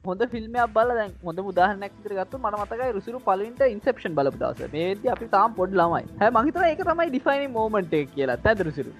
හොඳ 0.09 0.23
ෆිල්ම්යක් 0.35 0.73
බල 0.77 0.93
හොඳ 1.27 1.43
මුදාහනක් 1.49 1.99
ගත්තු 2.05 2.41
මට 2.43 2.61
මතකයි 2.63 2.91
රුසිරු 2.97 3.21
පලින්ට 3.29 3.63
ඉන්සප්ෂන් 3.67 4.17
බලපු 4.19 4.41
දවස. 4.43 4.73
මේද 4.77 5.07
අපි 5.15 5.29
තාම් 5.35 5.57
පොඩ් 5.59 5.77
ළමයි. 5.81 6.05
හැ 6.23 6.31
මහිතන 6.39 6.69
ඒක 6.71 6.85
තමයි 6.91 7.09
ඩිෆයිනි 7.11 7.49
මෝමන්ට 7.59 7.95
කියලා. 8.15 8.39
ඇදරුසිරු 8.45 8.93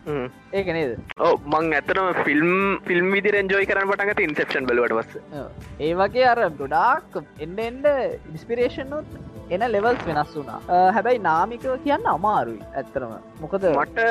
ඒක 0.53 0.69
නේද? 0.79 0.93
ඕ 1.27 1.35
මං 1.55 1.73
ඇතනම 1.81 2.23
ෆිල්ම් 2.25 2.53
ෆිල්ම් 2.89 3.09
විදි 3.17 3.35
රෙන්ජෝයි 3.39 3.71
කරන 3.73 3.91
පටගත 3.93 4.27
ඉන්සප්ෂන් 4.29 4.69
බලවට 4.71 4.99
වස්ස 4.99 5.17
ඒ 5.81 5.93
වගේ 6.03 6.29
අර 6.33 6.45
ගොඩාක් 6.61 7.21
එන්ඩ 7.47 7.65
එන්ඩ 7.69 7.87
ඉන්ස්පිරේෂන්නුත් 8.33 9.38
එන 9.51 9.65
ලෙවල්ස් 9.73 10.03
වෙනස් 10.07 10.33
වුනා 10.35 10.81
හැබැයි 10.95 11.21
නාමිකව 11.27 11.71
කියන්න 11.85 12.09
අමාරුයි 12.13 12.61
ඇත්තරම 12.75 13.15
මොකද 13.41 13.65
මට 13.71 14.07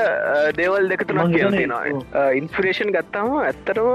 දේවල් 0.60 0.90
දෙකතුනක් 0.94 1.36
කියතිනවා 1.36 2.24
ඉන්ස්පිරේෂන් 2.40 2.94
ගත්තාම 2.96 3.36
ඇත්තරම 3.42 3.92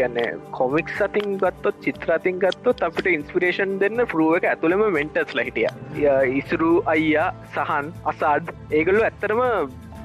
ගැන්නේ 0.00 0.28
කොමික් 0.52 0.92
සතින් 0.96 1.38
ගත්තොත් 1.38 1.78
චිත්‍රතින් 1.86 2.42
ගත්තොත් 2.44 2.84
අපිට 2.88 3.12
ඉන්ස්පිරේෂන් 3.12 3.78
දෙන්න 3.84 4.06
පරුව 4.06 4.34
එක 4.40 4.48
ඇතුළම 4.50 4.84
මෙන්ටස් 4.98 5.38
ලහිටිය 5.38 5.70
ඉසුරු 6.42 6.72
අයියා 6.86 7.30
සහන් 7.54 7.94
අසාඩ් 8.06 8.52
ඒගලු 8.72 9.06
ඇත්තරම 9.08 9.42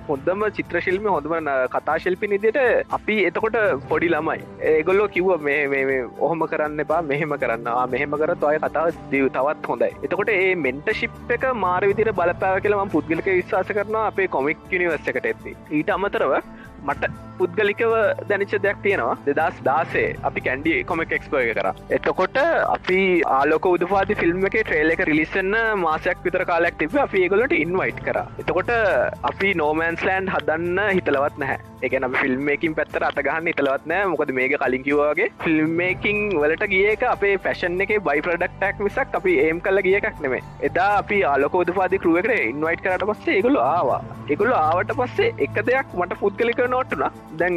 හොඳම 0.09 0.43
චිත්‍රශිල්ම 0.57 1.07
හොඳම 1.15 1.49
කතා 1.75 1.97
ශිල්පි 2.05 2.31
නිදිට 2.33 2.59
අපි 2.97 3.17
එතකොට 3.29 3.57
පොඩි 3.91 4.11
ළමයි. 4.13 4.45
ඒගොල්ලෝ 4.71 5.07
කිව්ව 5.15 5.47
මේ 5.47 5.97
ඔහොම 6.27 6.45
කරන්න 6.51 6.85
එපා 6.85 7.01
මෙහෙම 7.11 7.35
කරන්න. 7.43 7.69
මෙහෙම 7.93 8.17
කරත් 8.21 8.47
අය 8.51 8.59
කතාව 8.65 9.01
දව 9.11 9.25
තවත් 9.37 9.73
හොඳයි. 9.73 9.91
එතකොට 10.05 10.33
ඒ 10.37 10.55
මෙන්ටශිප් 10.65 11.33
එක 11.37 11.45
මාර 11.65 11.81
විදිර 11.91 12.11
බලපෑව 12.19 12.63
කියලම 12.65 12.93
පුද්ගලික 12.95 13.29
විශවාස 13.31 13.73
කරනවා 13.77 14.05
අපේ 14.11 14.27
කොමික් 14.37 14.63
නිවර්ස 14.81 15.11
එකට 15.11 15.27
ඇත්ති 15.31 15.53
ඊට 15.77 15.89
අමතරව 15.95 16.33
මට 16.89 17.11
පුද්ගලිකව 17.39 17.93
දැනිච්ච 18.29 18.53
දෙයක් 18.65 18.79
තියෙනවා. 18.85 19.17
දෙදස් 19.27 19.57
දාසේ 19.67 20.07
අපි 20.29 20.43
කැන්ඩි 20.47 20.73
කොමක් 20.91 21.15
එක්ස්පර්ය 21.17 21.53
කර. 21.57 21.69
එතකොට 21.97 22.39
අපි 22.75 22.99
ආලෝක 23.37 23.69
උදපාති 23.73 24.19
ෆිල්ම් 24.21 24.45
එක 24.49 24.57
ට්‍රේල 24.59 24.93
එක 24.95 25.03
රිලිසන්න 25.11 25.55
මාසයක් 25.85 26.25
විතර 26.27 26.45
කාලයක් 26.51 26.79
තිබ 26.81 26.97
අපි 27.05 27.23
ඒගොලට 27.25 27.57
ඉන්වයිට් 27.61 28.03
කර. 28.07 28.19
එතකොට 28.43 28.73
අපි 29.31 29.53
නෝමන්ස්ලෑන්් 29.61 30.31
හදන්න 30.35 30.83
හිතලවත් 30.97 31.43
නැහැ. 31.43 31.59
එකන 31.85 32.07
ෆිල්ම්මකින් 32.13 32.75
පැත්තර 32.77 33.03
අතගහන්න 33.07 33.49
හිතලවත් 33.51 33.83
නෑ 33.91 34.05
මොකද 34.11 34.31
මේක 34.37 34.53
කලින් 34.63 34.85
කිවවාගේ 34.87 35.27
ෆිල්ම්මකින් 35.43 36.21
වලට 36.41 36.69
ගියක 36.73 37.03
අපේ 37.11 37.35
ෆැෂන් 37.45 37.81
එක 37.85 37.93
බයි 38.07 38.23
ප්‍රඩක්ටක් 38.27 38.81
මිසක් 38.87 39.17
අපි 39.19 39.35
ඒම් 39.45 39.61
කල්ල 39.67 39.83
ගිය 39.87 39.97
එකක් 39.99 40.23
නෙමේ 40.25 40.41
එදා 40.69 40.89
අපි 41.01 41.19
ආලකෝදපාති 41.31 42.01
කරුවකට 42.05 42.33
ඉන්වයිට් 42.39 42.83
කරට 42.85 43.05
පස්සේ 43.11 43.37
ඒගොලු 43.37 43.61
ආවා. 43.65 44.01
ඒගොල්ල 44.31 44.53
ආවට 44.55 44.95
පස්සේ 44.99 45.33
එක 45.45 45.59
දෙයක් 45.69 45.93
මට 45.99 46.19
පුද්ගලික 46.21 46.63
නෝට්ටුනා. 46.77 47.11
දැන් 47.39 47.55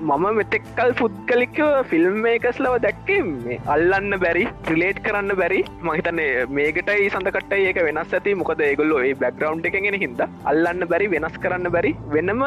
මම 0.00 0.24
මෙතෙක්කල් 0.38 0.90
පුද්ගලික 1.00 1.58
ෆිල්ම් 1.90 2.26
එකස් 2.32 2.58
ලව 2.64 2.74
දැක්කේ 2.84 3.18
මේ 3.28 3.58
අල්ලන්න 3.74 4.14
බැරි 4.24 4.44
්‍රිලේට් 4.68 4.98
කරන්න 5.06 5.32
බැරි. 5.40 5.60
මහිතන්නේ 5.88 6.46
මේකටයි 6.58 7.10
සඳකටයි 7.14 7.68
ඒක 7.70 7.80
වෙනස් 7.88 8.14
ඇති. 8.18 8.34
මොකද 8.42 8.62
ඒගොල්ලො 8.68 8.98
ඒ 9.08 9.14
බැක්ග්‍රවන්් 9.22 9.64
එකගෙන 9.70 9.98
හිද 10.04 10.22
අල්ලන්න 10.52 10.88
බැරි 10.92 11.08
වෙනස් 11.14 11.38
කරන්න 11.44 11.70
බැරි 11.76 11.92
වෙනම 12.16 12.42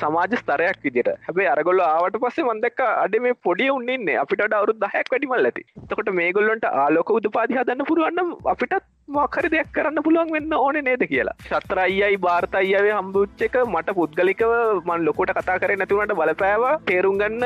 සමාජ 0.00 0.38
ස්තරයක් 0.42 0.80
විදිට 0.86 1.12
හැබේ 1.28 1.50
අරගොල්ල 1.54 1.84
ආවට 1.88 2.18
පස්සේ 2.24 2.48
මන්දක් 2.48 2.80
අඩ 3.04 3.16
මේ 3.26 3.38
පොඩි 3.48 3.68
උන්නන්නේ 3.76 4.18
අපිට 4.24 4.58
අවුත් 4.60 4.80
දහයක් 4.86 5.12
වැඩිමල් 5.14 5.50
ඇති. 5.50 5.64
තකොට 5.90 6.10
මේගොල්ලොන්ට 6.20 6.66
ආලෝක 6.72 7.14
උද 7.18 7.28
පාදිහදන්න 7.38 7.88
පුරුවන්න 7.92 8.34
අපිටත් 8.54 8.82
මකර 9.14 9.46
දෙයක් 9.52 9.70
කරන්න 9.76 10.04
පුළුවන් 10.06 10.30
වෙන්න 10.34 10.52
ඕන 10.58 10.76
නේද 10.88 11.02
කියලා. 11.12 11.34
ශත්‍ර 11.48 11.78
අයියයි 11.84 12.18
භාර්ත 12.26 12.54
අයියාවේ 12.60 12.94
හම්බුච්චක 12.98 13.56
මට 13.64 13.94
පුද්ගලිකව 13.98 14.52
මන් 14.88 15.04
ලොකොට 15.08 15.32
කතා 15.38 15.58
කර 15.62 15.72
නැතිවනට 15.80 16.14
බලපෑවා 16.42 16.80
තේරුම් 16.86 17.18
ගන්න 17.18 17.44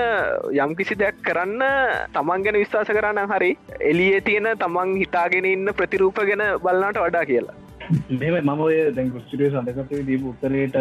යම් 0.57 0.73
කිසි 0.75 0.95
දෙයක් 0.95 1.17
කරන්න 1.23 1.63
තමන් 2.15 2.45
ගැන 2.45 2.57
විශ්වාස 2.57 2.89
කරන්න 2.89 3.33
හරි 3.33 3.51
එලියේ 3.83 4.21
තියෙන 4.23 4.49
තමන් 4.57 4.97
හිතාගෙන 4.97 5.47
ඉන්න 5.47 5.73
ප්‍රතිරූප 5.77 6.21
ගැන 6.23 6.45
බලන්නට 6.63 7.01
වඩා 7.03 7.25
කියලා. 7.25 7.57
මෙම 8.13 8.37
මම 8.37 8.61
ඔය 8.61 8.77
දැන් 8.93 9.11
ස්ටිය 9.19 9.51
සඳකට 9.51 9.93
දීප 10.07 10.25
උත්තරයට 10.31 10.77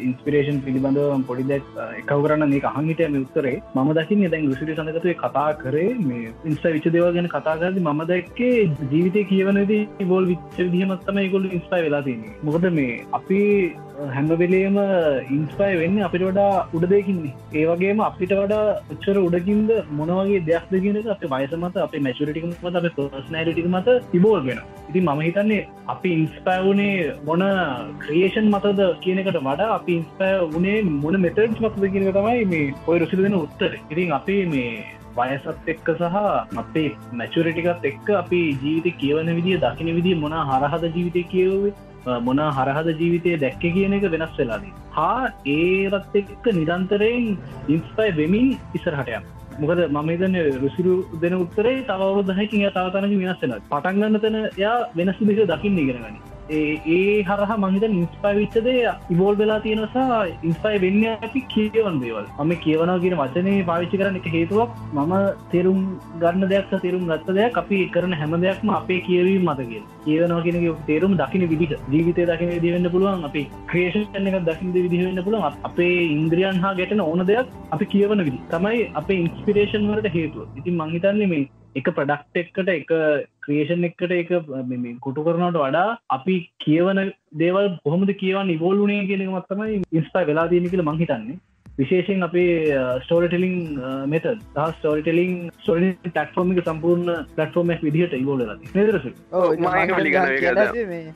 ඉන්ස්පිරේෂන් 0.00 0.58
පිළිබඳව 0.64 1.24
පොඩි 1.28 1.46
දැක් 1.50 1.70
එකව 2.00 2.24
කරන්න 2.24 2.46
මේ 2.46 2.64
අහන්හිටම 2.70 3.16
උත්තරේ. 3.20 3.54
ම 3.76 3.92
දකින්න 3.94 4.26
දැන් 4.28 4.48
ගුසිට 4.48 4.74
සඳකතුවේ 4.74 5.16
කතා 5.16 5.46
කරේ 5.56 5.94
මේ 6.02 6.34
ඉන්ස්ට 6.44 6.68
විච 6.68 6.88
දේව 6.88 7.08
ගැන 7.16 7.28
කතා 7.28 7.56
කරද 7.56 7.80
ම 7.84 8.04
දැක්කේ 8.04 8.52
ජීවිතය 8.92 9.24
කියවනදී 9.30 10.08
බෝල් 10.12 10.30
විච්ච 10.30 10.60
දිහමත්තම 10.74 11.24
ගොල්ල 11.30 11.50
ඉස්පයි 11.50 11.82
වෙලා 11.82 12.02
තින්නේ 12.02 12.36
මොකද 12.42 12.70
මේ 12.72 13.00
අපි 13.12 13.40
හැමවෙලේම 14.10 14.76
ඉන්ස්පයි 15.30 15.74
වෙන්න 15.80 15.98
අපිට 16.06 16.24
වඩා 16.28 16.64
උඩදයකින්නේ 16.74 17.34
ඒවගේම 17.54 18.00
අපිට 18.00 18.32
වඩා 18.34 18.76
උච්චර 18.92 19.18
උඩකින්ද 19.20 19.70
මොනවගේ 19.92 20.42
දෙයක් 20.48 20.66
දෙගෙන 20.70 20.98
අප 21.08 21.24
වයසමත 21.26 21.78
අප 21.78 21.94
මැචුරටික 22.00 22.46
මත 22.46 22.74
අප 22.74 22.88
පර්ස්නෑලිටික 22.96 23.68
මත 23.68 23.96
තිබෝල්ගෙන 24.12 24.62
ඉති 24.88 25.00
මම 25.00 25.20
හිතන්නේ 25.20 25.62
අපි 25.86 26.14
ඉන්ස්පෑවනේ 26.34 27.14
මොන 27.24 27.42
ක්‍රියේෂන් 28.00 28.48
මතද 28.48 28.86
කියනකට 29.00 29.38
වඩා 29.38 29.68
අපි 29.74 29.92
ඉන්ස්පෑ 29.94 30.48
වනේ 30.50 30.78
මොන 30.96 31.16
මෙතඩ් 31.20 31.60
මතද 31.60 31.90
කියන 31.92 32.10
තමයි 32.10 32.44
මේ 32.46 32.74
ඔය 32.86 32.98
රුසිල 32.98 33.22
දෙන 33.22 33.36
උත්තර. 33.36 33.72
ඉතින් 33.90 34.12
අපි 34.12 34.36
මේ 34.46 34.84
වයසත් 35.16 35.68
එක්ක 35.68 35.90
සහ 35.92 36.16
අපේ 36.56 36.88
මැචුරටිකත් 37.12 37.86
එක්ක 37.90 38.10
අපි 38.14 38.42
ජීවිත 38.62 38.98
කියවන 38.98 39.30
විදිිය 39.30 39.60
දකින 39.60 39.92
විදිිය 39.98 40.18
මොන 40.18 40.34
හරහද 40.42 40.88
ජීවිතය 40.88 41.24
කියවේ 41.28 42.18
මොන 42.20 42.42
හරහද 42.50 42.90
ජීවිතය 42.94 43.36
දැක්ක 43.38 43.68
කියන 43.70 43.96
එක 43.98 44.10
වෙනස් 44.10 44.34
වෙලාදී 44.38 44.74
හා 44.92 45.32
ඒවත් 45.52 46.20
එක්ක 46.22 46.52
නිරන්තරයෙන් 46.52 47.30
ඉන්ස්පයි 47.68 48.10
වෙමින් 48.18 48.52
ඉස්සරහටයම් 48.74 49.30
මොකද 49.56 49.80
මම 49.88 50.10
තන 50.18 50.36
රුසිරු 50.58 50.94
දෙන 51.20 51.34
උත්තරේ 51.36 51.82
තවදහකින් 51.84 52.68
තවතනක 52.68 53.18
වෙනස්සෙන 53.20 53.58
පටන්ගන්න 53.64 54.20
තැන 54.20 54.38
යා 54.58 54.78
වෙනස් 54.94 55.18
දෙක 55.22 55.44
දකින්න 55.48 55.78
ඉගෙනගනි 55.78 56.33
ඒ 56.50 57.22
හරහ 57.22 57.52
මහිත 57.64 57.84
ඉන්ස්පයි 57.88 58.34
විච්චදේ 58.38 58.92
ඉවෝල් 59.14 59.36
වෙලා 59.40 59.60
තියෙනසා 59.66 60.20
ඉන්ස්පයි 60.48 60.80
වෙන්න 60.84 61.02
ඇති 61.10 61.40
කියවන් 61.54 62.00
දේවල්. 62.02 62.26
මම 62.38 62.52
කියවනා 62.64 62.98
කියන 63.04 63.16
වචනේ 63.20 63.64
පාවිච්චි 63.70 64.00
කරන 64.00 64.16
එක 64.20 64.28
හේතුවක්. 64.36 64.70
මම 64.92 65.14
තෙරුම් 65.52 65.80
ගන්න 66.22 66.48
දෙයක් 66.52 66.74
තෙරුම් 66.84 67.06
ගත්ත 67.10 67.36
දෙයක් 67.38 67.58
අපි 67.62 67.80
කරන 67.96 68.12
හැම 68.20 68.36
දෙයක්ම 68.44 68.74
අපේ 68.80 69.00
කියවීම 69.08 69.50
මතක 69.50 69.82
කියවනවා 70.04 70.42
කියෙන 70.42 70.76
තේරුම් 70.86 71.18
දකින 71.22 71.48
විදිහ. 71.52 71.72
ජීවිතය 71.92 72.26
දකින 72.30 72.54
දිවෙන්න 72.66 72.90
පුළුවන් 72.94 73.24
අපි 73.30 73.42
ක්‍රේෂන් 73.72 74.30
එක 74.30 74.38
දකිින්ද 74.48 74.76
විදිහවෙන්න 74.84 75.24
පුළුවන් 75.26 75.60
අපේ 75.68 75.92
ඉන්ද්‍රියන් 76.14 76.62
හා 76.64 76.74
ගැටන 76.80 77.00
ඕන 77.00 77.26
දෙයක් 77.30 77.46
අපි 77.74 77.84
කියවන 77.92 78.24
විදි 78.28 78.38
තමයි 78.54 78.86
අපේ 79.00 79.20
ඉන්ස්පිරේෂන් 79.24 79.90
වලට 79.90 80.16
හේතුව. 80.16 80.48
ඉතින් 80.58 80.74
මංහිතන්නේ 80.80 81.30
මේ 81.32 81.48
එක 81.74 81.88
ප්‍රඩක්් 81.90 82.36
එක්කට 82.36 82.68
එක 82.70 82.92
ක්‍රේෂන් 83.40 83.86
එක්කට 83.86 84.12
එක 84.12 84.30
කොටු 85.00 85.24
කරනට 85.24 85.58
වඩා 85.58 85.96
අපි 86.10 86.36
කියවන 86.58 87.00
දේවල් 87.36 87.66
බොහොමද 87.80 88.12
කියවන් 88.16 88.52
ඉවෝලුනේ 88.52 89.02
කියෙන 89.06 89.26
මත්තමයි 89.30 89.82
ඉස්පා 89.94 90.24
වෙලා 90.24 90.46
දීම 90.46 90.68
කියල 90.68 90.84
මංහිතන්නේ 90.84 91.40
විශේෂෙන් 91.78 92.22
අපේ 92.22 92.74
ස්ටෝරටලිං 93.04 93.54
මෙත 94.06 94.26
ස්ටෝරිටලිං 94.74 95.32
ස්ටෝරි 95.54 95.88
ටක්ෆෝර්මික 96.04 96.60
සම්පූර්ණ 96.62 97.08
පලටෆෝර්මක් 97.30 97.80
විදිහට 97.86 98.14
ඉවෝල 98.14 98.44
නදරස 98.44 99.08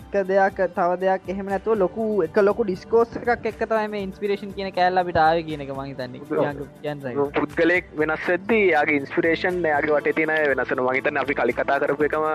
එක 0.08 0.16
දෙයක් 0.26 0.58
තව 0.74 0.96
දෙයක් 0.98 1.28
එහෙම 1.28 1.52
නැතුව 1.52 1.78
ලොකු 1.78 2.06
එක 2.26 2.40
ලොකු 2.42 2.66
ඩිස්කෝස් 2.66 3.14
එකක් 3.20 3.46
එක්කතම 3.52 3.94
ඉන්ස්පිරේෂන් 3.98 4.56
කියන 4.56 4.72
කෑල්ලබිට 4.72 5.20
ආය 5.26 5.44
කියන 5.44 5.62
එක 5.66 5.70
මහිතන්නේ 5.72 7.28
පුද්ගලෙක් 7.38 7.94
වෙනස් 7.94 8.26
වෙද්දී 8.26 8.66
යාගේ 8.66 8.98
ඉන්ස්පිරේෂන් 9.02 9.62
යාගේ 9.64 9.94
වට 9.94 10.16
තින 10.18 10.34
වෙනසන 10.52 10.84
මහිතන 10.88 11.22
අපි 11.24 11.38
කලි 11.42 11.54
කතා 11.54 11.78
කරපු 11.78 12.08
එකම 12.08 12.28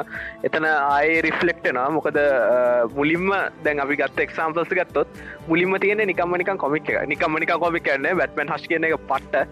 එතන 0.43 0.69
ආය 0.69 1.19
රිෆලෙක්ටනා 1.27 1.85
මොකද 1.91 2.21
මුලින්ම 2.95 3.27
දැන් 3.67 3.77
අපි 3.79 3.99
ගත්ත 3.99 4.27
එක්සාම්පල්ස 4.27 4.73
ගත්තොත් 4.73 5.21
මුලින්ම 5.45 5.77
තියෙන 5.79 6.05
නිකම්මනිකන් 6.05 6.57
කොමික් 6.59 6.89
එක 6.89 7.03
නිකම්මනික 7.09 7.55
කොමික් 7.59 7.83
කන්න 7.85 8.12
බැට්මන් 8.15 8.53
හස් 8.53 8.67
කියන 8.67 8.83
එක 8.83 8.97
පට්ට. 9.07 9.47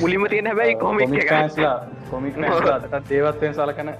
මුලිම 0.00 0.26
තියෙන 0.30 0.46
හැබැයි 0.46 0.74
කොමික් 0.76 1.10
කොමික් 2.10 2.34
දේවත්වයෙන් 3.08 3.54
සලකන 3.54 3.90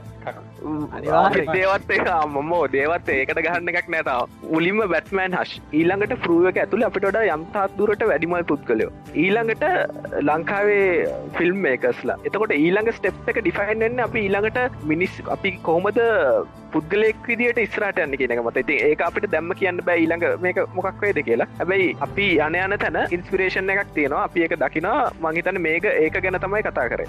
දේවත් 0.64 1.90
එක 1.96 2.08
මෝ 2.50 2.62
දේවත් 2.74 3.08
ඒකට 3.16 3.40
ගහන්න 3.46 3.70
එකක් 3.72 3.88
නැතාව 3.94 4.50
උලිම 4.58 4.80
බැට්මෑන් 4.92 5.36
හස් 5.38 5.52
ඊළඟට 5.80 6.16
පරුවක 6.24 6.60
ඇතුළ 6.62 6.86
අපිට 6.88 7.20
යම්තාත් 7.36 7.76
දුරට 7.78 8.04
වැඩිමල් 8.10 8.44
පුද්ගලයෝ. 8.50 8.90
ඊළඟට 9.24 9.64
ලංකාවේ 10.30 10.88
ෆිල්ම් 11.38 11.66
එකස්ලා 11.74 12.18
එතකොට 12.24 12.56
ඊළඟ 12.58 12.92
ස්ටෙප් 12.98 13.32
එක 13.32 13.40
ඩිෆයින්න්න 13.40 14.04
අපි 14.08 14.26
ඊළඟට 14.26 14.84
මිනිස් 14.92 15.20
අපි 15.36 15.56
කොහොමද 15.68 16.00
පුද්ගලෙක් 16.74 17.28
විදිට 17.28 17.60
ස්රට 17.74 18.00
යන්න 18.04 18.16
කියනක 18.20 18.40
මත. 18.44 18.66
ති 18.68 18.78
ඒ 18.86 18.94
අපිට 19.08 19.28
දැම්ම 19.34 19.52
කියන්න 19.60 19.84
බෑ 19.88 20.00
ඊළඟ 20.04 20.24
මේක 20.46 20.58
මොකක් 20.78 21.04
වේද 21.04 21.20
කියලා. 21.28 21.50
හැබැයි 21.60 21.92
අපි 22.06 22.26
යන 22.46 22.58
යන 22.62 22.78
තැන 22.84 22.98
ඉන්ස්පිරේෂන් 23.18 23.70
එකක් 23.76 23.94
තියෙනවා. 23.98 24.24
අපි 24.30 24.48
එක 24.48 24.58
දකිනා 24.64 24.98
මංහිතන 25.20 25.62
මේක 25.68 25.86
ඒක 25.92 26.20
ගැන 26.24 26.40
තමයි 26.46 26.64
කතා 26.66 26.88
කරේ. 26.94 27.08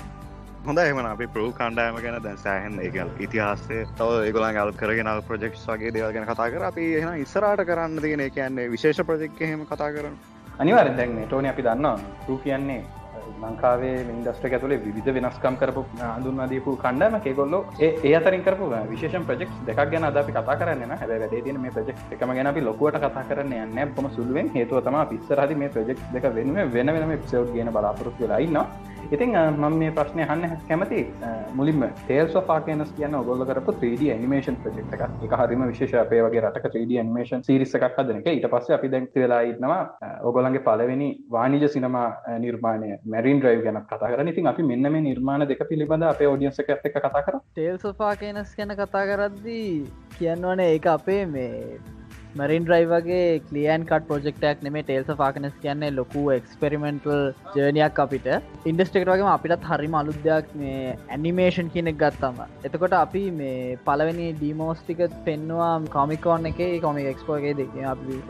හොඳ 0.68 0.80
එම 0.80 0.98
අපි 0.98 1.26
පරු 1.34 1.50
කණ්ඩෑම 1.58 1.98
ගැන 2.04 2.16
දැන් 2.24 2.38
සෑහන් 2.44 2.78
එක 2.86 2.96
ඉතිහාසේ 3.26 3.82
තව 3.98 4.22
ඒගොලන් 4.28 4.58
අල් 4.62 4.72
කරගෙන 4.80 5.10
ප්‍රජෙක්් 5.28 5.58
වගේ 5.64 5.92
දේවල් 5.96 6.14
ගැන 6.16 6.26
කතා 6.30 6.48
කර. 6.54 6.64
අපි 6.70 6.86
එහන 7.00 7.22
ඉස්සරට 7.24 7.62
කරන්න 7.70 8.02
තියෙන 8.02 8.24
කියන්නේ 8.38 8.72
විශේෂ 8.74 9.02
ප්‍රජෙක්් 9.10 9.42
හෙම 9.42 9.66
කතා 9.72 9.90
කරන 9.96 10.16
අනිවාර 10.60 10.90
දැන් 11.00 11.14
ටෝන 11.26 11.48
අපි 11.52 11.66
දන්නවා. 11.68 12.00
රු 12.28 12.38
කියන්නේ 12.46 12.82
ලංකාවේ 13.44 13.94
මින්දස්ට 14.08 14.48
ඇතුලේ 14.50 14.80
විධ 14.86 15.12
වෙනස්කම් 15.18 15.60
කරපු 15.62 15.86
හඳුන්වාදීපු 16.00 16.76
කණ්ඩම 16.84 17.20
කෙගොල්ලො 17.28 17.60
ඒ 17.90 18.16
අතරින් 18.22 18.44
කරපු 18.48 18.72
විශේෂ 18.90 19.30
ප්‍රජෙක් 19.30 19.54
දෙක් 19.70 19.84
ගැන 19.94 20.10
අද 20.10 20.18
අපි 20.24 20.36
කතා 20.40 20.58
කරන්න 20.64 20.98
හැබ 20.98 21.14
වැඩේ 21.14 21.44
තින 21.50 21.62
මේ 21.62 21.76
ප්‍රජෙක් 21.78 22.04
එකම 22.18 22.36
ගැන 22.40 22.52
අපි 22.54 22.66
ලොකුවට 22.70 23.00
කතා 23.06 23.28
කරන්න 23.30 23.56
යන්න 23.62 23.94
පොම 23.94 24.10
සුළුවෙන්. 24.18 24.52
හේතුවතම 24.58 25.00
පිස්සරහද 25.14 25.56
මේ 25.62 25.72
ප්‍රජෙක් 25.78 26.04
දෙක 26.18 26.28
වෙනුව 26.40 26.76
වෙන 26.80 26.94
වෙනම 26.98 27.16
පිසව් 27.24 27.56
ගෙන 27.56 27.74
බලාපොරොත්තු 27.78 28.26
වෙලායින්නවා 28.26 28.68
ඉතින් 29.12 29.36
මම 29.36 29.76
මේ 29.76 29.92
ප්‍රශ්නය 29.92 30.24
හන්න 30.24 30.58
කැමති 30.68 31.02
මුලින්ම 31.54 31.84
තේල් 32.08 32.28
සෝපාකනස් 32.30 32.92
කියන්න 32.98 33.16
ඔගොල්ල 33.16 33.46
කරපු 33.46 33.74
3D 33.74 34.18
නිමේෂන් 34.18 34.58
ප්‍රජෙක්් 34.58 34.94
එක 34.96 35.04
එක 35.26 35.36
හරිම 35.42 35.66
විශේෂ 35.66 35.96
අපේ 35.96 36.22
වගේ 36.22 36.42
රටක 36.42 36.68
3D 36.68 37.02
නිමේෂන් 37.02 37.44
සිරිස 37.44 37.76
එකක් 37.76 37.88
හදනක 37.92 38.28
ඊට 38.30 38.48
පස්ස 38.48 38.76
අපි 38.78 38.92
දැක්ති 38.94 39.26
වෙලා 39.26 39.42
ඉන්නවා 39.52 39.82
ඔගොලන්ගේ 40.24 40.64
පලවෙනි 40.68 41.10
වානිජ 41.30 41.68
සිනමා 41.70 42.08
නිර්මාණය 42.40 42.94
මැරින් 43.08 43.42
්‍රයි් 43.42 43.62
ගැන 43.66 43.82
කතා 43.86 44.12
කර 44.12 44.26
ඉතින් 44.28 44.48
අපි 44.48 44.64
මෙන්න 44.64 44.92
මේ 44.92 45.04
නිර්මාණ 45.04 45.48
දෙක 45.48 45.66
පිළිබඳ 45.70 46.08
අපේ 46.14 46.32
ෝඩියන්ස 46.32 46.60
එක 46.60 46.72
එක 46.76 46.98
කතා 47.00 47.22
කර 47.22 47.42
තේල් 47.56 47.78
සෝපාකනස් 47.80 48.56
ගැන 48.58 48.76
කතා 48.76 49.06
කරද්දී 49.06 49.70
කියන්නවනේ 50.18 50.72
ඒ 50.72 50.82
අපේ 50.90 51.22
මේ 51.28 51.52
මරින් 52.40 52.66
්‍රයි 52.70 52.86
වගේ 52.92 53.40
කලියන් 53.48 53.84
කට් 53.90 54.08
ප්‍රජෙක්ටක් 54.10 54.64
නෙේ 54.66 54.84
ටේල්ස 54.88 55.12
ෆාකනස් 55.22 55.54
කියන්නේ 55.62 55.92
ලොකු 56.00 56.24
එක්ස්පෙරිමෙන්ටල් 56.36 57.22
ජර්නයක් 57.56 58.02
අපිට. 58.06 58.28
ඉන්ඩස්ටෙක්ට 58.72 59.12
වගේ 59.12 59.30
අපිටත් 59.36 59.68
හරි 59.70 59.90
අලුද්‍යයක් 60.02 60.52
මේ 60.62 60.98
ඇනිමේෂන් 61.10 61.72
කියනෙක් 61.76 62.00
ගත්තම. 62.04 62.42
එතකොට 62.68 62.98
අපි 63.02 63.24
මේ 63.40 63.80
පලවෙනි 63.88 64.28
ඩීමෝස්ටික 64.34 65.04
පෙන්නවා 65.28 65.74
කොමිකෝන් 65.98 66.52
එක 66.52 66.62
කොමි 66.82 67.10
එක්ස්පෝගේ 67.14 67.58
දෙක 67.62 67.76
අපි 67.94 68.22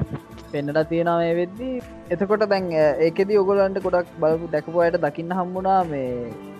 පෙන්නට 0.52 0.82
තියෙනවේ 0.90 1.38
වෙද්දී. 1.42 1.84
එතකොට 2.14 2.50
දැන් 2.52 2.74
ඒකෙද 3.08 3.38
ඔගොලන්ට 3.44 3.86
ගොඩක් 3.88 4.18
බලපු 4.20 4.52
දැකපුයට 4.52 5.00
දකින්න 5.06 5.40
හම්බුණා 5.40 5.82
මේ 5.94 6.12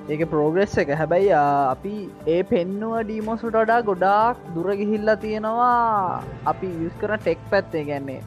ඒක 0.10 0.22
ප්‍රෝග්‍රෙස් 0.32 0.74
එක. 0.82 0.90
හැබැයි 1.00 1.32
අපි 1.74 1.94
ඒ 2.34 2.42
පෙන්නුව 2.52 2.94
ඩීමෝසුට 3.02 3.56
වඩා 3.62 3.82
ගොඩාක් 3.90 4.44
දුර 4.56 4.68
ගිහිල්ලා 4.82 5.16
තියෙනවා. 5.24 6.22
අපි 6.52 6.70
යස් 6.86 6.96
කරන 7.02 7.22
ටෙක් 7.24 7.40
පැත්තේ 7.52 7.84
ගැන්නේ 7.90 8.22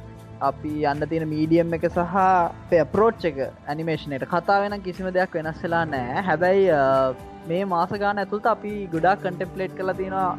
අපි 0.48 0.72
යන්න 0.92 1.09
තියෙන 1.10 1.28
මීඩියම් 1.34 1.74
එක 1.78 1.86
සහ 1.88 2.18
පෙප්‍රෝච් 2.70 3.24
එක 3.30 3.38
ඇනිමේෂනයට 3.44 4.26
කතා 4.34 4.60
වෙන 4.64 4.78
කිසිම 4.86 5.10
දෙයක් 5.16 5.38
වෙනස්සලා 5.38 5.84
නෑ 5.94 6.22
හැබැයි 6.28 6.68
මේ 7.48 7.64
මාස 7.74 7.94
ගාන 8.05 8.22
ඇතුළට 8.22 8.52
අපි 8.55 8.74
ගොඩාක් 8.94 9.22
කටෙම්පලේට් 9.24 9.76
කලා 9.78 9.98
තියෙනවා. 10.00 10.30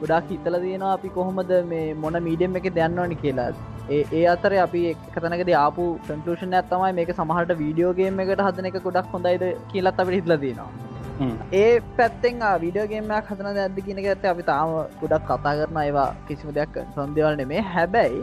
ගොඩාක් 0.00 0.30
හිතල 0.32 0.56
තියෙනවා 0.64 0.94
අපි 0.98 1.16
කොහොමද 1.16 1.52
මේ 1.72 1.86
මොන 2.04 2.22
මීඩියම් 2.28 2.56
එක 2.60 2.70
දැන්නවනි 2.78 3.24
කියලා. 3.24 3.52
ඒ 3.88 4.02
ඒ 4.12 4.24
අතර 4.30 4.54
අපි 4.58 4.82
එකතනකද 4.88 5.50
ආපු 5.58 5.86
කන්කලෂන් 6.04 6.56
ඇත්තමයි 6.56 6.92
මේක 6.94 7.14
සමහට 7.14 7.56
වීඩියෝගේම 7.58 8.20
එකට 8.20 8.44
හදන 8.46 8.70
එක 8.70 8.78
ගොඩක් 8.82 9.14
හොඳයිද 9.14 9.48
කියලත් 9.70 9.96
අපට 9.96 10.16
හිටලදනවා 10.16 10.87
ඒ 11.60 11.80
පැත්තෙන් 11.98 12.42
විඩියෝගේමයක් 12.62 13.30
හතන 13.30 13.58
ඇද 13.62 13.78
කියනක 13.86 14.06
ඇත 14.12 14.24
අපි 14.32 14.44
තාම 14.50 14.74
ගොඩක් 15.00 15.24
කතා 15.30 15.54
කරන 15.60 15.78
ඒවා 15.82 16.08
කිසිම 16.28 16.50
දෙයක් 16.58 16.76
සොන්දවල් 16.96 17.38
නෙමේ. 17.40 17.62
හැබැයි 17.74 18.20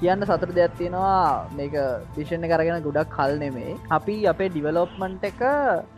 කියන්න 0.00 0.26
සතර 0.28 0.52
දෙයක් 0.58 0.76
තියෙනවා 0.78 1.46
මේක 1.58 1.76
විෂණ 2.16 2.46
කරගෙන 2.52 2.84
ගොඩක් 2.86 3.12
කල් 3.16 3.34
නෙමේ. 3.44 3.76
අපි 3.98 4.16
අපේ 4.32 4.48
ඩිවලොප්මන්ට් 4.54 5.26
එක 5.30 5.42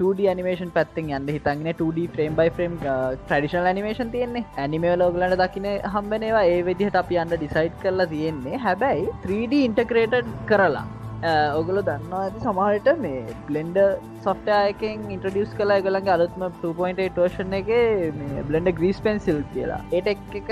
2D 0.01 0.35
නිමේෂන් 0.41 0.73
පැත්තෙන් 0.79 1.13
යන්න 1.19 1.33
හිතන්න. 1.37 1.69
2D 1.83 2.09
ෆ්‍රේම් 2.17 2.41
බයි 2.41 2.51
ෆ්‍රම් 2.57 2.75
ට්‍රඩිෂල් 2.83 3.71
නිමේෂන් 3.81 4.11
තියෙන්නේ. 4.17 4.47
ඇනිමේලෝගලට 4.65 5.39
දකින 5.45 5.69
හම්බෙනවා 5.95 6.45
ඒ 6.55 6.59
විදිහට 6.71 6.99
අපි 7.03 7.21
අන්න 7.23 7.37
ඩිසයිට් 7.37 7.79
කරලා 7.85 8.11
තියෙන්නේ. 8.15 8.59
හැබැයි 8.67 9.07
3D 9.29 9.63
ඉන්ටක්‍රේටඩ් 9.69 10.35
කරලා 10.51 10.85
ඔගල 11.23 11.77
දන්නවා 11.87 12.21
ඇති 12.23 12.41
සමහට 12.45 12.89
මේ 13.03 13.35
බ්ලෙන්ඩ 13.49 13.77
සොෆ්ටයකෙන් 14.25 15.05
ඉන්ට්‍රඩියස් 15.17 15.53
කලා 15.59 15.83
ගලන්ගේ 15.85 16.15
අලුත්ම 16.17 16.43
2.8 16.47 17.07
ටෝෂන් 17.11 17.55
එක 17.61 17.71
මේ 18.17 18.43
බ්ලෙන්ඩ 18.49 18.73
ග්‍රීස් 18.81 18.99
පෙන්සිල් 19.07 19.39
කියලා. 19.53 19.79
ඒට 19.93 20.11
එක 20.13 20.51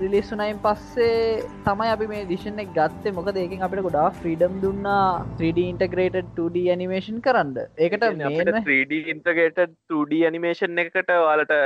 රිලිස්සුනයින් 0.00 0.62
පස්සේ 0.64 1.44
තමයි 1.66 1.90
අපි 1.94 2.08
මේ 2.12 2.24
දිශන 2.32 2.64
එක 2.64 2.72
ගත්තේ. 2.78 3.14
මොක 3.18 3.30
ඒකින් 3.34 3.66
අපිට 3.68 3.84
ගොඩා 3.88 4.06
ෆ්‍රීඩම් 4.18 4.56
දුන්නා 4.64 5.04
3D 5.34 5.68
ඉන්ටග්‍රේටඩ 5.74 6.32
2D 6.40 6.64
ඇනිමේෂන් 6.74 7.20
කරන්න. 7.20 7.54
ඒකට 7.78 8.08
3D 8.64 9.04
ඉන්ටගේට 9.14 9.62
2D 9.92 10.24
ඇනිමේෂන් 10.24 10.84
එකට 10.86 11.16
වාලට 11.20 11.56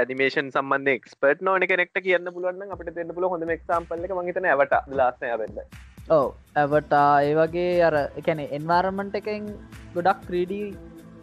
ඇනිමේෂන් 0.00 0.52
සම්බන්ධ 0.56 0.96
එක්ස්පර්ට් 0.98 1.48
නෝන 1.48 1.68
කෙනෙක්ට 1.68 2.04
කියන්න 2.08 2.34
පුළුවන් 2.34 2.76
අපට 2.76 2.92
දෙන්න 2.98 3.16
පුල 3.16 3.32
හොඳ 3.34 3.56
එක්සාම්පල්ල 3.60 4.06
එක 4.08 4.20
මහිතන 4.20 4.52
ඇවට 4.52 4.94
ලාස්නය 5.00 5.34
වෙන්න 5.38 5.66
ඔව. 6.10 6.34
ඇවටා 6.56 7.22
ඒ 7.22 7.34
වගේ 7.34 7.82
අර 7.88 7.94
එකැන 8.20 8.40
එන්වාරමන්ට 8.58 9.14
එකෙන් 9.20 9.44
ගොඩක් 9.94 10.26
3D 10.28 10.52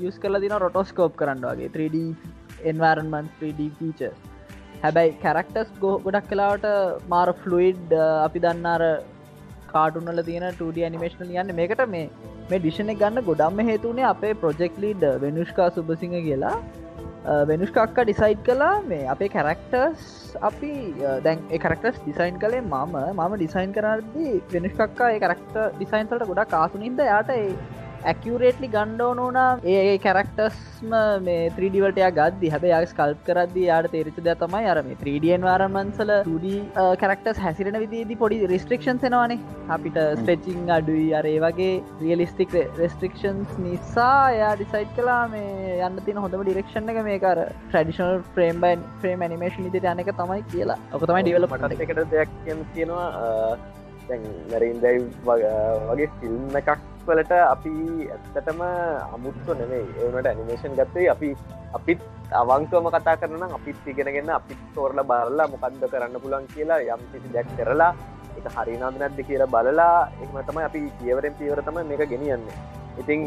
යස් 0.07 0.17
කල 0.23 0.39
දින 0.43 0.55
රොටෝස්කෝප් 0.65 1.15
කරන්න 1.19 1.45
වගේ. 1.51 1.69
3D 1.75 1.97
එන්වාරන්මන් 2.71 3.29
3D 3.39 3.69
ෆීච 3.79 4.01
හැබැයි 4.83 5.17
කැරක්ටස් 5.23 5.71
ගෝ 5.83 5.93
ගොඩක් 6.05 6.29
කලාවට 6.31 6.65
මාර 7.13 7.29
ෆලුයිඩ් 7.43 7.93
අපි 8.25 8.39
දන්නාර 8.45 8.83
කාටුනල 9.73 10.23
තියෙන 10.29 10.47
2D 10.61 10.89
නිමේශනල් 10.95 11.35
යන්න. 11.35 11.55
මේකට 11.59 11.85
මේ 11.95 12.09
මේ 12.49 12.59
ඩිෂණ 12.59 12.93
ගන්න 13.01 13.25
ගොඩම්ම 13.29 13.59
හේතුනේ 13.71 14.07
අපේ 14.13 14.33
ප්‍රොජෙක්් 14.43 14.77
ලීඩ් 14.85 15.03
වෙනුෂ්කා 15.25 15.69
සුභසිංහ 15.77 16.15
කියලා. 16.27 16.55
වෙනුෂ්කක්ක 17.47 17.99
ඩිසයිඩ් 18.01 18.39
කලා 18.43 18.75
මේ 18.83 19.05
අපේ 19.05 19.29
කැරක්ටර්ස් 19.29 20.05
අපි 20.41 20.71
දැන් 21.23 21.43
කරක්ටස් 21.57 21.99
ඩිසයින් 21.99 22.39
කළේ 22.39 22.61
මම. 22.63 22.95
මම 23.13 23.35
ඩිසයින් 23.35 23.73
කරද්දි 23.73 24.29
වෙනුෂ්කක්කා 24.53 25.11
ඒ 25.11 25.19
කරක්ට 25.19 25.59
ඩිසයින්සලට 25.75 26.25
ගොඩක් 26.25 26.49
කාසුනින්ද 26.49 27.03
යාට 27.05 27.31
ඇකියරේටලි 28.05 28.67
ගණ්ඩෝනෝනා 28.73 29.59
ඒ 29.73 29.97
කැරක්ටස්ම 30.03 30.93
මේ 31.25 31.49
ත්‍රීඩිවටය 31.57 32.03
ගද 32.17 32.51
හැබ 32.53 32.65
යා 32.69 32.81
ස්කල්ප් 32.91 33.21
කරදදි 33.27 33.65
යාට 33.67 33.89
තේරිච 33.95 34.19
ද 34.27 34.35
තමයි 34.43 34.69
අරම 34.73 34.89
ත්‍රීඩියන් 35.01 35.47
වාරමන්සල 35.47 36.11
ටඩ 36.17 36.99
කරක්ටස් 37.01 37.41
හැසිරෙන 37.45 37.79
විදිදී 37.83 38.19
පොඩි 38.23 38.39
රිස්ට්‍රක්ෂන් 38.53 39.01
එනවානේ. 39.09 39.39
අපිට 39.75 39.99
ස්ට්‍රෙචිං 40.19 40.69
අඩුයි 40.77 41.07
අරේ 41.21 41.39
වගේ 41.45 41.73
රියලිස්ටික් 42.03 42.55
රෙස්ට්‍රක්ෂන්ස් 42.81 43.57
නිසා 43.65 44.31
යා 44.39 44.53
ඩිසයිට් 44.55 44.95
කලා 44.99 45.23
මේ 45.33 45.79
යන්න 45.87 46.03
තින 46.05 46.21
හොඳම 46.25 46.45
ඩිරක්ෂණ 46.45 46.93
එක 46.93 47.01
මේකර 47.09 47.43
traditional 47.47 48.23
frame 48.37 48.63
by 48.63 48.87
frame 49.01 49.27
animation 49.33 49.67
ඉදිරි 49.71 49.91
යනක 49.95 50.13
තමයි 50.21 50.47
කියලා. 50.53 50.79
ඔක 50.93 51.03
තමයි 51.11 51.25
ඩිවල 51.27 51.49
මට 51.51 51.83
එකට 51.87 52.05
දෙයක් 52.15 52.39
තියෙනවා. 52.47 53.09
නැරින්දයි 54.09 55.03
වගේ 55.25 56.07
ෆිල්ම් 56.19 56.55
එකක් 56.61 56.69
වලට 57.09 57.33
අපි 57.55 57.73
ඇත්තටම 58.13 58.61
අමුත්තු 59.15 59.57
නෙවේ 59.61 59.83
ඒනට 60.05 60.29
ඇනිමේෂන් 60.31 60.77
ගත්තේ 60.79 61.09
අපි 61.15 61.29
අපිත් 61.79 62.01
අවංකවම 62.41 62.87
කතා 62.95 63.17
කරන 63.21 63.43
අපිත් 63.57 63.89
ඉගෙනගෙන 63.91 64.31
අපිත් 64.37 64.61
තෝරල 64.75 65.03
බලලා 65.11 65.51
මොකක්ද 65.53 65.83
කරන්න 65.91 66.23
පුලන් 66.23 66.47
කියලා 66.53 66.79
යම් 66.95 67.05
කිසි 67.11 67.33
දැක් 67.35 67.51
කරලා 67.57 67.91
එක 68.39 68.49
හරිනාද 68.57 68.99
නැද්ද 69.01 69.19
කියලා 69.27 69.53
බලලා 69.53 69.95
එහම 70.23 70.37
තමයි 70.49 70.65
අපි 70.69 70.81
පියවරෙන් 70.99 71.39
පියවරතම 71.39 71.79
මේක 71.89 72.03
ගෙනියන්නේ. 72.13 72.57
ඉතිං 73.01 73.21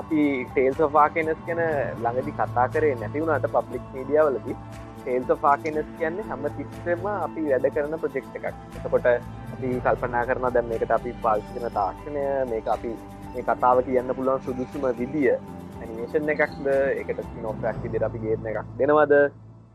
අපි 0.00 0.20
ටේල් 0.52 0.74
සෝෆා 0.78 1.08
කෙනස් 1.14 1.40
ගැන 1.48 1.62
ළඟදි 2.02 2.32
කතා 2.38 2.66
කරේ 2.74 2.94
නැතිවුණට 3.00 3.52
පබ්ලික් 3.54 3.84
මීඩියවලදී 3.94 4.56
ටේල් 4.98 5.24
සෝෆා 5.30 5.56
කෙනස් 5.64 5.88
කියන්නේ 5.98 6.28
හැම 6.30 6.44
තිස්සෙම 6.58 7.06
අපි 7.06 7.48
වැඩ 7.48 7.66
කරන 7.74 7.98
ප්‍රජෙක්් 8.02 8.26
එකක්. 8.38 8.46
එතකොට 8.76 9.08
අපි 9.54 9.72
කල්පනා 9.86 10.24
කරන 10.28 10.46
දැම් 10.54 10.70
මේකට 10.72 10.94
අපි 10.98 11.16
පාල්සින 11.24 11.66
තාක්ෂණය 11.78 12.24
මේක 12.52 12.68
අපි 12.76 12.92
මේ 13.34 13.44
කතාව 13.48 13.82
කියන්න 13.86 14.14
පුළුවන් 14.16 14.44
සුදුසුම 14.46 14.84
විදිිය. 15.00 15.36
ඇනිමේෂන් 15.80 16.32
එකක්ද? 16.34 16.66
එකට 17.00 17.20
නොෆයක් 17.44 17.82
විදිර 17.84 18.04
අපි 18.08 18.18
ගේන 18.24 18.46
එකක් 18.50 18.72
දෙනවද? 18.80 19.14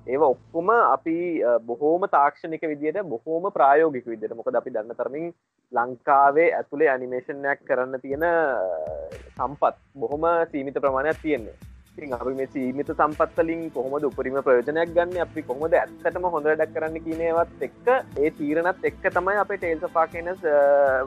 ඒව 0.07 0.21
ඔක්කොම 0.23 0.69
අපි 0.71 1.15
බොහෝම 1.69 2.07
තාක්ෂණක 2.15 2.63
විදියට 2.71 2.99
බොහෝම 3.13 3.51
ප්‍රායෝගික 3.55 4.05
විදියට. 4.11 4.35
මොකද 4.39 4.59
අපි 4.59 4.73
දන්න 4.75 4.99
තරමින් 4.99 5.31
ලංකාවේ 5.71 6.49
ඇතුළේ 6.59 6.91
ඇනිමේෂන්යක් 6.91 7.65
කරන්න 7.69 8.03
තියෙන 8.03 8.27
සම්පත් 9.37 9.75
බොහොම 10.03 10.27
සීමිත 10.51 10.79
ප්‍රමාණයක් 10.85 11.19
තියෙන්නේ. 11.23 11.55
ඉතින් 11.55 11.66
අපි 11.97 12.31
මේ 12.37 12.47
සීමිත 12.53 12.89
සම්පත්තලින් 12.93 13.61
කොහොමද 13.75 14.03
උපරිම 14.07 14.35
ප්‍රයෝජනයක් 14.47 14.89
ගන්න? 14.95 15.15
අපි 15.23 15.41
කොහොමද 15.47 15.73
ඇත්තටම 15.79 16.25
හොඳ 16.33 16.47
ඩක් 16.49 16.73
කරන්න 16.75 16.97
කියනවත් 17.05 17.63
එක්ක 17.67 17.87
ඒ 18.23 18.29
තීරණත් 18.39 18.85
එක්ක 18.89 19.05
තමයි 19.15 19.37
අප 19.43 19.51
ටේල්ස 19.53 19.85
පාකනස් 19.95 20.43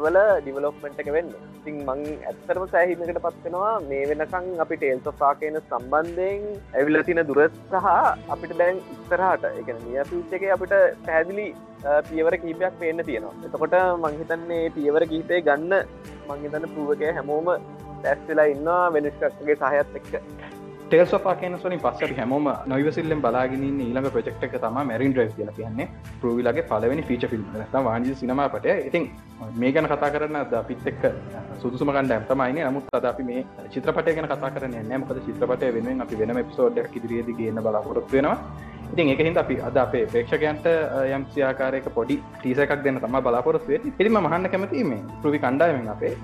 වල 0.03 0.19
ඩිවලොක්මෙන්ට් 0.41 1.01
එක 1.05 1.11
වෙන්න. 1.17 1.31
ඉතින් 1.61 1.79
මං 1.87 2.03
ඇත්තරම 2.31 2.67
සෑහිමකට 2.75 3.23
පත්වෙනවා 3.27 3.73
මේ 3.89 4.03
වෙනකං 4.11 4.51
අපි 4.67 4.81
ටේල්ස 4.83 5.09
පාකන 5.23 5.61
සම්බන්ධයෙන් 5.63 6.47
ඇවිල 6.75 7.03
තින 7.09 7.23
දුරස් 7.31 7.59
සහ 7.73 7.89
අපිට 8.37 8.59
දැන් 8.63 8.83
ඉස්තරහට 8.97 9.51
එක 9.63 9.75
නිය 9.87 9.99
පිච් 10.13 10.39
එක 10.39 10.47
අපිට 10.59 10.75
පැදිලි 11.09 11.49
පියවර 12.11 12.37
කීපයක් 12.45 12.81
පේන්න 12.83 13.05
තියෙනවා. 13.11 13.37
එතකොට 13.47 13.77
මංහිතන්නේ 14.07 14.65
පියවර 14.79 15.07
කීපේ 15.13 15.45
ගන්න 15.51 15.77
මංහිතන්න 16.31 16.73
පුුවක 16.75 17.11
හැමෝම 17.19 17.53
ඇස් 17.55 18.21
වෙලා 18.29 18.49
ඉන්නවා 18.55 18.83
වෙනස්කක්ගේ 18.97 19.61
සහයත් 19.63 20.01
එක්ක. 20.01 20.59
ටේල්ස් 20.91 21.13
පාකනස්වනි 21.25 21.77
පස්සට 21.79 22.17
හැමෝම 22.17 22.47
නොවසිල්ලෙන් 22.67 23.21
බලාගෙන 23.25 23.61
ඊළඟ 23.65 24.09
ප්‍රජෙක්් 24.15 24.41
එක 24.47 24.55
තම 24.55 24.79
මැරින් 24.81 25.13
්‍රයි් 25.17 25.29
කියල 25.37 25.51
කියන්නේ. 25.59 25.87
ප්‍රවිලගේ 26.23 26.65
පලවෙනි 26.65 27.03
ෆීච 27.03 27.27
ෆිල්ම් 27.33 27.45
වාජි 27.81 28.15
සිනමාපට 28.15 28.67
ඉතින් 28.89 29.05
මේ 29.57 29.71
ගැන 29.73 29.87
කතා 29.87 30.09
කරන්න 30.15 30.39
ද 30.47 30.63
පිත් 30.69 30.89
එක්ක 30.93 31.05
සුදුසුමකන්ඩ 31.63 32.15
ඇතමයින 32.17 32.59
නමුත් 32.65 32.91
අද 32.93 33.07
අපි 33.13 33.29
මේ 33.29 33.45
චිත්‍රපටය 33.69 34.17
ගැන 34.17 34.29
කතා 34.33 34.51
කරන 34.51 34.75
නෑමකද 34.81 35.23
චිත්‍රපටය 35.29 35.71
වෙනුවෙන් 35.77 36.03
අපි 36.07 36.21
වෙනම 36.23 36.43
පිසෝඩ් 36.43 36.83
ඉදිරියේද 36.83 37.31
ගන්න 37.31 37.63
බලාපොරොත් 37.63 38.11
වෙනවා. 38.13 38.37
ඉතින් 38.93 39.15
එකහින්ද 39.15 39.39
අපි 39.39 39.61
අද 39.63 39.77
අපේ 39.77 40.05
ප්‍රේක්ෂකයන්ට 40.09 40.69
යම් 41.15 41.29
සියාකාරයක 41.31 41.89
පොඩි 41.95 42.19
ටීසකක් 42.35 42.77
දෙන්න 42.83 42.99
තම 42.99 43.17
බලාපොරොත්වේ 43.23 43.81
පිරිම 43.99 44.21
මහන්න 44.21 44.51
කැමතිීම 44.51 44.93
ප්‍රවි 45.23 45.39
කණ්ඩායමෙන් 45.39 45.91
අපේ 45.97 46.15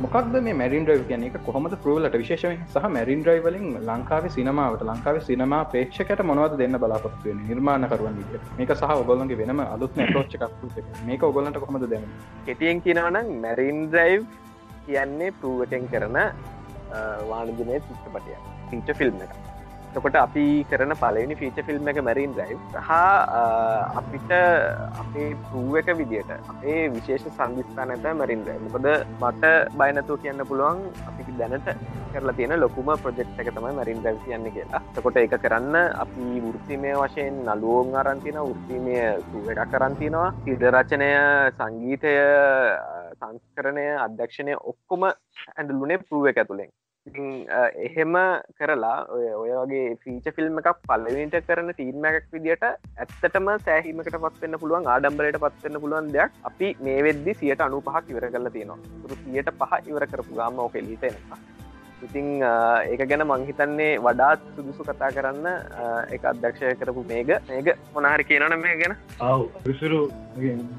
මොකක්ද 0.00 0.34
මේ 0.46 0.52
මැරින් 0.52 0.86
්‍රයි් 0.86 1.04
කියන 1.08 1.22
එක 1.26 1.36
කොහොමද 1.44 1.74
ප්‍රවලට 1.84 2.16
විශේෂෙන් 2.22 2.58
සහ 2.64 2.88
මැරින් 2.96 3.22
්‍රයි් 3.26 3.40
වලින් 3.46 3.68
ලංකාවේ 3.88 4.32
සිනමාවට 4.34 4.82
ලංකාවේ 4.88 5.22
සිනමා 5.28 5.60
ප්‍රේක්ෂකට 5.72 6.20
මොනවද 6.30 6.56
දෙන්න 6.60 6.78
බලාපොත්තුවෙන 6.82 7.40
නිර්මාණකරුවන් 7.50 8.18
විට 8.20 8.52
මේක 8.58 8.74
සහ 8.74 8.92
ඔගොලන්ගේ 8.96 9.40
වෙනම 9.40 9.62
අලුත් 9.64 9.96
රෝච්චකක් 10.10 10.44
මේක 11.06 11.22
ඔගොලට 11.22 11.58
කොහොමද 11.62 11.88
දෙන්න? 11.94 12.06
කෙටියෙන් 12.46 12.82
කියනවනම් 12.82 13.32
මැරින් 13.40 13.82
්‍රයි් 13.94 14.20
කියන්නේ 14.86 15.32
පරුවටෙන් 15.40 15.88
කරන 15.88 16.22
වාණජනය 17.30 17.82
චිත්‍රපටය 17.88 18.40
පිච 18.70 18.96
ෆිල්ම් 18.98 19.22
එක 19.24 19.45
තකොට 19.96 20.16
අපි 20.20 20.46
කරන 20.70 20.92
පලනි 21.02 21.34
ෆීච 21.40 21.58
ෆිල්ම් 21.66 21.86
එක 21.90 21.98
මැරින් 22.06 22.32
රයි 22.38 22.56
හා 22.86 23.12
අපිට 24.00 24.32
අපේ 25.02 25.28
පරුව 25.44 25.76
එක 25.80 25.88
විදිට 26.00 26.32
අපේ 26.52 26.80
විශේෂ 26.90 27.28
සංවිස්ථාන 27.30 27.94
ඇත 27.94 28.08
මැරින් 28.20 28.42
රයි 28.48 28.58
මොකද 28.64 28.88
මට 29.22 29.52
බයනතු 29.80 30.18
කියන්න 30.24 30.46
පුළුවන් 30.50 30.82
අපි 31.08 31.38
දැනට 31.40 31.70
කරලා 32.12 32.36
තියෙන 32.38 32.56
ලොකුම 32.60 32.92
ප්‍රජෙක්් 32.98 33.40
එක 33.40 33.50
තමයි 33.50 33.72
මැරින් 33.78 34.04
රැව් 34.04 34.20
කියන්න 34.24 34.46
කියලා. 34.52 34.82
තකොට 34.94 35.18
එක 35.22 35.36
කරන්න 35.42 35.76
අපි 35.96 36.28
වෘතිමය 36.44 36.92
වශයෙන් 36.94 37.42
නලුවෝන් 37.48 37.96
අරන්තින 38.02 38.40
වෘතිමය 38.42 38.96
සුවඩක් 39.26 39.70
කරන්තිනවා 39.72 40.28
ඉදරචනය 40.46 41.12
සංගීතය 41.58 42.16
සංස්කරණය 43.18 43.86
අධ්‍යක්ෂණය 44.06 44.54
ඔක්කොම 44.72 45.08
ඇඩලුනේ 45.08 46.04
පරුව 46.04 46.28
එක 46.32 46.42
ඇතුළෙන් 46.42 46.72
එහෙම 47.06 48.14
කරලා 48.58 48.96
ඔය 49.08 49.26
ඔය 49.32 49.50
වගේ 49.52 49.96
ෆීච 50.02 50.26
ෆිල්ම් 50.36 50.58
එකක් 50.60 50.80
පල්ලවිට 50.82 51.36
කරන 51.48 51.72
තීර්ම 51.80 52.06
එකක් 52.10 52.28
විදිට 52.32 52.64
ඇත්තටම 52.66 53.50
සෑහීමකට 53.66 54.16
පත්වන්න 54.16 54.60
පුළුවන් 54.62 54.88
ආඩම්බලට 54.94 55.40
පත්වන්න 55.44 55.82
පුළුවන් 55.82 56.12
දෙයක් 56.12 56.40
අපි 56.44 56.72
මේ 56.80 57.02
වෙද්දි 57.02 57.34
සියට 57.34 57.60
අනු 57.60 57.80
පහක් 57.80 58.04
ඉවර 58.10 58.30
කරලා 58.30 58.54
තියෙනවා. 58.56 58.78
තුරු 59.02 59.20
සියට 59.24 59.52
පහ 59.60 59.72
ඉවර 59.86 60.06
කරපු 60.06 60.40
ගාම 60.40 60.58
ඕක 60.58 60.74
ලිතෙනවා 60.82 61.38
ඉතිං 62.02 62.26
ඒක 62.42 63.02
ගැන 63.02 63.22
මංහිතන්නේ 63.24 63.98
වඩාත් 63.98 64.40
සුදුසු 64.54 64.84
කතා 64.84 65.10
කරන්න 65.10 65.46
එක 66.10 66.24
අධ්‍යක්ෂය 66.24 66.72
කරපු 66.76 67.04
මේක 67.06 67.30
මේක 67.48 67.68
මොනහරි 67.94 68.24
කියනන 68.24 68.56
මේ 68.58 68.76
ගැන? 68.76 68.94
අව 69.20 69.44
විසුරු 69.64 70.00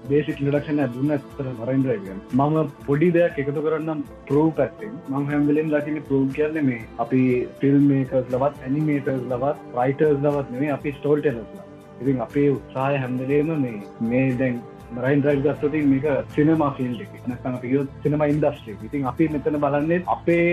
බේසික් 0.06 0.42
ඉඩක්ෂණ 0.44 0.84
දුන්න 0.96 1.16
ඇතර 1.16 1.48
මරයින්දරගෙන 1.54 2.22
මම 2.34 2.74
පොඩි 2.86 3.10
දෙයක් 3.12 3.40
එකතු 3.40 3.66
කරන්නම් 3.68 4.06
ප්‍රෝ 4.28 4.48
පැත්තෙන්. 4.54 4.94
මං 5.10 5.30
හැම්බලෙන් 5.32 5.74
දකින 5.74 6.02
ප්‍රෝ 6.04 6.24
කියන්න 6.32 6.60
මේ 6.64 6.82
අපි 7.00 7.22
ෆිල්ම් 7.60 7.88
මේකස් 7.88 8.34
ලවත් 8.34 8.64
ඇනිමේටර්ස් 8.64 9.24
ලවත් 9.32 9.58
රයිටර්ස් 9.76 10.20
ලවත් 10.24 10.48
නේ 10.56 10.72
අපි 10.72 10.96
ස්ටෝල්ටෙලස්ලා 11.00 11.68
ඉතින් 12.02 12.22
අපේ 12.22 12.50
උත්සාහය 12.52 12.98
හැම්දලේම 12.98 13.54
මේ 13.60 13.78
මේ 14.10 14.26
දැන් 14.40 14.58
රයින් 15.06 15.24
රයිල් 15.28 15.42
ගස්තුති 15.46 15.84
මේක 15.94 16.10
සිනමා 16.36 16.74
ෆිල්් 16.80 16.98
එක. 17.06 17.14
නැතම 17.28 17.62
පියොත් 17.62 17.88
සිනම 18.04 18.28
ඉන්දස්ට්‍රේ 18.32 18.82
ඉතින් 18.90 19.08
අපි 19.14 19.30
මෙතන 19.38 19.62
බලන්නේ 19.64 20.04
අපේ 20.18 20.50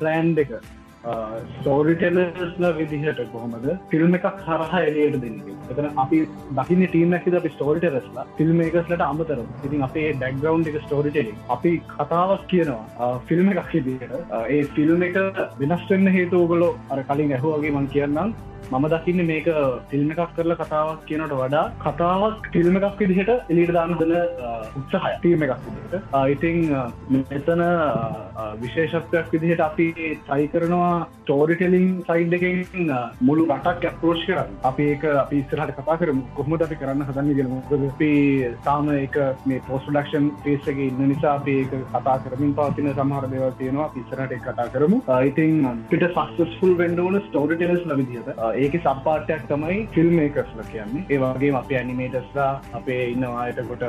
බ්‍රෑන්් 0.00 0.36
එක. 0.44 0.52
ස්ටෝරිටෙලස්ල 1.52 2.64
විදිහට 2.78 3.20
කොහොමද 3.32 3.68
ෆිල්ම් 3.92 4.16
එකක් 4.16 4.26
හරහා 4.46 4.80
එලියට 4.88 5.16
දෙන්න. 5.22 5.38
එතන 5.72 5.86
අපි 6.02 6.18
දකින්න 6.58 6.82
ටීම 6.86 7.14
ඇති 7.18 7.32
අපි 7.38 7.52
ස්ටෝරිටරස්ලා 7.54 8.26
ෆිල්ම් 8.38 8.60
එකස්ලට 8.66 9.04
අමතර 9.06 9.40
ඉතින් 9.66 9.86
අපේ 9.88 10.12
ඩැක්ග්‍රවන්් 10.18 10.66
එක 10.72 10.76
ස්ටෝරිටෙලින් 10.84 11.40
අපි 11.56 11.72
කතාවක් 11.94 12.44
කියනවා 12.52 13.10
ෆිල්ම් 13.30 13.48
එකක් 13.54 13.72
දිට 13.86 14.14
ඒ 14.40 14.60
ෆිල්ම් 14.76 15.08
එක 15.08 15.18
වෙනස්වෙන්න 15.62 16.14
හේතුෝගලෝ 16.18 16.72
අර 16.90 17.02
කලින් 17.10 17.36
ඇහුවගේ 17.38 17.74
මං 17.76 17.90
කියන්නම්. 17.96 18.36
මම 18.70 18.86
දකින්න 18.88 19.22
මේක 19.26 19.48
ෆිල්ම් 19.90 20.10
එකක් 20.12 20.34
කරලා 20.36 20.58
කතාවක් 20.58 21.06
කියනට 21.06 21.34
වඩා 21.34 21.64
කතාවක් 21.80 22.50
ෆිල්ම් 22.52 22.76
එකක් 22.78 23.00
විදිහට 23.00 23.30
එලිට 23.48 23.72
දාන්න 23.72 23.94
දන 24.00 24.12
උත්සාහය 24.76 25.14
ටීම 25.16 25.44
එකක් 25.46 25.64
විදිහට. 25.66 25.94
ඉතිං 26.34 26.58
මෙතන 27.30 27.64
විශේෂත්වයක් 28.58 29.32
විදිහට 29.34 29.62
අපි 29.62 29.88
සයි 29.96 30.46
කරනවා 30.52 30.92
ටෝරිටෙලින් 31.22 31.88
සයිඩ් 32.06 32.36
එකෙන් 32.38 32.92
මුළු 33.20 33.46
රටක් 33.48 33.84
ඇප්‍රෝෂ් 33.84 34.24
කරන්න. 34.26 34.54
අපි 34.64 34.88
ඒක 34.92 35.04
අපි 35.16 35.42
ඉස්සරහට 35.42 35.74
කතා 35.78 35.98
කරම. 36.02 36.22
කොහොමද 36.36 36.62
අපි 36.62 36.80
කරන්න 36.82 37.06
හදන්න 37.08 37.34
ගෙන 37.38 37.90
අපි 37.90 38.12
තාම 38.64 38.92
එක 38.96 39.18
මේ 39.46 39.62
පෝස්ඩක්ෂන් 39.68 40.30
පේසක 40.44 40.80
ඉන්න 40.80 41.02
නිසා 41.06 41.34
අපි 41.34 41.56
ඒක 41.60 41.76
කතා 41.90 42.16
කරමින් 42.24 42.54
පවතින 42.54 42.92
සමහර 42.92 43.28
දේවල් 43.34 43.54
තියෙනවා. 43.58 43.90
පිස්සරට 43.94 44.36
කතා 44.40 44.68
කරමු. 44.70 45.02
ඉතින් 45.22 45.84
පිට 45.90 46.06
සක්සස්ෆුල් 46.10 46.74
වෙන්ඩෝන 46.78 47.20
ස්ටෝරිටෙලස් 47.26 47.84
ලවිදිහට 47.86 48.30
ඒක 48.56 48.74
සම්පාටයක් 48.82 49.42
තමයි 49.50 49.78
ෆිල්ම් 49.94 50.18
එකස්ල 50.24 50.62
කියන්නේ. 50.72 51.04
ඒ 51.10 51.18
වගේ 51.18 51.52
අපේ 51.60 51.78
ඇනිමේටස්ලා 51.80 52.50
අපේ 52.80 53.00
ඉන්නවායටකොට 53.12 53.84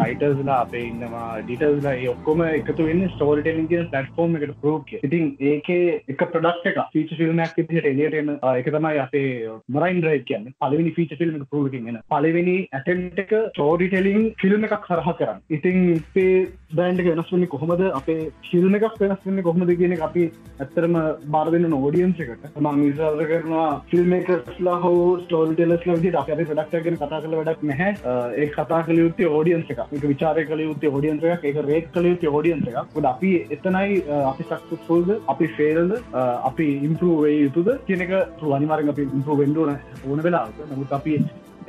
රයිටර්ස්ලා 0.00 0.58
අපේ 0.66 0.84
ඉන්නවා 0.90 1.28
ඩිටර්ස්ලා 1.42 1.94
ඒ 1.94 2.08
ඔක්කොම 2.14 2.44
එකතු 2.48 2.88
වෙන්න 2.88 3.08
ස්ටෝරිටලින් 3.14 3.68
කියන 3.72 3.90
පලටෆෝර්ම් 3.92 4.36
එකට 4.40 4.56
ප්‍රෝග 4.62 4.94
ඉතින් 5.00 5.30
ඒකේ 5.52 5.98
එක 6.08 6.24
ප්‍රඩක්් 6.24 6.70
එක 6.72 6.80
ෆීච 6.94 7.14
ෆිල්ම්මක් 7.20 7.58
විදිහට 7.60 7.90
එලියටන 7.92 8.34
එක 8.52 8.70
තමයි 8.76 9.02
අපේ 9.06 9.30
මරයින් 9.76 10.02
රයි 10.06 10.24
කියන්න. 10.30 10.52
පලවෙනි 10.60 10.94
ෆීච 10.96 11.16
ෆිල්ම් 11.20 11.44
ප්‍රෝගින් 11.50 12.00
පලවෙනි 12.14 12.56
ඇටෙන්ට 12.72 13.22
එක 13.24 13.34
ටෝරිටලින් 13.54 14.30
ෆිල්ම් 14.42 14.68
එකක් 14.68 14.88
හරහ 14.90 15.12
කරන්න. 15.20 15.42
ඉතින් 15.50 16.02
පේ 16.14 16.48
බෑන්ඩ 16.70 17.00
වෙනස් 17.00 17.30
වන්නේ 17.32 17.48
කොහොමද? 17.48 17.82
අපේ 17.90 18.30
ශිල්ම 18.48 18.74
එකක් 18.78 18.96
වෙනස් 19.00 19.22
වන්නේ 19.24 19.44
කොහොමද 19.44 19.70
කියන 19.78 19.94
අපි 19.98 20.24
ඇත්තරම 20.58 20.96
බාරදන්න 21.34 21.76
ෝඩියන්ස 21.76 22.20
එකට. 22.20 22.44
ම 22.56 22.68
මිසාර 22.80 23.22
කරනවා 23.22 23.68
ෆිල්ම්මේකස්ලා 23.90 24.74
හෝ 24.82 24.98
ස්ටෝල්ටෙලස් 25.22 25.86
ලවිදි 25.86 26.12
අප 26.14 26.28
ඩක්ට 26.32 26.84
ගෙන 26.84 26.98
කතා 26.98 27.22
කළ 27.22 27.38
වැඩක් 27.40 27.64
නැහැ. 27.64 27.96
ඒ 28.36 28.50
කතා 28.50 28.82
කළ 28.82 29.02
යුත්තේ 29.04 29.30
ෝඩියන්ස 29.30 29.72
එක 29.74 29.82
එක 29.82 30.04
විචාරය 30.04 30.46
කළ 30.46 30.64
යුත්තේ 30.66 30.92
ෝඩියන්ස 30.92 31.26
එක 31.30 31.48
එක 31.52 31.64
රේක් 31.64 31.90
කළ 31.90 32.12
යුත්තේ 32.12 32.34
ෝඩියන්ස 32.34 32.68
එක 32.68 32.96
ොඩ 32.96 33.10
අපි 33.14 33.32
එතනයි 33.50 34.04
අපි 34.22 34.48
සක්සුල්ද 34.52 35.16
අපි 35.26 35.52
ෆේල්ද 35.56 35.98
අපි 36.44 36.70
ඉම්පරවේ 36.84 37.36
යුතුද 37.38 37.74
කියනක 37.88 38.16
අනිවාරෙන් 38.54 38.96
අපි 38.96 39.10
ඉම්පරෝ 39.10 39.42
වෙන්ඩුවන 39.42 39.76
ඕන 40.04 40.22
වෙලා 40.22 40.46
නමුත් 40.66 40.98
අපි 41.00 41.20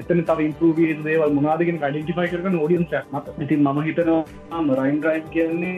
එතන 0.01 0.21
තව 0.29 0.45
ඉම්පරූවී 0.49 0.97
දේවල් 1.07 1.33
මොනාදගෙන 1.37 1.79
ඩිටිෆයි 1.81 2.29
කරන 2.33 2.59
ෝඩියන්ස 2.63 2.93
මත. 3.13 3.25
ඉතින් 3.45 3.65
ම 3.65 3.81
හිතනවා 3.87 4.77
රයින් 4.79 5.01
රයින් 5.07 5.25
කියන්නේ 5.35 5.77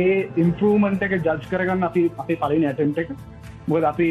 ඒ 0.00 0.28
ඉම්පරූමන්ට 0.44 1.06
එක 1.06 1.16
ජජ් 1.18 1.48
කරගන්න 1.52 1.88
අපි 1.88 2.02
අපි 2.24 2.36
පලින් 2.42 2.68
ඇටෙන්ට 2.70 3.00
එක. 3.04 3.10
මොද 3.68 3.84
අපි 3.92 4.08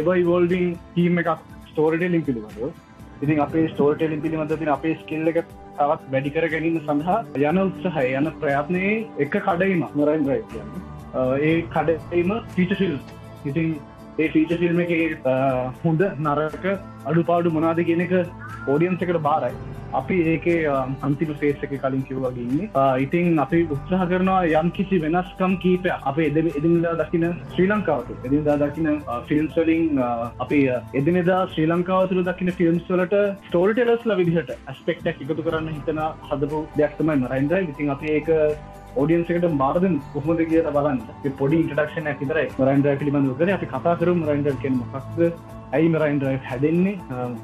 එවයි 0.00 0.22
වෝල්ඩිං 0.30 0.72
ටීම් 0.86 1.20
එකක් 1.22 1.30
ස්ටෝරටලින් 1.70 2.24
පිළිබඳව. 2.28 2.72
ඉතින් 3.24 3.42
අපේ 3.46 3.66
ස්ටෝර්ටලින් 3.72 4.22
පිළිබඳ 4.24 4.56
තින 4.62 4.72
අපේ 4.76 4.94
ස්කිල්ල 5.02 5.32
එක 5.32 5.42
තවත් 5.78 6.12
වැඩිකර 6.14 6.46
ගැනීම 6.54 6.78
සඳහා 6.86 7.18
යන 7.50 7.60
උත්සහය 7.64 8.06
යන 8.20 8.30
ප්‍රයත්නයේ 8.42 8.94
එක 9.26 9.36
කඩයිම 9.46 9.84
මොරයින් 9.98 10.28
රයි 10.30 10.42
කියන්න. 10.52 10.70
ඒ 11.48 11.54
කඩයිම 11.74 12.32
ෆීචසිල් 12.56 12.94
ඉතින් 13.50 13.68
ඒ 14.14 14.28
ෆීච 14.28 14.56
ෆිල්ම් 14.56 14.80
එක 14.80 15.28
හොඳ 15.82 16.02
නරක 16.20 16.66
අඩුපාඩු 17.06 17.52
මොනාද 17.52 17.84
කියන 17.84 18.02
එක 18.02 18.18
ඕඩියන්ස 18.66 19.00
එකට 19.00 19.22
බාරයි. 19.22 19.54
අපි 19.92 20.16
ඒක 20.24 20.46
අන්තිම 21.02 21.32
ෆේස් 21.34 21.64
එක 21.66 21.72
කලින් 21.76 22.02
කිව්වගේන්නේ 22.02 22.84
ඉතින් 22.98 23.38
අපි 23.38 23.60
උත්සාහ 23.68 24.06
කරනවා 24.06 24.40
යම් 24.52 24.70
කිසි 24.70 25.00
වෙනස්කම් 25.04 25.56
කීපය 25.64 25.92
අප 26.02 26.20
එද 26.20 26.38
එදිනදා 26.42 26.94
දකින 27.00 27.26
ශ්‍රී 27.46 27.68
ලංකාවතු 27.68 28.18
එදිනදා 28.22 28.56
දකින 28.62 28.90
ෆිල්ම්ස්වලින් 29.28 30.02
අපි 30.40 30.60
එදිනෙදා 30.94 31.40
ශ්‍රී 31.48 31.68
ලංකාවතුර 31.68 32.22
දකින 32.24 32.52
ෆිල්ම්ස් 32.52 32.86
වලට 32.90 33.24
ස්ටෝල්ටෙලස්ල 33.48 34.16
විදිහට 34.20 34.54
ඇස්පෙක්ටක් 34.54 35.10
එකතු 35.16 35.40
කරන්න 35.40 35.72
හිතන 35.72 36.04
හදපු 36.30 36.62
දෙයක්තමයි 36.76 37.18
මරයින්දයි 37.18 37.64
ඉතින් 37.66 37.96
අප 37.96 38.06
ඒක 38.10 38.32
ෝඩියන්සකට 39.00 39.46
බාරද 39.62 39.84
කොහොද 40.14 40.40
කිය 40.50 40.62
බලන්න. 40.68 41.00
පොඩි 41.40 41.56
ඉන්ටඩක්ෂන 41.62 42.12
ඇතිර 42.12 42.36
රයින්ද 42.68 42.86
පිළිබඳ 43.00 43.34
කර. 43.40 43.50
අපි 43.56 43.66
කතා 43.74 43.98
කරු 44.00 44.14
රයින්ඩ 44.30 44.60
කියෙන 44.62 44.78
මොක්ද 44.82 45.20
ඇයි 45.76 45.92
මරයින්ඩ 45.94 46.24
හැදෙන්නේ? 46.48 46.96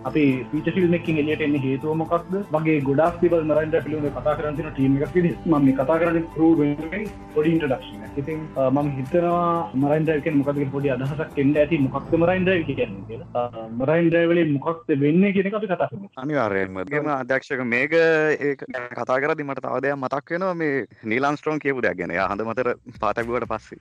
අපි 0.08 0.24
පිච 0.52 0.66
ිල්මකින් 0.80 1.20
එලියට 1.22 1.44
එන්න 1.46 1.56
හේතුව 1.66 1.96
මොකක්ද? 2.02 2.34
වගේ 2.54 2.78
ගොඩක් 2.88 3.20
තිබල් 3.22 3.44
මරයින්ඩ 3.50 3.76
පිළිබඳ 3.84 4.10
කතා 4.18 4.36
කරතින 4.40 4.70
ටීම 4.70 4.98
එකක් 5.06 5.16
ම 5.46 5.68
කතා 5.80 5.98
කරන 6.02 6.20
පරූ 6.34 6.52
පොඩි 7.34 7.54
ඉන්ටඩක්ෂන 7.54 8.20
ඉතින් 8.22 8.38
මම 8.66 8.88
හිතනවා 8.98 9.70
මරයින්ඩයකෙන් 9.82 10.38
මොකද 10.40 10.62
පොඩි 10.74 10.92
අදහසක් 10.94 11.38
එන්න 11.44 11.54
ඇති 11.62 11.80
මොකක්ද 11.86 12.16
මරයින්ඩ 12.22 12.50
කියන්න 12.70 12.94
මරයින්ඩවලේ 13.82 14.46
මොකක්ද 14.56 14.94
වෙන්න 15.04 15.28
කියන 15.36 15.52
අපි 15.60 15.70
කතා 15.74 15.88
අනිවාර්යයෙන්ම. 16.24 16.80
ම 17.02 17.12
අධ්‍යක්ෂක 17.18 17.62
මේක 17.74 17.94
කතා 18.96 19.20
කරදි 19.24 19.48
මට 19.48 19.64
තවදයක් 19.66 20.00
මතක් 20.02 20.34
වෙනවා 20.34 20.56
මේ 20.62 20.86
නීලාම් 21.04 21.38
ස්ට්‍රෝන් 21.38 21.62
කියපු 21.64 21.84
දෙයක් 21.86 21.98
ගැන. 22.00 22.16
හඳ 22.22 22.50
මතර 22.50 22.74
පාතකුවට 23.00 23.48
පස්සේ 23.52 23.80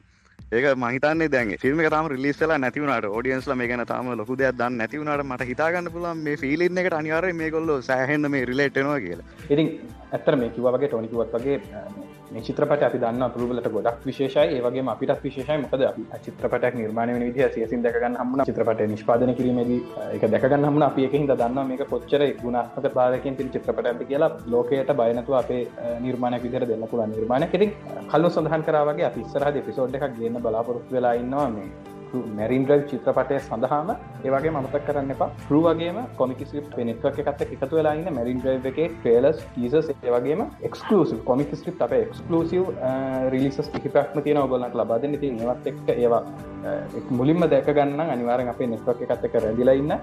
ඒක 0.49 0.65
මහිතන්නේ 0.77 1.27
දැන් 1.27 1.49
ෆිල්ම් 1.59 1.79
තම 1.85 2.07
රිලිස්සලා 2.07 2.57
නැතිවුණට 2.57 3.07
ෝඩියන්ස්ල 3.07 3.53
මේ 3.53 3.67
ගැන 3.67 3.83
තම 3.85 4.11
ලොකු 4.13 4.37
දෙයක් 4.37 4.55
දන්න 4.55 4.77
නැතිවුණට 4.77 5.23
මට 5.25 5.47
හිතාගන්න 5.49 5.91
පුලන් 5.91 6.17
මේ 6.19 6.37
ෆිලින් 6.37 6.77
එකට 6.77 6.93
අනිවාර 6.93 7.27
මේ 7.33 7.51
කොල්ල 7.51 7.81
සෑහෙන්න 7.81 8.31
මේ 8.31 8.45
රිලේට්නවා 8.45 8.99
කියලා. 8.99 9.25
ඉතින් 9.49 9.67
ඇත්තර 10.11 10.35
මේ 10.37 10.49
කිවගේ 10.51 10.87
ටොනිකුවත් 10.87 11.35
වගේ 11.35 11.57
මේ 11.57 12.06
චිත්‍රපට 12.47 12.83
අපි 12.87 12.99
දන්න 13.03 13.31
පුරුවලට 13.33 13.67
ගොඩක් 13.75 14.05
විශේෂයි. 14.05 14.57
ඒවගේ 14.57 14.83
අපිට 14.93 15.11
විශේෂයි. 15.23 15.57
මොකද 15.63 15.81
අපි 15.89 16.03
චිත්‍රපටක් 16.25 16.75
නිර්මාණය 16.81 17.13
වන 17.15 17.25
විදිහ 17.29 17.49
සියසින් 17.55 17.83
දැකගන්න 17.85 18.17
හම්න 18.21 18.45
චිත්‍රපට 18.49 18.83
නිෂ්පාදන 18.93 19.33
කිරීමේදී 19.39 19.79
එක 20.15 20.25
දැකගන්න 20.33 20.69
හම්න 20.69 20.87
අපි 20.89 21.07
එකහිද 21.07 21.33
දන්න 21.33 21.67
මේක 21.71 21.83
කොච්චර 21.93 22.23
ගුණාත්මක 22.43 22.87
පාදකින් 22.97 23.37
තින් 23.37 23.51
චිත්‍රපට 23.55 23.91
ඇති 23.91 24.09
කියලා. 24.11 24.31
ලෝකයට 24.47 24.93
බයනතු 25.01 25.37
අපේ 25.41 25.61
නිර්මාණයක් 26.05 26.43
විදිර 26.43 26.67
දෙන්න 26.71 26.87
පුළ 26.93 27.05
නිර්මාණ 27.07 27.49
කෙරින් 27.53 27.75
කල්ලු 28.11 28.29
සඳහන් 28.29 28.65
කරාවගේ 28.69 29.09
අපි 29.09 29.27
ඉස්සරහ 29.27 29.51
පිසෝඩ් 29.67 29.95
එකක් 29.97 30.09
ගන්න 30.17 30.41
බලාපොරොත්තු 30.41 30.95
වෙලා 30.95 31.13
ඉන්නවා 31.21 31.49
මේ 31.49 31.86
මැරින් 32.39 32.65
්‍රයි් 32.69 32.83
චිත්‍රපටය 32.91 33.39
සඳහාම 33.39 33.89
ඒවගේ 34.25 34.51
මතක් 34.55 34.83
කරන්න 34.87 35.11
එපා. 35.15 35.29
පරුවගේම 35.47 35.99
කොමික 36.19 36.41
ස්ිප් 36.51 36.77
නෙට්වක් 36.89 37.19
එකත් 37.23 37.41
එකතු 37.45 37.75
වෙලාන්න 37.79 38.13
මැරින් 38.17 38.41
්‍රයි් 38.45 38.59
එක 38.71 38.79
ට්‍රේලස් 38.97 39.39
ටීසස් 39.55 39.89
ඒවගේම 39.93 40.43
එක්ස්කලසිව 40.69 41.23
කොමික 41.29 41.55
ස්ිප් 41.63 41.81
අප 41.87 41.93
එක්ස්කලසිව 42.01 42.69
රිලිසස් 43.33 43.69
කිහිපක්ම 43.73 44.21
තියෙන 44.27 44.41
ඔගලන්ට 44.43 44.77
ලබාද 44.81 45.07
ති 45.21 45.31
ඒවත් 45.31 45.67
එක්ක 45.73 45.93
ඒවා 45.95 46.23
මුලින්ම 47.19 47.47
දැක 47.53 47.69
ගන්න 47.77 48.13
අනිවාරෙන් 48.15 48.49
අපේ 48.53 48.67
නෙට්වක් 48.67 49.03
එකත් 49.07 49.25
එක 49.29 49.39
රැදිලයින්න 49.43 49.93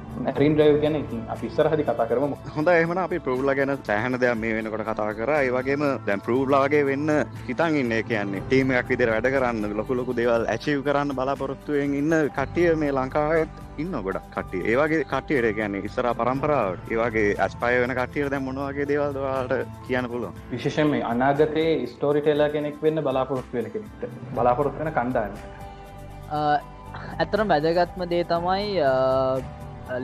රින් 0.41 0.59
්‍රයි් 0.61 0.81
ගැන 0.85 1.01
ඉතින් 1.03 1.23
අපිස්සර 1.35 1.69
හදි 1.73 1.89
කතා 1.91 2.09
කරම. 2.11 2.35
හොඳ 2.57 2.69
එහමන 2.69 3.03
අපි 3.07 3.19
ප්‍රෝල්ල 3.27 3.55
ගැන 3.61 3.77
සෑහන 3.83 4.21
දෙයක් 4.21 4.39
මේ 4.43 4.55
වෙනකොට 4.57 4.87
කතා 4.91 5.11
කර. 5.21 5.31
ඒවගේම 5.41 5.85
දැන් 6.07 6.25
ප්‍රූබ්ලාගේ 6.29 6.85
වෙන්න 6.91 7.11
හිතන් 7.49 7.81
ඉන්න. 7.83 7.93
කියන්නේ 8.09 8.43
ටීමයක් 8.47 8.89
විදිර 8.89 9.11
වැඩ 9.13 9.29
කරන්න 9.35 9.77
ලොකු 9.79 9.97
ලොකු 9.99 10.13
දේවල් 10.17 10.47
ඇචිව් 10.55 10.83
කරන්න 10.87 11.15
බලාපොරොත්තුවෙන් 11.19 11.94
ඉන්න 11.99 12.16
කට්ටිය 12.37 12.75
මේ 12.83 12.93
ලංකාවත් 12.93 13.62
ඉන්න 13.83 13.97
ගොඩක් 14.07 14.29
කට්ටිය. 14.35 14.62
ඒවගේ 14.73 15.07
කට්ටියට 15.12 15.57
ගැන 15.57 15.75
ඉස්සර 15.81 16.09
පරම්පරාවට. 16.21 16.93
ඒවගේ 16.93 17.35
ඇස්පය 17.39 17.73
වෙන 17.83 17.97
කට්ටියට 17.99 18.31
දැ 18.35 18.45
මොනවගේ 18.49 18.89
දේවල්දවාට 18.91 19.57
කියන්න 19.87 20.11
පුළුව 20.12 20.45
විශේෂම 20.53 20.95
අනාගතයේ 21.12 21.75
ස්ටෝරිටේලා 21.95 22.53
කෙනෙක් 22.55 22.79
වෙන්න 22.83 23.03
බලාපොරොත්තු 23.09 23.59
වෙන 23.59 23.73
කෙනෙක්ට 23.75 24.07
බලාපොරොත්තු 24.37 24.85
වෙන 24.85 24.95
කණ්ඩාන්න 25.01 25.35
ඇතරම් 27.19 27.53
වැදගත්ම 27.53 28.09
දේ 28.15 28.25
තමයි 28.31 28.81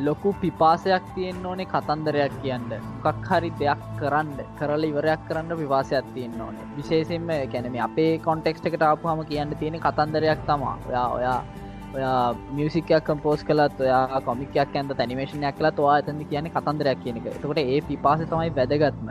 ලොකු 0.04 0.34
පිපාසයක් 0.40 1.04
තියෙන් 1.14 1.46
ඕනේ 1.46 1.66
කතන්දරයක් 1.66 2.34
කියන්න. 2.42 2.72
කක් 3.04 3.28
හරි 3.28 3.50
දෙයක් 3.60 3.86
කරන්න 4.00 4.32
කරල 4.58 4.84
ඉවරයක් 4.84 5.22
කරන්න 5.28 5.56
පිවාසයක් 5.56 6.12
තියෙන් 6.14 6.40
ඕනේ. 6.40 6.66
විශේෂෙන්ම 6.76 7.30
කැනම 7.52 7.78
අපේ 7.86 8.18
කොන්ටෙක්ස්ට 8.18 8.66
එකට 8.66 8.82
ආපුහම 8.82 9.24
කියන්න 9.24 9.56
තියෙන 9.56 9.80
කතන්දරයක් 9.80 10.44
තමා 10.46 10.76
ඔයා 10.88 11.08
ඔයා 11.16 11.38
ඔයා 11.90 12.34
මියසිකයක් 12.52 13.04
කම්පෝස් 13.06 13.40
කලත් 13.44 13.80
ඔයා 13.80 14.20
කොමිකයක් 14.20 14.76
ඇන්ද 14.76 14.92
තැනිමේෂණයක් 14.94 15.56
කලා 15.58 15.72
තුවා 15.72 15.94
ඇතද 15.96 16.22
කියන 16.30 16.48
කතන්දරයක් 16.48 17.00
කියනක 17.04 17.26
එතකොට 17.28 17.60
ඒ 17.62 17.80
පිපාස 17.82 18.22
තමයි 18.24 18.52
වැදගත්ම. 18.58 19.08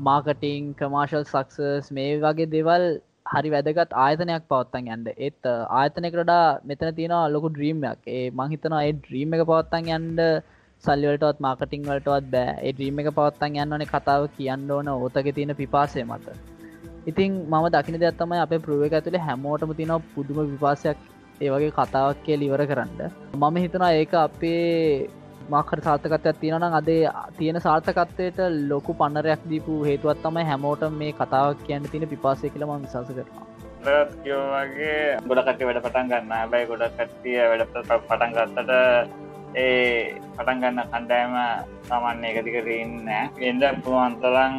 මාකටිං 0.00 0.66
කමාශල් 0.74 1.24
සක්සස් 1.26 1.88
මේ 1.90 2.12
වගේ 2.24 2.48
දෙවල් 2.48 2.84
හරි 3.32 3.54
වැදගත් 3.54 3.96
ආයතනයක් 4.02 4.44
පවත්තන් 4.50 4.92
යන්ඩ 4.94 5.08
ඒත් 5.16 5.50
ආයතනකටඩා 5.78 6.44
මෙතන 6.64 6.94
තියෙන 6.94 7.16
ලොකු 7.34 7.50
ඩ්‍රීම්යක් 7.50 8.06
ඒ 8.10 8.22
මංහිතන 8.32 8.78
ඒ 8.78 8.92
ඩ්‍රීම් 8.94 9.34
එක 9.36 9.44
පවත්තන් 9.46 9.90
යන්ඩ 9.96 10.22
සල්ලිවලටත් 10.84 11.44
මාකටිං 11.46 11.88
වලටවත් 11.88 12.32
බෑ. 12.32 12.56
ඒ 12.58 12.72
ඩ්‍රීම් 12.72 13.02
එක 13.02 13.12
පවත්තන් 13.16 13.60
යන්නන 13.62 13.90
කතාව 13.92 14.30
කියන්න 14.36 14.70
ඕන 14.70 14.94
ඕතක 14.94 15.34
තියෙන 15.34 15.56
පිපාසය 15.56 16.04
මත. 16.04 16.40
ඉතින් 17.06 17.44
මම 17.44 17.68
දකින 17.74 18.02
දෙයක්ත්තමයි 18.02 18.42
අප 18.42 18.58
පරුව 18.64 18.82
එක 18.86 18.98
ඇතුළේ 18.98 19.28
හැමෝටම 19.28 19.78
තින 19.78 20.00
පුදුම 20.12 20.44
විපාසයක් 20.46 21.08
ඒවගේ 21.40 21.76
කතාවක් 21.76 22.24
කිය 22.24 22.40
ලිවර 22.42 22.62
කරන්න. 22.70 23.00
මම 23.34 23.56
හිතනා 23.64 23.92
ඒක 23.92 24.14
අපේ 24.20 25.08
මක්කට 25.50 25.84
සාර්ථකත්වයක් 25.84 26.40
තියෙනනම් 26.40 26.78
අදේ 26.78 27.02
තියෙන 27.38 27.60
සාර්ථකත්වයට 27.66 28.40
ලොකු 28.70 28.94
පන්නරයක් 28.94 29.44
දීපු 29.50 29.76
හේතුවත් 29.88 30.24
තමයි 30.24 30.48
හැමෝට 30.50 30.82
මේ 30.96 31.12
කතාවක් 31.14 31.62
කියන්න 31.66 31.88
තියෙන 31.92 32.08
පිපාසය 32.08 32.50
කියලම 32.50 32.74
විශස 32.82 33.08
කරනවා. 33.10 33.46
කියෝවගේ 34.24 34.98
ගොඩකට 35.28 35.64
වැඩ 35.68 35.80
පටන් 35.84 36.10
ගන්න 36.12 36.52
බැයි 36.52 36.68
ගොඩක් 36.72 36.98
කට්ටිය 36.98 37.40
වැඩ 37.50 37.66
පටන් 37.72 38.36
ගත්තට 38.36 39.26
ඒ 39.54 40.20
පටන් 40.36 40.60
ගන්න 40.62 40.90
කණ්ඩෑම 40.92 41.34
සාමාන්‍ය 41.88 42.28
එකතිකට 42.30 42.68
ඉන්න 42.74 43.08
එන්ද 43.48 43.64
පුළුවන්තරං 43.84 44.54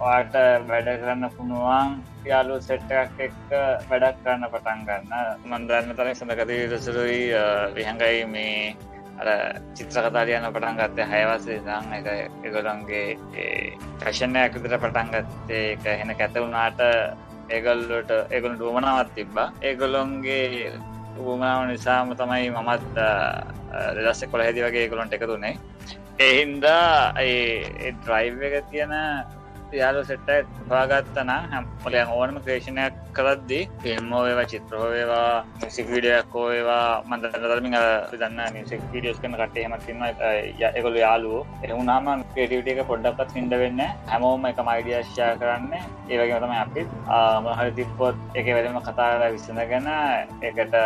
වාට 0.00 0.34
වැඩ 0.68 0.88
කරන්න 1.02 1.28
පුුණුවන් 1.36 2.00
යාලු 2.24 2.56
සෙට්ටක් 2.68 3.20
එක්ක 3.26 3.52
වැඩක් 3.90 4.24
කරන්න 4.24 4.48
පටන් 4.54 4.80
ගන්න. 4.88 5.12
මන්දන්න 5.44 5.94
තරක් 5.98 6.16
සඳකති 6.16 6.58
රසරුයි 6.72 7.20
විහඟයි 7.76 8.24
මේ 8.26 8.76
අර 9.20 9.28
චිත්‍රකතාරයන්න 9.76 10.48
පටන් 10.54 10.80
ගත්තේ 10.80 11.10
හයවසේ 11.12 11.60
දං 11.66 11.92
එක 11.98 12.08
එගොලන්ගේ 12.48 13.04
ෆැෂණයක් 14.00 14.56
විතර 14.56 14.78
පටන් 14.78 15.12
ගත්තේ. 15.14 15.62
එක 15.76 15.84
හෙන 16.00 16.16
කැත 16.16 16.40
වුණාට 16.40 16.80
ඒගල්ලට 17.50 18.10
ඒගොලට 18.30 18.66
ුවමනාවත් 18.70 19.14
තිබ්බා. 19.14 19.52
ඒගොලොන්ගේ 19.62 20.72
උවමනාව 21.16 21.60
නිසාම 21.68 22.10
තමයි 22.14 22.50
මමත් 22.50 22.98
දෙදස්ස 23.96 24.26
කොළ 24.30 24.42
හැදි 24.42 24.64
වගේ 24.64 24.88
ගොලොන්ට 24.88 25.14
එකතුනේ 25.14 25.54
එහින්දා 26.20 27.14
ඒ 27.20 27.92
ඩ්‍රයිව් 27.94 28.42
එක 28.48 28.70
තියෙන 28.70 28.94
යාලු 29.74 30.02
සෙට්ට 30.04 30.50
පාගත්තන 30.68 31.30
හැම්පලය 31.52 32.00
ඕනම 32.16 32.36
ක්‍රේෂණයක් 32.44 32.94
කරද්දි 33.16 33.58
ෆිල්ම්මෝ 33.82 34.22
වේවා 34.26 34.46
චිත්‍රහෝවේවා 34.52 35.44
මිසික් 35.62 35.88
විඩියක් 35.94 36.34
හෝේවා 36.34 37.02
මන්දරමින් 37.08 37.76
දන්න 38.12 38.40
මිසික් 38.56 38.82
විඩියස් 38.94 39.18
කන 39.22 39.36
කටේ 39.40 39.64
හමත්තින්න 39.66 40.02
එකොළු 40.70 40.98
යාලුවෝ 41.04 41.42
එහුනාම 41.64 42.08
ක්‍රේටිවිට 42.34 42.70
එක 42.74 42.82
පොඩ්ඩක්ත් 42.90 43.34
හිට 43.36 43.54
වෙන්න 43.62 43.82
හැමෝම 44.12 44.46
එක 44.50 44.62
මයිඩියශ්ෂා 44.70 45.30
කරන්න. 45.42 45.72
ඒවගේ 46.10 46.40
තම 46.40 46.54
අපිත් 46.54 46.88
මහරි 47.46 47.70
තිප්පොත් 47.78 48.16
එක 48.34 48.46
වැදම 48.56 48.80
කතාර 48.88 49.22
විස්සඳගෙන 49.34 49.88
එකට 50.42 50.76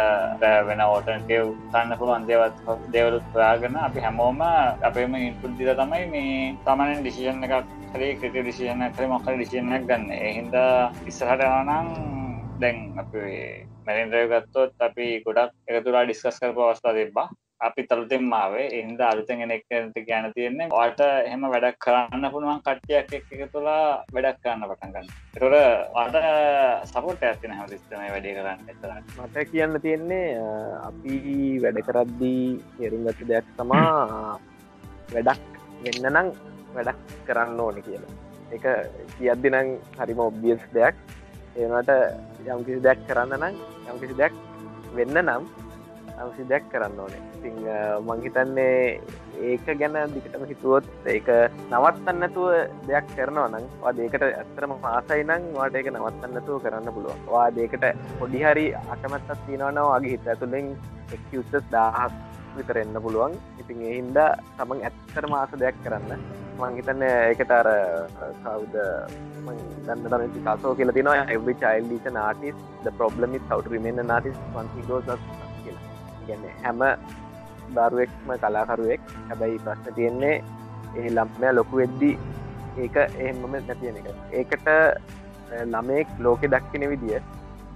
වෙන 0.69 0.85
ඕටන්ටව් 0.86 1.55
තන්න 1.73 1.98
පුළුවන් 2.01 2.28
දේවත් 2.31 2.62
දෙවලුත් 2.93 3.27
ප්‍රාගන 3.35 3.77
අපි 3.86 4.06
හැමෝම 4.06 4.40
අපේම 4.89 5.19
ඉන්පුද්දිර 5.23 5.74
තමයි 5.81 6.06
මේ 6.15 6.55
තමනෙන් 6.66 7.02
ඩිසිෂන් 7.02 7.44
එකක් 7.48 7.77
හරි 7.94 8.09
ක්‍රට 8.20 8.36
ඩිසිෂන 8.36 8.77
කර 8.96 9.10
මොකර 9.14 9.34
ඩිසිෂනක් 9.34 9.88
ගන්න. 9.90 10.06
එහින්ද 10.28 10.55
ඉස්සහට 11.10 11.42
යනනම් 11.48 11.90
දැන් 12.62 12.78
අප 13.02 13.12
මැරින්ද්‍රය 13.86 14.24
ගත්තොත් 14.30 14.88
අපි 14.88 15.10
ගොඩක් 15.26 15.52
එකතුරා 15.68 16.06
ඩිස්කස් 16.06 16.40
කරපු 16.40 16.64
අවස්ථා 16.64 16.96
තිබ්බා. 16.96 17.28
අපි 17.66 17.82
තලුතෙන් 17.90 18.24
මාවේ 18.32 18.66
එහින්ද 18.78 19.00
අලුතෙන් 19.02 19.40
එනෙක්ට 19.44 19.96
ගැන 20.09 20.26
තියෙන්නේ. 20.34 20.68
වාට 20.74 21.00
එහෙම 21.05 21.46
වැඩක් 21.55 21.78
කරන්න 21.84 22.26
පුළුවන් 22.34 22.60
කට්ටියක් 22.66 23.14
එක් 23.18 23.32
එක 23.34 23.42
තුලා 23.55 24.05
වැඩක් 24.14 24.38
කරන්න 24.44 24.68
පටන්ගන්න 24.70 25.09
තොර 25.34 25.56
වාට 25.96 26.18
සපොට 26.92 27.24
ඇතින 27.30 27.56
හැම 27.56 27.68
සිස්ටම 27.72 28.05
වැඩි 28.14 28.36
කරන්න. 28.38 28.62
එතරන්න 28.74 29.02
මට 29.24 29.46
කියන්න 29.50 29.80
තියෙන්නේ 29.86 30.28
අපි 30.90 31.16
වැඩ 31.64 31.82
කරද්දී 31.88 32.46
තේරුම් 32.78 33.10
ගත 33.10 33.28
දෙයක් 33.32 33.50
තමා 33.59 34.38
වැඩක් 35.14 35.60
වෙන්න 35.82 36.10
නම් 36.14 36.32
වැඩක් 36.76 37.05
කරන්න 37.26 37.60
ඕන 37.66 37.84
කියලා. 37.88 38.18
එක 38.57 38.65
කියද්දිනං 39.19 39.79
හරිම 39.99 40.20
ඔබ්ියස් 40.20 40.62
දෙයක්. 40.75 40.95
ඒනට 41.57 41.91
යම්කිසි 42.47 42.81
දෙයක් 42.83 43.01
කරන්න 43.09 43.35
නම් 43.41 43.55
යම්කිසි 43.93 44.15
දෙයක් 44.20 44.35
වෙන්න 44.97 45.19
නම් 45.23 45.49
යම්සි 46.23 46.45
දෙයක් 46.51 46.65
කරන්න 46.73 47.01
ඕනේ. 47.01 47.23
ඉතිං 47.39 47.57
මංහිතන්නේ 48.07 49.01
ඒක 49.49 49.66
ගැන 49.81 49.99
දිකටම 50.15 50.45
හිතුවොත් 50.51 50.87
ඒක 51.07 51.29
නවත්තන්නතුව 51.73 52.49
දෙයක් 52.89 53.07
කරනවා 53.16 53.49
නම් 53.53 53.66
වා 53.83 53.93
දේකට 53.99 54.25
ඇත්තරම 54.29 54.75
පාසයි 54.85 55.27
නං 55.27 55.51
වාට 55.59 55.79
ඒක 55.81 55.91
නවත්තන්නතුව 55.93 56.62
කරන්න 56.65 56.95
පුළුවන්. 56.97 57.20
වා 57.33 57.49
දේකට 57.59 57.85
පොඩිහරි 58.20 58.66
අකමැත්තත් 58.95 59.45
තියෙනවනවා 59.47 60.01
වගේ 60.01 60.15
හිත 60.15 60.33
ඇතුළෙන් 60.35 60.75
එක්යුස්සස් 61.16 61.70
දාහක් 61.75 62.12
විතර 62.57 62.83
එන්න 62.85 63.03
පුළුවන්. 63.05 63.39
ඉතින් 63.69 63.81
එහින්ද 63.85 64.19
තමන් 64.59 64.85
ඇත්තර 64.89 65.24
මාස 65.28 65.51
දෙයක් 65.62 65.77
කරන්න. 65.85 66.20
මංහිතන්න 66.59 67.03
ඒකට 67.05 67.53
අර 67.53 67.69
කවුද 68.43 68.77
දන්න 69.86 70.05
තම 70.05 70.39
කාසෝ 70.47 70.73
කියල 70.74 70.93
තින 70.97 71.11
එවි 71.35 71.55
චයිල්ලිච 71.62 72.07
නාටිස් 72.12 72.57
ද 72.85 72.95
ප්‍රබ්ලමි 72.99 73.40
සවට 73.40 73.73
රිමෙන්න්න 73.73 74.09
නාටිස් 74.11 74.40
පන්සිගෝස් 74.55 75.07
කියන්න 76.24 76.49
හැම 76.65 76.81
දරුවෙක්ම 77.77 78.32
කලාකරුවෙක් 78.43 79.12
හැබැයි 79.28 79.62
ප්‍රශ්න 79.66 79.95
තියෙන්නේ 79.99 80.35
එහි 80.97 81.11
ලම්පනය 81.11 81.53
ලොකු 81.53 81.82
වෙද්දී 81.82 82.15
ඒක 82.78 82.97
එහෙමම 82.97 83.45
නැතියෙන 83.53 84.01
එක. 84.01 84.09
ඒකට 84.32 84.69
ළමෙක් 85.73 86.09
ලෝකෙ 86.19 86.53
දක්කින 86.55 86.89
විදිිය 86.95 87.20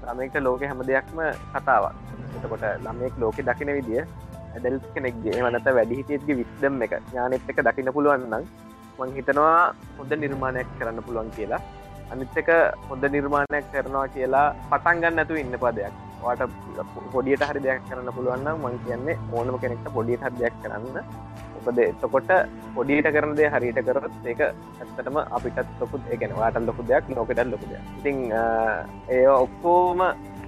ළමෙක්ට 0.04 0.42
ලෝක 0.46 0.62
හැම 0.62 0.82
දෙයක්ම 0.90 1.22
කතාවක්. 1.54 1.94
එතකොට 2.36 2.64
ළමෙක් 2.84 3.14
ලෝකෙ 3.18 3.42
දකින 3.42 3.74
විදිිය 3.78 4.04
ඇඩල් 4.54 4.78
කෙනෙක්ගේ 4.94 5.42
වනත 5.46 5.74
වැඩිහිටියගේ 5.78 6.38
විස්්දම් 6.40 6.82
එක 6.86 6.94
ඥානෙත් 6.98 7.50
එක 7.52 7.60
දකින 7.68 7.92
පුළුවන්නම් 7.96 8.46
මං 8.98 9.14
හිතනවා 9.16 9.58
හොඳ 9.98 10.12
නිර්මාණයක් 10.24 10.72
කරන්න 10.78 11.04
පුළුවන් 11.06 11.30
කියලා. 11.36 11.60
අනිත්තක 12.12 12.50
හොඳ 12.88 13.04
නිර්මාණයක් 13.16 13.68
කරනවා 13.74 14.06
කියලා 14.16 14.46
පටන් 14.70 15.02
ගන්න 15.02 15.22
ඇතු 15.22 15.40
ඉන්න 15.42 15.60
පදයක් 15.64 15.94
වාට 16.22 16.42
පොඩියට 17.12 17.46
හරි 17.50 17.64
දෙයක් 17.66 17.86
කරන්න 17.88 18.14
පුළුවන්න 18.16 18.50
මං 18.64 18.80
කියන්නේ 18.86 19.20
ඕනම 19.36 19.56
කෙනෙක්ට 19.62 19.94
පොඩියට 19.98 20.26
හර 20.26 20.34
දෙයක් 20.40 20.58
කරන්න. 20.64 21.06
උපද 21.62 21.78
එතකොට 21.84 22.30
පොඩියට 22.76 23.08
කරන 23.14 23.32
දේ 23.38 23.48
හරියට 23.54 23.80
කරත් 23.86 24.26
ඒක 24.32 24.40
ඇත්තටම 24.42 25.18
අපිටත් 25.36 25.72
ලොකුත් 25.80 26.10
ඒගෙන 26.10 26.34
වාට 26.38 26.58
ලොකු 26.68 26.86
දෙයක් 26.90 27.10
ලෝකටත් 27.16 27.42
ලොකුද 27.52 27.72
ඉතිං 27.78 28.18
ඒ 29.16 29.26
ඔක්කෝම 29.34 30.02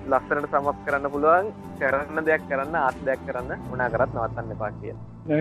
ලස්සනට 0.06 0.48
සමත් 0.50 0.78
කරන්න 0.86 1.10
පුළුවන්. 1.10 1.46
කරන්න 1.80 2.26
දෙයක් 2.28 2.46
කරන්න 2.48 2.78
ආස් 2.80 2.96
දෙයක් 3.06 3.22
කරන්න 3.26 3.52
උනා 3.74 3.90
කරත් 3.90 4.14
නවත්තන්න 4.14 4.58
පා 4.62 4.72
කිය 4.78 4.94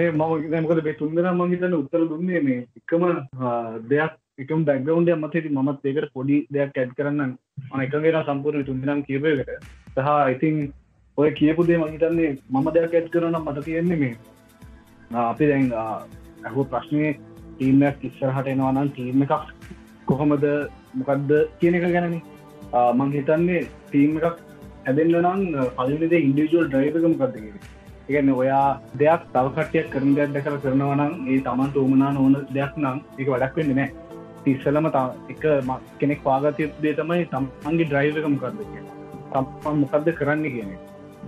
මම 0.09 0.21
මොකද 0.59 0.83
මේ 0.83 0.97
තුන්දෙන 0.99 1.29
මං 1.31 1.53
හිතන්න 1.53 1.79
උත්තර 1.79 2.05
දුන්නේ 2.11 2.41
මේ 2.41 2.59
එකම 2.79 3.03
දෙයක් 3.89 4.13
එකම 4.39 4.63
බැක්ගවන්ඩ 4.69 5.11
මතති 5.15 5.49
මත් 5.55 5.85
ඒකට 5.85 6.13
පොඩි 6.13 6.37
දෙයක් 6.51 6.77
ඇඩ් 6.77 6.95
කරන්න 6.97 7.35
මන 7.71 7.83
එකගේෙන 7.85 8.23
සම්පූර්ණ 8.23 8.67
තුන්දනම් 8.69 9.03
කියවකට 9.07 9.51
සහ 9.97 10.09
ඉතින් 10.35 10.61
ඔය 11.17 11.29
කියපු 11.39 11.67
දේ 11.67 11.77
මහිතන්නේ 11.77 12.31
මම 12.51 12.71
දෙයක් 12.75 12.95
ඇත් 12.95 13.11
කරන 13.13 13.39
මට 13.41 13.65
තියෙන්නේ 13.65 14.01
මේ 14.03 14.15
අපි 15.23 15.49
දැන් 15.49 15.71
ඇහු 16.45 16.65
ප්‍රශ්නය 16.71 17.09
ටීමක් 17.49 18.07
ඉස්සරහට 18.09 18.47
එනවානම් 18.47 18.89
ටීම 18.89 19.25
එකක් 19.25 19.35
කොහොමද 20.07 20.45
මොකක්ද 20.93 21.31
කියන 21.59 21.75
එක 21.75 21.85
ගැනනි. 21.91 22.19
මං 22.97 23.11
හිතන්නේ 23.13 23.61
ටීම් 23.87 24.17
එකක් 24.19 24.39
හැදෙන්න්න 24.85 25.17
නම් 25.21 25.41
පලිනිද 25.75 26.13
ඉන්ඩිජුවල් 26.17 26.67
ඩ්‍රයිවක 26.67 27.05
මොකක්දගෙන 27.05 27.59
එකන්න 28.09 28.31
ඔයා 28.33 28.63
දෙයක් 28.95 29.21
තවකටයක් 29.33 29.85
කරන 29.91 30.15
දෙයක් 30.15 30.33
දැකර 30.33 30.55
කරනවනම් 30.59 31.13
ඒ 31.25 31.37
තමන්ට 31.41 31.77
උමනා 31.79 32.09
ඕන 32.19 32.35
දෙයක් 32.51 32.73
නම් 32.77 32.97
එක 33.13 33.27
වඩක් 33.27 33.55
වෙන්න 33.57 33.75
නෑ 33.75 33.89
තිස්සලම 34.45 34.89
එක 34.89 35.45
කෙනෙක් 35.99 36.23
පාගතය 36.23 36.67
දේ 36.79 36.95
තමයි 36.95 37.29
තමන්ගේ 37.29 37.85
ඩ්‍රයිවක 37.85 38.27
මොකක්ද 38.27 38.59
කිය 38.63 38.83
තම් 39.31 39.79
මොකක්ද 39.79 40.11
කරන්න 40.13 40.43
කියන 40.47 40.75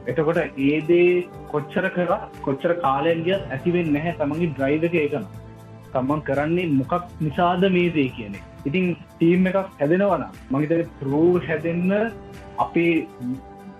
එතකොට 0.05 0.41
ඒදේ 0.65 1.07
කොච්චර 1.49 1.87
කර 1.91 2.11
කොච්චර 2.41 2.75
කාලයන්ග 2.81 3.29
ඇතිවෙන් 3.31 3.91
නැහැ 3.93 4.17
තමන්ගේ 4.17 4.51
ඩ්‍රයිව 4.51 4.87
එක 4.89 4.97
ඒකන 4.97 5.31
තමන් 5.95 6.21
කරන්නේ 6.21 6.69
මොකක් 6.73 6.93
නිසාද 7.21 7.65
මේ 7.71 7.89
දේ 7.91 8.07
කියන්නේ. 8.11 8.45
ඉතින් 8.65 8.85
ටීම් 9.09 9.47
එකක් 9.47 9.59
හැදෙනවන 9.75 10.25
මගේත 10.51 10.95
ප්‍රූ 10.99 11.27
හැදෙන්න 11.41 11.91
අපි 12.59 12.87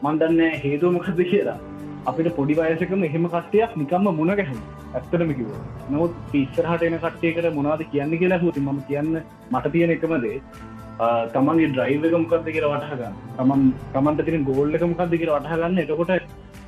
මන්දන්න 0.03 0.41
හේතුව 0.63 0.93
මොකද 0.93 1.25
කියලා. 1.25 1.59
අපිට 2.05 2.35
පොඩි 2.35 2.55
වයසකම 2.55 3.03
එහෙම 3.03 3.23
කට්ටයක් 3.27 3.71
නිකම්ම 3.77 4.07
මුණ 4.15 4.31
ගැහම 4.35 4.59
ඇත්තටම 4.91 5.31
කිව 5.31 5.49
නොත් 5.89 6.17
පිස්සරහට 6.31 6.83
එන 6.83 6.97
කට්ටයකට 6.99 7.47
මොනාද 7.55 7.83
කියන්න 7.91 8.13
කියලා 8.15 8.39
හුති 8.39 8.61
ම 8.61 8.81
කියන්න 8.89 9.11
මට 9.51 9.71
තියෙන 9.73 9.93
එකමදේ 9.95 10.37
තමන්ගේ 11.33 11.69
ඩ්‍රයිවක 11.69 12.15
මොකක්ද 12.15 12.49
කියර 12.49 12.67
වටහගන්න 12.67 13.15
තමන් 13.37 13.63
තමන්ට 13.93 14.27
තින 14.27 14.45
ගෝල්ල 14.45 14.77
එක 14.77 14.85
මොකක්ද 14.85 15.15
කියර 15.15 15.31
වටහගන්න 15.31 15.81
එතකොට 15.83 16.13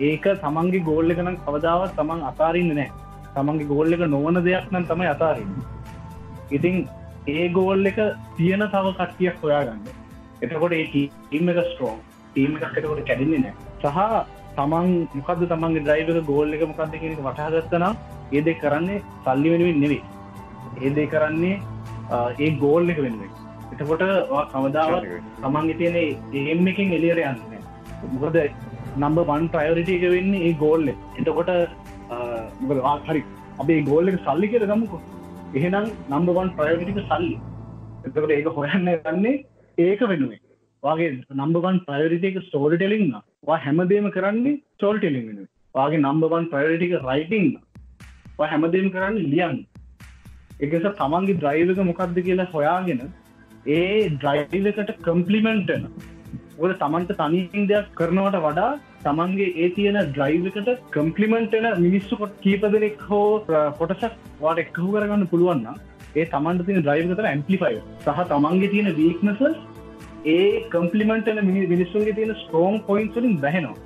ඒක 0.01 0.25
තමන්ගේ 0.41 0.83
ගෝල්ල 0.83 1.13
එකනම් 1.13 1.37
කවදාවත් 1.45 1.93
තමන් 1.95 2.25
අතාරන්න 2.31 2.73
නෑ 2.73 2.89
තමන්ගේ 3.37 3.69
ගෝල්ල 3.71 3.95
එක 3.95 4.03
නොවන 4.07 4.41
දෙයක් 4.47 4.67
නම් 4.71 4.85
තමයි 4.91 5.09
අතාරන්න. 5.13 5.53
ඉතින් 6.51 6.75
ඒ 7.29 7.47
ගෝල් 7.57 7.89
එක 7.91 7.99
තියෙන 8.37 8.63
තව 8.73 8.85
කට්ටියක් 8.99 9.39
හොයාගන්න. 9.43 9.81
එතකොට 10.43 10.75
ඒ 10.77 10.85
ටීම් 10.87 11.53
එක 11.53 11.59
ස්ට්‍රෝන් 11.69 11.97
ටීම් 12.33 12.57
එකක් 12.57 12.77
එතකොට 12.79 13.01
කැඩින්නේ 13.09 13.41
නෑ 13.45 13.55
සහ 13.83 14.35
තමන් 14.57 14.93
මොකද 15.15 15.41
තමන්ගේ 15.51 15.83
ඩ්‍රයිවක 15.83 16.29
ගෝල් 16.29 16.53
එක 16.57 16.63
මොකක්ද 16.69 16.93
කියෙනෙ 16.95 17.17
වටහගත්තනම් 17.21 17.93
ඒදේ 18.33 18.59
කරන්නේ 18.61 19.01
සල්ලි 19.25 19.51
වෙනුවෙන් 19.53 19.81
නෙවේ 19.83 20.03
ඒදේ 20.83 21.07
කරන්නේ 21.13 21.55
ඒ 22.39 22.51
ගෝල් 22.63 22.93
එක 22.93 23.03
වෙනුවෙන්. 23.05 23.31
එතකොට 23.73 24.03
කවදාවත් 24.53 25.11
තමන්ගේ 25.41 25.77
තියෙන 25.79 25.97
ඒම් 26.45 26.71
එකින් 26.71 26.95
එලියර 26.99 27.21
යන්න 27.25 27.41
මොකද 28.13 28.39
නම්බ 28.97 29.19
වන් 29.29 29.45
ප්‍රයෝරිට 29.53 29.91
එක 29.95 30.05
වෙන්නේ 30.15 30.45
ඒ 30.47 30.55
ගෝල්ල 30.63 30.89
එතකොට 30.89 31.51
හරි. 33.07 33.21
අපේ 33.59 33.83
ගෝල්ල 33.83 34.13
එක 34.13 34.19
සල්ලි 34.21 34.49
කියල 34.53 34.65
ගමුකෝ. 34.71 35.01
එහෙනම් 35.55 35.93
නම්බවන් 36.09 36.49
ප්‍රයෝටික 36.57 36.99
සල්ලි. 37.05 37.37
එතකට 38.05 38.35
ඒක 38.37 38.51
හොයන්න 38.57 38.91
ගන්නේ 39.05 39.35
ඒක 39.77 40.01
වෙනුවේ 40.11 40.39
වගේ 40.83 41.09
නම්බවන් 41.35 41.79
ප්‍රයෝරිටක 41.85 42.37
ස්ටෝල් 42.47 42.73
ටෙලින්න 42.75 43.15
වා 43.47 43.59
හැමදේම 43.65 44.09
කරන්නේ 44.15 44.59
ස්ටෝල් 44.75 44.99
ටෙලින් 44.99 45.25
වෙන 45.29 45.39
වගේ 45.75 46.01
නම්බවන් 46.01 46.45
ප්‍රයෝටික 46.53 46.93
රයිටිං 47.07 47.47
හැමදේම 48.43 48.91
කරන්න 48.95 49.17
ලියන් 49.33 49.57
එකස 50.59 50.85
තමන්ගේ 50.99 51.39
ද්‍රයිවක 51.41 51.81
මොකක්ද 51.89 52.19
කියලා 52.27 52.51
හොයාගෙන 52.53 53.01
ඒ 53.77 54.09
ඩ්‍රයිවකට 54.13 54.93
කම්පලිමෙන්ටන 55.07 55.87
ඔද 56.57 56.71
තමන්ට 56.75 57.11
තනින් 57.17 57.65
දෙයක් 57.69 57.89
කරනවට 57.97 58.37
වඩා 58.43 58.69
තමන්ගේ 59.03 59.49
ඒ 59.55 59.67
තියෙන 59.71 59.97
ඩ්‍රයිවකට 60.05 60.69
කම්පලිමෙන්ටන 60.91 61.67
මිනිස්සු 61.79 62.17
කොට 62.17 62.33
කීපදනෙක් 62.41 63.03
හෝ 63.09 63.27
කොටසක් 63.79 64.15
වාට 64.41 64.61
එක්හු 64.63 64.87
කරගන්න 64.93 65.27
පුළුවන්න 65.27 65.77
ඒ 66.15 66.25
තමන්ට 66.27 66.65
තින 66.67 66.79
ඩ්‍රයිවතර 66.79 67.27
ඇම්පලිෆයි 67.27 67.77
සහ 68.05 68.23
තමන්ගේ 68.31 68.71
තියෙන 68.73 68.89
වීක්නස 68.97 69.43
ඒ 70.27 70.49
කම්පලිමෙන්ටන 70.71 71.43
මිනිස්සුන්ගේ 71.45 72.15
තියෙන 72.15 72.35
ස්ටෝන් 72.37 72.81
පොයින්ස්ලින් 72.83 73.39
බැහෙනවා. 73.39 73.77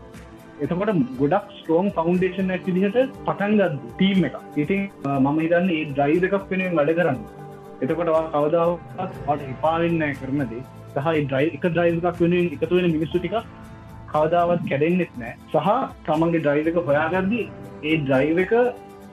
එතකොට 0.59 0.91
ගොඩක් 1.19 1.55
ස්ටෝන් 1.59 1.93
ෆෞන්ඩේෂන් 1.93 2.53
ඇති 2.55 2.75
දිහට 2.77 2.99
පටන්ගත් 3.21 3.79
ටීම් 3.89 4.27
එක 4.27 4.37
ඉතින් 4.57 4.83
මම 5.15 5.47
ඉදන්න 5.47 5.71
ඒ 5.71 5.85
ඩ්‍රයිව 5.89 6.29
එකක් 6.29 6.51
වෙනෙන් 6.51 6.77
වැඩ 6.77 6.97
කරන්න. 6.97 7.19
එතකොට 7.81 8.13
කවදාවත් 8.33 9.17
ට 9.25 9.41
හිපාවෙන්න 9.45 10.13
කරනදේ 10.19 10.67
සහ 10.93 11.09
ඩ්‍රයි 11.17 11.49
එක 11.49 11.65
ඩ්‍රයිව 11.65 11.99
එකක් 12.01 12.21
වෙන 12.23 12.37
එකතු 12.37 12.73
වෙන 12.77 12.87
මිනිස්සු 12.95 13.19
ටික 13.19 13.35
කවදාවත් 14.13 14.63
කැඩෙන්න්නෙත් 14.69 15.13
නෑ. 15.17 15.35
සහ 15.51 15.69
තමන්ගේ 16.07 16.41
ඩ්‍රයිව 16.41 16.71
එක 16.71 16.79
හොයාගද්දි 16.89 17.43
ඒ 17.83 17.99
ඩ්‍රයිව 17.99 18.41
එක 18.45 18.55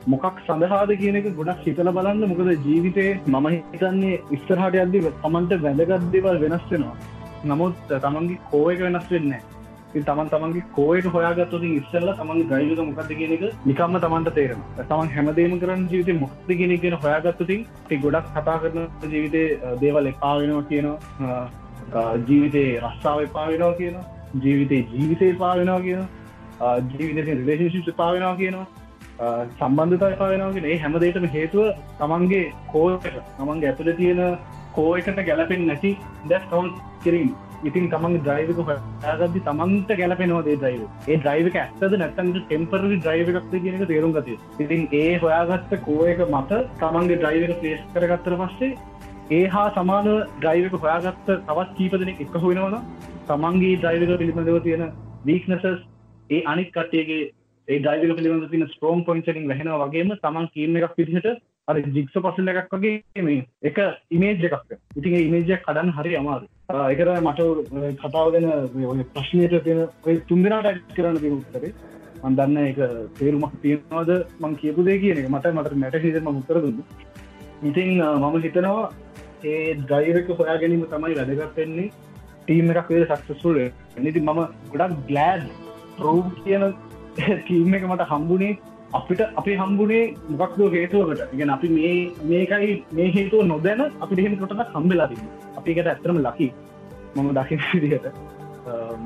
මොකක් 0.07 0.41
සඳහාද 0.47 0.97
කියන 1.03 1.21
එක 1.21 1.29
ගොඩක් 1.37 1.63
හිතල 1.67 1.93
බලන්න. 1.99 2.25
මොකද 2.33 2.51
ජීවිතය 2.67 3.07
මම 3.27 3.47
හිතන්නේ 3.75 4.25
ඉස්සරහට 4.31 4.83
අද්දි 4.87 5.07
තමන්ට 5.23 5.63
වැදගත්දේවල් 5.67 6.43
වෙනස්වෙනවා 6.45 6.97
නමුත් 7.45 7.87
තමන්ගේ 7.89 8.43
කෝ 8.51 8.65
එක 8.71 8.81
වෙනස් 8.81 9.09
වෙන්න 9.11 9.39
තමන් 9.97 10.31
තමන්ගේ 10.31 10.65
කෝයට 10.75 11.07
හොයාගත්තු 11.07 11.59
ඉස්සල්ල 11.69 12.11
තමන් 12.13 12.41
ග්‍රයික 12.49 12.81
මොකක්ද 12.81 13.13
කියන 13.13 13.33
එක 13.37 13.45
නිකම්ම 13.65 13.95
තමන්ට 13.99 14.35
තේරම 14.35 14.65
තමන් 14.81 15.13
හැමදේම 15.15 15.55
කරන 15.61 15.87
ජීවිත 15.93 16.21
මොක්ද 16.21 16.51
ගෙන 16.59 16.75
කියෙන 16.81 16.99
හොයාගත්තුතින් 17.05 17.65
ති 17.89 17.99
ගොඩක් 17.99 18.29
කතා 18.35 18.59
කරන 18.65 18.91
ජීවිතය 19.05 19.43
දේවල් 19.81 20.11
එපාවෙනවා 20.13 20.67
කියනවා. 20.69 21.39
ජීවිතේ 22.27 22.81
රස්සාාව 22.81 23.23
එපාවෙනවා 23.23 23.75
කියනවා 23.75 24.07
ජීවිතේ 24.43 24.83
ජීවිතය 24.93 25.35
පාවෙනවා 25.35 25.81
කියන 25.81 26.03
ජීවිත 26.91 27.27
රිලේශිප් 27.27 27.97
පාවෙනවා 27.97 28.37
කියනවා 28.37 28.67
සම්බන්ධතා 29.59 30.17
පාවෙනවාගෙන 30.17 30.65
ඒ 30.65 30.79
හැමදේටම 30.79 31.27
හේතුව 31.27 31.67
තමන්ගේ 31.99 32.45
කෝක 32.69 33.07
තමන්ගේ 33.35 33.71
ඇතුළ 33.71 33.93
තියෙන 33.93 34.21
කෝයකට 34.73 35.21
ගැලපෙන් 35.27 35.67
නැති 35.67 35.91
දැස් 36.29 36.45
කවන්් 36.51 36.69
කිරීම 37.05 37.31
ඉතින් 37.65 37.89
තමන් 37.91 38.19
ද්‍රයිවක 38.23 38.61
හයාගදදි 39.03 39.41
තමන්ට 39.41 39.91
ගැලපෙනවාදේ 39.97 40.57
ද්‍රයිව 40.57 41.09
ඒ 41.09 41.17
ද්‍රයිවක 41.17 41.57
ඇත්තද 41.57 41.97
නැත්තන්ට 41.97 42.39
ටෙම්පරි 42.43 43.01
ද්‍රයිව 43.01 43.33
එකක්ද 43.33 43.57
කියනක 43.57 43.83
තේරුම් 43.87 44.13
ගතිය 44.13 44.39
ඉතින් 44.59 44.87
ඒ 44.93 45.19
හොයාගත්ත 45.19 45.75
කෝයක 45.83 46.23
මත 46.29 46.63
තමන්ගේ 46.79 47.21
ද්‍රයිවක 47.25 47.61
පේස් 47.61 47.83
කරගත්තර 47.95 48.39
පස්සේ 48.43 48.73
ඒ 49.31 49.47
හා 49.47 49.67
සමාන 49.71 50.07
ද්‍රයිවක 50.41 50.75
හොයාගත්ත 50.77 51.27
තවත් 51.27 51.75
කීපදනෙක් 51.79 52.21
එක 52.21 52.37
හොෙනවන 52.39 52.77
තමන්ගේ 53.27 53.81
ද්‍රයිවක 53.83 54.13
පිළිබඳව 54.15 54.61
තියෙන 54.63 54.85
වීක්නසස් 55.25 55.67
ඒ 56.31 56.41
අනිත් 56.45 56.71
කට්ටයගේ 56.71 57.19
ඒ 57.69 57.79
ඩයික 57.79 58.15
පිළිබඳ 58.15 58.47
තින 58.51 58.67
ස්ටෝම් 58.69 59.03
පොයින්ටලින් 59.05 59.49
වැහෙන 59.49 59.73
වගේම 59.83 60.13
තමන් 60.19 60.47
කීම 60.55 60.79
එකක් 60.79 60.95
පිදිහට 60.97 61.29
අර 61.69 61.77
ජික්ස 61.89 62.15
පසල 62.19 62.49
එකක් 62.53 62.73
වගේ 62.75 63.25
මේ 63.25 63.43
එක 63.63 63.81
ඉමේජ් 64.11 64.47
එකක් 64.49 64.57
ඉතින් 64.97 65.17
ඉමේජයක් 65.19 65.67
කඩන්න 65.67 65.93
හරි 65.97 66.15
අමාරු 66.17 66.47
එකර 66.87 67.11
මට 67.19 67.41
කතාවගෙන 67.99 68.47
ප්‍රශ්නයට 69.11 69.59
තියෙන 69.63 70.23
තුන්දෙනට 70.27 70.67
ඇත් 70.67 70.81
කරන්න 70.95 71.19
තින 71.19 71.35
උත්තරේ. 71.35 71.75
අන්දන්න 72.23 72.57
එක 72.63 72.81
තේරුමක් 73.17 73.61
තියෙනවාද? 73.63 74.11
මං 74.41 74.57
කියපු 74.57 74.85
දේ 74.85 74.99
කියන 74.99 75.19
එක. 75.19 75.29
මට 75.29 75.53
මට 75.53 75.77
මැට 75.77 76.01
හිතම 76.03 76.33
උත්තර 76.33 76.61
දුන්න. 76.61 76.81
ඉතින් 77.63 78.01
මම 78.01 78.41
හිතනවා 78.41 78.89
ඒ 79.45 79.75
ඩයිරක 79.75 80.29
හොයා 80.39 80.57
ගැනීම 80.57 80.85
තමයි 80.93 81.17
වැදගත්වෙන්නේ 81.19 81.91
ටීම 82.43 82.71
එකක් 82.73 82.89
වේ 82.91 83.07
සක්සසුල් 83.07 83.59
නිති 83.99 84.21
මම 84.21 84.41
ගොඩක් 84.73 84.97
ගලෑඩ් 85.09 85.45
රෝ් 85.99 86.23
කියන 86.39 86.65
ටීම් 87.17 87.75
එක 87.75 87.85
මට 87.91 88.09
හම්බුණේ 88.13 88.59
අපිට 88.93 89.21
අපි 89.21 89.55
හම්බුණේ 89.55 90.15
මොකක්ද 90.31 90.61
හේතුවකට? 90.75 91.23
ගෙන 91.33 91.51
අපි 91.51 91.69
මේ 91.69 92.13
මේකයි 92.25 92.85
මේ 92.93 93.09
හේතුව 93.11 93.47
නොදැන 93.47 93.81
අපි 94.01 94.17
දෙහෙම 94.17 94.39
කොටට 94.39 94.75
හම්බෙලාති 94.75 95.17
අපිකට 95.57 95.87
ඇත්තරම 95.87 96.19
ලකි 96.19 96.53
මම 97.17 97.29
දකි 97.35 97.59
විදිහට. 97.65 98.07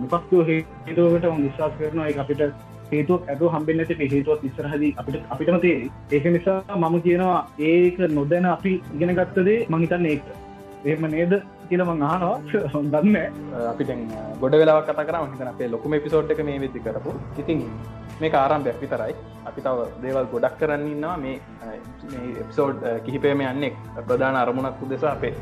මොකක්ද 0.03 0.33
හේතුවකට 0.49 1.27
විශවාස 1.39 1.73
කරනවා? 1.79 2.09
එක 2.09 2.19
අපිට 2.19 2.72
හේතුව 2.93 3.31
ඇතු 3.33 3.51
හම්බෙන්නට 3.55 3.93
හේතුවත් 4.15 4.45
ඉස්සරහද 4.51 4.85
අපිට 5.01 5.33
අපිටම 5.35 5.59
තේ 5.65 5.77
ඒක 6.17 6.29
නිසා 6.37 6.59
මම 6.77 6.97
කියනවා 7.07 7.41
ඒක 7.71 7.99
නොදැන 8.19 8.49
අපි 8.55 8.75
ඉගෙන 8.97 9.15
ගත්තදේ 9.19 9.59
මහිතන්න 9.75 10.09
ඒක. 10.13 10.23
එහෙම 10.87 11.07
නේද 11.15 11.35
කියලම 11.69 11.91
ආනවා 11.91 12.83
දන්න 12.95 13.17
අපිට 13.73 13.93
ගොඩ 14.43 14.59
වෙලාවක් 14.63 14.89
කත 14.91 15.07
කර. 15.09 15.17
හිතන 15.25 15.53
අපේ 15.55 15.71
ලොකුම 15.75 15.99
පිසෝට් 16.07 16.33
එක 16.35 16.43
මේ 16.49 16.61
වෙදදි 16.65 16.85
කරපු. 16.87 17.15
ඉතින් 17.43 17.63
මේ 18.21 18.33
කාරම්භයක් 18.37 18.83
විතරයි. 18.83 19.15
අපි 19.49 19.61
තව 19.67 19.89
දේවල් 20.03 20.27
ගොඩක් 20.35 20.59
කරන්නන්නවා 20.61 21.17
මේ 21.25 21.37
එපිසෝඩ් 22.43 22.87
කිහිපේම 23.07 23.43
යන්නෙක් 23.49 23.75
ප්‍රධාන 24.09 24.41
අරමුණක් 24.43 24.83
උදෙස 24.87 25.05
අපේ 25.15 25.35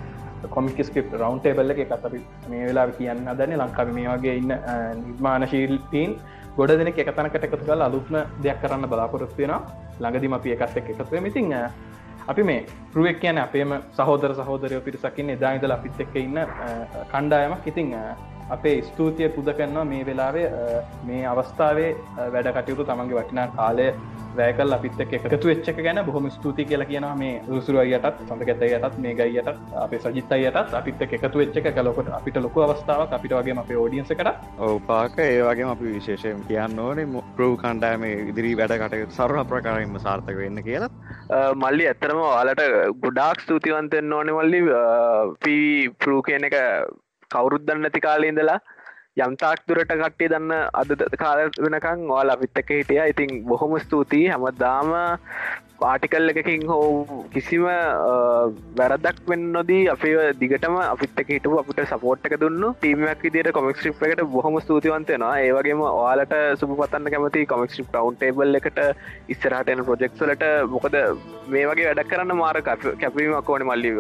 කොමික 0.49 0.79
ස්ක්‍රප් 0.89 1.09
රවන්් 1.21 1.41
ටේබල්ල 1.41 1.73
එක 1.75 1.93
අපි 1.97 2.21
මේ 2.51 2.67
වෙලා 2.69 2.87
කියන්න 2.99 3.27
දන්න 3.39 3.63
ලංකාව 3.63 3.91
මේ 3.97 4.09
වගේ 4.13 4.37
ඉන්න 4.41 4.55
නිර්මාණශීල්පීන් 5.03 6.13
ගොඩ 6.57 6.73
දෙනෙක් 6.79 6.99
එකතනකට 6.99 7.45
එකතු 7.47 7.65
කල් 7.65 7.83
අලුත්ම 7.83 8.17
දෙයක් 8.45 8.59
කරන්න 8.63 8.89
බලාපොරොත්වෙන 8.93 9.53
ළඟදිම 10.01 10.35
අපි 10.39 10.57
එකත් 10.57 10.77
එක් 10.81 10.91
එකතුව 10.95 11.21
මිතිං 11.23 11.55
අපි 12.29 12.43
මේ 12.43 12.67
පරුවක් 12.93 13.21
කියන 13.23 13.39
අපේම 13.39 13.73
සහෝදර 13.99 14.35
සහෝදරය 14.41 14.81
පිරිසකින්න 14.81 15.31
එදායිදල 15.37 15.77
අපිත් 15.77 16.01
එක්ක 16.05 16.15
ඉන්න 16.17 16.39
කණ්ඩායමක්. 17.13 17.67
ඉතිං 17.67 17.95
අපේ 18.57 18.77
ස්තුතිය 18.83 19.29
පුද 19.37 19.53
කරනවා 19.59 19.85
මේ 19.93 20.07
වෙලාවේ 20.07 20.47
මේ 21.11 21.27
අවස්ථාවේ 21.27 21.91
වැඩ 22.35 22.51
කටයුතු 22.57 22.89
තමන්ගේ 22.89 23.21
වටිනා 23.21 23.49
කාලය 23.57 23.89
වැෑකල් 24.37 24.75
අපිත් 24.77 25.01
එකතු 25.05 25.49
වෙච්චක 25.51 25.81
ගැන 25.87 26.01
බොහොම 26.07 26.29
ස්තුති 26.31 26.65
කියලා 26.65 26.89
කියනවා 26.91 27.15
මේ 27.23 27.33
රුසුරුවයටත් 27.49 28.21
සඳකැතයටත් 28.27 28.99
මේ 29.05 29.15
ගයියටත් 29.21 29.75
අප 29.85 29.95
සජිතයටත් 30.05 30.77
අපිත් 30.81 31.03
එකතු 31.07 31.43
වෙච්චක 31.43 31.71
කලොකොට 31.79 32.13
අපිට 32.19 32.41
ලොක 32.47 32.57
අවස්ථාවක්. 32.67 33.13
අපිට 33.19 33.35
වගේ 33.39 33.59
අපේ 33.65 33.81
ෝඩියන්සකට 33.83 34.31
ඕපාක 34.69 35.19
ඒවගේ 35.27 35.69
අපි 35.75 35.95
විශේෂයෙන් 35.97 36.47
කියන්න 36.49 36.79
ඕනේ 36.79 37.25
ප්‍රූ 37.37 37.53
කණ්ඩෑම 37.57 38.07
ඉදිරී 38.07 38.57
වැඩ 38.63 38.77
කටයුතු 38.85 39.19
සරහ 39.19 39.45
ප්‍රකාරයෙන්ම 39.53 40.01
සාර්ථක 40.07 40.41
වෙන්න 40.43 40.63
කියලා. 40.63 40.91
මල්ලි 41.57 41.91
ඇත්තරම 41.91 42.25
ඔයාලට 42.25 42.65
ගොඩාක් 43.05 43.47
ස්තුතිවන්තෙන් 43.47 44.13
ඕනෙ 44.13 44.33
මල්ලි. 44.33 44.65
පී 45.45 45.71
පරූ 45.99 46.23
කියන 46.23 46.51
එක 46.51 46.59
කවුරුද්දන්න 47.31 47.83
නැති 47.83 48.01
කාලඉඳලා 48.01 48.61
යම්තාක් 49.19 49.63
දුරට 49.69 49.93
කට්ටිය 49.93 50.31
දන්න 50.33 50.53
අද 50.73 50.91
කාල 51.19 51.39
වෙනකං 51.59 52.07
වාලා 52.09 52.37
අපිත්තක 52.39 52.71
හිටිය. 52.71 53.03
ඉතින් 53.09 53.31
බොහොම 53.45 53.79
ස්තුතියි. 53.79 54.29
හැමදාම 54.29 54.93
පාටිකල් 55.83 56.31
එකකින් 56.33 56.65
හෝ 56.71 57.19
කිසිම 57.35 57.65
වැරදක් 58.79 59.21
වෙන්න 59.31 59.45
නොදී 59.57 59.83
අපේ 59.95 60.27
දිගටම 60.41 60.77
අපිත් 60.83 61.21
හිටපු 61.31 61.61
අපට 61.63 61.81
සපෝට්ක 61.93 62.35
දුන්න. 62.43 62.65
ටීමක් 62.83 63.23
විදිට 63.27 63.51
කොමික් 63.59 63.81
්‍රිප් 63.85 64.03
එකට 64.09 64.23
බොහොම 64.35 64.59
ස්තුතිවන්තයෙනවා 64.65 65.33
ඒවගේම 65.47 65.83
ඔයාලට 65.87 66.35
සුප 66.63 66.75
පතන්න 66.81 67.13
කැමති 67.15 67.47
කොමික් 67.53 67.77
්‍රිප් 67.77 67.89
ටවන් 67.95 68.19
ටේබල් 68.21 68.61
එකට 68.61 68.81
ඉස්සරහටන 69.35 69.85
ප්‍රජෙක්්ලට 69.89 70.45
මොකද 70.75 70.99
මේ 71.55 71.65
වගේ 71.71 71.89
වැඩ 71.91 72.05
කරන්න 72.13 72.37
මාර 72.43 72.61
කැපීමක් 72.69 73.51
ඕන 73.55 73.67
මල්ලි. 73.71 73.97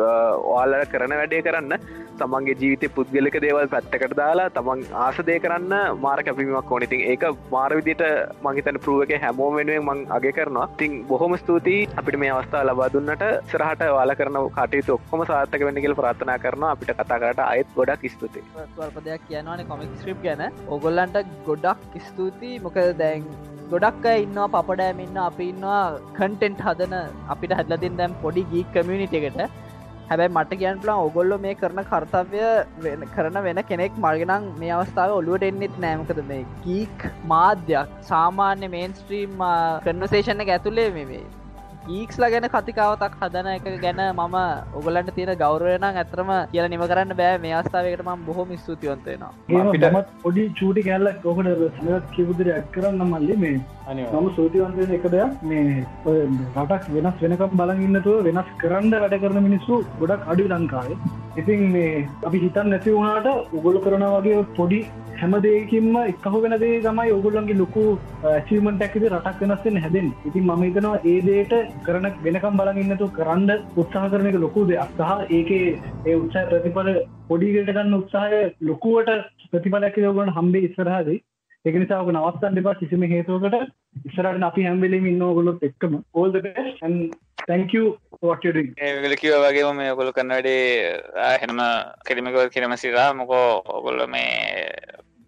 ඔයාලට 0.52 0.92
කරන 0.94 1.16
වැඩේ 1.20 1.42
කරන්න 1.48 1.74
තමන්ගේ 2.20 2.58
ජීවිත 2.60 2.84
පුද්ගලක 2.96 3.36
දේවල් 3.44 3.68
පැත්තකට 3.74 4.14
දාලා 4.20 4.50
තමන් 4.56 4.80
ආසදය 5.06 5.38
කරන්න 5.46 5.74
මාර 6.04 6.18
කැපීමක් 6.28 6.72
ඕනඉතින් 6.76 7.06
ඒක 7.12 7.24
මාර 7.54 7.72
විදිට 7.78 8.02
මහිතන 8.46 8.80
පරුව 8.84 9.04
එක 9.06 9.14
හැමෝ 9.24 9.50
වෙනුවෙන් 9.56 9.86
මං 9.88 10.06
අගේ 10.18 10.36
කරනවා. 10.38 10.68
තින් 10.80 10.92
බොහොම 11.10 11.34
ස්තුති 11.42 11.69
ස්තුතියි 11.70 11.98
අපිට 11.98 12.16
මේ 12.20 12.30
අවස්ථා 12.30 12.62
ලබා 12.66 12.88
දුන්නට 12.94 13.22
සරහට 13.50 13.82
වාල 13.96 14.12
කරන 14.18 14.38
කටයුතු 14.56 14.94
ඔක්කොම 14.96 15.22
සාර්ථක 15.28 15.62
වෙන්න 15.68 15.80
කියල 15.84 15.94
ප්‍රාථනා 16.00 16.38
කරන 16.44 16.66
අපිට 16.70 16.90
කතාකට 17.00 17.42
අයත් 17.44 17.70
ගොඩක් 17.76 18.04
ස්තුති 18.14 18.42
ස්වල්පදයක් 18.56 19.22
කියනවාන 19.28 19.62
කොමික් 19.70 19.94
ස්්‍රිප් 20.02 20.18
ගැන. 20.24 20.42
ඔගොල්ලන්ට 20.68 21.16
ගොඩක් 21.48 21.96
ස්තුතියි. 22.08 22.60
මොක 22.66 22.78
දැන් 23.02 23.24
ගොඩක් 23.72 24.10
අය 24.12 24.26
ඉන්නවා 24.26 24.50
පපඩෑම 24.56 25.02
ඉන්න 25.06 25.22
අපි 25.28 25.48
ඉන්නවා. 25.54 25.86
කන්ටෙන්ට් 26.18 26.66
හදන 26.66 26.94
අපිට 27.34 27.56
හැදලතින් 27.58 27.98
දැම් 28.00 28.20
පොඩි 28.22 28.46
ගී 28.52 28.66
කමියනිට 28.74 29.18
එකට. 29.20 29.40
හැබැයි 30.10 30.34
මට 30.34 30.60
කියන් 30.60 30.84
පලා 30.84 31.00
ඔගොල්ලො 31.06 31.42
මේ 31.42 31.56
කරන 31.56 31.82
කර්තව්‍ය 31.90 32.46
කරන 33.16 33.42
වෙන 33.44 33.60
කෙනෙක් 33.68 34.00
මර්ගෙනම් 34.04 34.54
මේ 34.62 34.76
අවස්ථාව 34.76 35.18
ඔලුවට 35.18 35.50
එන්නෙත් 35.50 35.82
නෑමකද 35.84 36.22
මේ 36.30 36.46
ගීක් 36.64 37.10
මාධ්‍යයක් 37.32 37.98
සාමාන්‍ය 38.08 38.70
මේන් 38.72 38.96
ස්ත්‍රීම් 39.02 39.44
කන්වසේෂණ 39.84 40.42
ඇතුලේ 40.46 40.94
මේ 40.96 41.20
ඊක්ස්ලා 41.88 42.28
ගැන 42.32 42.46
කතිකාවතක් 42.46 43.14
හදන 43.20 43.46
එක 43.50 43.66
ගැන 43.82 44.00
මම 44.06 44.36
ඔගලන්ට 44.78 45.10
තියෙන 45.14 45.32
ගෞරවයන 45.38 45.84
ඇතරම 45.84 46.30
කියල 46.52 46.68
නිම 46.68 46.82
කරන්න 46.82 47.16
බෑ. 47.16 47.38
මේ 47.38 47.54
අවස්ථාවකට 47.54 48.04
ම 48.04 48.24
බොහොම 48.26 48.52
ස්තුතිවන්තයෙනවා 48.56 49.92
මත් 49.92 50.06
පොඩි 50.22 50.44
චූටි 50.60 50.82
කැල්ලක් 50.82 51.24
ඔකට 51.24 51.48
සනත් 51.70 52.02
කිවුදර 52.16 52.52
ඇත් 52.52 52.68
කරන්න 52.72 53.02
මල්ලි 53.06 53.36
මේ. 53.36 53.60
නම 53.94 54.28
සූතිවන්තය 54.36 54.88
එක 54.98 55.08
දෙයක් 55.16 55.42
මේ 55.44 55.86
රටක් 56.56 56.92
වෙනස් 56.94 57.24
වෙනකම් 57.24 57.56
බලගන්නතුව 57.56 58.24
වෙනස් 58.28 58.54
කරන්න 58.62 58.94
වැඩ 58.96 59.20
කරන 59.22 59.42
මිනිස්සු 59.48 59.82
ගොඩක් 60.00 60.32
අඩු 60.34 60.48
ලංකාවේ. 60.50 60.98
ඉතින් 61.36 61.68
මේ 61.72 62.08
අපි 62.22 62.44
හිතන් 62.46 62.74
නැති 62.74 62.96
වුණාට 62.96 63.54
උගොල 63.54 63.80
කරන 63.86 64.06
වගේ 64.16 64.44
පොඩි 64.56 64.80
හැම 65.20 65.34
දෙයකින්ම 65.44 65.96
එක්කහු 66.02 66.38
වෙන 66.42 66.54
දේ 66.60 66.76
තමයි 66.82 67.12
ඔගුල්ලන්ගේ 67.16 67.58
ලොකු 67.58 67.82
චීමට 68.48 68.84
ඇකිද 68.84 69.04
රටක් 69.08 69.42
වෙනස්සෙන් 69.42 69.76
හැදෙන් 69.84 70.08
ඉතින් 70.28 70.46
මම 70.46 70.62
හිතනවා 70.64 71.00
ඒ 71.04 71.18
දේට 71.26 71.52
කරන 71.86 72.06
වෙනකම් 72.24 72.60
බලගන්නතු 72.60 73.08
කරන්න 73.12 73.50
උත්සාහ 73.76 74.04
කරන 74.10 74.30
එක 74.30 74.38
ලොකු 74.38 74.66
දෙයක්. 74.66 74.92
සහ 74.98 75.32
ඒක 75.32 75.50
ඒ 75.52 76.16
උත්සාහ 76.16 76.46
ප්‍රතිඵල 76.50 76.90
පොඩිගට 77.28 77.70
ගන්න 77.70 77.98
උත්සාහය 77.98 78.40
ලොකුවට 78.62 79.10
ප්‍රතිඵලයක් 79.50 79.98
යෝගන 79.98 80.32
හම්බේ 80.38 80.66
ඉස්සරහදී. 80.68 81.18
ඒක 81.64 81.74
නිසාක 81.76 82.08
නවස්සන් 82.08 82.54
දෙපා 82.56 82.76
කිසිම 82.76 83.02
හේතුවකට. 83.06 83.72
ඉස්සරට 84.02 84.44
අපි 84.44 84.68
හැම්බෙලීම 84.68 85.06
ඉන්න 85.06 85.22
ඔගොලොත් 85.22 85.66
එක්කම. 85.68 85.98
ඕල්ද 86.14 86.40
තැංකව 87.48 87.84
ගලකිව 89.02 89.34
වගේම 89.42 89.76
මේ 89.76 89.92
ඔගොලු 89.92 90.12
කන්න 90.12 90.32
වැඩේ 90.32 91.34
හෙනම 91.42 91.60
කෙරිමකව 92.06 92.40
කිරම 92.50 92.76
සිරා. 92.76 93.10
මොකෝ 93.14 93.62
ඔගොල්ල 93.78 94.06
මේ 94.08 94.80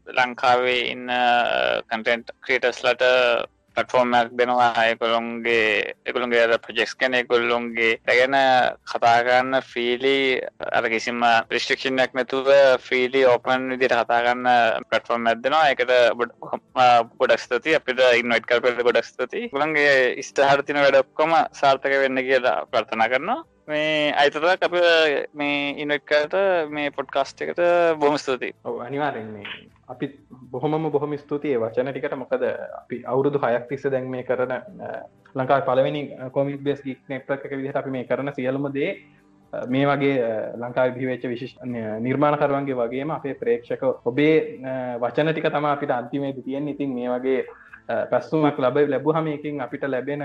ලංකාවේ 0.06 0.80
ඉන්න 0.92 1.08
uh, 1.08 1.80
කටෙන්ට් 1.88 2.32
ක්‍රේටස්ලට 2.40 3.02
පටෆෝර්මයක් 3.76 4.32
දෙනවා 4.32 4.70
අයකොළොන්ගේ 4.76 5.94
එකුළුන්ගේ 6.04 6.42
අර 6.44 6.54
ප්‍රජෙක්ස් 6.58 6.94
කන 6.94 7.16
කොල්ලොන්ගේ 7.26 7.92
ගැන 8.08 8.36
කතාගන්න 8.86 9.60
ෆීලි 9.64 10.16
අර 10.70 10.88
කිසිම 10.88 11.22
ප්‍රිස්ටික්ෂණයක් 11.48 12.14
නැතුව 12.14 12.50
ෆීලි 12.80 13.24
ඕපන් 13.26 13.68
විදිට 13.72 13.96
කතාගන්න 14.00 14.50
පටෆෝර්ම් 14.84 15.26
ඇදෙනවා 15.26 15.64
එකට 15.70 15.92
ගොඩක්ස්තති 17.18 17.78
අපිට 17.78 18.04
ඉන්වයිට 18.14 18.48
කරපට 18.48 18.82
ගොඩක්ස්තති 18.82 19.48
ගුලන්ගේ 19.52 19.96
ස්ටහරතින 20.22 20.82
වැඩක්කොම 20.82 21.34
සාර්ථක 21.54 21.98
වෙන්න 21.98 22.22
කියලා 22.22 22.58
ප්‍රර්ථනා 22.66 23.08
කරනවා. 23.08 23.40
මේ 23.68 24.12
අයිතර 24.14 24.44
අප 24.48 24.74
මේ 25.34 25.74
ඉනකට 25.78 26.34
මේ 26.70 26.90
පොඩ්කාස්ට 26.90 27.42
එකට 27.42 27.62
බොම 27.98 28.18
ස්තුති 28.18 28.50
අනිවාරෙන්නේ 28.80 29.70
අපි 29.88 30.06
බොහොම 30.50 30.90
බොහොම 30.90 31.16
ස්තුතියි. 31.16 31.58
වචන 31.58 31.90
ටිකට 31.90 32.16
මොකද 32.16 32.44
අපි 32.80 33.02
අවුරුදු 33.06 33.38
හයක් 33.38 33.68
තිස්ස 33.68 33.86
දැන් 33.86 34.10
මේ 34.10 34.24
කරන 34.24 34.54
ලංකා 35.34 35.60
පලවෙනි 35.62 36.02
කොමික් 36.30 36.60
බෙස් 36.60 36.80
නෙට්ක 37.08 37.50
විදිහට 37.50 37.76
අපි 37.76 37.90
මේ 37.90 38.04
කරන 38.04 38.32
සියලුම 38.34 38.68
දේ 38.72 38.90
මේ 39.52 39.86
වගේ 39.86 40.14
ලංකා 40.56 40.86
විවෙච්ච 40.92 41.26
විශෂ 41.26 41.58
නිර්මාණකරුවන්ගේ 42.00 42.76
වගේම 42.76 43.10
අපේ 43.10 43.34
ප්‍රේක්ෂක 43.34 43.82
ඔබේ 44.04 44.34
වචන 44.98 45.32
ටික 45.32 45.48
තම 45.48 45.66
අපිට 45.66 45.90
අන්තිමේද 45.92 46.42
තියෙන් 46.44 46.68
ඉතින් 46.68 46.94
මේ 46.94 47.08
වගේ 47.10 47.40
පැස්සුමක් 48.10 48.58
ලබ 48.58 48.86
ලැබු 48.88 49.12
හමයකින් 49.12 49.60
අපිට 49.60 49.84
ලැබෙන 49.86 50.22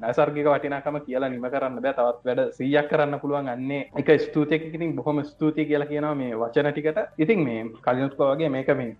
නැසර්ගික 0.00 0.48
වටිනාකම 0.48 0.98
කියලා 1.06 1.30
නිම 1.34 1.46
කරන්න 1.52 1.82
බෑ. 1.82 1.94
තවත් 1.98 2.26
වැඩ 2.28 2.56
සීයක් 2.58 2.90
කරන්න 2.90 3.20
පුළුවන් 3.20 3.52
අන්නේ. 3.54 3.82
එක 3.96 4.10
ස්තුතියකින් 4.26 4.96
බොහොම 4.96 5.22
ස්තුතිය 5.24 5.68
කියලා 5.70 5.92
කියනවා 5.92 6.14
මේ 6.14 6.40
වචන 6.42 6.72
ටිකට. 6.72 6.98
ඉතින් 7.18 7.46
මේ 7.46 7.62
කලිනුත්කෝ 7.86 8.32
වගේ 8.32 8.52
මේක 8.56 8.76
මේ 8.80 8.96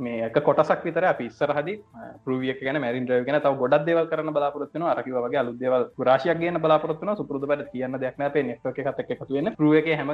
මේ 0.00 0.26
එක 0.26 0.38
කොටසක් 0.42 0.84
විතර 0.84 1.06
පිස්සරහද 1.18 1.68
ප්‍රවිය 2.24 2.54
ගැන 2.60 2.80
මැරින් 2.80 3.06
්‍රව 3.08 3.24
ගෙන 3.26 3.40
තව 3.40 3.54
ගොඩක් 3.56 3.86
දෙවල් 3.86 4.06
කරන 4.06 4.32
බලාපොරත්න 4.32 4.82
අරකිව 4.84 5.16
වගේ 5.16 5.38
අලුදේවල් 5.38 5.86
රාශයක් 6.00 6.38
ගෙන 6.38 6.60
බලාපොරත්න 6.60 7.16
සුපුරද 7.16 7.46
පට 7.46 7.70
කියන්න 7.72 7.98
දෙයක් 8.00 8.18
නැේ. 8.18 8.42
නෙක් 8.42 8.60
එකක් 8.64 9.10
එකතුවෙන 9.10 9.54
පරුවක 9.56 9.90
හැම 9.92 10.10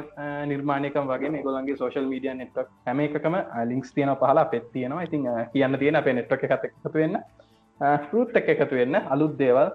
නිර්මාණයකම් 0.46 1.12
වගේ 1.12 1.42
ගොලන්ගේ 1.42 1.76
සෝශල් 1.76 2.06
මීඩිය 2.06 2.34
නෙට්ක් 2.34 2.66
හැම 2.86 3.00
එකම 3.00 3.36
ලින්ක්ස් 3.66 3.94
තියන 3.94 4.16
පහලා 4.16 4.44
පෙත්තියනවා 4.46 5.06
ඉතින් 5.08 5.28
කියන්න 5.52 5.78
තියෙන 5.78 5.96
අපේ 5.96 6.12
නෙට්ක 6.12 6.44
එකත් 6.44 6.64
එකතු 6.64 6.92
වෙන්න. 6.94 7.16
ෘත් 7.80 8.36
එක 8.36 8.48
එකතු 8.54 8.76
වෙන්න 8.76 8.96
අලුත් 9.08 9.36
දේවල් 9.38 9.70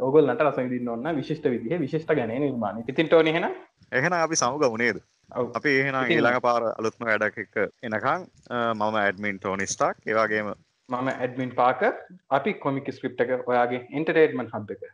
ඔගොල්ලට 0.00 0.42
රසවිදින්න 0.42 0.88
ඔන්න 0.88 1.08
විශිෂ්ට 1.16 1.46
විදිහ 1.46 1.78
විශිෂ්ට 1.78 2.12
ගැන 2.12 2.32
නිර්මාණ 2.36 2.84
ඉතින් 2.84 3.08
ටෝනහෙන 3.08 3.48
එහෙන 3.92 4.12
අපි 4.14 4.36
සමුග 4.36 4.64
වනේද 4.66 5.02
අපි 5.30 5.74
එහෙන 5.76 5.98
ඊළඟ 6.06 6.40
පාර 6.40 6.70
අලුත්ම 6.70 7.04
වැඩක් 7.04 7.38
එක 7.38 7.60
එනකං 7.82 8.26
මම 8.72 8.96
ඇඩමින් 8.96 9.38
ටෝනිස්ටක් 9.38 10.08
ඒවාගේම 10.08 10.48
මම 10.88 11.10
ඇඩමින් 11.10 11.52
පාක 11.54 11.84
අපි 12.30 12.54
කොමික 12.56 12.88
ස්ක්‍රප් 12.90 13.20
එක 13.26 13.46
ඔයාගේ 13.46 13.84
ඉන්ටරේටමන් 13.92 14.48
හබ් 14.48 14.76
එක 14.76 14.88